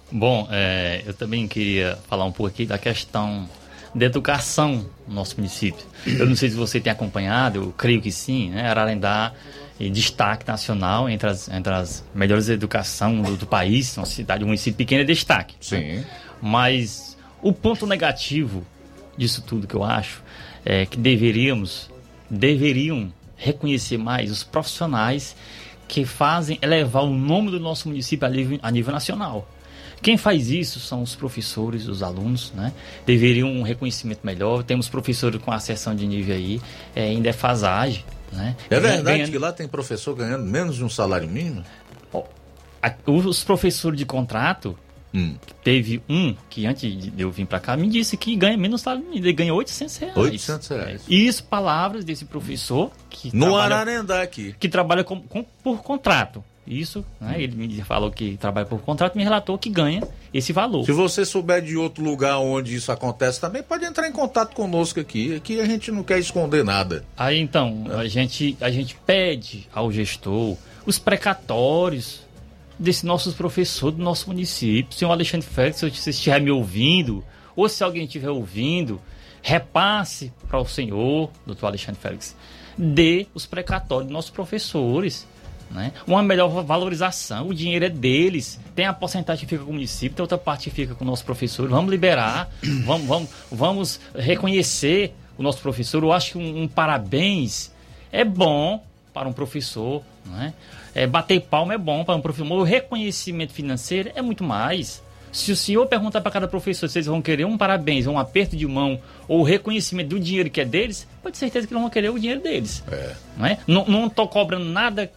Bom, 0.10 0.48
é, 0.50 1.04
eu 1.06 1.14
também 1.14 1.50
queria 1.50 2.00
falar 2.08 2.24
um 2.24 2.32
pouco 2.32 2.48
aqui 2.48 2.66
da 2.66 2.78
questão 2.78 3.48
da 3.94 4.06
educação 4.06 4.86
no 5.07 5.16
nosso 5.16 5.36
município. 5.38 5.86
Eu 6.06 6.26
não 6.26 6.36
sei 6.36 6.49
se 6.49 6.56
você 6.56 6.80
tem 6.80 6.91
acompanhado, 6.91 7.60
eu 7.60 7.74
creio 7.78 8.02
que 8.02 8.11
sim, 8.11 8.49
né? 8.49 8.70
Ararendá 8.70 9.34
em 9.80 9.91
destaque 9.91 10.45
nacional 10.45 11.10
entre 11.10 11.30
as, 11.30 11.48
entre 11.48 11.74
as 11.74 12.03
melhores 12.14 12.49
educação 12.49 13.22
do, 13.22 13.38
do 13.38 13.48
país, 13.48 13.95
uma 13.98 14.06
cidade, 14.06 14.44
um 14.44 14.48
município 14.48 14.78
pequeno 14.78 15.02
é 15.02 15.06
destaque. 15.06 15.56
Sim. 15.61 15.78
Né? 15.78 16.06
Mas 16.41 17.18
o 17.41 17.53
ponto 17.53 17.88
negativo 17.88 18.66
disso 19.18 19.41
tudo 19.41 19.68
que 19.68 19.76
eu 19.76 19.84
acho 19.84 20.22
é 20.66 20.86
que 20.86 20.98
deveríamos, 20.98 21.90
deveriam 22.30 23.11
reconhecer 23.36 23.98
mais 23.98 24.30
os 24.30 24.44
profissionais 24.44 25.36
que 25.88 26.06
fazem 26.06 26.60
elevar 26.61 27.03
o 27.03 27.10
nome 27.10 27.49
do 27.49 27.60
nosso 27.60 27.88
município 27.88 28.28
a 28.28 28.30
nível, 28.30 28.60
a 28.61 28.70
nível 28.70 28.94
nacional. 28.94 29.49
Quem 30.02 30.18
faz 30.18 30.50
isso 30.50 30.80
são 30.80 31.02
os 31.02 31.16
professores, 31.16 31.88
os 31.88 32.02
alunos, 32.02 32.52
né? 32.56 32.72
Deveriam 33.06 33.50
um 33.50 33.62
reconhecimento 33.62 34.22
melhor. 34.24 34.64
Temos 34.64 34.88
professores 34.88 35.42
com 35.42 35.52
acessão 35.52 35.96
de 35.96 36.08
nível 36.08 36.36
aí 36.36 36.62
é, 36.96 37.12
em 37.12 37.22
defasagem, 37.22 38.04
né? 38.32 38.56
É 38.70 38.80
verdade 38.80 39.04
Ganhando- 39.04 39.32
que 39.32 39.38
lá 39.38 39.52
tem 39.52 39.68
professor 39.68 40.16
ganhando 40.16 40.46
menos 40.46 40.76
de 40.78 40.84
um 40.84 40.90
salário 40.90 41.28
mínimo? 41.28 41.64
Os 43.06 43.44
professores 43.44 43.98
de 43.98 44.06
contrato, 44.06 44.78
Hum. 45.14 45.36
teve 45.64 46.02
um 46.08 46.36
que 46.50 46.66
antes 46.68 46.82
de 47.12 47.12
eu 47.22 47.30
vir 47.32 47.46
para 47.46 47.60
cá 47.60 47.76
me 47.76 47.90
disse 47.90 48.16
que 48.16 48.36
ganha 48.36 48.56
menos 48.56 48.82
salário 48.82 49.04
mínimo, 49.06 49.26
ele 49.26 49.34
ganha 49.34 49.54
800 49.54 49.98
reais. 49.98 50.16
800 50.18 50.68
reais. 50.70 51.02
E 51.10 51.28
isso, 51.28 51.44
palavras 51.44 52.06
desse 52.06 52.24
professor 52.26 52.92
que 53.10 53.36
No 53.36 53.48
trabalha, 53.48 53.76
Ararendá 53.76 54.22
aqui. 54.22 54.56
que 54.60 54.70
trabalha 54.70 55.04
com- 55.04 55.20
com- 55.22 55.44
por 55.64 55.82
contrato. 55.82 56.44
Isso, 56.70 57.04
né? 57.20 57.41
Ele 57.41 57.56
me 57.56 57.82
falou 57.82 58.12
que 58.12 58.38
trabalha 58.38 58.68
por 58.68 58.80
contrato, 58.82 59.18
me 59.18 59.24
relatou 59.24 59.58
que 59.58 59.72
ganha 59.72 60.08
esse 60.32 60.54
valor. 60.54 60.86
Se 60.86 60.91
você 60.91 61.26
souber 61.26 61.64
de 61.64 61.76
outro 61.76 62.04
lugar 62.04 62.38
onde 62.38 62.76
isso 62.76 62.91
acontece 62.91 63.41
também, 63.41 63.64
pode 63.64 63.84
entrar 63.84 64.08
em 64.08 64.12
contato 64.12 64.54
conosco 64.54 65.00
aqui. 65.00 65.36
Aqui 65.36 65.60
a 65.60 65.66
gente 65.66 65.91
não 65.91 66.04
quer 66.04 66.20
esconder 66.20 66.64
nada. 66.64 67.04
Aí 67.18 67.40
então, 67.40 67.86
a, 67.98 68.08
gente, 68.08 68.56
a 68.62 68.70
gente 68.70 68.96
pede 69.04 69.68
ao 69.74 69.91
gestor 69.91 70.56
os 70.86 71.00
precatórios 71.00 72.22
desses 72.78 73.02
nossos 73.02 73.34
professores 73.34 73.98
do 73.98 74.04
nosso 74.04 74.28
município. 74.28 74.96
Senhor 74.96 75.12
Alexandre 75.12 75.48
Félix, 75.48 75.80
se 75.80 75.90
você 75.90 76.12
estiver 76.12 76.40
me 76.40 76.52
ouvindo, 76.52 77.24
ou 77.56 77.68
se 77.68 77.84
alguém 77.84 78.06
estiver 78.06 78.30
ouvindo, 78.30 79.02
repasse 79.41 80.32
para 80.48 80.60
o 80.60 80.66
senhor, 80.66 81.32
doutor 81.48 81.68
Alexandre 81.68 82.00
Félix, 82.00 82.36
dê 82.78 83.28
os 83.34 83.46
precatórios 83.46 84.06
dos 84.06 84.14
nossos 84.14 84.32
professores. 84.32 85.28
Né? 85.70 85.94
Uma 86.08 86.24
melhor 86.24 86.64
valorização, 86.64 87.50
o 87.50 87.54
dinheiro 87.54 87.86
é 87.86 87.90
deles. 87.90 88.60
Tem 88.76 88.86
a 88.86 88.94
porcentagem 88.94 89.46
que 89.46 89.50
fica 89.50 89.64
com 89.64 89.72
o 89.72 89.74
município, 89.74 90.16
tem 90.16 90.24
outra 90.24 90.38
parte 90.38 90.70
que 90.70 90.76
fica 90.76 90.96
com 90.96 91.04
o 91.04 91.08
nosso 91.08 91.24
professor. 91.24 91.70
Vamos 91.70 91.91
liberar, 91.91 92.50
vamos, 92.86 93.08
vamos, 93.08 93.30
vamos 93.52 94.00
reconhecer 94.16 95.14
o 95.38 95.44
nosso 95.44 95.62
professor. 95.62 96.04
Eu 96.04 96.12
acho 96.12 96.34
que 96.34 96.38
um, 96.38 96.64
um 96.64 96.68
parabéns 96.68 97.72
é 98.12 98.24
bom 98.26 98.84
para 99.14 99.28
um 99.28 99.34
professor. 99.34 100.04
Né? 100.26 100.54
É, 100.96 101.06
bater 101.06 101.41
palma 101.41 101.74
é 101.74 101.78
bom 101.78 102.04
para 102.04 102.16
um 102.16 102.22
professor. 102.22 102.52
O 102.52 102.64
reconhecimento 102.64 103.54
financeiro 103.54 104.12
é 104.16 104.22
muito 104.22 104.44
mais. 104.44 105.04
Se 105.32 105.52
o 105.52 105.56
senhor 105.56 105.86
perguntar 105.86 106.22
para 106.22 106.32
cada 106.32 106.48
professor 106.48 106.90
se 106.90 106.98
eles 106.98 107.06
vão 107.06 107.22
querer 107.22 107.46
um 107.46 107.56
parabéns, 107.56 108.08
um 108.08 108.18
aperto 108.18 108.58
de 108.58 108.66
mão 108.66 109.00
ou 109.28 109.41
o 109.41 109.44
reconhecimento 109.44 110.10
do 110.10 110.20
dinheiro 110.20 110.50
que 110.50 110.60
é 110.60 110.66
deles, 110.66 111.08
pode 111.22 111.34
ter 111.34 111.40
certeza 111.40 111.68
que 111.68 111.74
não 111.74 111.82
vão 111.82 111.90
querer 111.90 112.10
o 112.10 112.18
dinheiro 112.18 112.41
deles. 112.41 112.84
Não 113.38 113.46
é? 113.46 113.60
Não, 113.68 113.86
não 113.86 114.10
tô 114.10 114.28
cobrando 114.28 114.66
nada 114.66 115.12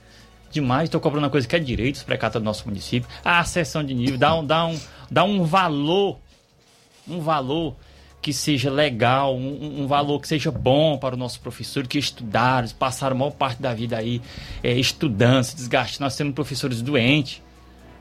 demais, 0.52 0.84
estou 0.84 1.00
cobrando 1.00 1.24
uma 1.24 1.30
coisa 1.30 1.46
que 1.48 1.56
é 1.56 1.58
direito, 1.58 1.96
os 1.96 2.02
precatos 2.02 2.40
do 2.40 2.44
nosso 2.44 2.66
município, 2.66 3.08
a 3.24 3.40
acessão 3.40 3.82
de 3.82 3.94
nível, 3.94 4.18
dá 4.18 4.34
um, 4.34 4.44
dá 4.44 4.66
um, 4.66 4.80
dá 5.10 5.24
um 5.24 5.44
valor, 5.44 6.18
um 7.08 7.20
valor 7.20 7.74
que 8.22 8.32
seja 8.32 8.70
legal, 8.70 9.36
um, 9.36 9.82
um 9.82 9.86
valor 9.88 10.20
que 10.20 10.28
seja 10.28 10.50
bom 10.52 10.96
para 10.96 11.16
os 11.16 11.18
nossos 11.18 11.38
professores 11.38 11.88
que 11.88 11.98
estudaram, 11.98 12.68
passaram 12.78 13.16
a 13.16 13.18
maior 13.18 13.32
parte 13.32 13.60
da 13.60 13.74
vida 13.74 13.98
aí 13.98 14.22
é, 14.62 14.72
estudando, 14.72 15.42
se 15.42 15.56
desgastando. 15.56 16.04
Nós 16.04 16.16
temos 16.16 16.32
professores 16.32 16.80
doentes, 16.80 17.42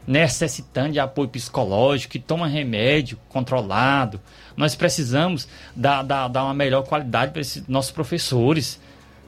necessitando 0.05 0.93
de 0.93 0.99
apoio 0.99 1.27
psicológico, 1.27 2.11
que 2.11 2.19
tomam 2.19 2.47
remédio 2.47 3.17
controlado. 3.29 4.21
Nós 4.55 4.75
precisamos 4.75 5.47
dar, 5.75 6.03
dar, 6.03 6.27
dar 6.27 6.43
uma 6.43 6.53
melhor 6.53 6.83
qualidade 6.83 7.31
para 7.31 7.41
esses 7.41 7.67
nossos 7.67 7.91
professores. 7.91 8.79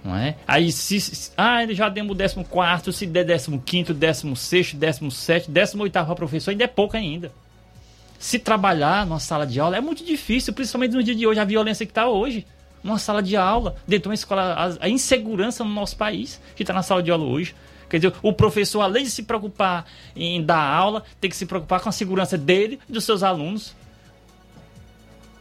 Não 0.03 0.15
é? 0.15 0.35
Aí 0.45 0.71
se, 0.71 0.99
se 0.99 1.31
ah, 1.37 1.63
ele 1.63 1.73
já 1.73 1.87
demos 1.87 2.17
o 2.35 2.43
14, 2.43 2.91
se 2.91 3.05
der 3.05 3.25
15, 3.25 3.93
16, 3.93 4.73
17, 4.73 5.49
18 5.49 5.91
para 5.91 6.15
professor, 6.15 6.51
ainda 6.51 6.65
é 6.65 6.67
pouco 6.67 6.97
ainda. 6.97 7.31
Se 8.19 8.37
trabalhar 8.37 9.05
numa 9.05 9.19
sala 9.19 9.45
de 9.47 9.59
aula 9.59 9.77
é 9.77 9.81
muito 9.81 10.03
difícil, 10.03 10.53
principalmente 10.53 10.93
no 10.93 11.03
dia 11.03 11.15
de 11.15 11.25
hoje, 11.25 11.39
a 11.39 11.45
violência 11.45 11.85
que 11.85 11.91
está 11.91 12.07
hoje. 12.07 12.45
Numa 12.83 12.99
sala 12.99 13.23
de 13.23 13.37
aula, 13.37 13.77
dentro 13.87 14.03
de 14.03 14.07
uma 14.09 14.13
escola, 14.13 14.53
a, 14.53 14.85
a 14.85 14.89
insegurança 14.89 15.63
no 15.63 15.69
nosso 15.69 15.95
país, 15.95 16.41
que 16.53 16.63
está 16.63 16.73
na 16.73 16.83
sala 16.83 17.01
de 17.01 17.09
aula 17.09 17.23
hoje. 17.23 17.55
Quer 17.89 17.97
dizer, 17.97 18.13
o 18.21 18.33
professor, 18.33 18.81
além 18.81 19.03
de 19.03 19.09
se 19.09 19.23
preocupar 19.23 19.85
em 20.15 20.43
dar 20.43 20.61
aula, 20.61 21.03
tem 21.21 21.29
que 21.29 21.35
se 21.35 21.45
preocupar 21.45 21.79
com 21.79 21.87
a 21.87 21.91
segurança 21.93 22.37
dele 22.37 22.79
e 22.89 22.91
dos 22.91 23.05
seus 23.05 23.23
alunos. 23.23 23.73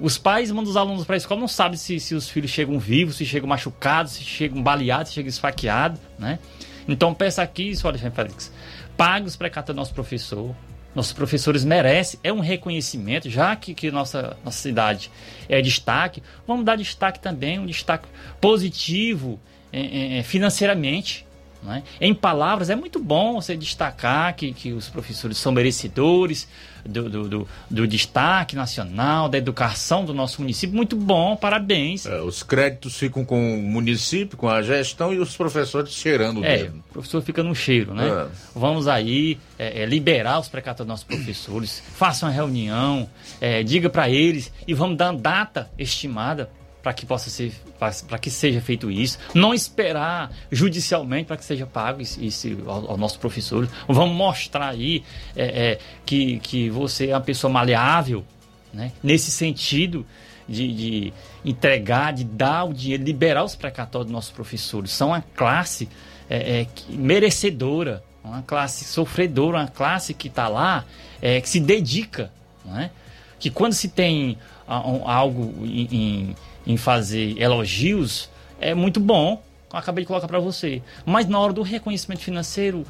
Os 0.02 0.18
pais 0.18 0.50
mandam 0.50 0.68
os 0.68 0.76
alunos 0.76 1.04
para 1.04 1.14
a 1.14 1.16
escola, 1.16 1.40
não 1.40 1.46
sabem 1.46 1.76
se, 1.78 2.00
se 2.00 2.12
os 2.12 2.28
filhos 2.28 2.50
chegam 2.50 2.76
vivos, 2.76 3.14
se 3.14 3.24
chegam 3.24 3.48
machucados, 3.48 4.14
se 4.14 4.24
chegam 4.24 4.60
baleados, 4.60 5.10
se 5.10 5.14
chegam 5.14 5.28
esfaqueados, 5.28 6.00
né? 6.18 6.40
Então 6.88 7.14
peça 7.14 7.40
aqui, 7.40 7.74
senhor 7.76 7.90
Alexandre 7.90 8.16
Félix, 8.16 8.52
pague 8.96 9.28
os 9.28 9.36
precatos 9.36 9.72
do 9.72 9.76
nosso 9.76 9.94
professor. 9.94 10.52
Nossos 10.92 11.12
professores 11.12 11.64
merecem, 11.64 12.18
é 12.24 12.32
um 12.32 12.40
reconhecimento, 12.40 13.30
já 13.30 13.54
que, 13.54 13.74
que 13.74 13.92
nossa, 13.92 14.36
nossa 14.44 14.58
cidade 14.58 15.08
é 15.48 15.62
destaque, 15.62 16.20
vamos 16.46 16.64
dar 16.64 16.76
destaque 16.76 17.20
também, 17.20 17.60
um 17.60 17.64
destaque 17.64 18.08
positivo 18.40 19.40
eh, 19.72 20.18
eh, 20.18 20.22
financeiramente. 20.24 21.24
né? 21.62 21.84
Em 22.00 22.12
palavras, 22.12 22.68
é 22.68 22.74
muito 22.74 22.98
bom 22.98 23.40
você 23.40 23.56
destacar 23.56 24.34
que, 24.34 24.52
que 24.52 24.72
os 24.72 24.88
professores 24.88 25.38
são 25.38 25.52
merecedores 25.52 26.48
do, 26.84 27.08
do, 27.08 27.28
do, 27.28 27.48
do 27.70 27.86
destaque 27.86 28.56
nacional, 28.56 29.28
da 29.28 29.38
educação 29.38 30.04
do 30.04 30.12
nosso 30.14 30.40
município. 30.40 30.74
Muito 30.74 30.96
bom, 30.96 31.36
parabéns. 31.36 32.06
É, 32.06 32.20
os 32.20 32.42
créditos 32.42 32.96
ficam 32.96 33.24
com 33.24 33.54
o 33.54 33.62
município, 33.62 34.36
com 34.36 34.48
a 34.48 34.62
gestão 34.62 35.12
e 35.12 35.18
os 35.18 35.36
professores 35.36 35.92
cheirando 35.92 36.40
o 36.40 36.44
É, 36.44 36.58
dedo. 36.58 36.82
o 36.90 36.92
professor 36.94 37.22
fica 37.22 37.42
no 37.42 37.54
cheiro, 37.54 37.94
né? 37.94 38.08
É. 38.08 38.26
Vamos 38.54 38.88
aí 38.88 39.38
é, 39.58 39.82
é, 39.82 39.86
liberar 39.86 40.38
os 40.40 40.48
precatos 40.48 40.78
dos 40.78 40.88
nossos 40.88 41.04
professores, 41.04 41.82
faça 41.94 42.26
uma 42.26 42.32
reunião, 42.32 43.08
é, 43.40 43.62
diga 43.62 43.88
para 43.88 44.08
eles 44.08 44.52
e 44.66 44.74
vamos 44.74 44.96
dar 44.96 45.10
uma 45.10 45.20
data 45.20 45.70
estimada 45.78 46.50
para 46.82 46.92
que 46.92 47.06
possa 47.06 47.30
ser 47.30 47.52
para 47.78 48.18
que 48.18 48.30
seja 48.30 48.60
feito 48.60 48.90
isso, 48.90 49.18
não 49.34 49.52
esperar 49.54 50.30
judicialmente 50.50 51.26
para 51.26 51.36
que 51.36 51.44
seja 51.44 51.66
pago 51.66 52.00
isso, 52.00 52.48
ao, 52.66 52.92
ao 52.92 52.96
nosso 52.96 53.18
professor. 53.18 53.68
Vamos 53.88 54.16
mostrar 54.16 54.68
aí 54.68 55.02
é, 55.36 55.72
é, 55.72 55.78
que, 56.04 56.38
que 56.40 56.70
você 56.70 57.08
é 57.08 57.14
uma 57.14 57.20
pessoa 57.20 57.52
maleável, 57.52 58.24
né? 58.72 58.92
Nesse 59.02 59.30
sentido 59.30 60.06
de, 60.48 60.72
de 60.72 61.12
entregar, 61.44 62.12
de 62.12 62.24
dar 62.24 62.64
o 62.64 62.72
dinheiro, 62.72 63.04
liberar 63.04 63.44
os 63.44 63.54
precatórios 63.54 64.06
dos 64.06 64.12
nossos 64.12 64.30
professores. 64.30 64.90
São 64.90 65.08
uma 65.08 65.22
classe 65.34 65.88
é, 66.28 66.62
é, 66.62 66.66
merecedora, 66.88 68.02
uma 68.24 68.42
classe 68.42 68.84
sofredora, 68.84 69.58
uma 69.58 69.68
classe 69.68 70.14
que 70.14 70.28
está 70.28 70.48
lá, 70.48 70.84
é, 71.20 71.40
que 71.40 71.48
se 71.48 71.60
dedica, 71.60 72.30
não 72.64 72.78
é? 72.78 72.90
que 73.38 73.50
quando 73.50 73.72
se 73.72 73.88
tem 73.88 74.38
algo 74.68 75.66
em, 75.66 75.88
em- 75.90 76.36
em 76.66 76.76
fazer 76.76 77.40
elogios, 77.40 78.30
é 78.60 78.74
muito 78.74 79.00
bom, 79.00 79.42
acabei 79.72 80.04
de 80.04 80.08
colocar 80.08 80.28
para 80.28 80.38
você. 80.38 80.82
Mas 81.04 81.26
na 81.26 81.38
hora 81.38 81.52
do 81.52 81.62
reconhecimento 81.62 82.20
financeiro, 82.20 82.84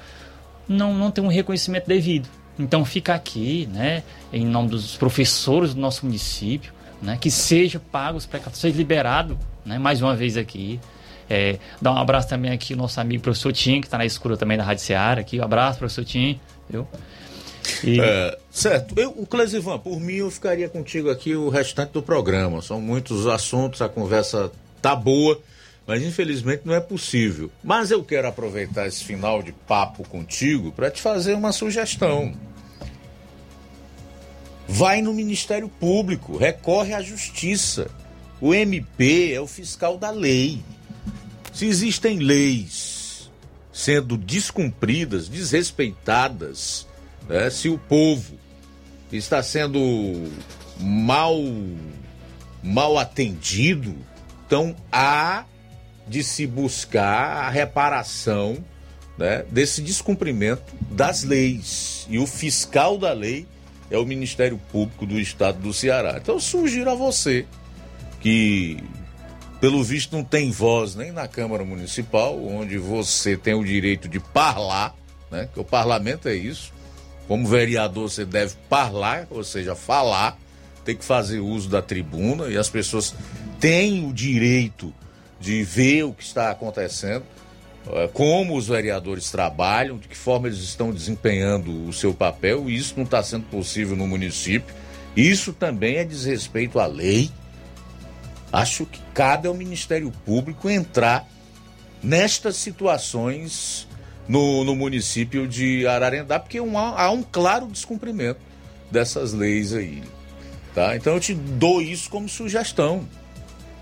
não, 0.69 0.95
não 0.95 1.11
tem 1.11 1.23
um 1.23 1.29
reconhecimento 1.29 1.87
devido. 1.87 2.29
Então 2.59 2.85
fica 2.85 3.15
aqui, 3.15 3.69
né, 3.73 4.03
em 4.33 4.45
nome 4.45 4.69
dos 4.69 4.97
professores 4.97 5.75
do 5.75 5.81
nosso 5.81 6.05
município, 6.05 6.73
né, 7.01 7.17
que 7.21 7.31
seja 7.31 7.81
pago 7.81 8.19
os 8.19 8.27
precatórios, 8.27 8.61
seja 8.61 8.77
liberado, 8.77 9.39
né, 9.65 9.79
mais 9.79 10.03
uma 10.03 10.15
vez 10.15 10.37
aqui. 10.37 10.79
É, 11.31 11.59
dar 11.81 11.93
um 11.93 11.97
abraço 11.97 12.29
também 12.29 12.53
aqui 12.53 12.75
ao 12.75 12.79
nosso 12.79 13.01
amigo 13.01 13.23
professor 13.23 13.53
Tim, 13.53 13.81
que 13.81 13.87
está 13.87 13.97
na 13.97 14.05
escura 14.05 14.37
também 14.37 14.59
da 14.59 14.65
Rádio 14.65 14.85
Seara 14.85 15.23
aqui. 15.23 15.41
Um 15.41 15.45
abraço, 15.45 15.79
professor 15.79 16.05
Tim. 16.05 16.39
Viu? 16.69 16.87
E- 17.85 18.01
É, 18.01 18.39
certo. 18.51 18.95
Eu, 18.99 19.11
o 19.11 19.27
Clesivan, 19.27 19.79
por 19.79 19.99
mim, 20.01 20.15
eu 20.15 20.31
ficaria 20.31 20.69
contigo 20.69 21.11
aqui 21.11 21.35
o 21.35 21.49
restante 21.49 21.91
do 21.93 22.03
programa. 22.03 22.63
São 22.63 22.81
muitos 22.81 23.27
assuntos, 23.27 23.83
a 23.83 23.89
conversa 23.89 24.51
tá 24.81 24.95
boa, 24.97 25.41
Mas 25.85 26.01
infelizmente 26.05 26.63
não 26.65 26.75
é 26.75 26.81
possível. 26.81 27.51
Mas 27.63 27.91
eu 27.91 28.05
quero 28.05 28.29
aproveitar 28.29 28.87
esse 28.87 29.03
final 29.03 29.43
de 29.43 29.51
papo 29.51 30.09
contigo 30.09 30.71
para 30.71 30.89
te 30.91 31.03
fazer 31.03 31.35
uma 31.35 31.51
sugestão. 31.51 32.33
Vai 34.69 35.03
no 35.03 35.13
Ministério 35.13 35.69
Público, 35.69 36.37
recorre 36.37 36.95
à 36.95 37.03
Justiça. 37.03 37.91
O 38.41 38.55
MP 38.55 39.33
é 39.33 39.41
o 39.41 39.47
fiscal 39.47 39.99
da 39.99 40.11
lei. 40.11 40.63
Se 41.53 41.67
existem 41.67 42.19
leis 42.21 43.31
sendo 43.73 44.17
descumpridas, 44.17 45.29
desrespeitadas, 45.29 46.87
né, 47.29 47.51
se 47.51 47.69
o 47.69 47.79
povo 47.79 48.39
está 49.13 49.43
sendo 49.43 50.31
mal, 50.79 51.39
mal 52.63 52.99
atendido, 52.99 53.95
então 54.47 54.75
há 54.91 55.45
de 56.07 56.23
se 56.23 56.47
buscar 56.47 57.45
a 57.45 57.51
reparação 57.51 58.63
né, 59.17 59.45
desse 59.51 59.81
descumprimento 59.83 60.75
das 60.91 61.23
leis. 61.23 62.07
E 62.09 62.19
o 62.19 62.27
fiscal 62.27 62.99
da 62.99 63.13
lei 63.13 63.47
é 63.91 63.99
o 63.99 64.07
Ministério 64.07 64.59
Público 64.71 65.07
do 65.07 65.21
Estado 65.21 65.59
do 65.59 65.73
Ceará. 65.73 66.19
Então 66.21 66.37
eu 66.37 66.41
sugiro 66.41 66.91
a 66.91 66.95
você 66.95 67.47
que, 68.21 68.83
pelo 69.61 69.83
visto, 69.83 70.17
não 70.17 70.25
tem 70.25 70.51
voz 70.51 70.95
nem 70.95 71.13
na 71.13 71.29
Câmara 71.29 71.65
Municipal, 71.65 72.43
onde 72.45 72.79
você 72.79 73.37
tem 73.37 73.55
o 73.55 73.65
direito 73.65 74.09
de 74.09 74.19
parlar, 74.19 74.95
né? 75.31 75.49
Que 75.53 75.61
o 75.61 75.65
parlamento 75.65 76.29
é 76.29 76.35
isso. 76.35 76.73
Como 77.33 77.49
vereador, 77.49 78.11
você 78.11 78.27
deve 78.27 78.57
parlar, 78.69 79.27
ou 79.31 79.43
seja, 79.43 79.75
falar, 79.75 80.37
tem 80.85 80.95
que 80.95 81.03
fazer 81.03 81.41
uso 81.41 81.67
da 81.67 81.81
tribuna 81.81 82.49
e 82.49 82.59
as 82.59 82.69
pessoas 82.69 83.15
têm 83.59 84.07
o 84.07 84.13
direito 84.13 84.93
de 85.41 85.63
ver 85.63 86.03
o 86.03 86.13
que 86.13 86.23
está 86.23 86.51
acontecendo, 86.51 87.25
eh, 87.91 88.11
como 88.13 88.55
os 88.55 88.69
vereadores 88.69 89.31
trabalham, 89.31 89.97
de 89.97 90.09
que 90.09 90.15
forma 90.15 90.47
eles 90.47 90.59
estão 90.59 90.93
desempenhando 90.93 91.89
o 91.89 91.93
seu 91.95 92.13
papel, 92.13 92.69
isso 92.69 92.93
não 92.99 93.05
está 93.05 93.23
sendo 93.23 93.47
possível 93.47 93.97
no 93.97 94.07
município. 94.07 94.75
Isso 95.17 95.55
também 95.55 95.97
é 95.97 96.05
desrespeito 96.05 96.79
à 96.79 96.85
lei. 96.85 97.31
Acho 98.53 98.85
que 98.85 99.01
cabe 99.15 99.49
ao 99.49 99.55
Ministério 99.55 100.13
Público 100.27 100.69
entrar 100.69 101.27
nestas 102.03 102.57
situações 102.57 103.89
no, 104.29 104.65
no 104.65 104.75
município 104.75 105.47
de 105.47 105.87
Ararendá, 105.87 106.39
porque 106.39 106.61
um, 106.61 106.79
há 106.79 107.11
um 107.11 107.23
claro 107.23 107.67
descumprimento 107.67 108.41
dessas 108.91 109.33
leis 109.33 109.75
aí. 109.75 110.03
Tá? 110.75 110.97
Então 110.97 111.15
eu 111.15 111.21
te 111.21 111.35
dou 111.35 111.83
isso 111.83 112.09
como 112.09 112.29
sugestão 112.29 113.07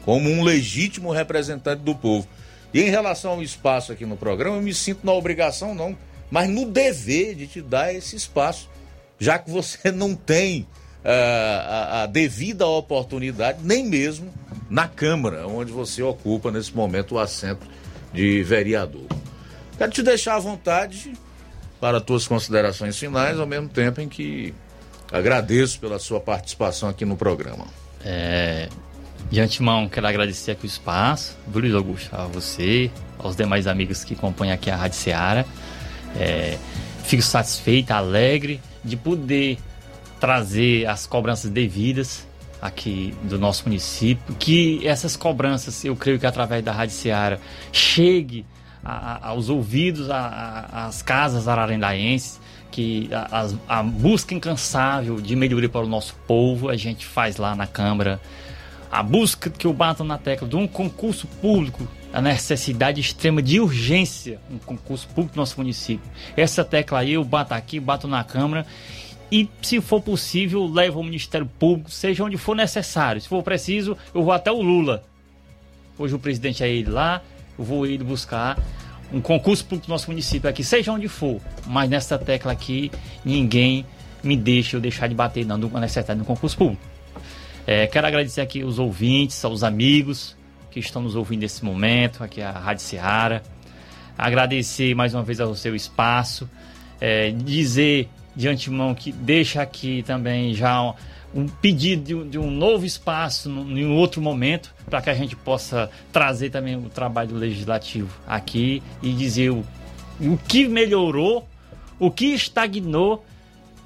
como 0.04 0.28
um 0.28 0.42
legítimo 0.42 1.12
representante 1.12 1.82
do 1.82 1.94
povo. 1.94 2.26
E 2.72 2.80
em 2.80 2.90
relação 2.90 3.32
ao 3.32 3.42
espaço 3.42 3.92
aqui 3.92 4.06
no 4.06 4.16
programa, 4.16 4.56
eu 4.56 4.62
me 4.62 4.72
sinto 4.74 5.04
na 5.04 5.12
obrigação, 5.12 5.74
não, 5.74 5.96
mas 6.30 6.48
no 6.48 6.66
dever 6.66 7.34
de 7.34 7.46
te 7.46 7.60
dar 7.60 7.94
esse 7.94 8.16
espaço, 8.16 8.68
já 9.18 9.38
que 9.38 9.50
você 9.50 9.90
não 9.92 10.14
tem 10.14 10.62
uh, 11.04 11.08
a, 11.08 12.02
a 12.02 12.06
devida 12.06 12.66
oportunidade, 12.66 13.58
nem 13.62 13.84
mesmo 13.84 14.32
na 14.68 14.86
Câmara, 14.86 15.46
onde 15.48 15.72
você 15.72 16.02
ocupa 16.02 16.50
nesse 16.50 16.74
momento 16.74 17.16
o 17.16 17.18
assento 17.18 17.66
de 18.12 18.42
vereador. 18.42 19.06
Quero 19.80 19.92
te 19.92 20.02
deixar 20.02 20.34
à 20.34 20.38
vontade 20.38 21.14
para 21.80 22.02
tuas 22.02 22.28
considerações 22.28 22.98
finais, 22.98 23.40
ao 23.40 23.46
mesmo 23.46 23.66
tempo 23.66 23.98
em 24.02 24.10
que 24.10 24.52
agradeço 25.10 25.80
pela 25.80 25.98
sua 25.98 26.20
participação 26.20 26.86
aqui 26.86 27.06
no 27.06 27.16
programa. 27.16 27.64
É, 28.04 28.68
de 29.30 29.40
antemão, 29.40 29.88
quero 29.88 30.06
agradecer 30.06 30.50
aqui 30.50 30.64
o 30.64 30.68
espaço, 30.68 31.34
Luiz 31.50 31.74
Augusto, 31.74 32.14
a 32.14 32.26
você, 32.26 32.90
aos 33.18 33.34
demais 33.34 33.66
amigos 33.66 34.04
que 34.04 34.12
acompanham 34.12 34.52
aqui 34.52 34.70
a 34.70 34.76
Rádio 34.76 34.98
Seara. 34.98 35.46
É, 36.14 36.58
fico 37.04 37.22
satisfeito, 37.22 37.90
alegre 37.92 38.60
de 38.84 38.98
poder 38.98 39.56
trazer 40.20 40.84
as 40.84 41.06
cobranças 41.06 41.50
devidas 41.50 42.28
aqui 42.60 43.14
do 43.22 43.38
nosso 43.38 43.64
município, 43.64 44.34
que 44.34 44.86
essas 44.86 45.16
cobranças, 45.16 45.82
eu 45.86 45.96
creio 45.96 46.18
que 46.18 46.26
através 46.26 46.62
da 46.62 46.70
Rádio 46.70 46.96
Seara, 46.96 47.40
chegue 47.72 48.44
aos 48.82 49.48
ouvidos, 49.48 50.08
às 50.10 51.02
casas 51.02 51.48
ararendaenses, 51.48 52.40
que 52.70 53.08
a, 53.12 53.48
a 53.68 53.82
busca 53.82 54.34
incansável 54.34 55.20
de 55.20 55.34
melhoria 55.34 55.68
para 55.68 55.84
o 55.84 55.88
nosso 55.88 56.14
povo, 56.26 56.68
a 56.68 56.76
gente 56.76 57.04
faz 57.04 57.36
lá 57.36 57.54
na 57.54 57.66
Câmara 57.66 58.20
a 58.90 59.02
busca 59.02 59.48
que 59.50 59.66
eu 59.66 59.72
bato 59.72 60.02
na 60.02 60.18
tecla 60.18 60.48
de 60.48 60.56
um 60.56 60.66
concurso 60.66 61.26
público, 61.40 61.86
a 62.12 62.20
necessidade 62.20 63.00
extrema 63.00 63.40
de 63.40 63.60
urgência, 63.60 64.40
um 64.50 64.58
concurso 64.58 65.06
público 65.08 65.36
no 65.36 65.42
nosso 65.42 65.56
município. 65.58 66.10
Essa 66.36 66.64
tecla 66.64 66.98
aí 66.98 67.12
eu 67.12 67.24
bato 67.24 67.54
aqui, 67.54 67.78
bato 67.78 68.08
na 68.08 68.24
Câmara 68.24 68.66
e, 69.30 69.48
se 69.62 69.80
for 69.80 70.02
possível, 70.02 70.66
levo 70.66 70.98
ao 70.98 71.04
Ministério 71.04 71.46
Público, 71.46 71.90
seja 71.90 72.24
onde 72.24 72.36
for 72.36 72.56
necessário. 72.56 73.20
Se 73.20 73.28
for 73.28 73.42
preciso, 73.44 73.96
eu 74.12 74.24
vou 74.24 74.32
até 74.32 74.50
o 74.50 74.60
Lula. 74.60 75.04
Hoje 75.96 76.14
o 76.14 76.18
presidente 76.18 76.64
é 76.64 76.68
ele 76.68 76.90
lá, 76.90 77.22
eu 77.60 77.64
vou 77.64 77.86
ir 77.86 78.02
buscar 78.02 78.58
um 79.12 79.20
concurso 79.20 79.64
público 79.64 79.86
no 79.88 79.94
nosso 79.94 80.08
município 80.10 80.48
aqui, 80.48 80.64
seja 80.64 80.90
onde 80.92 81.08
for. 81.08 81.40
Mas 81.66 81.90
nessa 81.90 82.18
tecla 82.18 82.52
aqui, 82.52 82.90
ninguém 83.24 83.84
me 84.22 84.36
deixa 84.36 84.76
eu 84.76 84.80
deixar 84.80 85.08
de 85.08 85.14
bater 85.14 85.44
não, 85.44 85.58
na 85.58 85.80
necessidade 85.80 86.18
do 86.18 86.24
concurso 86.24 86.56
público. 86.56 86.82
É, 87.66 87.86
quero 87.86 88.06
agradecer 88.06 88.40
aqui 88.40 88.64
os 88.64 88.78
ouvintes, 88.78 89.44
aos 89.44 89.62
amigos 89.62 90.36
que 90.70 90.80
estão 90.80 91.02
nos 91.02 91.16
ouvindo 91.16 91.40
nesse 91.40 91.64
momento, 91.64 92.24
aqui 92.24 92.40
a 92.40 92.50
Rádio 92.50 92.82
Seara. 92.82 93.42
Agradecer 94.16 94.94
mais 94.94 95.14
uma 95.14 95.22
vez 95.22 95.40
ao 95.40 95.54
seu 95.54 95.74
espaço. 95.74 96.48
É, 97.00 97.30
dizer 97.30 98.08
de 98.34 98.48
antemão 98.48 98.94
que 98.94 99.10
deixa 99.10 99.60
aqui 99.60 100.02
também 100.02 100.54
já 100.54 100.94
um, 101.34 101.46
pedido 101.46 102.02
de 102.02 102.14
um, 102.14 102.28
de 102.28 102.38
um, 102.38 102.50
novo 102.50 102.84
espaço 102.84 103.48
em 103.48 103.86
outro 103.86 104.20
momento 104.20 104.74
para 104.88 105.00
que 105.00 105.10
a 105.10 105.14
gente 105.14 105.36
possa 105.36 105.90
trazer 106.12 106.50
também 106.50 106.76
o 106.76 106.88
trabalho 106.88 107.36
legislativo 107.36 108.10
aqui 108.26 108.82
e 109.02 109.12
dizer 109.12 109.50
o, 109.50 109.64
o 110.20 110.36
que 110.36 110.68
melhorou, 110.68 111.48
o 111.98 112.10
que 112.10 112.26
estagnou 112.26 113.24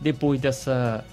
depois 0.00 0.40
dessa 0.40 1.04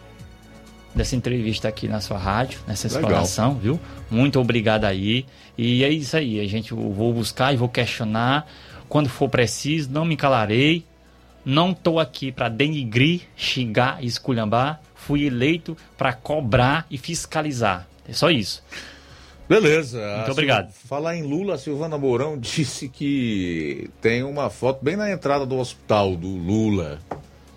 dessa 0.94 1.16
entrevista 1.16 1.70
aqui 1.70 1.88
na 1.88 2.02
sua 2.02 2.18
rádio, 2.18 2.60
nessa 2.68 2.86
exploração, 2.88 3.56
viu? 3.56 3.80
Muito 4.10 4.38
obrigado 4.38 4.84
aí. 4.84 5.26
E 5.58 5.86
é 5.86 5.90
isso 5.90 6.18
aí, 6.18 6.38
a 6.42 6.48
gente 6.48 6.74
vou 6.74 7.14
buscar 7.14 7.54
e 7.54 7.56
vou 7.56 7.70
questionar 7.70 8.46
quando 8.92 9.08
for 9.08 9.30
preciso, 9.30 9.90
não 9.90 10.04
me 10.04 10.18
calarei. 10.18 10.86
Não 11.46 11.72
estou 11.72 11.98
aqui 11.98 12.30
para 12.30 12.50
denigrir, 12.50 13.22
xingar 13.38 14.04
e 14.04 14.06
esculhambar. 14.06 14.82
Fui 15.06 15.26
eleito 15.26 15.78
para 15.98 16.14
cobrar 16.14 16.86
e 16.90 16.98
fiscalizar. 16.98 17.88
É 18.08 18.14
só 18.14 18.30
isso. 18.30 18.64
Beleza. 19.48 20.00
Muito 20.18 20.32
obrigado. 20.32 20.72
Falar 20.72 21.16
em 21.16 21.24
Lula, 21.24 21.56
a 21.56 21.58
Silvana 21.58 21.98
Mourão 21.98 22.38
disse 22.40 22.88
que 22.88 23.90
tem 24.02 24.24
uma 24.24 24.50
foto 24.50 24.84
bem 24.84 24.96
na 24.96 25.12
entrada 25.12 25.46
do 25.46 25.58
hospital 25.58 26.16
do 26.16 26.28
Lula 26.28 27.00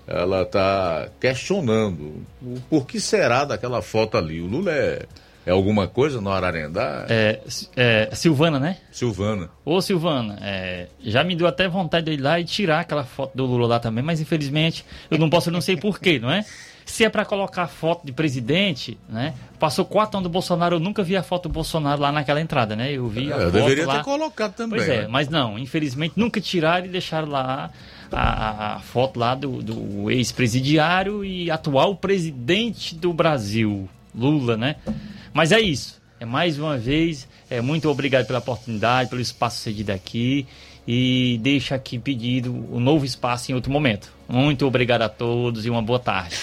ela 0.06 0.42
está 0.42 1.08
questionando 1.18 2.22
o 2.42 2.60
por 2.68 2.86
que 2.86 3.00
será 3.00 3.44
daquela 3.44 3.80
foto 3.80 4.16
ali. 4.18 4.40
O 4.40 4.46
Lula 4.46 4.70
é, 4.70 5.06
é 5.46 5.50
alguma 5.50 5.88
coisa 5.88 6.20
no 6.20 6.30
Ararendá? 6.30 7.06
É, 7.08 7.40
é 7.74 8.10
Silvana, 8.14 8.58
né? 8.58 8.78
Silvana. 8.90 9.48
Ô 9.64 9.80
Silvana, 9.80 10.38
é, 10.42 10.88
já 11.02 11.24
me 11.24 11.34
deu 11.34 11.46
até 11.46 11.68
vontade 11.68 12.06
de 12.06 12.12
ir 12.12 12.20
lá 12.20 12.38
e 12.38 12.44
tirar 12.44 12.80
aquela 12.80 13.04
foto 13.04 13.34
do 13.34 13.46
Lula 13.46 13.66
lá 13.66 13.80
também, 13.80 14.04
mas 14.04 14.20
infelizmente 14.20 14.84
eu 15.10 15.18
não 15.18 15.30
posso, 15.30 15.50
não 15.50 15.60
sei 15.60 15.76
porquê, 15.76 16.18
não 16.18 16.30
é? 16.30 16.44
Se 16.85 17.05
é 17.05 17.09
para 17.09 17.24
colocar 17.24 17.66
foto 17.66 18.05
de 18.05 18.12
presidente, 18.12 18.98
né? 19.09 19.35
Passou 19.59 19.85
quatro 19.85 20.19
anos 20.19 20.28
do 20.28 20.32
Bolsonaro, 20.32 20.77
eu 20.77 20.81
nunca 20.81 21.02
vi 21.02 21.16
a 21.16 21.23
foto 21.23 21.48
do 21.48 21.52
Bolsonaro 21.52 22.01
lá 22.01 22.12
naquela 22.12 22.40
entrada, 22.40 22.77
né? 22.77 22.93
Eu 22.93 23.09
vi 23.09 23.32
a 23.32 23.36
é, 23.36 23.40
foto 23.40 23.52
deveria 23.52 23.86
lá. 23.86 23.98
ter 23.98 24.05
colocado 24.05 24.55
também. 24.55 24.78
Pois 24.78 24.89
é, 24.89 25.02
né? 25.02 25.09
mas 25.09 25.28
não, 25.28 25.59
infelizmente 25.59 26.15
nunca 26.16 26.40
tiraram 26.40 26.86
e 26.86 26.89
deixaram 26.89 27.28
lá 27.28 27.70
a, 28.12 28.77
a 28.77 28.81
foto 28.81 29.19
lá 29.19 29.35
do, 29.35 29.62
do 29.62 30.11
ex-presidiário 30.11 31.24
e 31.24 31.51
atual 31.51 31.97
presidente 31.97 32.94
do 32.94 33.12
Brasil, 33.12 33.89
Lula, 34.15 34.56
né? 34.56 34.77
Mas 35.32 35.52
é 35.52 35.61
isso. 35.61 36.02
É 36.20 36.24
mais 36.24 36.59
uma 36.59 36.78
vez, 36.78 37.27
é 37.51 37.61
muito 37.61 37.89
obrigado 37.90 38.27
pela 38.27 38.39
oportunidade, 38.39 39.11
pelo 39.11 39.20
espaço 39.20 39.61
cedido 39.61 39.90
aqui 39.90 40.47
e 40.86 41.40
deixa 41.43 41.74
aqui 41.74 41.98
pedido 41.98 42.52
o 42.52 42.77
um 42.77 42.81
novo 42.81 43.05
espaço 43.05 43.51
em 43.51 43.55
outro 43.55 43.73
momento. 43.73 44.12
Muito 44.28 44.66
obrigado 44.66 45.02
a 45.02 45.09
todos 45.09 45.66
e 45.66 45.70
uma 45.70 45.82
boa 45.82 45.98
tarde. 45.98 46.36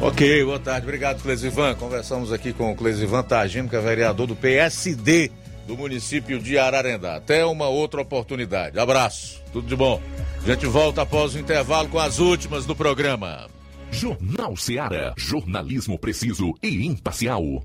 Ok, 0.00 0.44
boa 0.44 0.58
tarde. 0.58 0.86
Obrigado, 0.86 1.22
Clesivan. 1.22 1.74
Conversamos 1.74 2.32
aqui 2.32 2.52
com 2.52 2.72
o 2.72 2.76
Clesivan 2.76 3.22
Tagino, 3.22 3.68
que 3.68 3.76
é 3.76 3.80
vereador 3.80 4.26
do 4.26 4.36
PSD 4.36 5.30
do 5.66 5.76
município 5.76 6.38
de 6.38 6.58
Ararendá. 6.58 7.16
Até 7.16 7.44
uma 7.44 7.68
outra 7.68 8.02
oportunidade. 8.02 8.78
Abraço, 8.78 9.42
tudo 9.52 9.66
de 9.66 9.76
bom. 9.76 10.00
A 10.42 10.46
gente 10.46 10.66
volta 10.66 11.02
após 11.02 11.34
o 11.34 11.38
intervalo 11.38 11.88
com 11.88 11.98
as 11.98 12.18
últimas 12.18 12.66
do 12.66 12.76
programa. 12.76 13.48
Jornal 13.90 14.56
Seara. 14.56 15.14
Jornalismo 15.16 15.98
preciso 15.98 16.54
e 16.62 16.86
imparcial. 16.86 17.64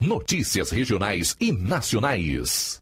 Notícias 0.00 0.70
regionais 0.70 1.36
e 1.40 1.52
nacionais. 1.52 2.81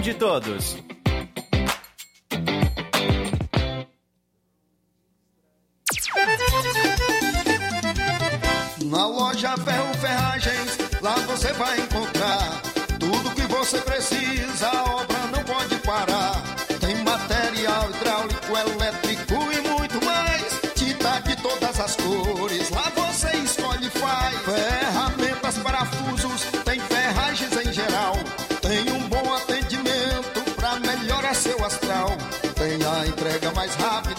De 0.00 0.12
todos. 0.12 0.76
Na 8.84 9.06
loja 9.06 9.56
Ferro 9.58 9.94
Ferragens, 10.00 10.78
lá 11.00 11.14
você 11.28 11.52
vai 11.52 11.78
encontrar 11.78 12.60
tudo 12.98 13.34
que 13.36 13.42
você 13.42 13.78
precisa, 13.82 14.68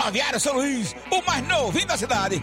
Aviário 0.00 0.40
São 0.40 0.54
Luís, 0.54 0.94
o 1.10 1.22
mais 1.22 1.46
novinho 1.46 1.86
da 1.86 1.96
cidade. 1.96 2.42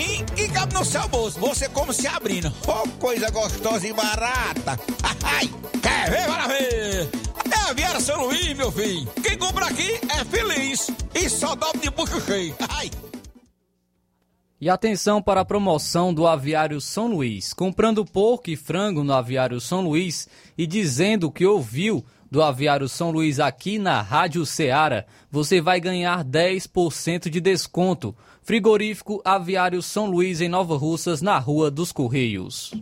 precinho 0.00 0.26
que 0.34 0.48
cabe 0.48 0.74
no 0.74 0.84
seu 0.84 1.06
bolso. 1.08 1.38
Você 1.40 1.68
como 1.68 1.92
se 1.92 2.06
abrindo. 2.06 2.52
Oh, 2.66 2.88
coisa 2.98 3.30
gostosa 3.30 3.86
e 3.86 3.92
barata. 3.92 4.78
Ai, 5.22 5.50
quer 5.82 6.10
ver? 6.10 6.26
Bora 6.26 6.48
ver. 6.48 7.08
É 7.50 7.70
a 7.70 7.72
Viera 7.72 8.00
São 8.00 8.24
Luís, 8.26 8.56
meu 8.56 8.72
filho. 8.72 9.06
Quem 9.22 9.36
compra 9.36 9.66
aqui 9.66 9.92
é 10.08 10.24
feliz. 10.24 10.90
E 11.14 11.28
só 11.28 11.54
dobra 11.54 11.78
de 11.78 11.90
bucho 11.90 12.20
cheio. 12.22 12.54
Ai. 12.68 12.90
E 14.60 14.68
atenção 14.68 15.22
para 15.22 15.40
a 15.40 15.44
promoção 15.44 16.12
do 16.12 16.26
Aviário 16.26 16.80
São 16.80 17.06
Luís. 17.06 17.54
Comprando 17.54 18.04
porco 18.04 18.50
e 18.50 18.56
frango 18.56 19.02
no 19.02 19.12
Aviário 19.12 19.60
São 19.60 19.80
Luís 19.80 20.28
e 20.56 20.66
dizendo 20.66 21.30
que 21.30 21.46
ouviu 21.46 22.04
do 22.30 22.42
Aviário 22.42 22.88
São 22.88 23.10
Luís 23.10 23.40
aqui 23.40 23.78
na 23.78 24.00
Rádio 24.02 24.46
Ceará, 24.46 25.04
você 25.30 25.60
vai 25.60 25.80
ganhar 25.80 26.24
10% 26.24 27.28
de 27.28 27.40
desconto. 27.40 28.14
Frigorífico 28.50 29.22
Aviário 29.24 29.80
São 29.80 30.10
Luís 30.10 30.40
em 30.40 30.48
Nova 30.48 30.76
Russas, 30.76 31.22
na 31.22 31.38
Rua 31.38 31.70
dos 31.70 31.92
Correios. 31.92 32.74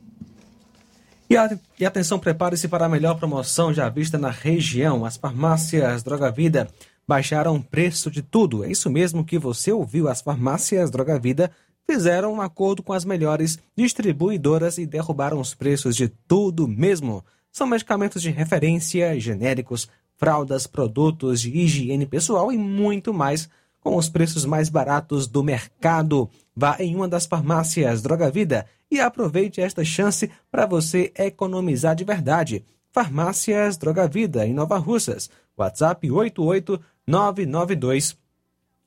E, 1.29 1.37
a- 1.37 1.59
e 1.79 1.85
atenção, 1.85 2.19
prepare-se 2.19 2.67
para 2.69 2.87
a 2.87 2.89
melhor 2.89 3.17
promoção 3.19 3.71
já 3.75 3.87
vista 3.91 4.17
na 4.17 4.31
região. 4.31 5.05
As 5.05 5.19
farmácias 5.19 6.03
Droga 6.03 6.31
Vida 6.31 6.71
baixaram 7.07 7.55
o 7.57 7.63
preço 7.63 8.11
de 8.11 8.23
tudo. 8.23 8.65
É 8.65 8.71
isso 8.71 8.89
mesmo 8.89 9.23
que 9.23 9.39
você 9.39 9.71
ouviu. 9.71 10.09
As 10.09 10.23
farmácias 10.23 10.91
Droga 10.91 11.19
Vida 11.19 11.51
fizeram 11.87 12.33
um 12.33 12.41
acordo 12.41 12.83
com 12.83 12.95
as 12.95 13.05
melhores 13.05 13.59
distribuidoras 13.77 14.79
e 14.79 14.87
derrubaram 14.87 15.39
os 15.39 15.55
preços 15.55 15.95
de 15.95 16.09
tudo 16.09 16.67
mesmo. 16.67 17.23
São 17.53 17.67
medicamentos 17.67 18.23
de 18.23 18.31
referência, 18.31 19.21
genéricos, 19.21 19.87
fraldas, 20.17 20.67
produtos 20.67 21.43
de 21.43 21.51
higiene 21.51 22.07
pessoal 22.07 22.51
e 22.51 22.57
muito 22.57 23.13
mais 23.13 23.51
com 23.81 23.97
os 23.97 24.09
preços 24.09 24.45
mais 24.45 24.69
baratos 24.69 25.27
do 25.27 25.43
mercado. 25.43 26.31
Vá 26.55 26.77
em 26.79 26.95
uma 26.95 27.09
das 27.09 27.27
farmácias 27.27 28.03
Droga 28.03 28.31
Vida 28.31 28.67
e 28.91 29.01
aproveite 29.01 29.61
esta 29.61 29.85
chance 29.85 30.31
para 30.51 30.65
você 30.67 31.13
economizar 31.17 31.95
de 31.95 32.05
verdade. 32.05 32.65
Farmácias 32.93 33.77
Droga 33.77 34.09
Vida, 34.09 34.47
em 34.47 34.55
Nova 34.55 34.79
Russas. 34.79 35.31
WhatsApp 35.57 36.11
88992 36.11 38.17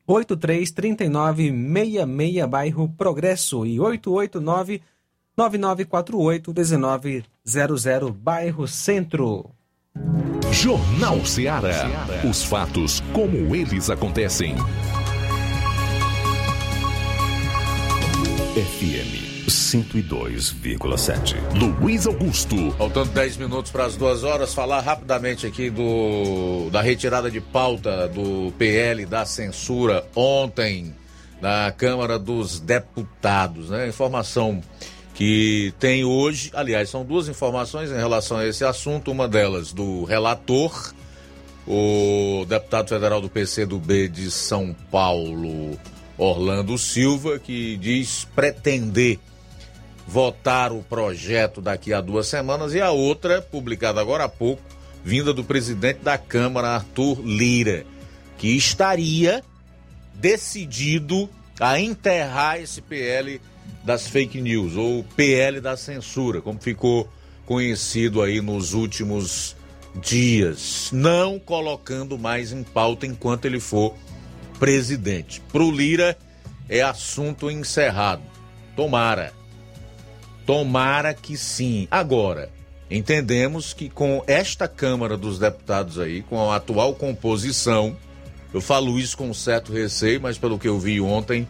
833966, 0.08 2.46
bairro 2.48 2.90
Progresso, 2.90 3.64
e 3.66 3.80
889 3.80 4.82
9948 5.38 6.54
1900, 6.54 8.12
bairro 8.12 8.68
Centro. 8.68 9.50
Jornal 10.52 11.26
Ceará. 11.26 12.06
Os 12.30 12.44
fatos 12.44 13.02
como 13.14 13.56
eles 13.56 13.90
acontecem. 13.90 14.54
FM 18.54 19.48
102,7. 19.48 21.36
Luiz 21.56 22.06
Augusto. 22.06 22.72
Faltando 22.78 23.12
10 23.12 23.38
minutos 23.38 23.72
para 23.72 23.86
as 23.86 23.96
duas 23.96 24.26
horas, 24.26 24.54
falar 24.54 24.82
rapidamente 24.82 25.48
aqui 25.48 25.70
do 25.70 26.70
da 26.70 26.82
retirada 26.82 27.32
de 27.32 27.40
pauta 27.40 28.10
do 28.10 28.52
PL 28.58 29.06
da 29.06 29.26
censura 29.26 30.06
ontem 30.14 30.94
na 31.42 31.72
Câmara 31.72 32.20
dos 32.20 32.60
Deputados. 32.60 33.70
Né? 33.70 33.88
Informação 33.88 34.62
que 35.22 35.72
tem 35.80 36.04
hoje, 36.04 36.50
aliás, 36.52 36.90
são 36.90 37.06
duas 37.06 37.28
informações 37.28 37.92
em 37.92 37.96
relação 37.96 38.38
a 38.38 38.48
esse 38.48 38.66
assunto. 38.66 39.12
Uma 39.12 39.28
delas 39.28 39.72
do 39.72 40.04
relator, 40.04 40.96
o 41.68 42.44
deputado 42.50 42.90
federal 42.90 43.22
do 43.22 43.30
PCdoB 43.30 44.08
de 44.10 44.32
São 44.32 44.76
Paulo, 44.90 45.78
Orlando 46.18 46.76
Silva, 46.76 47.38
que 47.38 47.78
diz 47.78 48.28
pretender 48.36 49.20
votar 50.08 50.72
o 50.72 50.82
projeto 50.82 51.62
daqui 51.62 51.94
a 51.94 52.02
duas 52.02 52.26
semanas, 52.26 52.74
e 52.74 52.82
a 52.82 52.90
outra, 52.90 53.44
publicada 53.44 54.02
agora 54.02 54.24
há 54.24 54.30
pouco, 54.30 54.64
vinda 55.04 55.32
do 55.32 55.44
presidente 55.44 56.00
da 56.00 56.18
Câmara, 56.18 56.70
Arthur 56.70 57.22
Lira, 57.24 57.86
que 58.40 58.58
estaria 58.58 59.44
decidido 60.16 61.30
a 61.60 61.80
enterrar 61.80 62.60
esse 62.60 62.82
PL 62.82 63.40
das 63.84 64.08
fake 64.08 64.40
news, 64.42 64.76
ou 64.76 65.04
PL 65.16 65.60
da 65.60 65.76
censura, 65.76 66.42
como 66.42 66.60
ficou 66.60 67.10
conhecido 67.46 68.22
aí 68.22 68.42
nos 68.42 68.74
últimos 68.74 69.56
dias, 69.96 70.90
não 70.94 71.40
colocando 71.40 72.18
mais 72.18 72.52
em 72.52 72.64
pauta 72.64 73.06
enquanto 73.06 73.46
ele 73.46 73.60
for 73.60 73.94
presidente. 74.60 75.42
Pro 75.52 75.72
Lira 75.72 76.18
é 76.70 76.82
assunto 76.82 77.50
encerrado. 77.50 78.22
Tomara. 78.76 79.34
Tomara 80.46 81.14
que 81.14 81.36
sim. 81.36 81.88
Agora, 81.92 82.50
entendemos 82.90 83.74
que 83.74 83.90
com 83.90 84.24
esta 84.28 84.68
Câmara 84.68 85.18
dos 85.18 85.40
Deputados 85.40 86.00
aí, 86.00 86.22
com 86.22 86.50
a 86.50 86.56
atual 86.56 86.94
composição, 86.96 87.98
eu 88.54 88.62
falo 88.62 89.00
isso 89.00 89.18
com 89.18 89.34
certo 89.34 89.74
receio, 89.74 90.22
mas 90.22 90.38
pelo 90.38 90.60
que 90.60 90.68
eu 90.68 90.80
vi 90.80 91.02
ontem, 91.02 91.48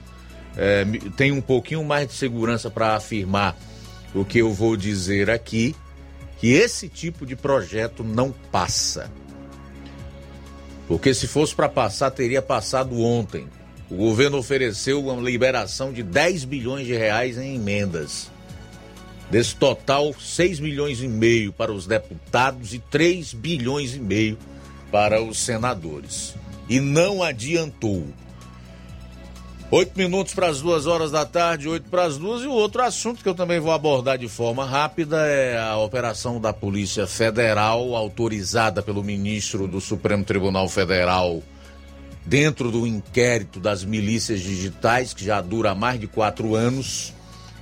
é, 0.57 0.85
tem 1.15 1.31
um 1.31 1.41
pouquinho 1.41 1.83
mais 1.83 2.07
de 2.07 2.13
segurança 2.13 2.69
para 2.69 2.95
afirmar 2.95 3.57
o 4.13 4.25
que 4.25 4.39
eu 4.39 4.53
vou 4.53 4.75
dizer 4.75 5.29
aqui, 5.29 5.75
que 6.37 6.53
esse 6.53 6.89
tipo 6.89 7.25
de 7.25 7.35
projeto 7.35 8.03
não 8.03 8.31
passa. 8.51 9.11
Porque 10.87 11.13
se 11.13 11.27
fosse 11.27 11.55
para 11.55 11.69
passar, 11.69 12.11
teria 12.11 12.41
passado 12.41 12.99
ontem. 12.99 13.47
O 13.89 13.95
governo 13.95 14.37
ofereceu 14.37 15.05
uma 15.05 15.21
liberação 15.21 15.93
de 15.93 16.03
10 16.03 16.45
bilhões 16.45 16.85
de 16.85 16.93
reais 16.93 17.37
em 17.37 17.55
emendas. 17.55 18.31
Desse 19.29 19.55
total, 19.55 20.13
6 20.13 20.59
milhões 20.59 21.01
e 21.01 21.07
meio 21.07 21.53
para 21.53 21.71
os 21.71 21.87
deputados 21.87 22.73
e 22.73 22.79
3 22.79 23.33
bilhões 23.33 23.95
e 23.95 23.99
meio 23.99 24.37
para 24.91 25.21
os 25.21 25.39
senadores. 25.39 26.35
E 26.67 26.81
não 26.81 27.23
adiantou. 27.23 28.05
Oito 29.73 29.97
minutos 29.97 30.33
para 30.33 30.49
as 30.49 30.59
duas 30.59 30.85
horas 30.85 31.11
da 31.11 31.25
tarde, 31.25 31.69
oito 31.69 31.89
para 31.89 32.03
as 32.03 32.17
duas. 32.17 32.43
E 32.43 32.45
o 32.45 32.51
outro 32.51 32.81
assunto 32.81 33.23
que 33.23 33.29
eu 33.29 33.33
também 33.33 33.57
vou 33.57 33.71
abordar 33.71 34.17
de 34.17 34.27
forma 34.27 34.65
rápida 34.65 35.25
é 35.25 35.57
a 35.57 35.77
operação 35.77 36.41
da 36.41 36.51
Polícia 36.51 37.07
Federal, 37.07 37.95
autorizada 37.95 38.81
pelo 38.81 39.01
ministro 39.01 39.69
do 39.69 39.79
Supremo 39.79 40.25
Tribunal 40.25 40.67
Federal, 40.67 41.41
dentro 42.25 42.69
do 42.69 42.85
inquérito 42.85 43.61
das 43.61 43.85
milícias 43.85 44.41
digitais, 44.41 45.13
que 45.13 45.23
já 45.23 45.39
dura 45.39 45.73
mais 45.73 45.97
de 45.97 46.05
quatro 46.05 46.53
anos. 46.53 47.13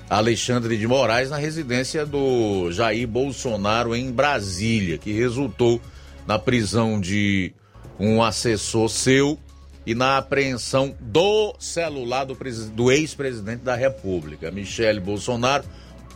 Alexandre 0.10 0.80
de 0.80 0.88
Moraes, 0.88 1.30
na 1.30 1.38
residência 1.38 2.08
do 2.08 2.72
Jair 2.72 3.08
Bolsonaro 3.08 3.96
em 3.96 4.12
Brasília, 4.12 4.98
que 4.98 5.14
resultou 5.14 5.80
na 6.26 6.40
prisão 6.40 7.00
de 7.00 7.54
um 8.00 8.24
assessor 8.24 8.90
seu 8.90 9.38
e 9.86 9.96
na 9.96 10.18
apreensão 10.18 10.96
do 11.00 11.56
celular 11.60 12.26
do, 12.26 12.38
do 12.74 12.92
ex-presidente 12.92 13.64
da 13.64 13.76
República, 13.76 14.52
Michele 14.52 15.00
Bolsonaro. 15.00 15.64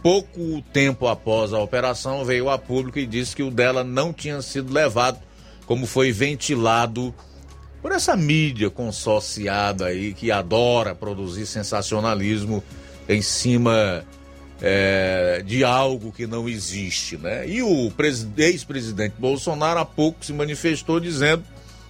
Pouco 0.02 0.61
tempo 0.73 1.07
após 1.07 1.53
a 1.53 1.60
operação, 1.60 2.26
veio 2.26 2.49
a 2.49 2.57
público 2.57 2.99
e 2.99 3.06
disse 3.06 3.35
que 3.35 3.44
o 3.44 3.49
dela 3.49 3.84
não 3.84 4.11
tinha 4.11 4.41
sido 4.41 4.73
levado, 4.73 5.18
como 5.65 5.85
foi 5.85 6.11
ventilado 6.11 7.15
por 7.81 7.91
essa 7.91 8.15
mídia 8.15 8.69
consorciada 8.69 9.85
aí 9.85 10.14
que 10.14 10.30
adora 10.30 10.94
produzir 10.94 11.45
sensacionalismo 11.45 12.61
em 13.07 13.22
cima 13.22 14.06
é, 14.61 15.41
de 15.45 15.64
algo 15.64 16.11
que 16.11 16.26
não 16.26 16.48
existe, 16.48 17.18
né? 17.18 17.48
E 17.48 17.61
o 17.61 17.91
ex-presidente 18.38 19.15
Bolsonaro 19.18 19.80
há 19.80 19.85
pouco 19.85 20.23
se 20.23 20.31
manifestou 20.31 20.99
dizendo 20.99 21.44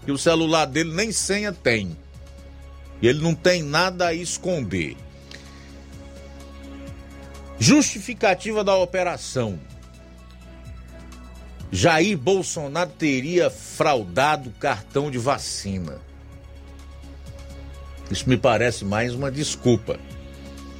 que 0.05 0.11
o 0.11 0.17
celular 0.17 0.65
dele 0.65 0.93
nem 0.93 1.11
senha 1.11 1.51
tem. 1.51 1.97
Ele 3.01 3.21
não 3.21 3.35
tem 3.35 3.61
nada 3.61 4.07
a 4.07 4.13
esconder. 4.13 4.95
Justificativa 7.59 8.63
da 8.63 8.75
operação. 8.75 9.59
Jair 11.71 12.17
Bolsonaro 12.17 12.91
teria 12.91 13.49
fraudado 13.49 14.51
cartão 14.59 15.09
de 15.09 15.17
vacina. 15.17 15.99
Isso 18.11 18.29
me 18.29 18.37
parece 18.37 18.85
mais 18.85 19.13
uma 19.13 19.31
desculpa. 19.31 19.99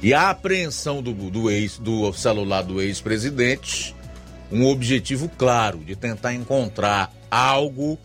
E 0.02 0.14
a 0.14 0.30
apreensão 0.30 1.02
do, 1.02 1.12
do, 1.12 1.50
ex, 1.50 1.78
do 1.78 2.12
celular 2.12 2.62
do 2.62 2.80
ex-presidente, 2.80 3.96
um 4.52 4.66
objetivo 4.66 5.28
claro 5.28 5.78
de 5.78 5.96
tentar 5.96 6.34
encontrar 6.34 7.12
algo 7.30 7.98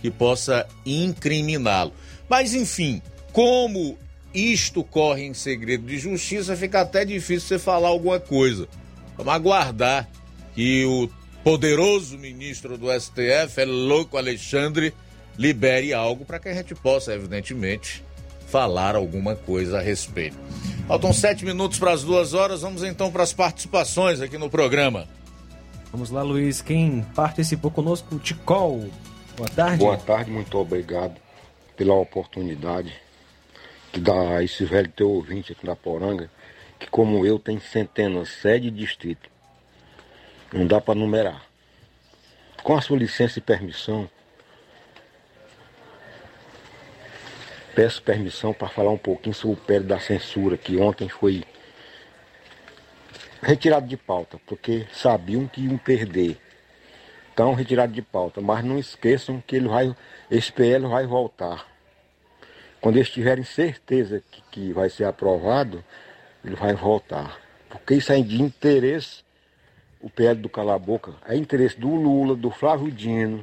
que 0.00 0.10
possa 0.10 0.66
incriminá-lo. 0.84 1.92
Mas, 2.28 2.54
enfim, 2.54 3.02
como 3.32 3.98
isto 4.34 4.84
corre 4.84 5.24
em 5.24 5.34
segredo 5.34 5.86
de 5.86 5.98
justiça, 5.98 6.56
fica 6.56 6.80
até 6.80 7.04
difícil 7.04 7.48
você 7.48 7.58
falar 7.58 7.88
alguma 7.88 8.20
coisa. 8.20 8.68
Vamos 9.16 9.32
aguardar 9.32 10.08
que 10.54 10.84
o 10.84 11.08
poderoso 11.42 12.18
ministro 12.18 12.76
do 12.76 12.86
STF, 12.92 13.60
é 13.60 13.64
louco 13.64 14.16
Alexandre, 14.16 14.94
libere 15.38 15.92
algo 15.92 16.24
para 16.24 16.38
que 16.38 16.48
a 16.48 16.54
gente 16.54 16.74
possa, 16.74 17.14
evidentemente, 17.14 18.04
falar 18.46 18.94
alguma 18.94 19.34
coisa 19.34 19.78
a 19.78 19.80
respeito. 19.80 20.36
Faltam 20.86 21.12
sete 21.12 21.44
minutos 21.44 21.78
para 21.78 21.92
as 21.92 22.02
duas 22.02 22.34
horas, 22.34 22.62
vamos 22.62 22.82
então 22.82 23.10
para 23.10 23.22
as 23.22 23.32
participações 23.32 24.20
aqui 24.20 24.36
no 24.36 24.50
programa. 24.50 25.06
Vamos 25.92 26.10
lá, 26.10 26.22
Luiz. 26.22 26.60
Quem 26.60 27.02
participou 27.14 27.70
conosco? 27.70 28.16
O 28.16 28.18
Ticol. 28.18 28.88
Boa 29.40 29.48
tarde. 29.48 29.76
Boa 29.78 29.96
tarde, 29.96 30.30
muito 30.30 30.58
obrigado 30.58 31.18
pela 31.74 31.94
oportunidade 31.94 32.94
que 33.90 33.98
dá 33.98 34.36
a 34.36 34.44
esse 34.44 34.66
velho 34.66 34.92
teu 34.92 35.08
ouvinte 35.08 35.52
aqui 35.52 35.64
na 35.64 35.74
Poranga, 35.74 36.30
que 36.78 36.86
como 36.86 37.24
eu 37.24 37.38
tem 37.38 37.58
centenas, 37.58 38.28
sede 38.28 38.70
distrito. 38.70 39.30
Não 40.52 40.66
dá 40.66 40.78
para 40.78 40.94
numerar. 40.94 41.42
Com 42.62 42.76
a 42.76 42.82
sua 42.82 42.98
licença 42.98 43.38
e 43.38 43.42
permissão, 43.42 44.10
peço 47.74 48.02
permissão 48.02 48.52
para 48.52 48.68
falar 48.68 48.90
um 48.90 48.98
pouquinho 48.98 49.34
sobre 49.34 49.56
o 49.56 49.64
pé 49.64 49.80
da 49.80 49.98
censura, 49.98 50.58
que 50.58 50.76
ontem 50.76 51.08
foi 51.08 51.44
retirado 53.40 53.88
de 53.88 53.96
pauta, 53.96 54.38
porque 54.44 54.86
sabiam 54.92 55.48
que 55.48 55.62
iam 55.62 55.78
perder. 55.78 56.38
Então, 57.40 57.54
retirado 57.54 57.90
de 57.90 58.02
pauta. 58.02 58.38
Mas 58.42 58.62
não 58.62 58.78
esqueçam 58.78 59.42
que 59.46 59.56
ele 59.56 59.66
vai, 59.66 59.96
esse 60.30 60.52
PL 60.52 60.86
vai 60.86 61.06
voltar. 61.06 61.66
Quando 62.82 62.96
eles 62.96 63.08
tiverem 63.08 63.44
certeza 63.44 64.22
que, 64.30 64.42
que 64.50 64.72
vai 64.74 64.90
ser 64.90 65.04
aprovado, 65.04 65.82
ele 66.44 66.54
vai 66.54 66.74
voltar. 66.74 67.40
Porque 67.70 67.94
isso 67.94 68.12
é 68.12 68.20
de 68.20 68.42
interesse, 68.42 69.24
o 70.02 70.10
PL 70.10 70.38
do 70.38 70.50
Cala 70.50 70.78
Boca, 70.78 71.14
é 71.26 71.34
interesse 71.34 71.80
do 71.80 71.88
Lula, 71.94 72.36
do 72.36 72.50
Flávio 72.50 72.92
Dino, 72.92 73.42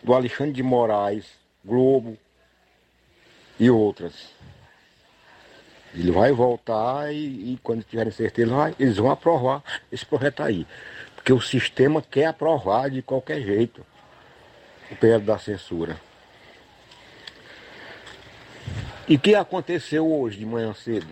do 0.00 0.14
Alexandre 0.14 0.52
de 0.52 0.62
Moraes, 0.62 1.26
Globo, 1.64 2.16
e 3.58 3.68
outras. 3.68 4.28
Ele 5.92 6.12
vai 6.12 6.30
voltar 6.30 7.12
e, 7.12 7.54
e 7.54 7.60
quando 7.64 7.82
tiverem 7.82 8.12
certeza, 8.12 8.54
vai, 8.54 8.76
eles 8.78 8.96
vão 8.96 9.10
aprovar 9.10 9.60
esse 9.90 10.06
projeto 10.06 10.40
aí. 10.40 10.64
Porque 11.24 11.32
o 11.32 11.40
sistema 11.40 12.02
quer 12.02 12.26
aprovar 12.26 12.90
de 12.90 13.00
qualquer 13.00 13.40
jeito 13.40 13.82
o 14.90 14.96
PL 14.96 15.24
da 15.24 15.38
censura. 15.38 15.98
E 19.08 19.16
que 19.16 19.34
aconteceu 19.34 20.06
hoje 20.06 20.40
de 20.40 20.44
manhã 20.44 20.74
cedo? 20.74 21.06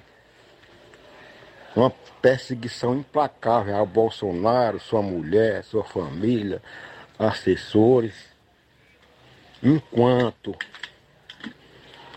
Uma 1.75 1.89
perseguição 2.21 2.95
implacável 2.95 3.75
ao 3.75 3.87
Bolsonaro, 3.87 4.79
sua 4.79 5.01
mulher, 5.01 5.65
sua 5.65 5.83
família, 5.83 6.61
assessores. 7.19 8.13
Enquanto 9.63 10.55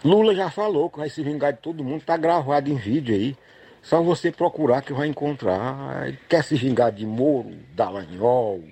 Lula 0.03 0.35
já 0.35 0.49
falou 0.49 0.89
que 0.89 0.97
vai 0.97 1.09
se 1.09 1.23
vingar 1.23 1.53
de 1.53 1.59
todo 1.59 1.81
mundo, 1.81 2.03
tá 2.03 2.17
gravado 2.17 2.69
em 2.69 2.75
vídeo 2.75 3.15
aí. 3.15 3.37
Só 3.85 4.01
você 4.01 4.31
procurar 4.31 4.81
que 4.81 4.91
vai 4.91 5.07
encontrar. 5.07 6.11
Quer 6.27 6.43
se 6.43 6.55
vingar 6.55 6.91
de 6.91 7.05
Moro, 7.05 7.55
Dallagnol, 7.75 8.63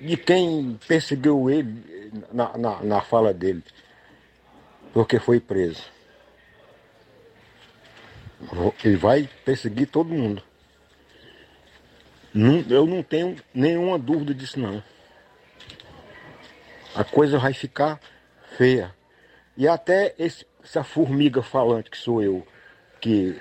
de 0.00 0.16
quem 0.16 0.80
perseguiu 0.88 1.50
ele 1.50 2.10
na, 2.32 2.56
na, 2.56 2.82
na 2.82 3.00
fala 3.02 3.34
dele, 3.34 3.62
porque 4.94 5.18
foi 5.18 5.40
preso. 5.40 5.82
Ele 8.82 8.96
vai 8.96 9.28
perseguir 9.44 9.88
todo 9.88 10.08
mundo. 10.08 10.42
Eu 12.70 12.86
não 12.86 13.02
tenho 13.02 13.36
nenhuma 13.52 13.98
dúvida 13.98 14.32
disso 14.32 14.58
não. 14.58 14.82
A 16.94 17.04
coisa 17.04 17.38
vai 17.38 17.52
ficar 17.52 18.00
feia. 18.56 18.94
E 19.54 19.68
até 19.68 20.14
esse, 20.18 20.46
essa 20.62 20.82
formiga 20.82 21.42
falante 21.42 21.90
que 21.90 21.98
sou 21.98 22.22
eu, 22.22 22.46
que 23.02 23.38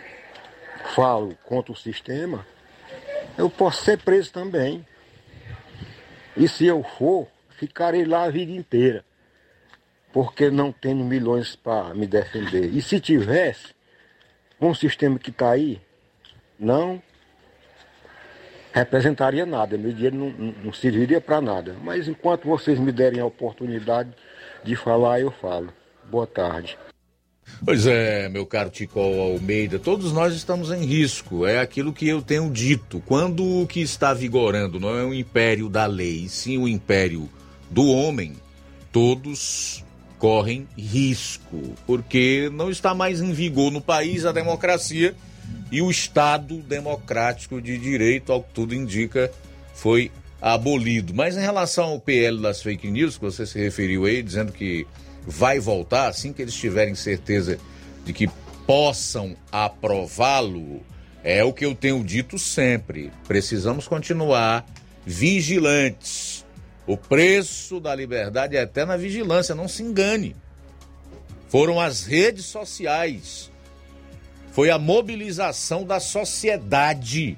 falo 0.95 1.35
contra 1.45 1.71
o 1.71 1.75
sistema, 1.75 2.45
eu 3.37 3.49
posso 3.49 3.83
ser 3.83 3.97
preso 3.99 4.31
também. 4.31 4.85
E 6.35 6.47
se 6.47 6.65
eu 6.65 6.83
for, 6.83 7.27
ficarei 7.57 8.05
lá 8.05 8.23
a 8.23 8.29
vida 8.29 8.51
inteira. 8.51 9.03
Porque 10.11 10.49
não 10.49 10.71
tenho 10.71 11.03
milhões 11.03 11.55
para 11.55 11.93
me 11.93 12.05
defender. 12.05 12.65
E 12.65 12.81
se 12.81 12.99
tivesse, 12.99 13.73
o 14.59 14.73
sistema 14.73 15.17
que 15.17 15.29
está 15.29 15.51
aí, 15.51 15.81
não 16.59 17.01
representaria 18.71 19.45
nada. 19.45 19.77
Meu 19.77 19.91
dinheiro 19.91 20.15
não, 20.15 20.29
não, 20.29 20.51
não 20.65 20.73
serviria 20.73 21.21
para 21.21 21.41
nada. 21.41 21.75
Mas 21.81 22.07
enquanto 22.07 22.45
vocês 22.45 22.79
me 22.79 22.91
derem 22.91 23.19
a 23.19 23.25
oportunidade 23.25 24.11
de 24.63 24.75
falar, 24.75 25.19
eu 25.19 25.31
falo. 25.31 25.73
Boa 26.05 26.27
tarde. 26.27 26.77
Pois 27.63 27.87
é, 27.87 28.27
meu 28.29 28.45
caro 28.45 28.69
Tico 28.69 28.99
Almeida, 28.99 29.79
todos 29.79 30.11
nós 30.11 30.33
estamos 30.33 30.71
em 30.71 30.83
risco. 30.85 31.45
É 31.45 31.59
aquilo 31.59 31.93
que 31.93 32.07
eu 32.07 32.21
tenho 32.21 32.49
dito. 32.49 33.01
Quando 33.05 33.61
o 33.61 33.67
que 33.67 33.81
está 33.81 34.13
vigorando 34.13 34.79
não 34.79 34.97
é 34.97 35.03
o 35.03 35.13
império 35.13 35.69
da 35.69 35.85
lei, 35.85 36.27
sim 36.27 36.57
o 36.57 36.67
império 36.67 37.29
do 37.69 37.87
homem, 37.87 38.33
todos 38.91 39.83
correm 40.19 40.67
risco, 40.77 41.75
porque 41.85 42.49
não 42.53 42.69
está 42.69 42.93
mais 42.93 43.19
em 43.19 43.33
vigor 43.33 43.71
no 43.71 43.81
país 43.81 44.25
a 44.25 44.31
democracia 44.31 45.13
e 45.71 45.81
o 45.81 45.89
Estado 45.89 46.57
democrático 46.59 47.61
de 47.61 47.77
direito, 47.77 48.31
ao 48.31 48.43
que 48.43 48.53
tudo 48.53 48.75
indica, 48.75 49.31
foi 49.73 50.11
abolido. 50.41 51.13
Mas 51.13 51.35
em 51.35 51.41
relação 51.41 51.85
ao 51.85 51.99
PL 51.99 52.41
das 52.41 52.61
fake 52.61 52.89
news, 52.89 53.17
que 53.17 53.23
você 53.23 53.45
se 53.45 53.57
referiu 53.57 54.05
aí, 54.05 54.21
dizendo 54.21 54.51
que 54.51 54.85
vai 55.25 55.59
voltar 55.59 56.07
assim 56.07 56.33
que 56.33 56.41
eles 56.41 56.53
tiverem 56.53 56.95
certeza 56.95 57.59
de 58.05 58.13
que 58.13 58.29
possam 58.65 59.35
aprová-lo. 59.51 60.81
É 61.23 61.43
o 61.43 61.53
que 61.53 61.65
eu 61.65 61.73
tenho 61.73 62.03
dito 62.03 62.37
sempre. 62.37 63.11
Precisamos 63.27 63.87
continuar 63.87 64.65
vigilantes. 65.05 66.45
O 66.85 66.97
preço 66.97 67.79
da 67.79 67.95
liberdade 67.95 68.57
é 68.57 68.61
até 68.61 68.85
na 68.85 68.97
vigilância, 68.97 69.55
não 69.55 69.67
se 69.67 69.81
engane. 69.81 70.35
Foram 71.47 71.79
as 71.79 72.03
redes 72.05 72.45
sociais, 72.45 73.51
foi 74.51 74.69
a 74.69 74.79
mobilização 74.79 75.85
da 75.85 75.99
sociedade 75.99 77.37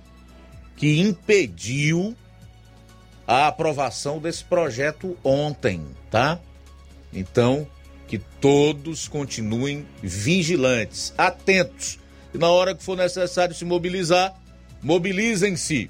que 0.77 0.99
impediu 0.99 2.15
a 3.27 3.47
aprovação 3.47 4.19
desse 4.19 4.43
projeto 4.43 5.17
ontem, 5.23 5.85
tá? 6.09 6.39
Então, 7.13 7.67
que 8.07 8.19
todos 8.39 9.07
continuem 9.07 9.85
vigilantes, 10.01 11.13
atentos. 11.17 11.99
E 12.33 12.37
na 12.37 12.49
hora 12.49 12.75
que 12.75 12.83
for 12.83 12.97
necessário 12.97 13.55
se 13.55 13.65
mobilizar, 13.65 14.33
mobilizem-se. 14.81 15.89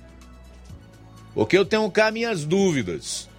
Porque 1.33 1.57
eu 1.57 1.65
tenho 1.65 1.89
cá 1.91 2.11
minhas 2.11 2.45
dúvidas. 2.45 3.29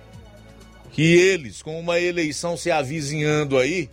Que 0.93 1.03
eles, 1.03 1.63
com 1.63 1.79
uma 1.79 2.01
eleição 2.01 2.57
se 2.57 2.71
avizinhando 2.71 3.59
aí, 3.59 3.91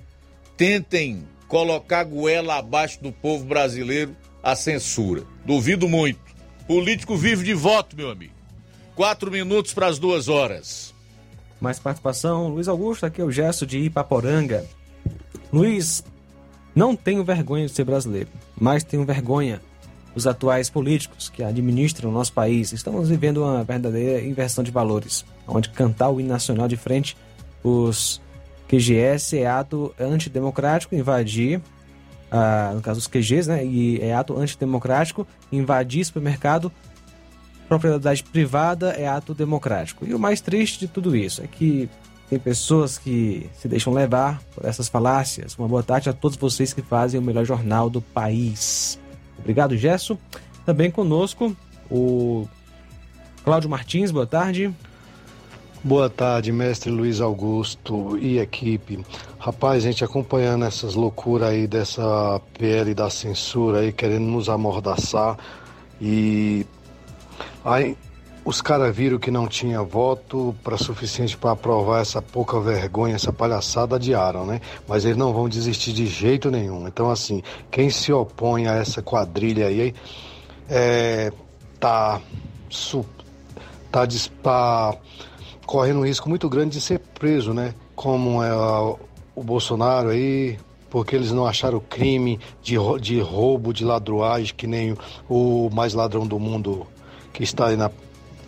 tentem 0.56 1.28
colocar 1.48 2.04
goela 2.04 2.58
abaixo 2.58 3.02
do 3.02 3.12
povo 3.12 3.46
brasileiro 3.46 4.16
a 4.42 4.56
censura. 4.56 5.24
Duvido 5.46 5.88
muito. 5.88 6.20
Político 6.68 7.16
vive 7.16 7.44
de 7.44 7.54
voto, 7.54 7.96
meu 7.96 8.10
amigo. 8.10 8.34
Quatro 8.96 9.32
minutos 9.32 9.74
para 9.74 9.88
as 9.88 10.00
duas 10.00 10.28
horas. 10.28 10.93
Mais 11.64 11.80
participação, 11.80 12.50
Luiz 12.50 12.68
Augusto, 12.68 13.06
aqui 13.06 13.22
é 13.22 13.24
o 13.24 13.32
gesto 13.32 13.66
de 13.66 13.80
Ipaporanga. 13.80 14.66
Luiz, 15.50 16.04
não 16.76 16.94
tenho 16.94 17.24
vergonha 17.24 17.66
de 17.66 17.72
ser 17.72 17.86
brasileiro, 17.86 18.28
mas 18.60 18.84
tenho 18.84 19.06
vergonha 19.06 19.62
dos 20.14 20.28
atuais 20.28 20.70
políticos 20.70 21.30
que 21.30 21.42
administram 21.42 22.10
o 22.10 22.14
nosso 22.14 22.34
país. 22.34 22.74
Estamos 22.74 23.08
vivendo 23.08 23.44
uma 23.44 23.64
verdadeira 23.64 24.22
inversão 24.28 24.62
de 24.62 24.72
valores, 24.72 25.24
onde 25.48 25.70
cantar 25.70 26.10
o 26.10 26.20
hino 26.20 26.28
nacional 26.28 26.68
de 26.68 26.76
frente 26.76 27.16
os 27.64 28.22
QGS 28.68 29.38
é 29.38 29.48
ato 29.48 29.96
antidemocrático, 29.98 30.94
invadir, 30.94 31.62
ah, 32.30 32.74
no 32.76 32.82
caso 32.82 33.00
os 33.00 33.08
QGs, 33.08 33.48
né, 33.48 33.66
e 33.66 34.02
é 34.02 34.14
ato 34.14 34.38
antidemocrático, 34.38 35.26
invadir 35.50 36.04
supermercado 36.04 36.70
propriedade 37.68 38.24
privada 38.24 38.92
é 38.92 39.08
ato 39.08 39.34
democrático. 39.34 40.06
E 40.06 40.14
o 40.14 40.20
mais 40.20 40.42
triste 40.42 40.80
de 40.80 40.88
tudo 40.88 41.16
isso 41.16 41.42
é 41.42 41.48
que 41.48 41.90
tem 42.30 42.40
pessoas 42.40 42.98
que 42.98 43.50
se 43.54 43.68
deixam 43.68 43.94
levar 43.94 44.42
por 44.56 44.66
essas 44.66 44.88
falácias. 44.88 45.56
Uma 45.58 45.68
boa 45.68 45.84
tarde 45.84 46.10
a 46.10 46.14
todos 46.14 46.38
vocês 46.38 46.74
que 46.74 46.82
fazem 46.82 47.20
o 47.20 47.24
melhor 47.24 47.46
jornal 47.46 47.90
do 47.90 48.02
país. 48.02 49.00
Obrigado, 49.38 49.78
Gesso. 49.78 50.18
Também 50.66 50.90
conosco 50.90 51.56
o 51.92 52.48
Cláudio 53.44 53.70
Martins, 53.70 54.10
boa 54.10 54.26
tarde. 54.26 54.74
Boa 55.84 56.10
tarde, 56.10 56.50
mestre 56.50 56.90
Luiz 56.90 57.20
Augusto 57.20 58.18
e 58.18 58.40
equipe. 58.40 59.06
Rapaz, 59.38 59.84
gente 59.84 60.02
acompanhando 60.02 60.64
essas 60.64 60.96
loucuras 60.96 61.50
aí 61.50 61.68
dessa 61.68 62.40
PL 62.58 62.94
da 62.94 63.10
censura 63.10 63.80
aí, 63.80 63.92
querendo 63.92 64.26
nos 64.26 64.48
amordaçar 64.48 65.38
e 66.02 66.66
Aí 67.64 67.98
os 68.46 68.62
caras 68.62 68.94
viram 68.94 69.18
que 69.18 69.32
não 69.32 69.48
tinha 69.48 69.82
voto 69.82 70.54
para 70.64 70.78
suficiente 70.78 71.38
para 71.38 71.52
aprovar 71.52 72.02
essa 72.02 72.22
pouca 72.22 72.60
vergonha, 72.60 73.16
essa 73.16 73.32
palhaçada, 73.32 73.96
adiaram, 73.96 74.46
né? 74.46 74.60
Mas 74.88 75.06
eles 75.06 75.18
não 75.18 75.32
vão 75.32 75.48
desistir 75.48 75.94
de 75.94 76.06
jeito 76.06 76.52
nenhum. 76.52 76.88
Então, 76.88 77.10
assim, 77.10 77.42
quem 77.72 77.90
se 77.90 78.12
opõe 78.12 78.68
a 78.68 78.74
essa 78.74 79.02
quadrilha 79.02 79.68
aí 79.68 79.94
é, 80.70 81.32
tá, 81.80 82.20
su, 82.70 83.06
tá, 83.90 84.06
tá 84.42 84.98
correndo 85.66 86.00
um 86.00 86.06
risco 86.06 86.28
muito 86.28 86.50
grande 86.50 86.72
de 86.72 86.82
ser 86.82 87.00
preso, 87.00 87.54
né? 87.54 87.74
Como 87.96 88.44
é 88.44 88.54
o 88.54 89.42
Bolsonaro 89.42 90.10
aí, 90.10 90.58
porque 90.90 91.16
eles 91.16 91.32
não 91.32 91.46
acharam 91.46 91.80
crime 91.80 92.40
de, 92.62 92.76
de 93.00 93.20
roubo, 93.22 93.74
de 93.74 93.86
ladruagem, 93.86 94.54
que 94.54 94.68
nem 94.68 94.98
o 95.30 95.70
mais 95.72 95.94
ladrão 95.94 96.28
do 96.28 96.38
mundo 96.38 96.86
que 97.34 97.44
está 97.44 97.68
aí 97.68 97.76
na, 97.76 97.90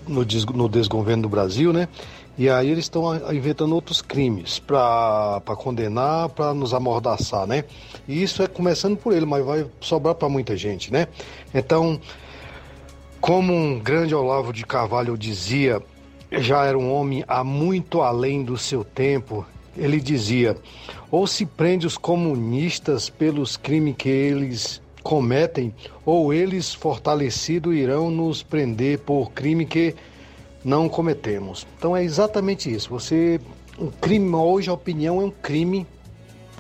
no, 0.08 0.24
no 0.54 0.70
desgoverno 0.70 1.24
do 1.24 1.30
Brasil, 1.30 1.74
né? 1.74 1.90
E 2.38 2.50
aí 2.50 2.70
eles 2.70 2.86
estão 2.86 3.16
inventando 3.34 3.74
outros 3.74 4.02
crimes 4.02 4.60
para 4.60 5.42
condenar, 5.58 6.30
para 6.30 6.54
nos 6.54 6.74
amordaçar, 6.74 7.48
né? 7.48 7.64
E 8.08 8.22
isso 8.22 8.44
é 8.44 8.48
começando 8.48 8.98
por 8.98 9.14
ele, 9.14 9.26
mas 9.26 9.44
vai 9.44 9.66
sobrar 9.80 10.16
para 10.16 10.28
muita 10.28 10.56
gente, 10.58 10.92
né? 10.92 11.08
Então, 11.54 12.00
como 13.22 13.54
um 13.54 13.80
grande 13.80 14.14
Olavo 14.14 14.52
de 14.52 14.66
Carvalho 14.66 15.18
dizia, 15.18 15.82
já 16.30 16.66
era 16.66 16.78
um 16.78 16.94
homem 16.94 17.24
há 17.26 17.44
muito 17.44 18.02
além 18.02 18.44
do 18.44 18.58
seu 18.58 18.84
tempo. 18.84 19.46
Ele 19.78 20.00
dizia: 20.02 20.58
ou 21.10 21.26
se 21.26 21.46
prende 21.46 21.88
os 21.88 21.98
comunistas 21.98 23.10
pelos 23.10 23.56
crimes 23.56 23.96
que 23.98 24.10
eles 24.10 24.82
cometem, 25.06 25.72
ou 26.04 26.34
eles 26.34 26.74
fortalecidos 26.74 27.76
irão 27.76 28.10
nos 28.10 28.42
prender 28.42 28.98
por 28.98 29.32
crime 29.32 29.64
que 29.64 29.94
não 30.64 30.90
cometemos. 30.90 31.68
Então 31.78 31.96
é 31.96 32.04
exatamente 32.04 32.74
isso. 32.74 32.90
Você 32.90 33.40
um 33.78 33.92
crime 33.92 34.34
hoje 34.34 34.68
a 34.68 34.74
opinião 34.74 35.22
é 35.22 35.26
um 35.26 35.30
crime 35.30 35.86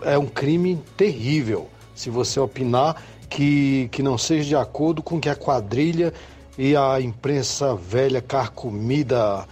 é 0.03 0.15
um 0.15 0.27
crime 0.27 0.79
terrível. 0.95 1.67
Se 1.95 2.11
você 2.11 2.39
opinar 2.39 3.01
que, 3.27 3.89
que 3.91 4.03
não 4.03 4.15
seja 4.15 4.49
de 4.49 4.55
acordo 4.55 5.01
com 5.01 5.19
que 5.19 5.27
a 5.27 5.35
quadrilha 5.35 6.13
e 6.55 6.75
a 6.75 7.01
imprensa 7.01 7.73
velha 7.73 8.21
carcomida 8.21 9.47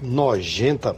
nojenta 0.00 0.96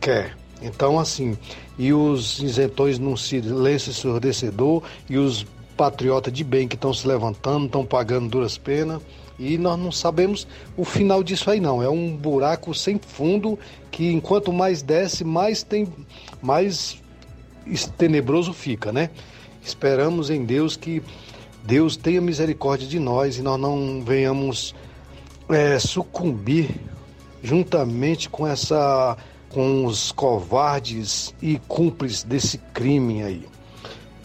quer. 0.00 0.36
Então 0.60 0.98
assim, 0.98 1.38
e 1.78 1.92
os 1.92 2.40
isentões 2.40 2.98
num 2.98 3.16
silêncio 3.16 3.90
ensurdecedor 3.90 4.82
e 5.08 5.16
os 5.16 5.46
patriotas 5.78 6.32
de 6.32 6.42
bem 6.42 6.66
que 6.66 6.74
estão 6.74 6.92
se 6.92 7.06
levantando, 7.06 7.66
estão 7.66 7.86
pagando 7.86 8.28
duras 8.28 8.58
penas. 8.58 9.00
E 9.38 9.56
nós 9.56 9.78
não 9.78 9.92
sabemos 9.92 10.48
o 10.76 10.84
final 10.84 11.22
disso 11.22 11.48
aí 11.48 11.60
não. 11.60 11.80
É 11.80 11.88
um 11.88 12.16
buraco 12.16 12.74
sem 12.74 12.98
fundo 12.98 13.56
que 13.92 14.10
enquanto 14.10 14.52
mais 14.52 14.82
desce, 14.82 15.22
mais 15.22 15.62
tem 15.62 15.86
mais 16.42 17.00
tenebroso 17.96 18.52
fica, 18.52 18.92
né? 18.92 19.10
Esperamos 19.62 20.28
em 20.28 20.44
Deus 20.44 20.76
que 20.76 21.00
Deus 21.62 21.96
tenha 21.96 22.20
misericórdia 22.20 22.88
de 22.88 22.98
nós 22.98 23.38
e 23.38 23.42
nós 23.42 23.60
não 23.60 24.02
venhamos 24.04 24.74
é, 25.48 25.78
sucumbir 25.78 26.74
juntamente 27.40 28.28
com 28.28 28.44
essa 28.44 29.16
com 29.50 29.86
os 29.86 30.10
covardes 30.10 31.34
e 31.40 31.58
cúmplices 31.68 32.24
desse 32.24 32.58
crime 32.58 33.22
aí. 33.22 33.57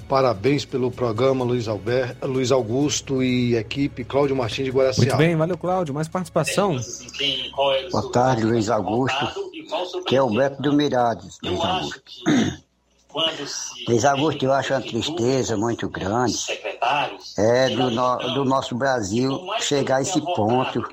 Parabéns 0.08 0.66
pelo 0.66 0.92
programa, 0.92 1.44
Luiz, 1.44 1.68
Alberto, 1.68 2.28
Luiz 2.28 2.52
Augusto 2.52 3.24
e 3.24 3.56
equipe, 3.56 4.04
Cláudio 4.04 4.36
Martins 4.36 4.66
de 4.66 4.72
Guaraciaba. 4.72 5.16
Muito 5.16 5.18
bem, 5.18 5.36
valeu, 5.36 5.58
Cláudio. 5.58 5.94
Mais 5.94 6.08
participação? 6.08 6.78
Boa 7.92 8.12
tarde, 8.12 8.44
Luiz 8.44 8.70
Augusto. 8.70 9.54
Que 10.06 10.16
é 10.16 10.22
o 10.22 10.30
Beto 10.30 10.62
do 10.62 10.74
Mirades, 10.74 11.38
Luiz 11.44 11.60
Augusto. 11.60 12.04
Luiz 13.88 14.06
Augusto, 14.06 14.44
eu 14.44 14.54
acho 14.54 14.74
uma 14.74 14.82
tristeza 14.82 15.56
muito 15.56 15.88
grande 15.88 16.36
é 17.38 17.70
do, 17.70 17.92
no, 17.92 18.18
do 18.34 18.46
nosso 18.46 18.76
Brasil 18.76 19.40
chegar 19.60 19.98
a 19.98 20.02
esse 20.02 20.20
ponto 20.20 20.84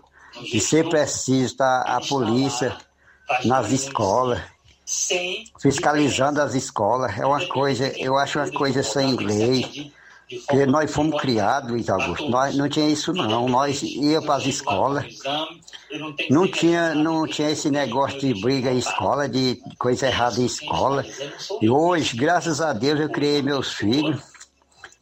de 0.43 0.61
ser 0.61 0.89
preciso 0.89 1.47
estar 1.47 1.83
a 1.83 2.01
polícia 2.01 2.77
nas 3.45 3.71
escolas, 3.71 4.41
fiscalizando 5.61 6.41
as 6.41 6.55
escolas. 6.55 7.17
É 7.19 7.25
uma 7.25 7.47
coisa, 7.47 7.89
eu 7.99 8.17
acho 8.17 8.39
uma 8.39 8.51
coisa 8.51 8.83
sem 8.83 9.17
lei. 9.17 9.93
Porque 10.47 10.65
nós 10.65 10.93
fomos 10.93 11.21
criados, 11.21 11.71
Luiz 11.71 11.89
Augusto, 11.89 12.29
nós 12.29 12.55
não 12.57 12.69
tinha 12.69 12.89
isso 12.89 13.13
não. 13.13 13.49
Nós 13.49 13.83
ia 13.83 14.23
para 14.23 14.37
as 14.37 14.47
escolas, 14.47 15.05
não 16.31 16.49
tinha, 16.49 16.95
não 16.95 17.27
tinha 17.27 17.51
esse 17.51 17.69
negócio 17.69 18.21
de 18.21 18.41
briga 18.41 18.71
em 18.71 18.79
escola, 18.79 19.29
de 19.29 19.61
coisa 19.77 20.07
errada 20.07 20.41
em 20.41 20.47
escola. 20.47 21.05
E 21.61 21.69
hoje, 21.69 22.17
graças 22.17 22.61
a 22.61 22.73
Deus, 22.73 23.01
eu 23.01 23.11
criei 23.11 23.43
meus 23.43 23.73
filhos. 23.73 24.30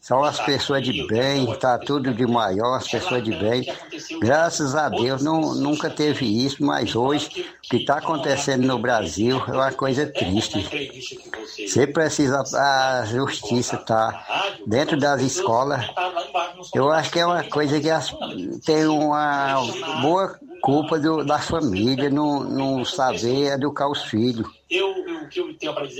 São 0.09 0.25
as 0.25 0.41
pessoas 0.41 0.83
de 0.83 1.07
bem, 1.07 1.53
está 1.53 1.77
tudo 1.77 2.15
de 2.15 2.27
maior, 2.27 2.77
as 2.77 2.89
pessoas 2.89 3.23
de 3.23 3.31
bem. 3.31 3.63
Graças 4.23 4.75
a 4.75 4.89
Deus 4.89 5.23
não, 5.23 5.55
nunca 5.55 5.91
teve 5.91 6.25
isso, 6.47 6.65
mas 6.65 6.97
hoje 6.97 7.27
o 7.59 7.69
que 7.69 7.77
está 7.77 7.99
acontecendo 7.99 8.67
no 8.67 8.79
Brasil 8.79 9.37
é 9.47 9.53
uma 9.53 9.71
coisa 9.71 10.07
triste. 10.07 10.67
Você 11.59 11.87
precisa, 11.87 12.43
a 12.57 13.05
justiça 13.05 13.77
estar 13.77 14.49
dentro 14.67 14.99
das 14.99 15.21
escolas. 15.21 15.85
Eu 16.75 16.91
acho 16.91 17.11
que 17.11 17.19
é 17.19 17.27
uma 17.27 17.45
coisa 17.45 17.79
que 17.79 17.91
as, 17.91 18.11
tem 18.65 18.87
uma 18.87 19.61
boa 20.01 20.41
culpa 20.63 20.99
do, 20.99 21.23
da 21.23 21.39
família 21.39 22.09
não, 22.09 22.43
não 22.43 22.83
saber 22.83 23.53
educar 23.53 23.91
os 23.91 24.05
filhos. 24.05 24.49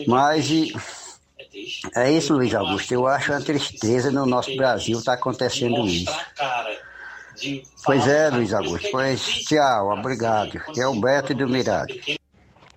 Mas 0.07 0.49
e, 0.49 0.73
é 1.95 2.13
isso, 2.13 2.35
Luiz 2.35 2.55
Augusto. 2.55 2.93
Eu 2.93 3.07
acho 3.07 3.33
uma 3.33 3.41
tristeza 3.41 4.11
no 4.11 4.27
nosso 4.27 4.55
Brasil 4.57 4.99
estar 4.99 5.15
acontecendo 5.15 5.87
isso. 5.87 6.15
Pois 7.85 8.07
é, 8.07 8.31
Luiz 8.31 8.53
Augusto. 8.53 8.89
Pois 8.91 9.21
tchau, 9.21 9.91
obrigado. 9.91 10.61
É 10.77 10.87
o 10.87 11.01
Beto 11.01 11.35
do 11.35 11.49
Mirado. 11.49 11.95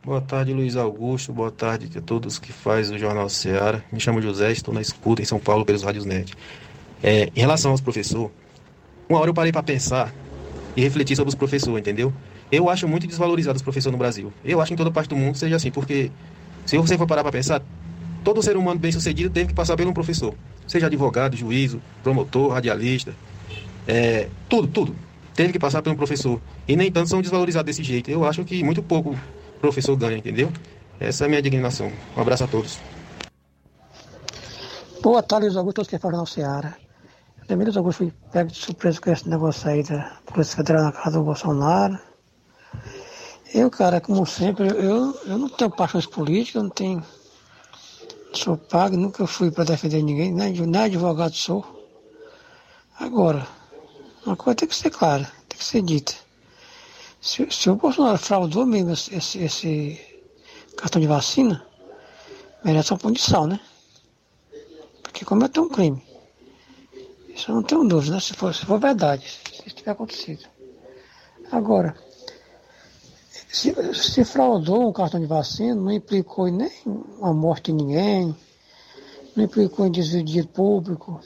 Boa 0.03 0.22
tarde, 0.22 0.53
Luiz 0.53 0.76
Augusto. 0.76 1.32
Boa 1.32 1.52
tarde 1.52 1.98
a 1.98 2.02
todos 2.02 2.40
que 2.40 2.52
fazem 2.52 2.95
o 2.95 2.99
Jornal 2.99 3.30
Ceará. 3.30 3.82
Me 3.91 3.99
chamo 3.99 4.22
José, 4.22 4.52
estou 4.52 4.74
na 4.74 4.82
escuta 4.82 5.22
em 5.22 5.26
São 5.26 5.40
Paulo 5.40 5.66
pelos 5.66 5.84
Rádios 5.84 6.06
Net. 6.06 6.34
É, 7.03 7.32
em 7.36 7.40
relação 7.40 7.72
aos 7.72 7.82
professores, 7.82 8.32
uma 9.08 9.20
hora 9.20 9.30
eu 9.30 9.34
parei 9.34 9.52
para 9.52 9.64
pensar 9.64 10.14
e 10.76 10.82
refletir 10.82 11.16
sobre 11.16 11.30
os 11.30 11.36
professores, 11.36 11.80
entendeu? 11.80 12.14
Eu 12.52 12.70
acho 12.70 12.88
muito 12.88 13.08
desvalorizado 13.08 13.58
os 13.58 13.62
professores 13.62 13.91
no 13.91 13.98
Brasil. 13.98 14.34
Eu 14.44 14.60
acho 14.60 14.70
que 14.70 14.74
em 14.74 14.78
toda 14.78 14.91
parte 14.91 15.10
do 15.10 15.16
mundo 15.16 15.38
seja 15.38 15.56
assim, 15.56 15.72
porque 15.72 16.12
se 16.66 16.78
você 16.78 16.98
for 16.98 17.08
parar 17.08 17.24
para 17.24 17.32
pensar, 17.32 17.62
todo 18.23 18.41
ser 18.41 18.57
humano 18.57 18.80
bem 18.80 18.91
sucedido 18.91 19.30
teve 19.30 19.49
que 19.49 19.53
passar 19.53 19.76
por 19.76 19.85
um 19.85 19.93
professor. 19.93 20.34
Seja 20.68 20.88
advogado, 20.88 21.35
juízo, 21.35 21.81
promotor, 22.03 22.52
radialista, 22.52 23.14
é, 23.88 24.30
tudo, 24.48 24.68
tudo. 24.68 24.95
Teve 25.35 25.53
que 25.53 25.60
passar 25.60 25.81
por 25.81 25.91
um 25.91 25.95
professor. 25.95 26.39
E 26.68 26.76
nem 26.76 26.91
tanto 26.91 27.10
são 27.10 27.22
desvalorizados 27.22 27.65
desse 27.65 27.84
jeito. 27.84 28.11
Eu 28.11 28.26
acho 28.26 28.43
que 28.43 28.64
muito 28.64 28.84
pouco 28.84 29.18
professor 29.60 29.95
ganha, 29.95 30.18
entendeu? 30.18 30.52
Essa 30.99 31.23
é 31.23 31.26
a 31.26 31.30
minha 31.30 31.41
dignação. 31.41 31.91
Um 32.15 32.22
abraço 32.22 32.43
a 32.43 32.48
todos. 32.48 32.80
Boa 35.02 35.23
tarde, 35.23 35.48
Luiz 35.48 35.57
Augusto, 35.57 35.85
que 35.85 35.98
falam. 35.98 36.23
Eu 36.38 37.48
também, 37.48 37.65
Luiz 37.65 37.77
Augusto, 37.77 37.98
fui 37.99 38.14
pego 38.31 38.52
de 38.52 38.57
surpresa 38.57 39.02
com 39.02 39.11
esse 39.11 39.27
negócio 39.27 39.68
aí 39.69 39.84
da 39.84 40.18
Polícia 40.26 40.57
Federal 40.57 40.84
na 40.84 40.91
casa 40.91 41.18
do 41.18 41.23
Bolsonaro. 41.23 41.98
Eu, 43.53 43.69
cara, 43.69 43.99
como 43.99 44.26
sempre, 44.26 44.68
eu, 44.68 45.19
eu 45.26 45.38
não 45.38 45.49
tenho 45.49 45.72
paixões 45.72 46.06
políticas, 46.06 46.56
eu 46.56 46.64
não 46.64 46.69
tenho. 46.69 47.03
Sou 48.34 48.58
pago, 48.58 48.95
nunca 48.95 49.28
fui 49.28 49.52
para 49.52 49.66
defender 49.66 50.02
ninguém, 50.02 50.32
nem, 50.32 50.84
advogado 50.84 51.36
sou. 51.36 51.66
Agora, 52.98 53.45
uma 54.26 54.36
coisa 54.38 54.56
tem 54.56 54.68
que 54.68 54.76
ser 54.76 54.90
clara, 54.90 55.30
tem 55.49 55.58
que 55.58 55.66
ser 55.66 55.82
dita. 55.82 56.14
Se, 57.20 57.45
se 57.52 57.70
o 57.70 57.76
Bolsonaro 57.76 58.18
fraudou 58.18 58.66
mesmo 58.66 58.94
esse, 58.94 59.14
esse, 59.14 59.38
esse 59.40 60.22
cartão 60.78 61.02
de 61.02 61.08
vacina, 61.08 61.66
merece 62.64 62.94
uma 62.94 62.99
punição, 62.99 63.48
né? 63.48 63.60
Porque 65.03 65.26
cometeu 65.26 65.64
um 65.64 65.70
crime. 65.70 66.02
Isso 67.36 67.52
eu 67.52 67.56
não 67.56 67.64
tenho 67.64 67.84
dúvida, 67.84 68.16
né? 68.16 68.22
Se 68.22 68.34
for, 68.34 68.56
se 68.56 68.66
for 68.66 68.80
verdade, 68.80 69.30
se 69.30 69.68
isso 69.68 69.76
tiver 69.76 69.91
acontecido. 69.91 70.48
Agora, 71.52 71.95
se, 73.52 73.73
se 73.94 74.23
fraudou 74.23 74.88
um 74.88 74.94
cartão 74.94 75.19
de 75.19 75.26
vacina, 75.26 75.76
não 75.76 75.91
implicou 75.91 76.48
em 76.48 76.53
nem 76.53 76.72
a 77.22 77.34
morte 77.34 77.72
de 77.72 77.84
ninguém, 77.84 78.34
não 79.36 79.44
implicou 79.44 79.86
em 79.86 79.91
desvio 79.91 80.23
de 80.23 80.44
público, 80.44 81.19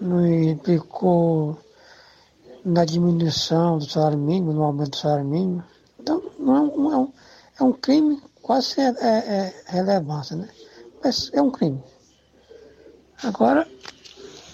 não 0.00 0.24
implicou 0.24 1.58
na 2.64 2.84
diminuição 2.84 3.78
do 3.78 3.90
salário 3.90 4.18
mínimo, 4.18 4.52
no 4.52 4.62
aumento 4.62 4.90
do 4.90 4.96
salário 4.96 5.24
mínimo. 5.24 5.64
Então, 5.98 6.22
não 6.38 6.56
é 6.56 6.60
um, 6.60 6.92
é 6.92 6.96
um, 6.96 7.12
é 7.58 7.64
um 7.64 7.72
crime 7.72 8.22
quase 8.40 8.68
sem 8.68 8.84
é, 8.84 8.92
é, 9.00 9.54
relevância, 9.66 10.36
né? 10.36 10.48
Mas 11.02 11.28
é 11.32 11.42
um 11.42 11.50
crime. 11.50 11.82
Agora, 13.22 13.66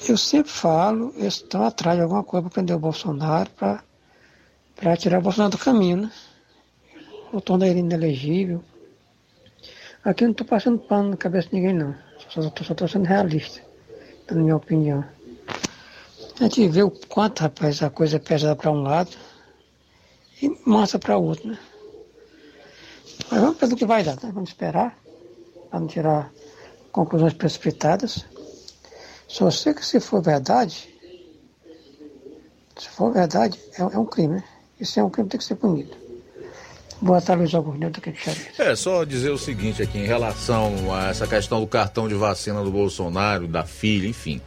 eu 0.08 0.16
sempre 0.16 0.50
falo, 0.50 1.12
eles 1.16 1.34
estão 1.34 1.64
atrás 1.64 1.98
de 1.98 2.02
alguma 2.02 2.24
coisa 2.24 2.44
para 2.44 2.54
prender 2.54 2.76
o 2.76 2.80
Bolsonaro, 2.80 3.50
para 3.50 3.84
tirar 4.98 5.18
o 5.18 5.22
Bolsonaro 5.22 5.52
do 5.52 5.58
caminho, 5.58 5.96
né? 5.96 6.12
Ou 7.32 7.40
tornar 7.40 7.68
ele 7.68 7.80
inelegível. 7.80 8.62
Aqui 10.04 10.24
eu 10.24 10.28
não 10.28 10.32
estou 10.32 10.46
passando 10.46 10.78
pano 10.78 11.10
na 11.10 11.16
cabeça 11.16 11.48
de 11.48 11.54
ninguém, 11.54 11.72
não. 11.72 11.94
Só 12.28 12.40
estou 12.40 12.88
sendo 12.88 13.06
realista, 13.06 13.62
na 14.30 14.36
minha 14.36 14.56
opinião. 14.56 15.04
A 16.40 16.42
gente 16.44 16.68
vê 16.68 16.82
o 16.82 16.90
quanto, 16.90 17.40
rapaz, 17.40 17.82
a 17.82 17.88
coisa 17.88 18.16
é 18.16 18.18
pesada 18.18 18.56
para 18.56 18.70
um 18.70 18.82
lado 18.82 19.16
e 20.42 20.50
massa 20.66 20.98
para 20.98 21.16
o 21.16 21.24
outro, 21.24 21.48
né? 21.48 21.58
Mas 23.30 23.40
vamos 23.40 23.58
ver 23.58 23.72
o 23.72 23.76
que 23.76 23.86
vai 23.86 24.02
dar, 24.02 24.16
né? 24.16 24.30
Vamos 24.32 24.50
esperar, 24.50 24.98
para 25.70 25.80
não 25.80 25.86
tirar 25.86 26.32
conclusões 26.92 27.32
precipitadas. 27.34 28.26
Só 29.28 29.50
sei 29.50 29.74
que 29.74 29.86
se 29.86 30.00
for 30.00 30.20
verdade, 30.20 30.92
se 32.76 32.88
for 32.88 33.12
verdade, 33.12 33.58
é, 33.78 33.82
é 33.82 33.98
um 33.98 34.04
crime, 34.04 34.36
né? 34.36 34.44
Isso 34.80 34.98
é 34.98 35.04
um 35.04 35.10
crime 35.10 35.28
que 35.28 35.32
tem 35.32 35.38
que 35.38 35.44
ser 35.44 35.56
punido. 35.56 36.04
Boa 37.00 37.20
tarde, 37.20 37.42
Luiz 37.42 37.54
Augusto 37.54 37.78
Neto 37.78 38.00
É, 38.58 38.74
só 38.74 39.04
dizer 39.04 39.30
o 39.30 39.38
seguinte 39.38 39.82
aqui 39.82 39.98
em 39.98 40.06
relação 40.06 40.94
a 40.94 41.08
essa 41.08 41.26
questão 41.26 41.60
do 41.60 41.66
cartão 41.66 42.08
de 42.08 42.14
vacina 42.14 42.62
do 42.62 42.70
Bolsonaro, 42.70 43.46
da 43.46 43.64
filha, 43.64 44.08
enfim. 44.08 44.40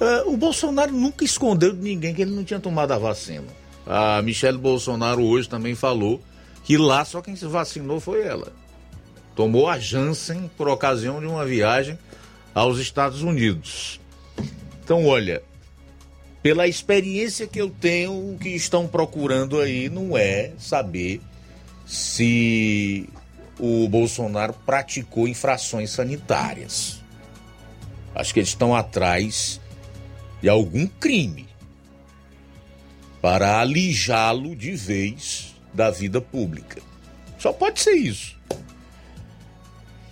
Uh, 0.00 0.32
o 0.32 0.36
Bolsonaro 0.36 0.92
nunca 0.92 1.24
escondeu 1.24 1.72
de 1.72 1.80
ninguém 1.80 2.14
que 2.14 2.20
ele 2.20 2.34
não 2.34 2.44
tinha 2.44 2.60
tomado 2.60 2.92
a 2.92 2.98
vacina. 2.98 3.46
A 3.86 4.20
Michelle 4.20 4.58
Bolsonaro 4.58 5.22
hoje 5.22 5.48
também 5.48 5.74
falou 5.74 6.20
que 6.64 6.76
lá 6.76 7.04
só 7.04 7.22
quem 7.22 7.36
se 7.36 7.46
vacinou 7.46 8.00
foi 8.00 8.22
ela. 8.22 8.52
Tomou 9.34 9.68
a 9.68 9.78
Janssen 9.78 10.50
por 10.56 10.68
ocasião 10.68 11.20
de 11.20 11.26
uma 11.26 11.46
viagem 11.46 11.98
aos 12.54 12.78
Estados 12.78 13.22
Unidos. 13.22 14.00
Então, 14.84 15.06
olha, 15.06 15.42
pela 16.46 16.68
experiência 16.68 17.44
que 17.44 17.60
eu 17.60 17.68
tenho, 17.68 18.12
o 18.12 18.38
que 18.38 18.50
estão 18.50 18.86
procurando 18.86 19.60
aí 19.60 19.88
não 19.88 20.16
é 20.16 20.52
saber 20.56 21.20
se 21.84 23.08
o 23.58 23.88
Bolsonaro 23.88 24.52
praticou 24.64 25.26
infrações 25.26 25.90
sanitárias. 25.90 27.02
Acho 28.14 28.32
que 28.32 28.38
eles 28.38 28.50
estão 28.50 28.76
atrás 28.76 29.60
de 30.40 30.48
algum 30.48 30.86
crime 30.86 31.48
para 33.20 33.58
alijá-lo 33.58 34.54
de 34.54 34.70
vez 34.70 35.52
da 35.74 35.90
vida 35.90 36.20
pública. 36.20 36.80
Só 37.40 37.52
pode 37.52 37.80
ser 37.80 37.94
isso. 37.94 38.38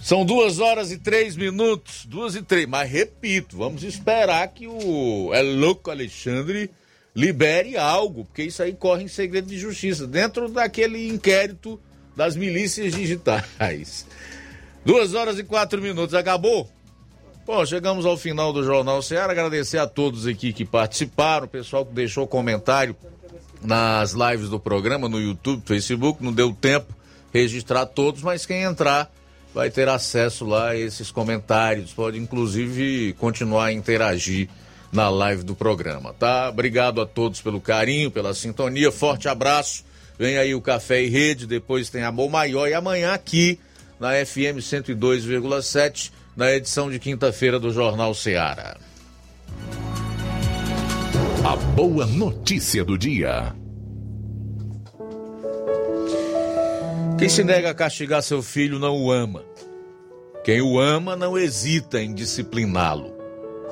São 0.05 0.23
duas 0.23 0.59
horas 0.59 0.93
e 0.93 0.99
três 0.99 1.35
minutos, 1.35 2.05
duas 2.05 2.35
e 2.35 2.43
três, 2.43 2.67
mas 2.67 2.91
repito, 2.91 3.57
vamos 3.57 3.83
esperar 3.83 4.47
que 4.49 4.67
o 4.69 5.33
é 5.33 5.41
louco 5.41 5.91
Alexandre 5.91 6.71
libere 7.17 7.79
algo, 7.79 8.27
porque 8.27 8.43
isso 8.43 8.63
aí 8.63 8.75
corre 8.75 9.05
em 9.05 9.09
segredo 9.09 9.47
de 9.47 9.57
justiça, 9.57 10.07
dentro 10.07 10.47
daquele 10.51 11.09
inquérito 11.09 11.81
das 12.15 12.37
milícias 12.37 12.93
digitais. 12.93 14.07
Duas 14.85 15.15
horas 15.15 15.39
e 15.39 15.43
quatro 15.43 15.81
minutos, 15.81 16.15
acabou? 16.15 16.69
Bom, 17.47 17.65
chegamos 17.65 18.05
ao 18.05 18.19
final 18.19 18.53
do 18.53 18.63
Jornal 18.63 19.01
Ceará. 19.01 19.33
Agradecer 19.33 19.79
a 19.79 19.87
todos 19.87 20.27
aqui 20.27 20.53
que 20.53 20.67
participaram, 20.67 21.47
o 21.47 21.49
pessoal 21.49 21.87
que 21.87 21.95
deixou 21.95 22.27
comentário 22.27 22.95
nas 23.63 24.13
lives 24.13 24.51
do 24.51 24.61
programa, 24.61 25.09
no 25.09 25.19
YouTube, 25.19 25.63
Facebook. 25.65 26.23
Não 26.23 26.31
deu 26.31 26.53
tempo 26.53 26.95
registrar 27.33 27.87
todos, 27.87 28.21
mas 28.21 28.45
quem 28.45 28.65
entrar 28.65 29.11
vai 29.55 29.71
ter 29.71 29.89
acesso 29.89 30.45
lá 30.45 30.71
a 30.71 30.77
esses 30.77 31.11
comentários. 31.11 31.93
Pode, 31.93 32.19
inclusive, 32.19 33.15
continuar 33.15 33.67
a 33.67 33.73
interagir 33.73 34.49
na 34.93 35.09
live 35.09 35.45
do 35.45 35.55
programa, 35.55 36.13
tá? 36.13 36.49
Obrigado 36.49 37.01
a 37.01 37.07
todos 37.07 37.41
pelo 37.41 37.61
carinho, 37.61 38.11
pela 38.11 38.35
sintonia. 38.35 38.91
Forte 38.91 39.29
abraço. 39.29 39.85
Vem 40.19 40.37
aí 40.39 40.55
o 40.55 40.61
Café 40.61 41.03
e 41.03 41.09
Rede, 41.09 41.47
depois 41.47 41.89
tem 41.89 42.03
Amor 42.03 42.31
Maior 42.31 42.69
e 42.69 42.75
amanhã 42.75 43.13
aqui 43.13 43.59
na 43.99 44.13
FM 44.25 44.59
102,7 44.59 46.13
na 46.37 46.53
edição 46.53 46.91
de 46.91 46.99
quinta-feira 46.99 47.59
do 47.59 47.71
Jornal 47.73 48.15
Seara. 48.15 48.77
A 51.45 51.57
boa 51.57 52.07
notícia 52.07 52.85
do 52.85 52.97
dia. 52.97 53.55
Quem 57.19 57.29
se 57.29 57.45
nega 57.45 57.71
a 57.71 57.75
castigar 57.75 58.23
seu 58.23 58.43
filho 58.43 58.79
não 58.79 58.97
o 58.97 59.13
ama. 59.13 59.45
Quem 60.43 60.61
o 60.61 60.81
ama 60.81 61.15
não 61.15 61.39
hesita 61.39 62.03
em 62.03 62.13
discipliná-lo. 62.13 63.15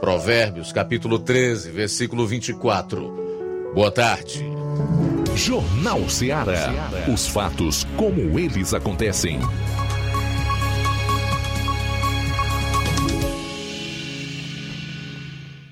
Provérbios, 0.01 0.73
capítulo 0.73 1.19
13, 1.19 1.70
versículo 1.70 2.27
24. 2.27 3.73
Boa 3.74 3.90
tarde. 3.90 4.44
Jornal 5.35 6.09
Ceará. 6.09 6.70
Os 7.12 7.27
fatos 7.27 7.85
como 7.97 8.39
eles 8.39 8.73
acontecem. 8.73 9.40